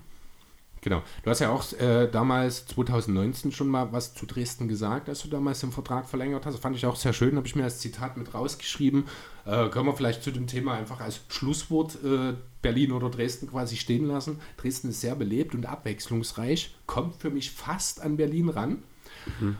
Genau. 0.86 1.02
Du 1.24 1.32
hast 1.32 1.40
ja 1.40 1.50
auch 1.50 1.74
äh, 1.80 2.08
damals 2.08 2.68
2019 2.68 3.52
schon 3.52 3.70
mal 3.70 3.92
was 3.92 4.14
zu 4.14 4.28
Dresden 4.28 4.68
gesagt, 4.68 5.10
als 5.10 5.24
du 5.24 5.28
damals 5.28 5.62
den 5.62 5.72
Vertrag 5.72 6.08
verlängert 6.08 6.46
hast. 6.46 6.60
Fand 6.60 6.76
ich 6.76 6.86
auch 6.86 6.96
sehr 6.96 7.12
schön, 7.12 7.38
habe 7.38 7.48
ich 7.48 7.56
mir 7.56 7.64
als 7.64 7.80
Zitat 7.80 8.18
mit 8.18 8.36
rausgeschrieben. 8.36 9.06
Äh, 9.46 9.70
können 9.70 9.88
wir 9.88 9.96
vielleicht 9.96 10.22
zu 10.22 10.30
dem 10.30 10.46
Thema 10.46 10.76
einfach 10.76 11.02
als 11.02 11.22
Schlusswort 11.30 11.98
äh, 12.04 12.36
Berlin 12.62 12.92
oder 12.92 13.10
Dresden 13.10 13.50
quasi 13.50 13.78
stehen 13.78 14.06
lassen. 14.06 14.40
Dresden 14.58 14.90
ist 14.90 15.02
sehr 15.02 15.16
belebt 15.16 15.56
und 15.56 15.66
abwechslungsreich, 15.66 16.76
kommt 16.86 17.16
für 17.16 17.32
mich 17.32 17.50
fast 17.50 18.02
an 18.02 18.18
Berlin 18.18 18.50
ran. 18.50 18.84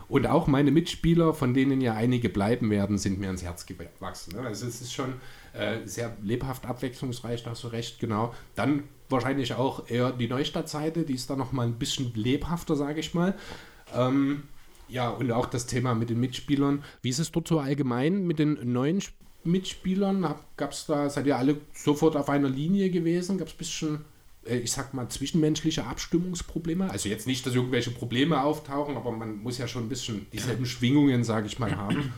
Und 0.08 0.26
auch 0.26 0.46
meine 0.46 0.70
Mitspieler, 0.70 1.34
von 1.34 1.54
denen 1.54 1.80
ja 1.80 1.94
einige 1.94 2.28
bleiben 2.28 2.70
werden, 2.70 2.98
sind 2.98 3.18
mir 3.18 3.26
ans 3.26 3.42
Herz 3.42 3.66
gewachsen. 3.66 4.34
Ne? 4.36 4.46
Also 4.46 4.66
es 4.66 4.80
ist 4.80 4.92
schon 4.92 5.14
äh, 5.52 5.78
sehr 5.86 6.16
lebhaft, 6.22 6.66
abwechslungsreich, 6.66 7.42
da 7.42 7.52
du 7.52 7.68
recht, 7.68 7.98
genau. 7.98 8.34
Dann 8.54 8.84
wahrscheinlich 9.08 9.54
auch 9.54 9.88
eher 9.88 10.12
die 10.12 10.28
Neustadtseite, 10.28 11.04
die 11.04 11.14
ist 11.14 11.30
da 11.30 11.36
nochmal 11.36 11.66
ein 11.66 11.74
bisschen 11.74 12.12
lebhafter, 12.14 12.76
sage 12.76 13.00
ich 13.00 13.14
mal. 13.14 13.34
Ähm, 13.94 14.44
ja, 14.88 15.08
und 15.08 15.30
auch 15.32 15.46
das 15.46 15.66
Thema 15.66 15.94
mit 15.94 16.10
den 16.10 16.20
Mitspielern. 16.20 16.82
Wie 17.02 17.08
ist 17.08 17.18
es 17.18 17.32
dort 17.32 17.48
so 17.48 17.58
allgemein 17.58 18.26
mit 18.26 18.38
den 18.38 18.72
neuen 18.72 19.02
Mitspielern? 19.44 20.34
Gab 20.56 20.72
es 20.72 20.86
da, 20.86 21.08
seid 21.10 21.26
ihr 21.26 21.36
alle 21.36 21.56
sofort 21.72 22.16
auf 22.16 22.28
einer 22.28 22.48
Linie 22.48 22.90
gewesen? 22.90 23.38
Gab 23.38 23.48
es 23.48 23.54
ein 23.54 23.58
bisschen, 23.58 24.04
ich 24.48 24.72
sag 24.72 24.94
mal, 24.94 25.08
zwischenmenschliche 25.08 25.84
Abstimmungsprobleme? 25.84 26.90
Also 26.90 27.08
jetzt 27.08 27.26
nicht, 27.26 27.46
dass 27.46 27.54
irgendwelche 27.54 27.90
Probleme 27.90 28.42
auftauchen, 28.42 28.96
aber 28.96 29.12
man 29.12 29.38
muss 29.42 29.58
ja 29.58 29.68
schon 29.68 29.84
ein 29.84 29.88
bisschen 29.88 30.26
dieselben 30.32 30.66
Schwingungen, 30.66 31.24
sage 31.24 31.46
ich 31.46 31.58
mal, 31.58 31.76
haben. 31.76 32.12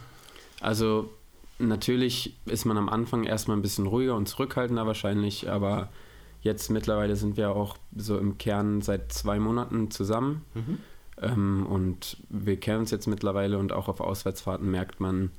Also 0.60 1.10
natürlich 1.58 2.36
ist 2.46 2.64
man 2.64 2.76
am 2.76 2.88
Anfang 2.88 3.24
erstmal 3.24 3.56
ein 3.56 3.62
bisschen 3.62 3.86
ruhiger 3.86 4.16
und 4.16 4.28
zurückhaltender 4.28 4.86
wahrscheinlich, 4.86 5.48
aber 5.48 5.90
Jetzt 6.40 6.70
mittlerweile 6.70 7.16
sind 7.16 7.36
wir 7.36 7.50
auch 7.50 7.76
so 7.96 8.18
im 8.18 8.38
Kern 8.38 8.80
seit 8.80 9.12
zwei 9.12 9.38
Monaten 9.38 9.90
zusammen. 9.90 10.44
Mhm. 10.54 10.78
Ähm, 11.20 11.66
und 11.66 12.16
wir 12.28 12.58
kennen 12.58 12.80
uns 12.80 12.90
jetzt 12.90 13.06
mittlerweile 13.06 13.58
und 13.58 13.72
auch 13.72 13.88
auf 13.88 14.00
Auswärtsfahrten 14.00 14.70
merkt 14.70 15.00
man 15.00 15.30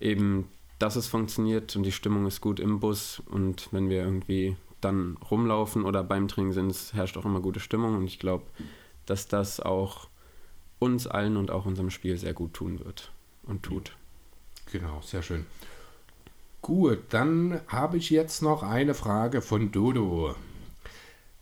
eben, 0.00 0.48
dass 0.78 0.96
es 0.96 1.06
funktioniert 1.06 1.76
und 1.76 1.82
die 1.82 1.92
Stimmung 1.92 2.26
ist 2.26 2.40
gut 2.40 2.60
im 2.60 2.80
Bus. 2.80 3.22
Und 3.26 3.68
wenn 3.72 3.90
wir 3.90 4.02
irgendwie 4.02 4.56
dann 4.80 5.16
rumlaufen 5.30 5.84
oder 5.84 6.04
beim 6.04 6.28
Training 6.28 6.52
sind, 6.52 6.70
es 6.70 6.94
herrscht 6.94 7.16
auch 7.16 7.24
immer 7.24 7.40
gute 7.40 7.60
Stimmung. 7.60 7.96
Und 7.96 8.04
ich 8.04 8.18
glaube, 8.18 8.44
dass 9.06 9.28
das 9.28 9.60
auch 9.60 10.08
uns 10.78 11.06
allen 11.06 11.36
und 11.36 11.50
auch 11.50 11.66
unserem 11.66 11.90
Spiel 11.90 12.16
sehr 12.16 12.34
gut 12.34 12.54
tun 12.54 12.78
wird 12.80 13.12
und 13.42 13.62
tut. 13.62 13.96
Genau, 14.70 15.00
sehr 15.02 15.22
schön. 15.22 15.46
Gut, 16.60 16.98
dann 17.10 17.60
habe 17.68 17.96
ich 17.96 18.10
jetzt 18.10 18.42
noch 18.42 18.62
eine 18.62 18.94
Frage 18.94 19.40
von 19.40 19.70
Dodo. 19.72 20.34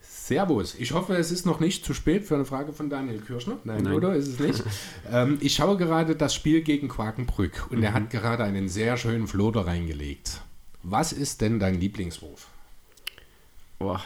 Servus, 0.00 0.74
ich 0.74 0.92
hoffe, 0.92 1.14
es 1.14 1.30
ist 1.30 1.46
noch 1.46 1.60
nicht 1.60 1.84
zu 1.84 1.94
spät 1.94 2.24
für 2.24 2.34
eine 2.34 2.44
Frage 2.44 2.72
von 2.72 2.90
Daniel 2.90 3.20
Kirschner. 3.20 3.58
Nein, 3.64 3.84
Nein. 3.84 3.92
Dodo, 3.94 4.10
ist 4.10 4.26
es 4.26 4.38
nicht. 4.40 4.62
ähm, 5.12 5.38
ich 5.40 5.54
schaue 5.54 5.76
gerade 5.76 6.16
das 6.16 6.34
Spiel 6.34 6.62
gegen 6.62 6.88
Quakenbrück 6.88 7.68
und 7.70 7.78
mhm. 7.78 7.84
er 7.84 7.94
hat 7.94 8.10
gerade 8.10 8.44
einen 8.44 8.68
sehr 8.68 8.96
schönen 8.96 9.26
Floater 9.26 9.66
reingelegt. 9.66 10.42
Was 10.82 11.12
ist 11.12 11.40
denn 11.40 11.58
dein 11.58 11.78
Lieblingswurf? 11.78 12.48
Boah. 13.78 14.00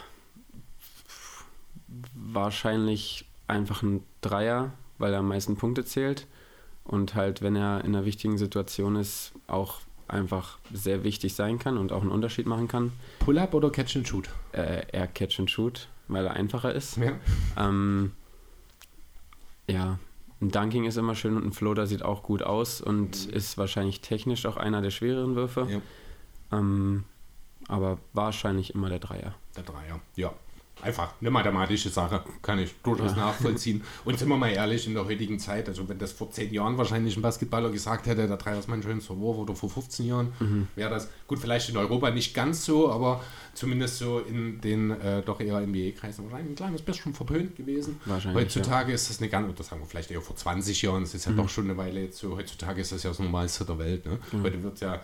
Wahrscheinlich 2.15 3.27
einfach 3.47 3.83
ein 3.83 4.05
Dreier, 4.21 4.73
weil 4.99 5.13
er 5.13 5.21
am 5.21 5.29
meisten 5.29 5.57
Punkte 5.57 5.85
zählt 5.85 6.27
und 6.85 7.15
halt, 7.15 7.43
wenn 7.43 7.57
er 7.57 7.85
in 7.85 7.95
einer 7.95 8.05
wichtigen 8.05 8.39
Situation 8.39 8.97
ist, 8.97 9.33
auch 9.47 9.81
einfach 10.09 10.59
sehr 10.73 11.05
wichtig 11.05 11.35
sein 11.35 11.59
kann 11.59 11.79
und 11.79 11.93
auch 11.93 12.03
einen 12.03 12.11
Unterschied 12.11 12.47
machen 12.47 12.69
kann. 12.69 12.93
Pull-up 13.21 13.55
oder 13.55 13.71
Catch 13.71 13.97
and 13.97 14.09
Shoot? 14.09 14.29
Äh, 14.53 14.87
eher 14.91 15.07
Catch 15.07 15.41
and 15.41 15.51
Shoot, 15.51 15.89
weil 16.09 16.27
er 16.27 16.35
einfacher 16.35 16.75
ist. 16.75 16.97
Ja. 16.97 17.13
Ähm, 17.57 18.13
ja, 19.69 19.99
ein 20.41 20.51
Dunking 20.51 20.85
ist 20.85 20.97
immer 20.97 21.15
schön 21.15 21.37
und 21.37 21.45
ein 21.45 21.53
Floater 21.53 21.87
sieht 21.87 22.03
auch 22.03 22.23
gut 22.23 22.43
aus 22.43 22.81
und 22.81 23.27
mhm. 23.27 23.33
ist 23.35 23.59
wahrscheinlich 23.59 24.01
technisch 24.01 24.47
auch 24.47 24.57
einer 24.57 24.83
der 24.83 24.91
schwereren 24.91 25.37
Würfe. 25.37 25.67
Ja. 25.71 26.59
Ähm, 26.59 27.05
aber 27.71 27.99
wahrscheinlich 28.13 28.75
immer 28.75 28.89
der 28.89 28.99
Dreier. 28.99 29.35
Der 29.57 29.65
Dreier, 29.65 30.01
ja 30.17 30.33
einfach 30.83 31.15
eine 31.21 31.31
mathematische 31.31 31.89
Sache, 31.89 32.23
kann 32.43 32.59
ich 32.59 32.75
durchaus 32.83 33.13
ja. 33.13 33.27
nachvollziehen. 33.27 33.83
Und 34.05 34.19
sind 34.19 34.29
wir 34.29 34.37
mal 34.37 34.51
ehrlich, 34.51 34.87
in 34.87 34.95
der 34.95 35.05
heutigen 35.05 35.39
Zeit, 35.39 35.69
also 35.69 35.89
wenn 35.89 35.99
das 35.99 36.13
vor 36.13 36.31
zehn 36.31 36.53
Jahren 36.53 36.79
wahrscheinlich 36.79 37.17
ein 37.17 37.23
Basketballer 37.23 37.71
gesagt 37.71 38.07
hätte, 38.07 38.27
der 38.27 38.37
Dreier 38.37 38.59
ist 38.59 38.69
mein 38.69 38.83
schönster 38.83 39.17
Wurf 39.19 39.39
oder 39.39 39.55
vor 39.55 39.71
15 39.71 40.07
Jahren, 40.07 40.33
mhm. 40.41 40.69
wäre 40.77 40.91
das, 40.91 41.09
gut, 41.27 41.39
vielleicht 41.39 41.69
in 41.69 41.77
Europa 41.77 42.11
nicht 42.11 42.35
ganz 42.35 42.65
so, 42.65 42.91
aber 42.91 43.23
zumindest 43.55 43.99
so 43.99 44.21
in 44.21 44.61
den 44.61 44.91
äh, 44.91 45.23
doch 45.23 45.41
eher 45.41 45.61
NBA-Kreisen 45.61 46.25
wahrscheinlich 46.25 46.53
ein 46.53 46.57
kleines 46.57 46.83
bisschen 46.83 47.15
verpönt 47.15 47.57
gewesen. 47.57 48.01
Heutzutage 48.35 48.91
ja. 48.91 48.95
ist 48.95 49.11
das 49.11 49.21
eine 49.21 49.29
ganz, 49.29 49.55
das 49.57 49.69
sagen 49.69 49.83
wir 49.83 49.87
vielleicht 49.87 50.11
eher 50.11 50.23
vor 50.23 50.37
20 50.37 50.83
Jahren, 50.83 51.03
das 51.03 51.15
ist 51.15 51.27
ja 51.27 51.33
mhm. 51.33 51.37
doch 51.37 51.49
schon 51.49 51.65
eine 51.65 51.77
Weile 51.77 52.03
jetzt 52.03 52.19
so, 52.19 52.37
heutzutage 52.37 52.81
ist 52.81 52.93
das 52.93 53.03
ja 53.03 53.11
das 53.11 53.19
Normalste 53.19 53.65
der 53.65 53.79
Welt. 53.79 54.07
Ne? 54.07 54.19
Mhm. 54.33 54.43
Heute 54.43 54.63
wird 54.63 54.81
ja 54.81 55.01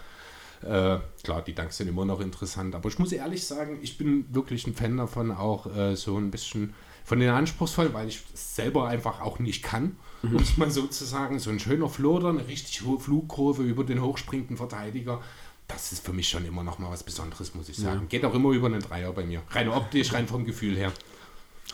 äh, 0.63 0.99
klar, 1.23 1.43
die 1.47 1.55
Dunks 1.55 1.77
sind 1.77 1.89
immer 1.89 2.05
noch 2.05 2.21
interessant, 2.21 2.75
aber 2.75 2.89
ich 2.89 2.99
muss 2.99 3.13
ehrlich 3.13 3.45
sagen, 3.45 3.79
ich 3.83 3.99
bin 3.99 4.27
wirklich 4.35 4.67
ein 4.67 4.75
Fan 4.75 4.97
davon, 4.97 5.31
auch 5.31 5.67
äh, 5.75 5.97
so 5.97 6.17
ein 6.17 6.31
bisschen 6.31 6.75
von 7.05 7.21
den 7.21 7.31
anspruchsvollen, 7.31 7.95
weil 7.95 8.09
ich 8.09 8.23
es 8.35 8.57
selber 8.57 8.89
einfach 8.89 9.21
auch 9.21 9.39
nicht 9.39 9.63
kann, 9.63 9.97
um 10.23 10.37
es 10.37 10.57
mal 10.57 10.71
so 10.71 10.89
zu 10.89 11.05
sagen. 11.05 11.39
So 11.39 11.51
ein 11.51 11.61
schöner 11.61 11.89
Floater, 11.89 12.31
eine 12.31 12.49
richtig 12.49 12.83
hohe 12.83 12.99
Flugkurve 12.99 13.63
über 13.63 13.85
den 13.85 14.03
hochspringenden 14.03 14.57
Verteidiger. 14.57 15.23
Das 15.69 15.93
ist 15.93 16.05
für 16.05 16.13
mich 16.13 16.29
schon 16.29 16.45
immer 16.45 16.65
noch 16.65 16.79
mal 16.79 16.91
was 16.91 17.05
Besonderes, 17.05 17.55
muss 17.55 17.69
ich 17.69 17.77
sagen. 17.77 18.01
Ja. 18.03 18.07
Geht 18.09 18.25
auch 18.25 18.35
immer 18.35 18.51
über 18.51 18.67
einen 18.67 18.81
Dreier 18.81 19.13
bei 19.13 19.25
mir. 19.25 19.43
Rein 19.51 19.69
optisch, 19.69 20.13
rein 20.13 20.27
vom 20.27 20.45
Gefühl 20.45 20.77
her. 20.77 20.93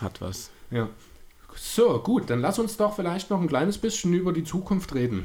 Hat 0.00 0.20
was. 0.20 0.50
Ja. 0.70 0.88
So, 1.54 1.98
gut, 2.00 2.28
dann 2.28 2.40
lass 2.40 2.58
uns 2.58 2.76
doch 2.76 2.94
vielleicht 2.94 3.30
noch 3.30 3.40
ein 3.40 3.48
kleines 3.48 3.78
bisschen 3.78 4.12
über 4.14 4.32
die 4.32 4.44
Zukunft 4.44 4.94
reden. 4.94 5.24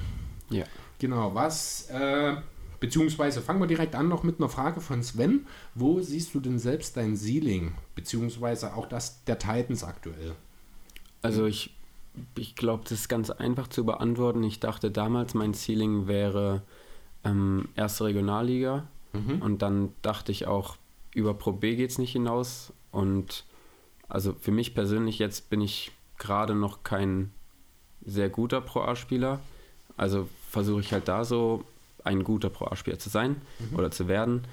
Ja. 0.50 0.66
Genau, 1.00 1.34
was, 1.36 1.90
äh, 1.90 2.36
beziehungsweise 2.80 3.42
fangen 3.42 3.60
wir 3.60 3.68
direkt 3.68 3.96
an 3.96 4.08
noch 4.08 4.24
mit 4.24 4.40
einer 4.40 4.50
Frage 4.50 4.82
von 4.82 5.04
Sven. 5.04 5.46
Wo 5.76 6.02
siehst 6.02 6.34
du 6.34 6.40
denn 6.40 6.60
selbst 6.60 6.98
dein 6.98 7.16
Ceiling, 7.16 7.74
beziehungsweise 7.96 8.76
auch 8.76 8.88
das 8.88 9.24
der 9.26 9.40
Titans 9.40 9.84
aktuell? 9.84 10.36
Also 11.22 11.46
ich, 11.46 11.76
ich 12.36 12.56
glaube, 12.56 12.84
das 12.84 12.94
ist 12.94 13.10
ganz 13.10 13.30
einfach 13.30 13.68
zu 13.68 13.86
beantworten. 13.86 14.44
Ich 14.44 14.60
dachte 14.60 14.92
damals, 14.92 15.34
mein 15.34 15.54
Ceiling 15.54 16.08
wäre 16.08 16.62
ähm, 17.24 17.70
erste 17.76 18.06
Regionalliga. 18.06 18.88
Mhm. 19.14 19.42
Und 19.42 19.62
dann 19.62 19.94
dachte 20.02 20.32
ich 20.32 20.48
auch, 20.48 20.78
über 21.14 21.34
Pro 21.34 21.52
B 21.54 21.76
geht 21.76 21.92
es 21.92 21.98
nicht 21.98 22.12
hinaus. 22.12 22.74
Und 22.92 23.46
also 24.08 24.34
für 24.40 24.52
mich 24.52 24.74
persönlich 24.74 25.20
jetzt 25.20 25.50
bin 25.50 25.62
ich 25.62 25.92
gerade 26.18 26.56
noch 26.56 26.84
kein 26.84 27.32
sehr 28.06 28.30
guter 28.30 28.62
Pro 28.62 28.82
A-Spieler. 28.82 29.40
Also 29.98 30.30
versuche 30.50 30.82
ich 30.82 30.94
halt 30.94 31.08
da 31.08 31.26
so 31.26 31.64
ein 32.08 32.24
guter 32.24 32.50
Pro 32.50 32.66
A-Spieler 32.66 33.00
zu 33.00 33.10
sein 33.10 33.42
Mhm. 33.60 33.78
oder 33.78 33.92
zu 33.92 34.08
werden. 34.08 34.44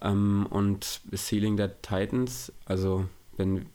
Ähm, 0.00 0.46
und 0.50 1.00
das 1.10 1.26
Ceiling 1.28 1.56
der 1.56 1.82
Titans, 1.82 2.52
also 2.64 3.06
wenn 3.36 3.66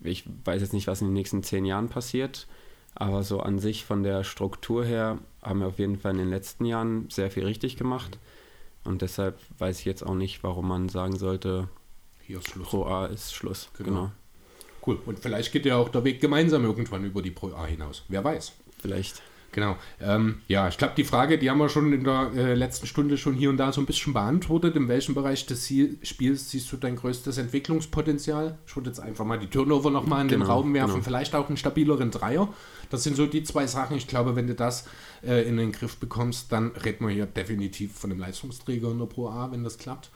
ich 0.00 0.24
weiß 0.44 0.62
jetzt 0.62 0.72
nicht, 0.72 0.86
was 0.86 1.00
in 1.00 1.08
den 1.08 1.14
nächsten 1.14 1.42
zehn 1.42 1.64
Jahren 1.64 1.88
passiert, 1.88 2.46
aber 2.94 3.22
so 3.24 3.40
an 3.40 3.58
sich 3.58 3.84
von 3.84 4.02
der 4.02 4.22
Struktur 4.24 4.84
her 4.84 5.18
haben 5.42 5.60
wir 5.60 5.66
auf 5.66 5.78
jeden 5.78 5.98
Fall 5.98 6.12
in 6.12 6.18
den 6.18 6.30
letzten 6.30 6.64
Jahren 6.64 7.08
sehr 7.10 7.30
viel 7.30 7.44
richtig 7.44 7.76
gemacht. 7.76 8.18
Und 8.84 9.02
deshalb 9.02 9.38
weiß 9.58 9.80
ich 9.80 9.84
jetzt 9.84 10.04
auch 10.06 10.14
nicht, 10.14 10.42
warum 10.44 10.68
man 10.68 10.88
sagen 10.88 11.16
sollte, 11.16 11.68
Hier 12.26 12.38
ist 12.38 12.48
Schluss. 12.50 12.68
Pro 12.68 12.84
A 12.86 13.06
ist 13.06 13.34
Schluss. 13.34 13.70
Genau. 13.76 13.88
Genau. 13.90 14.12
Cool. 14.86 14.98
Und 15.06 15.18
vielleicht 15.18 15.52
geht 15.52 15.66
ja 15.66 15.76
auch 15.76 15.88
der 15.88 16.04
Weg 16.04 16.20
gemeinsam 16.20 16.64
irgendwann 16.64 17.04
über 17.04 17.20
die 17.20 17.30
Pro 17.32 17.48
A 17.52 17.66
hinaus. 17.66 18.04
Wer 18.08 18.22
weiß. 18.22 18.52
Vielleicht. 18.78 19.20
Genau. 19.52 19.76
Ähm, 20.00 20.42
ja, 20.46 20.68
ich 20.68 20.76
glaube, 20.76 20.92
die 20.96 21.04
Frage, 21.04 21.38
die 21.38 21.48
haben 21.50 21.58
wir 21.58 21.68
schon 21.70 21.92
in 21.92 22.04
der 22.04 22.30
äh, 22.34 22.54
letzten 22.54 22.86
Stunde 22.86 23.16
schon 23.16 23.34
hier 23.34 23.48
und 23.50 23.56
da 23.56 23.72
so 23.72 23.80
ein 23.80 23.86
bisschen 23.86 24.12
beantwortet. 24.12 24.76
In 24.76 24.88
welchem 24.88 25.14
Bereich 25.14 25.46
des 25.46 25.64
Sie 25.64 25.98
Spiels 26.02 26.50
siehst 26.50 26.70
du 26.70 26.76
dein 26.76 26.96
größtes 26.96 27.38
Entwicklungspotenzial? 27.38 28.58
Ich 28.66 28.76
würde 28.76 28.90
jetzt 28.90 29.00
einfach 29.00 29.24
mal 29.24 29.38
die 29.38 29.46
Turnover 29.48 29.90
nochmal 29.90 30.22
in 30.22 30.28
den 30.28 30.40
Genau, 30.40 30.52
Raum 30.52 30.74
werfen. 30.74 30.92
genau. 30.94 31.04
Vielleicht 31.04 31.34
auch 31.34 31.48
einen 31.48 31.56
stabileren 31.56 32.10
Dreier. 32.10 32.52
Das 32.90 33.02
sind 33.04 33.16
so 33.16 33.26
die 33.26 33.42
zwei 33.42 33.66
Sachen. 33.66 33.96
Ich 33.96 34.06
glaube, 34.06 34.36
wenn 34.36 34.46
du 34.46 34.54
das 34.54 34.86
äh, 35.26 35.48
in 35.48 35.56
den 35.56 35.72
Griff 35.72 35.96
bekommst, 35.96 36.52
dann 36.52 36.72
reden 36.84 37.06
wir 37.06 37.14
hier 37.14 37.26
definitiv 37.26 37.94
von 37.94 38.10
einem 38.10 38.20
Leistungsträger 38.20 38.90
in 38.90 38.98
der 38.98 39.06
Pro 39.06 39.28
A, 39.28 39.50
wenn 39.50 39.64
das 39.64 39.78
klappt. 39.78 40.10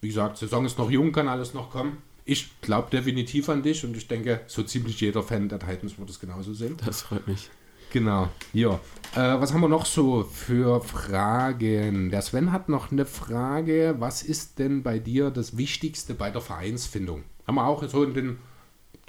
Wie 0.00 0.08
gesagt, 0.08 0.36
Saison 0.38 0.64
ist 0.64 0.78
noch 0.78 0.90
jung, 0.90 1.10
kann 1.10 1.26
alles 1.26 1.52
noch 1.52 1.70
kommen. 1.70 1.98
Ich 2.24 2.60
glaube 2.60 2.90
definitiv 2.90 3.48
an 3.48 3.62
dich 3.62 3.84
und 3.84 3.96
ich 3.96 4.06
denke, 4.06 4.40
so 4.46 4.62
ziemlich 4.62 5.00
jeder 5.00 5.22
Fan 5.22 5.48
der 5.48 5.58
Titans 5.58 5.98
wird 5.98 6.10
es 6.10 6.20
genauso 6.20 6.52
sehen. 6.54 6.76
Das 6.84 7.02
freut 7.02 7.26
mich. 7.26 7.50
Genau, 7.90 8.28
ja. 8.52 8.80
Äh, 9.14 9.40
was 9.40 9.54
haben 9.54 9.62
wir 9.62 9.68
noch 9.68 9.86
so 9.86 10.22
für 10.24 10.80
Fragen? 10.82 12.10
Der 12.10 12.20
Sven 12.22 12.52
hat 12.52 12.68
noch 12.68 12.92
eine 12.92 13.06
Frage. 13.06 13.96
Was 13.98 14.22
ist 14.22 14.58
denn 14.58 14.82
bei 14.82 14.98
dir 14.98 15.30
das 15.30 15.56
Wichtigste 15.56 16.14
bei 16.14 16.30
der 16.30 16.42
Vereinsfindung? 16.42 17.24
Haben 17.46 17.54
wir 17.54 17.66
auch 17.66 17.82
so 17.88 18.04
in 18.04 18.14
den 18.14 18.38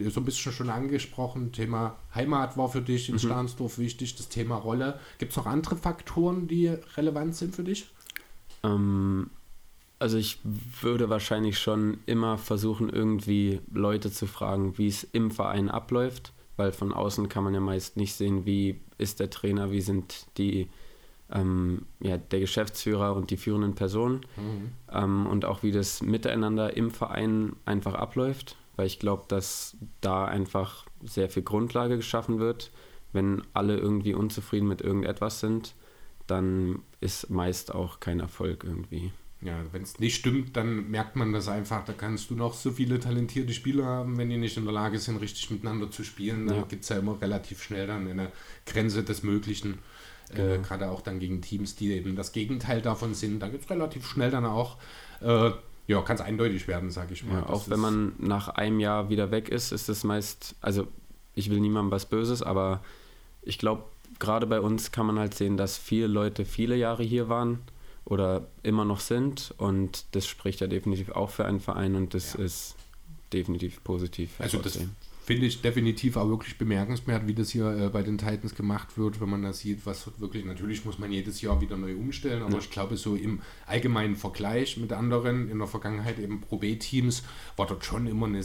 so 0.08 0.22
ein 0.22 0.26
bisschen 0.26 0.54
schon 0.54 0.70
angesprochen. 0.70 1.52
Thema 1.52 1.98
Heimat 2.16 2.56
war 2.56 2.70
für 2.70 2.82
dich 2.82 3.10
in 3.10 3.20
Stahnsdorf 3.20 3.78
wichtig, 3.78 4.16
das 4.16 4.30
Thema 4.30 4.56
Rolle. 4.56 5.00
Gibt 5.18 5.32
es 5.32 5.38
noch 5.38 5.46
andere 5.46 5.76
Faktoren, 5.76 6.48
die 6.48 6.68
relevant 6.96 7.36
sind 7.36 7.54
für 7.56 7.66
dich? 7.66 7.90
Ähm, 8.64 9.30
also 10.00 10.18
ich 10.18 10.40
würde 10.82 11.10
wahrscheinlich 11.10 11.60
schon 11.60 11.98
immer 12.06 12.38
versuchen, 12.38 12.90
irgendwie 12.90 13.60
Leute 13.74 14.12
zu 14.12 14.28
fragen, 14.28 14.78
wie 14.78 14.88
es 14.88 15.04
im 15.04 15.32
Verein 15.32 15.70
abläuft, 15.70 16.32
weil 16.60 16.74
von 16.74 16.94
außen 16.94 17.30
kann 17.30 17.46
man 17.46 17.54
ja 17.54 17.62
meist 17.62 17.98
nicht 17.98 18.14
sehen, 18.14 18.46
wie 18.46 18.80
ist 18.98 19.20
der 19.22 19.30
Trainer, 19.30 19.72
wie 19.72 19.82
sind 19.82 20.28
die 20.38 20.70
ähm, 21.32 21.86
ja, 22.02 22.18
der 22.18 22.42
Geschäftsführer 22.42 23.16
und 23.16 23.32
die 23.32 23.38
führenden 23.38 23.76
Personen 23.76 24.22
ähm, 24.92 25.26
und 25.26 25.46
auch 25.46 25.64
wie 25.64 25.72
das 25.72 26.02
Miteinander 26.02 26.76
im 26.76 26.92
Verein 26.92 27.56
einfach 27.66 27.94
abläuft, 27.94 28.58
weil 28.76 28.88
ich 28.88 29.00
glaube, 29.00 29.24
dass 29.30 29.78
da 30.02 30.26
einfach 30.26 30.86
sehr 31.02 31.30
viel 31.30 31.44
Grundlage 31.44 31.96
geschaffen 31.96 32.40
wird. 32.40 32.72
Wenn 33.14 33.42
alle 33.54 33.78
irgendwie 33.78 34.14
unzufrieden 34.14 34.68
mit 34.68 34.82
irgendetwas 34.82 35.40
sind, 35.40 35.76
dann 36.28 36.84
ist 37.00 37.30
meist 37.30 37.74
auch 37.74 38.02
kein 38.02 38.20
Erfolg 38.20 38.66
irgendwie. 38.66 39.12
Ja, 39.42 39.58
wenn 39.72 39.84
es 39.84 40.00
nicht 40.00 40.16
stimmt, 40.16 40.58
dann 40.58 40.92
merkt 40.92 41.16
man 41.16 41.32
das 41.32 41.48
einfach. 41.48 41.86
Da 41.86 41.94
kannst 41.94 42.30
du 42.30 42.36
noch 42.36 42.54
so 42.54 42.72
viele 42.72 43.00
talentierte 43.00 43.54
Spieler 43.54 43.86
haben, 43.86 44.18
wenn 44.18 44.30
die 44.30 44.36
nicht 44.38 44.58
in 44.58 44.66
der 44.66 44.74
Lage 44.74 45.00
sind, 45.00 45.18
richtig 45.22 45.50
miteinander 45.50 45.90
zu 45.90 46.04
spielen. 46.04 46.46
Dann 46.48 46.58
Ja. 46.58 46.64
gibt 46.64 46.84
es 46.84 46.90
ja 46.90 46.98
immer 46.98 47.22
relativ 47.22 47.64
schnell 47.64 47.88
dann 47.88 48.06
eine 48.10 48.32
Grenze 48.66 49.02
des 49.04 49.24
Möglichen. 49.24 49.76
Äh, 50.32 50.36
Genau. 50.36 50.62
Gerade 50.62 50.90
auch 50.92 51.02
dann 51.02 51.20
gegen 51.20 51.42
Teams, 51.42 51.76
die 51.76 51.92
eben 51.94 52.16
das 52.18 52.34
Gegenteil 52.34 52.82
davon 52.82 53.14
sind. 53.14 53.40
Dann 53.40 53.52
gibt 53.52 53.64
es 53.64 53.70
relativ 53.70 54.06
schnell 54.06 54.30
dann 54.30 54.46
auch, 54.46 54.78
äh, 55.22 55.52
ja, 55.88 56.02
kann 56.02 56.18
es 56.18 56.22
eindeutig 56.22 56.68
werden, 56.68 56.92
sage 56.92 57.14
ich 57.14 57.24
mal. 57.24 57.36
Ja, 57.40 57.48
auch 57.48 57.70
wenn 57.70 57.80
man 57.80 58.12
nach 58.20 58.50
einem 58.50 58.80
Jahr 58.82 59.10
wieder 59.10 59.32
weg 59.32 59.48
ist, 59.50 59.72
ist 59.72 59.88
es 59.90 60.04
meist, 60.04 60.54
also 60.62 60.86
ich 61.34 61.50
will 61.50 61.60
niemandem 61.62 61.92
was 61.92 62.06
Böses, 62.06 62.44
aber 62.44 62.84
ich 63.42 63.58
glaube, 63.58 63.84
gerade 64.20 64.46
bei 64.46 64.60
uns 64.60 64.92
kann 64.92 65.06
man 65.08 65.18
halt 65.18 65.34
sehen, 65.34 65.56
dass 65.56 65.78
viele 65.78 66.08
Leute 66.08 66.44
viele 66.46 66.76
Jahre 66.76 67.04
hier 67.04 67.30
waren 67.30 67.60
oder 68.10 68.48
immer 68.64 68.84
noch 68.86 69.00
sind 69.00 69.54
und 69.58 70.06
das 70.12 70.28
spricht 70.28 70.60
ja 70.60 70.68
definitiv 70.68 71.10
auch 71.12 71.30
für 71.30 71.46
einen 71.46 71.60
Verein 71.60 71.96
und 71.96 72.14
das 72.14 72.34
Ja. 72.34 72.40
ist 72.44 72.76
definitiv 73.32 73.84
positiv. 73.84 74.32
Also 74.40 74.58
das 74.58 74.80
finde 75.26 75.46
ich 75.46 75.62
definitiv 75.62 76.18
auch 76.18 76.28
wirklich 76.28 76.58
bemerkenswert, 76.58 77.28
wie 77.28 77.36
das 77.36 77.52
hier 77.52 77.68
äh, 77.70 77.90
bei 77.90 78.02
den 78.02 78.18
Titans 78.18 78.56
gemacht 78.56 78.98
wird, 78.98 79.22
wenn 79.22 79.30
man 79.30 79.44
da 79.44 79.54
sieht, 79.54 79.86
was 79.86 80.10
wirklich, 80.20 80.44
natürlich 80.44 80.84
muss 80.86 80.98
man 80.98 81.12
jedes 81.12 81.40
Jahr 81.42 81.62
wieder 81.62 81.78
neu 81.78 81.94
umstellen, 81.96 82.42
aber 82.42 82.54
Ja. 82.54 82.58
ich 82.60 82.72
glaube, 82.72 82.98
so 82.98 83.16
im 83.16 83.42
allgemeinen 83.68 84.16
Vergleich 84.16 84.78
mit 84.78 84.92
anderen, 84.92 85.52
in 85.52 85.60
der 85.60 85.68
Vergangenheit 85.68 86.18
eben 86.18 86.42
Pro 86.42 86.58
B-Teams, 86.58 87.22
war 87.58 87.68
dort 87.68 87.86
schon 87.86 88.08
immer 88.08 88.26
eine 88.26 88.44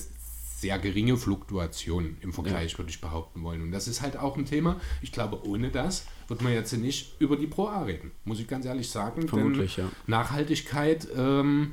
sehr 0.64 0.78
geringe 0.78 1.18
Fluktuation 1.18 2.16
im 2.22 2.32
Vergleich, 2.32 2.78
würde 2.78 2.90
ich 2.90 3.02
behaupten 3.02 3.42
wollen. 3.42 3.60
Und 3.60 3.70
das 3.70 3.86
ist 3.86 4.00
halt 4.00 4.16
auch 4.16 4.38
ein 4.38 4.46
Thema. 4.46 4.80
Ich 5.02 5.12
glaube, 5.12 5.46
ohne 5.46 5.68
das 5.68 6.06
wird 6.26 6.40
man 6.40 6.54
jetzt 6.54 6.72
nicht 6.72 7.16
über 7.18 7.36
die 7.36 7.46
Pro 7.46 7.68
A 7.68 7.82
reden, 7.82 8.12
muss 8.24 8.40
ich 8.40 8.48
ganz 8.48 8.64
ehrlich 8.64 8.88
sagen. 8.88 9.28
Vermutlich, 9.28 9.76
ja. 9.76 9.90
Nachhaltigkeit 10.06 11.06
ähm, 11.14 11.72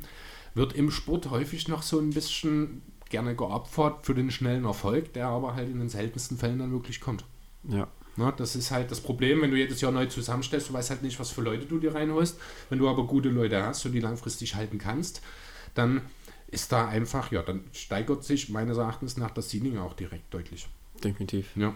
wird 0.56 0.74
im 0.74 0.92
Sport 0.92 1.30
häufig 1.30 1.70
noch 1.70 1.84
so 1.84 2.00
ein 2.00 2.10
bisschen 2.10 2.82
gerne 3.10 3.34
geopfert 3.34 4.06
für 4.06 4.14
den 4.14 4.30
schnellen 4.30 4.66
Erfolg, 4.66 5.14
der 5.14 5.28
aber 5.28 5.56
halt 5.56 5.70
in 5.70 5.80
den 5.80 5.88
seltensten 5.88 6.38
Fällen 6.38 6.60
dann 6.60 6.74
wirklich 6.74 7.00
kommt. 7.00 7.24
Ja, 7.70 7.88
Na, 8.18 8.34
das 8.34 8.58
ist 8.58 8.72
halt 8.72 8.92
das 8.92 9.00
Problem, 9.00 9.42
wenn 9.42 9.52
du 9.52 9.58
jedes 9.58 9.80
Jahr 9.80 9.94
neu 9.94 10.08
zusammenstellst, 10.08 10.68
du 10.68 10.74
weißt 10.74 10.90
halt 10.90 11.02
nicht, 11.02 11.18
was 11.18 11.32
für 11.32 11.42
Leute 11.42 11.66
du 11.66 11.80
dir 11.80 11.96
reinholst. 11.96 12.38
Wenn 12.70 12.80
du 12.80 12.90
aber 12.90 13.06
gute 13.06 13.30
Leute 13.30 13.66
hast 13.66 13.86
und 13.86 13.94
die 13.94 14.02
langfristig 14.02 14.56
halten 14.56 14.80
kannst, 14.80 15.22
dann 15.76 16.02
ist 16.52 16.72
da 16.72 16.88
einfach, 16.88 17.32
ja, 17.32 17.42
dann 17.42 17.64
steigert 17.72 18.24
sich 18.24 18.50
meines 18.50 18.78
Erachtens 18.78 19.18
nach 19.18 19.32
das 19.32 19.50
Ceiling 19.50 19.78
auch 19.78 19.94
direkt 19.94 20.34
deutlich. 20.34 20.68
definitiv. 21.04 21.56
Ja. 21.56 21.74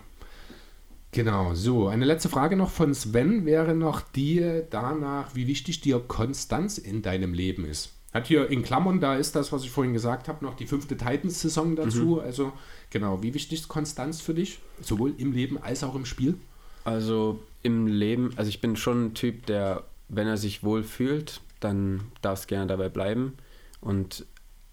Genau, 1.11 1.53
so, 1.53 1.87
eine 1.87 2.03
letzte 2.03 2.27
Frage 2.27 2.57
noch 2.57 2.69
von 2.69 2.93
Sven 2.93 3.45
wäre 3.45 3.73
noch 3.73 4.01
die 4.01 4.63
danach, 4.69 5.33
wie 5.33 5.47
wichtig 5.47 5.79
dir 5.79 5.99
Konstanz 5.99 6.77
in 6.77 7.01
deinem 7.01 7.33
Leben 7.33 7.63
ist. 7.63 7.93
Hat 8.13 8.27
hier 8.27 8.49
in 8.49 8.63
Klammern, 8.63 8.99
da 8.99 9.15
ist 9.15 9.35
das, 9.35 9.51
was 9.51 9.63
ich 9.63 9.71
vorhin 9.71 9.93
gesagt 9.93 10.27
habe, 10.27 10.43
noch 10.43 10.55
die 10.55 10.67
fünfte 10.67 10.97
Titans-Saison 10.97 11.75
dazu. 11.75 12.21
Also, 12.21 12.51
genau, 12.89 13.23
wie 13.23 13.33
wichtig 13.33 13.59
ist 13.59 13.67
Konstanz 13.69 14.21
für 14.21 14.33
dich? 14.33 14.59
Sowohl 14.81 15.13
im 15.17 15.31
Leben 15.31 15.57
als 15.57 15.83
auch 15.83 15.95
im 15.95 16.05
Spiel? 16.05 16.37
Also 16.83 17.39
im 17.63 17.87
Leben, 17.87 18.31
also 18.35 18.49
ich 18.49 18.61
bin 18.61 18.75
schon 18.75 19.07
ein 19.07 19.13
Typ, 19.15 19.45
der, 19.45 19.83
wenn 20.07 20.27
er 20.27 20.37
sich 20.37 20.63
wohl 20.63 20.83
fühlt, 20.83 21.41
dann 21.59 22.01
darf 22.21 22.39
es 22.39 22.47
gerne 22.47 22.67
dabei 22.67 22.89
bleiben. 22.89 23.33
Und 23.81 24.25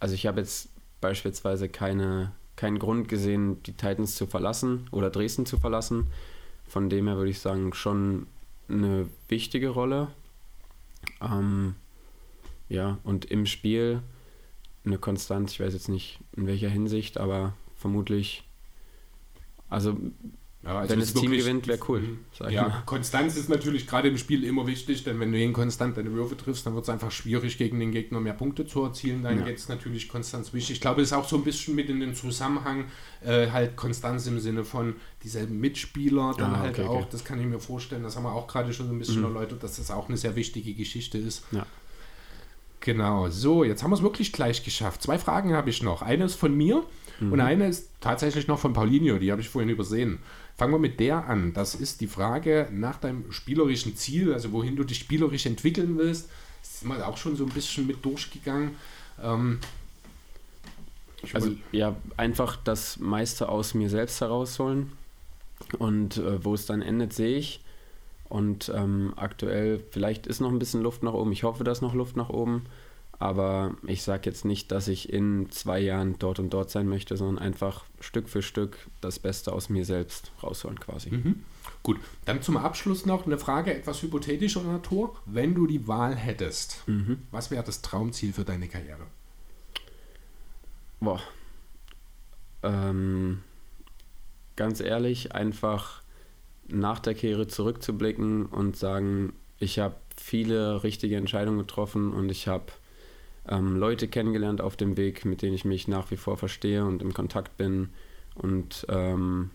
also 0.02 0.16
ich 0.16 0.26
habe 0.26 0.40
jetzt 0.40 0.68
beispielsweise 1.00 1.68
keine, 1.68 2.32
keinen 2.56 2.80
Grund 2.80 3.08
gesehen, 3.08 3.62
die 3.62 3.72
Titans 3.72 4.16
zu 4.16 4.26
verlassen 4.26 4.88
oder 4.90 5.10
Dresden 5.10 5.46
zu 5.46 5.58
verlassen. 5.58 6.08
Von 6.66 6.90
dem 6.90 7.06
her 7.06 7.16
würde 7.16 7.30
ich 7.30 7.38
sagen, 7.38 7.72
schon 7.72 8.26
eine 8.68 9.06
wichtige 9.28 9.68
Rolle. 9.68 10.08
Ähm, 11.20 11.76
ja, 12.68 12.98
und 13.04 13.26
im 13.26 13.46
Spiel 13.46 14.02
eine 14.84 14.98
Konstanz, 14.98 15.52
ich 15.52 15.60
weiß 15.60 15.72
jetzt 15.72 15.88
nicht 15.88 16.18
in 16.36 16.48
welcher 16.48 16.68
Hinsicht, 16.68 17.18
aber 17.18 17.54
vermutlich, 17.76 18.42
also 19.68 19.96
Ja, 20.64 20.88
wenn 20.88 21.00
es 21.00 21.12
das 21.12 21.20
Team 21.20 21.32
wirklich- 21.32 21.44
gewinnt, 21.44 21.66
wäre 21.66 21.80
cool. 21.88 22.18
Ja. 22.48 22.84
Konstanz 22.86 23.36
ist 23.36 23.48
natürlich 23.48 23.84
gerade 23.88 24.06
im 24.08 24.16
Spiel 24.16 24.44
immer 24.44 24.64
wichtig, 24.68 25.02
denn 25.02 25.18
wenn 25.18 25.32
du 25.32 25.38
ihn 25.38 25.52
konstant 25.52 25.96
deine 25.96 26.12
Würfe 26.12 26.36
triffst, 26.36 26.64
dann 26.64 26.74
wird 26.76 26.84
es 26.84 26.88
einfach 26.88 27.10
schwierig, 27.10 27.58
gegen 27.58 27.80
den 27.80 27.90
Gegner 27.90 28.20
mehr 28.20 28.32
Punkte 28.34 28.64
zu 28.64 28.80
erzielen. 28.84 29.24
Dann 29.24 29.40
Ja. 29.40 29.44
geht 29.44 29.58
es 29.58 29.68
natürlich 29.68 30.08
Konstanz 30.08 30.52
wichtig. 30.54 30.76
Ich 30.76 30.80
glaube, 30.80 31.02
es 31.02 31.08
ist 31.08 31.14
auch 31.14 31.28
so 31.28 31.34
ein 31.36 31.42
bisschen 31.42 31.74
mit 31.74 31.88
in 31.90 31.98
den 31.98 32.14
Zusammenhang 32.14 32.84
äh, 33.24 33.50
halt 33.50 33.74
Konstanz 33.76 34.26
im 34.28 34.38
Sinne 34.38 34.64
von 34.64 34.94
dieselben 35.24 35.58
Mitspieler, 35.58 36.34
dann 36.38 36.54
Ah, 36.54 36.58
halt 36.60 36.78
okay, 36.78 36.86
auch, 36.88 36.94
okay. 37.00 37.06
das 37.10 37.24
kann 37.24 37.40
ich 37.40 37.46
mir 37.46 37.58
vorstellen, 37.60 38.04
das 38.04 38.14
haben 38.16 38.22
wir 38.24 38.32
auch 38.32 38.46
gerade 38.46 38.72
schon 38.72 38.86
so 38.86 38.92
ein 38.92 38.98
bisschen 39.00 39.18
Mhm. 39.18 39.24
erläutert, 39.36 39.62
dass 39.64 39.76
das 39.76 39.90
auch 39.90 40.08
eine 40.08 40.16
sehr 40.16 40.36
wichtige 40.36 40.74
Geschichte 40.74 41.18
ist. 41.18 41.42
Ja. 41.50 41.66
Genau, 42.80 43.28
so, 43.30 43.62
jetzt 43.62 43.82
haben 43.84 43.90
wir 43.92 43.96
es 43.96 44.02
wirklich 44.02 44.32
gleich 44.32 44.64
geschafft. 44.64 45.02
Zwei 45.02 45.16
Fragen 45.18 45.54
habe 45.54 45.70
ich 45.70 45.82
noch. 45.84 46.02
Eine 46.02 46.24
ist 46.24 46.34
von 46.34 46.56
mir 46.56 46.82
Mhm. 47.22 47.32
Und 47.32 47.40
eine 47.40 47.68
ist 47.68 47.88
tatsächlich 48.00 48.48
noch 48.48 48.58
von 48.58 48.72
Paulinho, 48.72 49.18
die 49.18 49.30
habe 49.30 49.40
ich 49.40 49.48
vorhin 49.48 49.70
übersehen. 49.70 50.18
Fangen 50.56 50.72
wir 50.72 50.78
mit 50.78 51.00
der 51.00 51.26
an. 51.26 51.52
Das 51.52 51.74
ist 51.74 52.00
die 52.00 52.06
Frage 52.06 52.68
nach 52.72 52.98
deinem 52.98 53.30
spielerischen 53.32 53.96
Ziel, 53.96 54.32
also 54.32 54.52
wohin 54.52 54.76
du 54.76 54.84
dich 54.84 54.98
spielerisch 54.98 55.46
entwickeln 55.46 55.96
willst. 55.96 56.28
Das 56.62 56.74
ist 56.74 56.84
mal 56.84 57.02
auch 57.02 57.16
schon 57.16 57.36
so 57.36 57.44
ein 57.44 57.50
bisschen 57.50 57.86
mit 57.86 58.04
durchgegangen. 58.04 58.76
Ähm, 59.22 59.58
also 61.32 61.52
ja, 61.70 61.96
einfach 62.16 62.56
das 62.56 62.98
meiste 62.98 63.48
aus 63.48 63.74
mir 63.74 63.88
selbst 63.88 64.20
herausholen. 64.20 64.92
Und 65.78 66.16
äh, 66.18 66.44
wo 66.44 66.54
es 66.54 66.66
dann 66.66 66.82
endet, 66.82 67.12
sehe 67.12 67.38
ich. 67.38 67.60
Und 68.28 68.72
ähm, 68.74 69.12
aktuell, 69.16 69.80
vielleicht 69.90 70.26
ist 70.26 70.40
noch 70.40 70.50
ein 70.50 70.58
bisschen 70.58 70.82
Luft 70.82 71.02
nach 71.02 71.12
oben. 71.12 71.32
Ich 71.32 71.44
hoffe, 71.44 71.64
dass 71.64 71.82
noch 71.82 71.94
Luft 71.94 72.16
nach 72.16 72.30
oben. 72.30 72.66
Aber 73.18 73.76
ich 73.86 74.02
sage 74.02 74.28
jetzt 74.28 74.44
nicht, 74.44 74.72
dass 74.72 74.88
ich 74.88 75.12
in 75.12 75.48
zwei 75.50 75.78
Jahren 75.78 76.18
dort 76.18 76.40
und 76.40 76.50
dort 76.50 76.70
sein 76.70 76.88
möchte, 76.88 77.16
sondern 77.16 77.38
einfach 77.38 77.84
Stück 78.00 78.28
für 78.28 78.42
Stück 78.42 78.78
das 79.00 79.18
Beste 79.18 79.52
aus 79.52 79.68
mir 79.68 79.84
selbst 79.84 80.32
rausholen 80.42 80.80
quasi. 80.80 81.10
Mhm. 81.10 81.44
Gut, 81.82 82.00
dann 82.24 82.42
zum 82.42 82.56
Abschluss 82.56 83.06
noch 83.06 83.26
eine 83.26 83.38
Frage 83.38 83.74
etwas 83.74 84.02
hypothetischer 84.02 84.62
Natur. 84.62 85.16
Wenn 85.26 85.54
du 85.54 85.66
die 85.66 85.86
Wahl 85.86 86.16
hättest, 86.16 86.82
mhm. 86.86 87.22
was 87.30 87.50
wäre 87.50 87.62
das 87.62 87.82
Traumziel 87.82 88.32
für 88.32 88.44
deine 88.44 88.68
Karriere? 88.68 89.06
Boah. 91.00 91.20
Ähm, 92.62 93.42
ganz 94.56 94.80
ehrlich, 94.80 95.32
einfach 95.32 96.02
nach 96.68 97.00
der 97.00 97.14
Karriere 97.14 97.48
zurückzublicken 97.48 98.46
und 98.46 98.76
sagen, 98.76 99.32
ich 99.58 99.78
habe 99.78 99.96
viele 100.16 100.82
richtige 100.82 101.16
Entscheidungen 101.16 101.58
getroffen 101.58 102.12
und 102.12 102.30
ich 102.30 102.48
habe 102.48 102.72
ähm, 103.48 103.76
Leute 103.76 104.08
kennengelernt 104.08 104.60
auf 104.60 104.76
dem 104.76 104.96
Weg, 104.96 105.24
mit 105.24 105.42
denen 105.42 105.54
ich 105.54 105.64
mich 105.64 105.88
nach 105.88 106.10
wie 106.10 106.16
vor 106.16 106.36
verstehe 106.36 106.84
und 106.84 107.02
im 107.02 107.12
Kontakt 107.12 107.56
bin 107.56 107.90
und 108.34 108.86
ähm, 108.88 109.50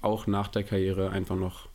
auch 0.00 0.26
nach 0.26 0.48
der 0.48 0.62
Karriere 0.62 1.10
einfach 1.10 1.36
noch 1.36 1.68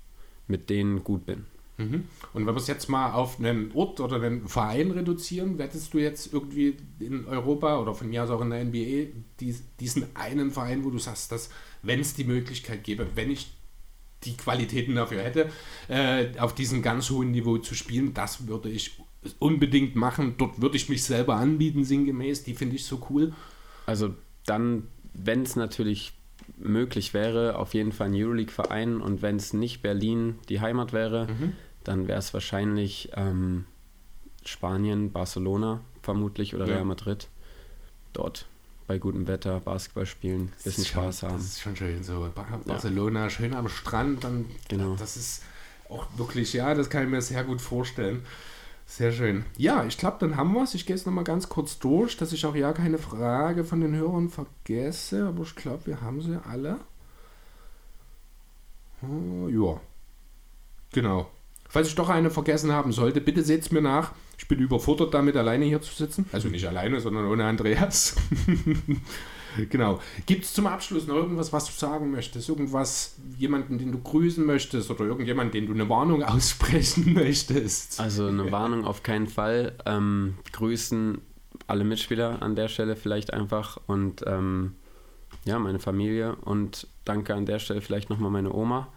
mit 0.47 0.69
denen 0.69 1.03
gut 1.03 1.25
bin. 1.25 1.45
Mhm. 1.77 2.03
Und 2.33 2.45
wenn 2.45 2.53
wir 2.53 2.59
es 2.59 2.67
jetzt 2.67 2.89
mal 2.89 3.13
auf 3.13 3.39
einen 3.39 3.71
Ort 3.73 3.99
oder 3.99 4.21
einen 4.21 4.47
Verein 4.47 4.91
reduzieren, 4.91 5.57
hättest 5.57 5.93
du 5.93 5.99
jetzt 5.99 6.33
irgendwie 6.33 6.77
in 6.99 7.25
Europa 7.25 7.79
oder 7.79 7.95
von 7.95 8.09
mir 8.09 8.23
aus 8.23 8.29
auch 8.29 8.41
in 8.41 8.49
der 8.49 8.63
NBA 8.63 9.11
diesen 9.79 10.15
einen 10.15 10.51
Verein, 10.51 10.83
wo 10.83 10.89
du 10.89 10.99
sagst, 10.99 11.31
dass 11.31 11.49
wenn 11.81 11.99
es 11.99 12.13
die 12.13 12.23
Möglichkeit 12.23 12.83
gäbe, 12.83 13.07
wenn 13.15 13.31
ich 13.31 13.51
die 14.23 14.37
Qualitäten 14.37 14.95
dafür 14.95 15.23
hätte, 15.23 15.49
äh, 15.87 16.37
auf 16.37 16.53
diesem 16.53 16.83
ganz 16.83 17.09
hohen 17.09 17.31
Niveau 17.31 17.57
zu 17.57 17.73
spielen, 17.73 18.13
das 18.13 18.47
würde 18.47 18.69
ich 18.69 19.00
unbedingt 19.39 19.95
machen. 19.95 20.35
Dort 20.37 20.61
würde 20.61 20.77
ich 20.77 20.89
mich 20.89 21.03
selber 21.03 21.35
anbieten, 21.35 21.83
sinngemäß. 21.83 22.43
Die 22.43 22.53
finde 22.53 22.75
ich 22.75 22.85
so 22.85 23.05
cool. 23.09 23.33
Also 23.85 24.13
dann, 24.45 24.87
wenn 25.13 25.43
es 25.43 25.55
natürlich 25.55 26.13
möglich 26.57 27.13
wäre, 27.13 27.57
auf 27.57 27.73
jeden 27.73 27.91
Fall 27.91 28.07
ein 28.07 28.15
Euroleague-Verein 28.15 29.01
und 29.01 29.21
wenn 29.21 29.35
es 29.35 29.53
nicht 29.53 29.81
Berlin 29.81 30.39
die 30.49 30.59
Heimat 30.59 30.93
wäre, 30.93 31.27
mhm. 31.27 31.53
dann 31.83 32.07
wäre 32.07 32.19
es 32.19 32.33
wahrscheinlich 32.33 33.11
ähm, 33.15 33.65
Spanien, 34.45 35.11
Barcelona 35.11 35.81
vermutlich 36.01 36.55
oder 36.55 36.67
ja. 36.67 36.75
Real 36.75 36.85
Madrid. 36.85 37.27
Dort 38.13 38.47
bei 38.87 38.97
gutem 38.97 39.27
Wetter 39.27 39.59
Basketball 39.61 40.05
spielen, 40.05 40.51
bisschen 40.63 40.83
Spaß 40.83 41.19
schon, 41.19 41.29
haben. 41.29 41.37
Das 41.37 41.45
ist 41.45 41.61
schon 41.61 41.75
schön 41.75 42.03
so. 42.03 42.29
Barcelona, 42.65 43.23
ja. 43.23 43.29
schön 43.29 43.53
am 43.53 43.69
Strand, 43.69 44.23
dann 44.23 44.45
genau. 44.67 44.95
das 44.95 45.15
ist 45.15 45.43
auch 45.89 46.07
wirklich, 46.17 46.53
ja, 46.53 46.73
das 46.73 46.89
kann 46.89 47.03
ich 47.03 47.09
mir 47.09 47.21
sehr 47.21 47.43
gut 47.43 47.61
vorstellen. 47.61 48.23
Sehr 48.91 49.13
schön. 49.13 49.45
Ja, 49.57 49.85
ich 49.85 49.97
glaube, 49.97 50.17
dann 50.19 50.35
haben 50.35 50.51
wir 50.53 50.63
es. 50.63 50.73
Ich 50.73 50.85
gehe 50.85 50.93
es 50.93 51.05
nochmal 51.05 51.23
ganz 51.23 51.47
kurz 51.47 51.79
durch, 51.79 52.17
dass 52.17 52.33
ich 52.33 52.45
auch 52.45 52.55
ja 52.55 52.73
keine 52.73 52.97
Frage 52.97 53.63
von 53.63 53.79
den 53.79 53.95
Hörern 53.95 54.27
vergesse, 54.27 55.27
aber 55.27 55.43
ich 55.43 55.55
glaube, 55.55 55.85
wir 55.85 56.01
haben 56.01 56.21
sie 56.21 56.37
alle. 56.45 56.77
Oh, 59.01 59.47
ja. 59.47 59.79
Genau. 60.91 61.31
Falls 61.69 61.87
ich 61.87 61.95
doch 61.95 62.09
eine 62.09 62.29
vergessen 62.29 62.73
haben 62.73 62.91
sollte, 62.91 63.21
bitte 63.21 63.43
seht 63.43 63.61
es 63.61 63.71
mir 63.71 63.81
nach. 63.81 64.11
Ich 64.37 64.49
bin 64.49 64.59
überfordert 64.59 65.13
damit, 65.13 65.37
alleine 65.37 65.63
hier 65.63 65.81
zu 65.81 65.95
sitzen. 65.95 66.25
Also 66.33 66.49
nicht 66.49 66.67
alleine, 66.67 66.99
sondern 66.99 67.27
ohne 67.27 67.45
Andreas. 67.45 68.17
genau. 69.69 69.99
Gibt 70.25 70.45
es 70.45 70.53
zum 70.53 70.67
Abschluss 70.67 71.07
noch 71.07 71.15
irgendwas, 71.15 71.51
was 71.53 71.65
du 71.65 71.71
sagen 71.73 72.11
möchtest? 72.11 72.49
Irgendwas, 72.49 73.15
jemanden, 73.37 73.77
den 73.77 73.91
du 73.91 73.99
grüßen 73.99 74.45
möchtest 74.45 74.89
oder 74.91 75.05
irgendjemanden, 75.05 75.51
den 75.51 75.67
du 75.67 75.73
eine 75.73 75.89
Warnung 75.89 76.23
aussprechen 76.23 77.13
möchtest? 77.13 77.99
Also 77.99 78.27
eine 78.27 78.51
Warnung 78.51 78.85
auf 78.85 79.03
keinen 79.03 79.27
Fall. 79.27 79.73
Ähm, 79.85 80.35
grüßen 80.51 81.19
alle 81.67 81.83
Mitspieler 81.83 82.41
an 82.41 82.55
der 82.55 82.67
Stelle 82.67 82.95
vielleicht 82.95 83.33
einfach 83.33 83.79
und 83.87 84.23
ähm, 84.27 84.75
ja, 85.45 85.57
meine 85.59 85.79
Familie 85.79 86.35
und 86.35 86.87
danke 87.05 87.33
an 87.33 87.45
der 87.45 87.59
Stelle 87.59 87.81
vielleicht 87.81 88.09
nochmal 88.09 88.31
meine 88.31 88.53
Oma 88.53 88.89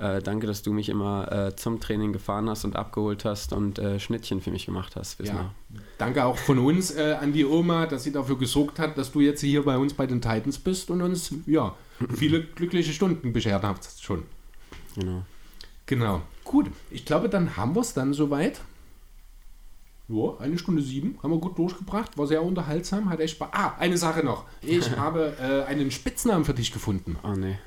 äh, 0.00 0.22
danke, 0.22 0.46
dass 0.46 0.62
du 0.62 0.72
mich 0.72 0.88
immer 0.88 1.30
äh, 1.30 1.56
zum 1.56 1.78
Training 1.78 2.12
gefahren 2.12 2.48
hast 2.48 2.64
und 2.64 2.74
abgeholt 2.74 3.24
hast 3.24 3.52
und 3.52 3.78
äh, 3.78 4.00
Schnittchen 4.00 4.40
für 4.40 4.50
mich 4.50 4.66
gemacht 4.66 4.96
hast. 4.96 5.20
Ja. 5.20 5.54
Danke 5.98 6.24
auch 6.24 6.38
von 6.38 6.58
uns 6.58 6.90
äh, 6.90 7.16
an 7.20 7.32
die 7.32 7.44
Oma, 7.44 7.86
dass 7.86 8.04
sie 8.04 8.12
dafür 8.12 8.38
gesorgt 8.38 8.78
hat, 8.78 8.96
dass 8.96 9.12
du 9.12 9.20
jetzt 9.20 9.42
hier 9.42 9.62
bei 9.64 9.76
uns 9.76 9.92
bei 9.92 10.06
den 10.06 10.22
Titans 10.22 10.58
bist 10.58 10.90
und 10.90 11.02
uns 11.02 11.34
ja, 11.46 11.74
viele 12.14 12.42
glückliche 12.54 12.92
Stunden 12.92 13.32
beschert 13.32 13.62
hast 13.62 14.02
schon. 14.02 14.22
Genau. 14.96 15.22
Genau. 15.84 16.22
Gut, 16.44 16.70
ich 16.90 17.04
glaube, 17.04 17.28
dann 17.28 17.56
haben 17.56 17.74
wir 17.74 17.80
es 17.80 17.92
dann 17.92 18.14
soweit. 18.14 18.60
Ja, 20.08 20.38
eine 20.38 20.58
Stunde 20.58 20.82
sieben 20.82 21.18
haben 21.22 21.30
wir 21.30 21.38
gut 21.38 21.58
durchgebracht, 21.58 22.16
war 22.16 22.26
sehr 22.26 22.42
unterhaltsam, 22.42 23.10
hat 23.10 23.20
echt 23.20 23.36
Spaß. 23.36 23.50
Ah, 23.52 23.74
eine 23.78 23.96
Sache 23.96 24.24
noch. 24.24 24.44
Ich 24.62 24.90
habe 24.96 25.36
äh, 25.40 25.68
einen 25.68 25.90
Spitznamen 25.90 26.44
für 26.44 26.54
dich 26.54 26.72
gefunden. 26.72 27.16
Oh 27.22 27.34
nee. 27.34 27.58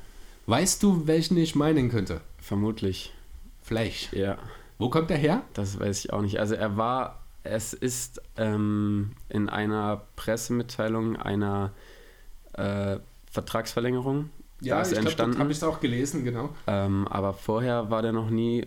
Weißt 0.46 0.84
du, 0.84 1.08
welchen 1.08 1.38
ich 1.38 1.56
meinen 1.56 1.90
könnte? 1.90 2.22
Vermutlich. 2.38 3.14
Flash. 3.62 4.12
Ja. 4.12 4.38
Wo 4.78 4.90
kommt 4.90 5.10
er 5.12 5.18
her? 5.18 5.44
Das 5.54 5.80
weiß 5.80 6.06
ich 6.06 6.14
auch 6.14 6.22
nicht. 6.22 6.40
Also 6.40 6.56
er 6.56 6.76
war, 6.76 7.24
es 7.44 7.74
ist 7.74 8.22
ähm, 8.38 9.12
in 9.30 9.48
einer 9.48 10.02
Pressemitteilung 10.16 11.16
einer 11.16 11.72
äh, 12.54 12.98
Vertragsverlängerung. 13.32 14.30
Ja, 14.62 14.82
ist 14.82 14.92
ich 14.92 14.98
entstanden. 14.98 15.40
habe 15.40 15.52
ich 15.52 15.58
es 15.58 15.64
auch 15.64 15.80
gelesen, 15.80 16.24
genau. 16.24 16.50
Ähm, 16.68 17.08
aber 17.08 17.34
vorher 17.34 17.90
war 17.90 18.02
der 18.02 18.14
noch 18.14 18.30
nie 18.30 18.66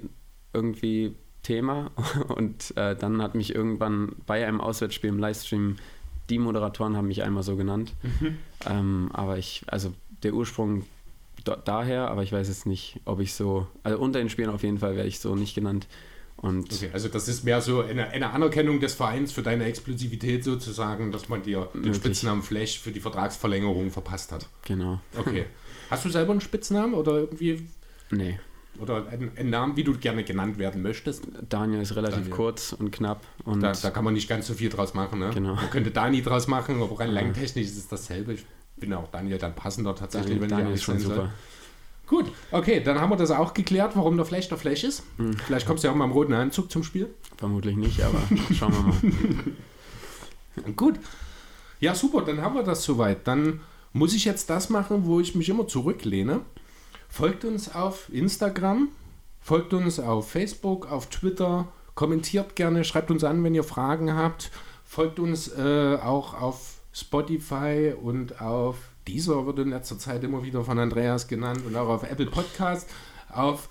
irgendwie 0.52 1.14
Thema 1.42 1.90
und 2.28 2.76
äh, 2.76 2.96
dann 2.96 3.22
hat 3.22 3.34
mich 3.34 3.54
irgendwann 3.54 4.16
bei 4.26 4.46
einem 4.46 4.60
Auswärtsspiel 4.60 5.10
im 5.10 5.18
Livestream 5.18 5.76
die 6.28 6.38
Moderatoren 6.38 6.96
haben 6.96 7.06
mich 7.06 7.22
einmal 7.22 7.42
so 7.42 7.56
genannt. 7.56 7.94
Mhm. 8.02 8.38
Ähm, 8.68 9.10
aber 9.12 9.38
ich, 9.38 9.62
also 9.68 9.92
der 10.22 10.34
Ursprung 10.34 10.84
daher, 11.44 12.08
aber 12.08 12.22
ich 12.22 12.32
weiß 12.32 12.48
jetzt 12.48 12.66
nicht, 12.66 13.00
ob 13.04 13.20
ich 13.20 13.34
so, 13.34 13.66
also 13.82 13.98
unter 13.98 14.18
den 14.18 14.28
Spielen 14.28 14.50
auf 14.50 14.62
jeden 14.62 14.78
Fall 14.78 14.96
werde 14.96 15.08
ich 15.08 15.20
so 15.20 15.34
nicht 15.34 15.54
genannt. 15.54 15.86
Und 16.36 16.72
okay, 16.72 16.90
also 16.92 17.08
das 17.08 17.28
ist 17.28 17.44
mehr 17.44 17.62
so 17.62 17.80
eine, 17.80 18.10
eine, 18.10 18.30
Anerkennung 18.30 18.78
des 18.78 18.94
Vereins 18.94 19.32
für 19.32 19.42
deine 19.42 19.64
Explosivität 19.64 20.44
sozusagen, 20.44 21.10
dass 21.10 21.30
man 21.30 21.42
dir 21.42 21.70
den 21.72 21.80
möglich. 21.80 21.96
Spitznamen 21.96 22.42
Flash 22.42 22.78
für 22.78 22.90
die 22.90 23.00
Vertragsverlängerung 23.00 23.90
verpasst 23.90 24.32
hat. 24.32 24.46
Genau. 24.66 25.00
Okay. 25.16 25.46
Hast 25.90 26.04
du 26.04 26.10
selber 26.10 26.32
einen 26.32 26.42
Spitznamen 26.42 26.94
oder 26.94 27.12
irgendwie? 27.12 27.66
Nee. 28.10 28.38
Oder 28.78 29.06
einen, 29.08 29.30
einen 29.36 29.48
Namen, 29.48 29.76
wie 29.76 29.84
du 29.84 29.96
gerne 29.96 30.24
genannt 30.24 30.58
werden 30.58 30.82
möchtest? 30.82 31.26
Daniel 31.48 31.80
ist 31.80 31.96
relativ 31.96 32.18
Daniel. 32.18 32.32
kurz 32.32 32.72
und 32.74 32.90
knapp. 32.90 33.24
Und 33.44 33.62
da, 33.62 33.72
da, 33.72 33.90
kann 33.90 34.04
man 34.04 34.12
nicht 34.12 34.28
ganz 34.28 34.46
so 34.46 34.52
viel 34.52 34.68
draus 34.68 34.92
machen. 34.92 35.18
Ne? 35.18 35.30
Genau. 35.32 35.54
Man 35.54 35.70
könnte 35.70 35.90
Dani 35.90 36.20
draus 36.20 36.46
machen, 36.46 36.82
aber 36.82 37.00
rein 37.00 37.08
ja. 37.08 37.14
langtechnisch 37.14 37.64
ist 37.64 37.78
es 37.78 37.88
dasselbe. 37.88 38.34
Ich 38.34 38.44
bin 38.76 38.92
auch 38.92 39.08
Daniel 39.08 39.38
dann 39.38 39.54
passender 39.54 39.94
tatsächlich, 39.94 40.34
Daniel, 40.34 40.50
wenn 40.50 40.58
Daniel 40.58 40.74
ist 40.74 40.82
schon 40.82 40.98
super. 40.98 41.14
Soll. 41.14 41.30
Gut, 42.06 42.26
okay, 42.52 42.80
dann 42.80 43.00
haben 43.00 43.10
wir 43.10 43.16
das 43.16 43.32
auch 43.32 43.52
geklärt, 43.52 43.96
warum 43.96 44.16
der 44.16 44.24
Flash 44.24 44.48
der 44.48 44.58
Flash 44.58 44.84
ist. 44.84 45.02
Hm. 45.16 45.36
Vielleicht 45.38 45.66
kommst 45.66 45.82
du 45.82 45.88
ja 45.88 45.92
auch 45.92 45.96
mal 45.96 46.04
im 46.04 46.12
roten 46.12 46.34
Anzug 46.34 46.70
zum 46.70 46.84
Spiel. 46.84 47.12
Vermutlich 47.36 47.76
nicht, 47.76 48.00
aber 48.02 48.20
schauen 48.54 48.72
wir 48.72 50.62
mal. 50.62 50.72
Gut. 50.76 51.00
Ja, 51.80 51.94
super, 51.94 52.22
dann 52.22 52.40
haben 52.40 52.54
wir 52.54 52.62
das 52.62 52.84
soweit. 52.84 53.26
Dann 53.26 53.60
muss 53.92 54.14
ich 54.14 54.24
jetzt 54.24 54.50
das 54.50 54.70
machen, 54.70 55.04
wo 55.04 55.20
ich 55.20 55.34
mich 55.34 55.48
immer 55.48 55.66
zurücklehne. 55.66 56.40
Folgt 57.08 57.44
uns 57.44 57.74
auf 57.74 58.08
Instagram, 58.12 58.88
folgt 59.40 59.74
uns 59.74 59.98
auf 59.98 60.30
Facebook, 60.30 60.90
auf 60.90 61.08
Twitter, 61.08 61.68
kommentiert 61.94 62.56
gerne, 62.56 62.84
schreibt 62.84 63.10
uns 63.10 63.24
an, 63.24 63.42
wenn 63.42 63.54
ihr 63.54 63.64
Fragen 63.64 64.14
habt. 64.14 64.50
Folgt 64.84 65.18
uns 65.18 65.48
äh, 65.48 65.98
auch 66.02 66.40
auf 66.40 66.75
Spotify 66.96 67.92
und 68.00 68.40
auf 68.40 68.76
dieser 69.06 69.44
wird 69.44 69.58
in 69.58 69.68
letzter 69.68 69.98
Zeit 69.98 70.24
immer 70.24 70.42
wieder 70.44 70.64
von 70.64 70.78
Andreas 70.78 71.28
genannt 71.28 71.60
und 71.66 71.76
auch 71.76 71.88
auf 71.88 72.10
Apple 72.10 72.24
Podcast. 72.24 72.88
Auf, 73.30 73.68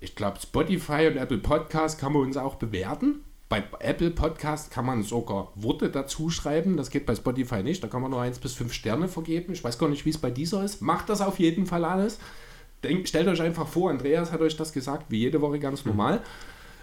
ich 0.00 0.16
glaube, 0.16 0.40
Spotify 0.40 1.06
und 1.06 1.18
Apple 1.18 1.38
Podcast 1.38 2.00
kann 2.00 2.12
man 2.12 2.22
uns 2.22 2.36
auch 2.36 2.56
bewerten. 2.56 3.20
Bei 3.48 3.62
Apple 3.78 4.10
Podcast 4.10 4.72
kann 4.72 4.86
man 4.86 5.04
sogar 5.04 5.52
Worte 5.54 5.88
dazu 5.88 6.30
schreiben. 6.30 6.76
Das 6.76 6.90
geht 6.90 7.06
bei 7.06 7.14
Spotify 7.14 7.62
nicht. 7.62 7.82
Da 7.82 7.86
kann 7.86 8.02
man 8.02 8.10
nur 8.10 8.20
1 8.20 8.40
bis 8.40 8.54
5 8.54 8.72
Sterne 8.72 9.06
vergeben. 9.06 9.52
Ich 9.52 9.62
weiß 9.62 9.78
gar 9.78 9.88
nicht, 9.88 10.04
wie 10.04 10.10
es 10.10 10.18
bei 10.18 10.32
dieser 10.32 10.64
ist. 10.64 10.82
Macht 10.82 11.08
das 11.10 11.20
auf 11.20 11.38
jeden 11.38 11.66
Fall 11.66 11.84
alles. 11.84 12.18
Denkt, 12.82 13.08
stellt 13.08 13.28
euch 13.28 13.40
einfach 13.40 13.68
vor, 13.68 13.88
Andreas 13.88 14.32
hat 14.32 14.40
euch 14.40 14.56
das 14.56 14.72
gesagt, 14.72 15.06
wie 15.10 15.18
jede 15.18 15.40
Woche 15.40 15.60
ganz 15.60 15.84
normal. 15.84 16.22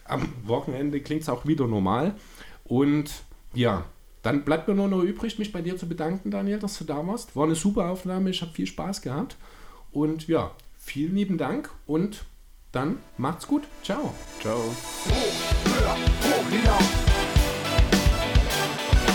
Am 0.05 0.31
Wochenende 0.45 1.01
klingt 1.01 1.23
es 1.23 1.29
auch 1.29 1.45
wieder 1.45 1.67
normal. 1.67 2.15
Und 2.63 3.11
ja, 3.53 3.85
dann 4.27 4.43
bleibt 4.43 4.67
mir 4.67 4.75
nur 4.75 4.89
noch 4.89 5.03
übrig, 5.03 5.39
mich 5.39 5.53
bei 5.53 5.61
dir 5.61 5.77
zu 5.77 5.87
bedanken, 5.87 6.31
Daniel, 6.31 6.59
dass 6.59 6.77
du 6.77 6.83
da 6.83 7.07
warst. 7.07 7.33
War 7.37 7.45
eine 7.45 7.55
super 7.55 7.85
Aufnahme, 7.85 8.29
ich 8.29 8.41
habe 8.41 8.51
viel 8.51 8.67
Spaß 8.67 9.01
gehabt. 9.01 9.37
Und 9.93 10.27
ja, 10.27 10.51
vielen 10.77 11.15
lieben 11.15 11.37
Dank 11.37 11.69
und 11.85 12.25
dann 12.73 12.97
macht's 13.17 13.47
gut. 13.47 13.63
Ciao. 13.83 14.13
Ciao. 14.41 14.57
Hoch, 14.57 15.33
höher, 15.63 15.95
hoch 16.25 16.49
hinaus. 16.49 16.83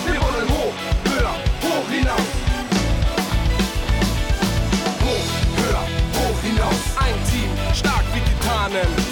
Wir 0.03 0.19
wollen 0.19 0.49
hoch, 0.49 0.73
höher, 1.05 1.35
hoch 1.61 1.89
hinaus. 1.91 2.27
Hoch, 4.99 5.63
höher, 5.63 5.85
hoch 6.15 6.41
hinaus. 6.41 6.97
Ein 6.97 7.13
Team, 7.29 7.75
stark 7.75 8.03
wie 8.15 8.19
Titanen. 8.19 9.02